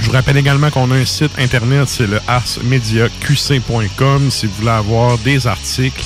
Je 0.01 0.07
vous 0.07 0.11
rappelle 0.13 0.37
également 0.37 0.69
qu'on 0.71 0.89
a 0.91 0.95
un 0.95 1.05
site 1.05 1.31
internet, 1.37 1.87
c'est 1.87 2.07
le 2.07 2.19
arsmediaqc.com 2.27 4.31
si 4.31 4.47
vous 4.47 4.53
voulez 4.55 4.71
avoir 4.71 5.17
des 5.19 5.45
articles. 5.47 6.03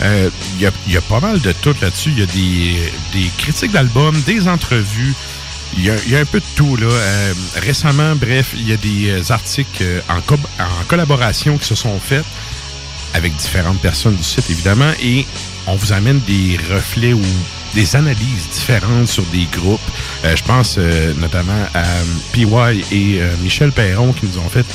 Euh, 0.00 0.30
Il 0.54 0.62
y, 0.62 0.66
a, 0.66 0.70
il 0.86 0.92
y 0.92 0.96
a 0.96 1.00
pas 1.00 1.18
mal 1.20 1.40
de 1.40 1.50
tout 1.52 1.74
là-dessus. 1.82 2.10
Il 2.10 2.20
y 2.20 2.22
a 2.22 2.26
des, 2.26 3.30
critiques 3.38 3.72
d'albums, 3.72 4.18
des 4.22 4.46
entrevues. 4.48 5.14
Il 5.76 5.84
y, 5.84 5.90
a, 5.90 6.20
un 6.20 6.24
peu 6.24 6.38
de 6.38 6.44
tout. 6.54 6.76
là. 6.76 6.86
Euh, 6.86 7.32
récemment, 7.56 8.14
bref, 8.14 8.52
il 8.54 8.68
y 8.68 8.72
a 8.72 8.76
des 8.76 9.10
euh, 9.10 9.32
articles 9.32 9.82
euh, 9.82 10.00
en, 10.08 10.18
en 10.18 10.84
collaboration 10.86 11.58
qui 11.58 11.66
se 11.66 11.74
sont 11.74 11.98
faits 11.98 12.24
avec 13.14 13.34
différentes 13.36 13.80
personnes 13.80 14.14
du 14.16 14.22
site, 14.22 14.48
évidemment, 14.50 14.90
et 15.02 15.26
on 15.66 15.74
vous 15.76 15.92
amène 15.92 16.20
des 16.20 16.58
reflets 16.72 17.12
ou 17.12 17.22
des 17.74 17.96
analyses 17.96 18.48
différentes 18.52 19.08
sur 19.08 19.24
des 19.24 19.46
groupes. 19.52 19.80
Euh, 20.24 20.36
je 20.36 20.42
pense 20.42 20.76
euh, 20.78 21.12
notamment 21.18 21.66
à 21.74 21.80
euh, 21.80 22.04
PY 22.32 22.44
et 22.90 23.20
euh, 23.20 23.34
Michel 23.42 23.72
Perron 23.72 24.12
qui 24.12 24.26
nous 24.26 24.38
ont 24.38 24.48
fait 24.48 24.66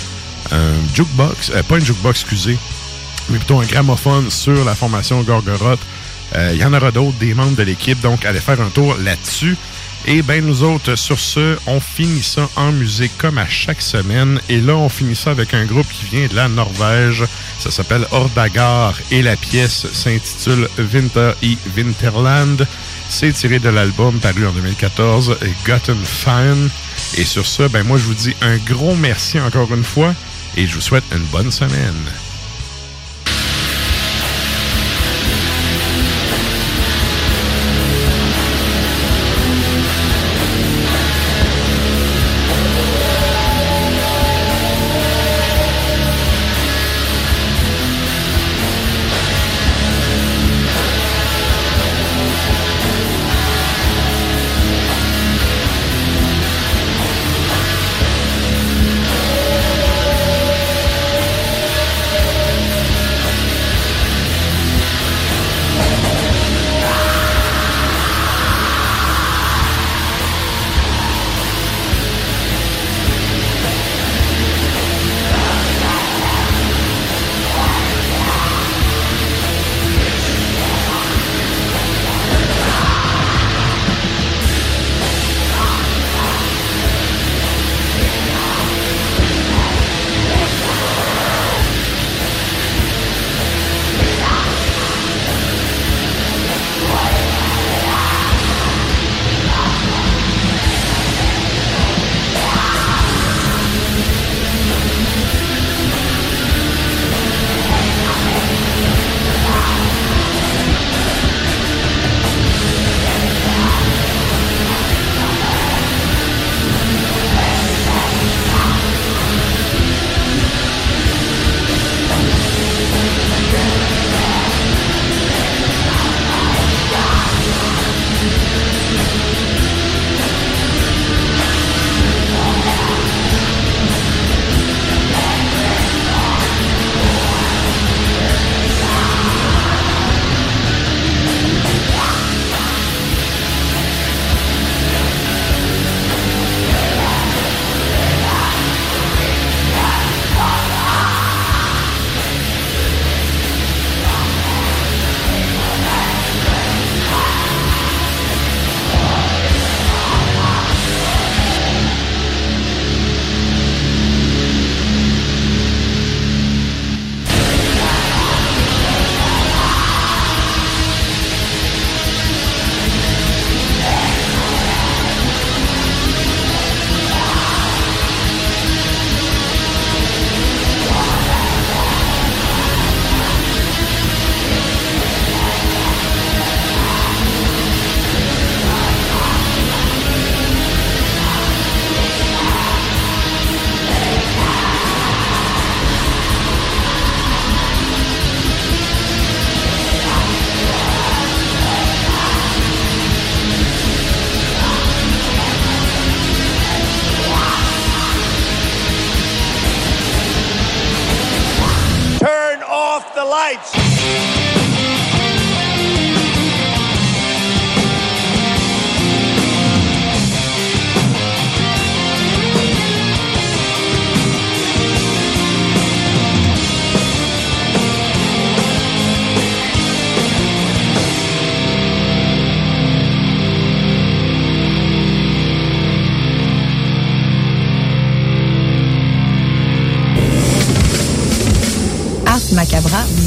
un 0.52 0.74
jukebox, 0.96 1.52
euh, 1.56 1.64
pas 1.64 1.76
un 1.76 1.80
jukebox, 1.80 2.22
excusez, 2.22 2.58
mais 3.30 3.38
plutôt 3.38 3.60
un 3.60 3.66
gramophone 3.66 4.32
sur 4.32 4.64
la 4.66 4.76
formation 4.76 5.22
Gorgoroth. 5.22 5.80
Il 6.52 6.58
y 6.58 6.66
en 6.66 6.74
aura 6.74 6.92
d'autres, 6.92 7.18
des 7.20 7.34
membres 7.34 7.56
de 7.56 7.64
l'équipe, 7.64 8.02
donc 8.02 8.26
allez 8.26 8.42
faire 8.42 8.60
un 8.60 8.70
tour 8.70 8.98
là-dessus. 9.02 9.56
Et 10.06 10.22
ben 10.22 10.46
nous 10.46 10.64
autres, 10.64 10.96
sur 10.96 11.20
ce, 11.20 11.58
on 11.68 11.82
finit 11.82 12.24
ça 12.24 12.50
en 12.56 12.72
musique 12.72 13.12
comme 13.18 13.38
à 13.38 13.48
chaque 13.48 13.82
semaine. 13.82 14.40
Et 14.48 14.62
là, 14.62 14.76
on 14.78 14.88
finit 14.88 15.18
ça 15.18 15.32
avec 15.32 15.54
un 15.54 15.66
groupe 15.66 15.88
qui 15.92 16.06
vient 16.06 16.28
de 16.28 16.36
la 16.36 16.48
Norvège. 16.48 17.26
Ça 17.60 17.72
s'appelle 17.72 18.06
Ordagar 18.12 18.94
et 19.12 19.22
la 19.22 19.36
pièce 19.36 19.86
s'intitule 19.92 20.70
Winter 20.94 21.32
i 21.42 21.58
Winterland. 21.76 22.66
C'est 23.10 23.32
tiré 23.34 23.60
de 23.60 23.70
l'album 23.70 24.20
paru 24.20 24.46
en 24.46 24.52
2014, 24.52 25.38
Gotten 25.66 25.98
Fine. 26.04 26.70
Et 27.18 27.26
sur 27.26 27.46
ce, 27.46 27.64
ben 27.64 27.84
moi 27.84 27.98
je 27.98 28.04
vous 28.04 28.14
dis 28.14 28.36
un 28.42 28.58
gros 28.58 28.96
merci 28.96 29.40
encore 29.40 29.74
une 29.74 29.84
fois 29.84 30.14
et 30.56 30.68
je 30.68 30.76
vous 30.76 30.82
souhaite 30.82 31.06
une 31.16 31.24
bonne 31.26 31.52
semaine. 31.52 32.27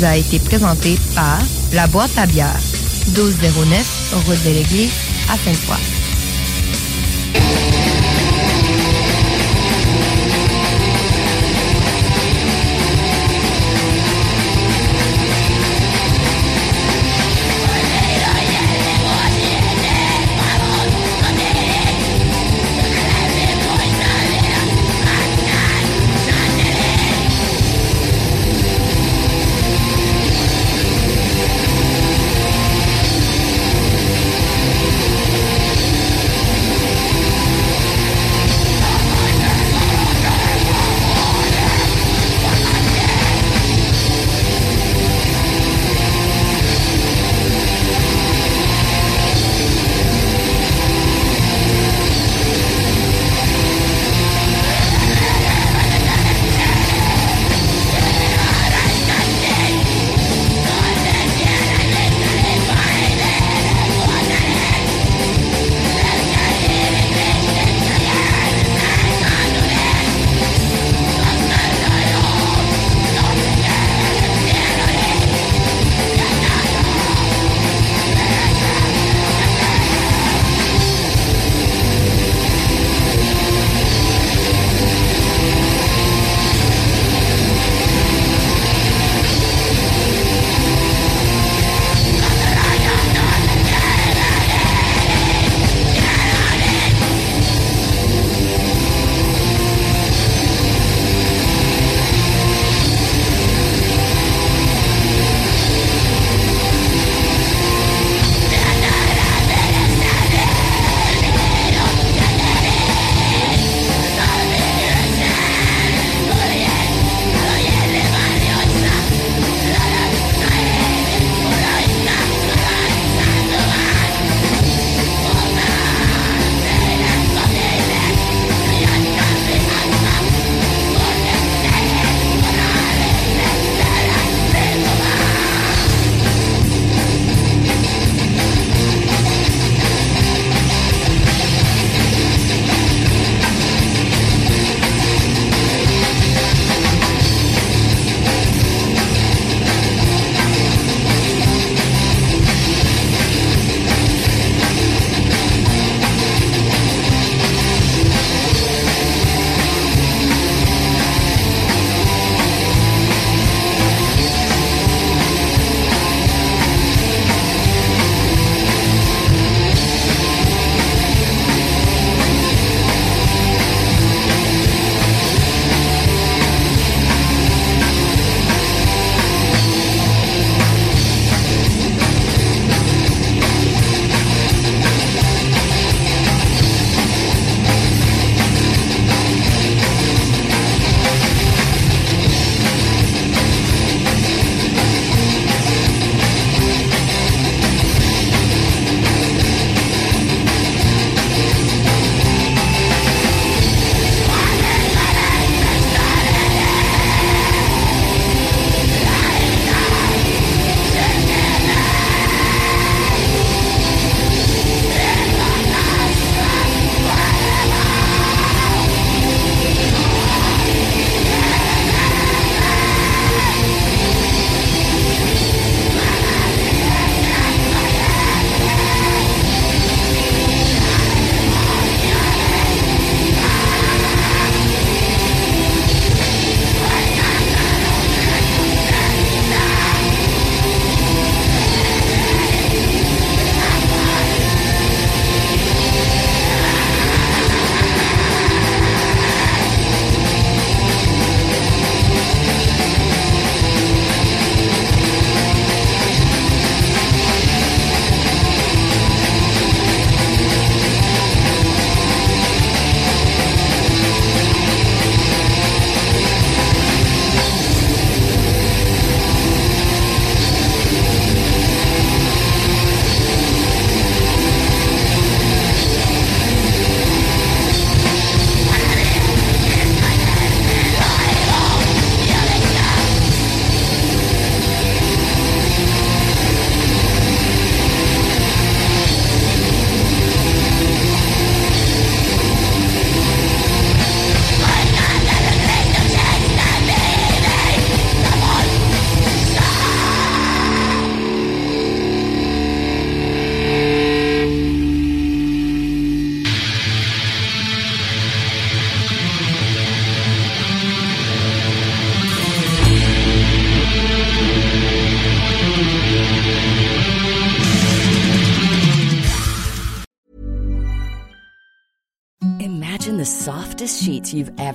A 0.05 0.16
été 0.16 0.39
présenté 0.39 0.98
par 1.14 1.39
La 1.72 1.86
Boîte 1.86 2.16
à 2.16 2.27
bière, 2.27 2.56
1209, 3.09 4.14
route 4.27 4.44
de 4.44 4.51
l'Église, 4.51 4.93
à 5.28 5.36
Sainte-Foy. 5.36 5.99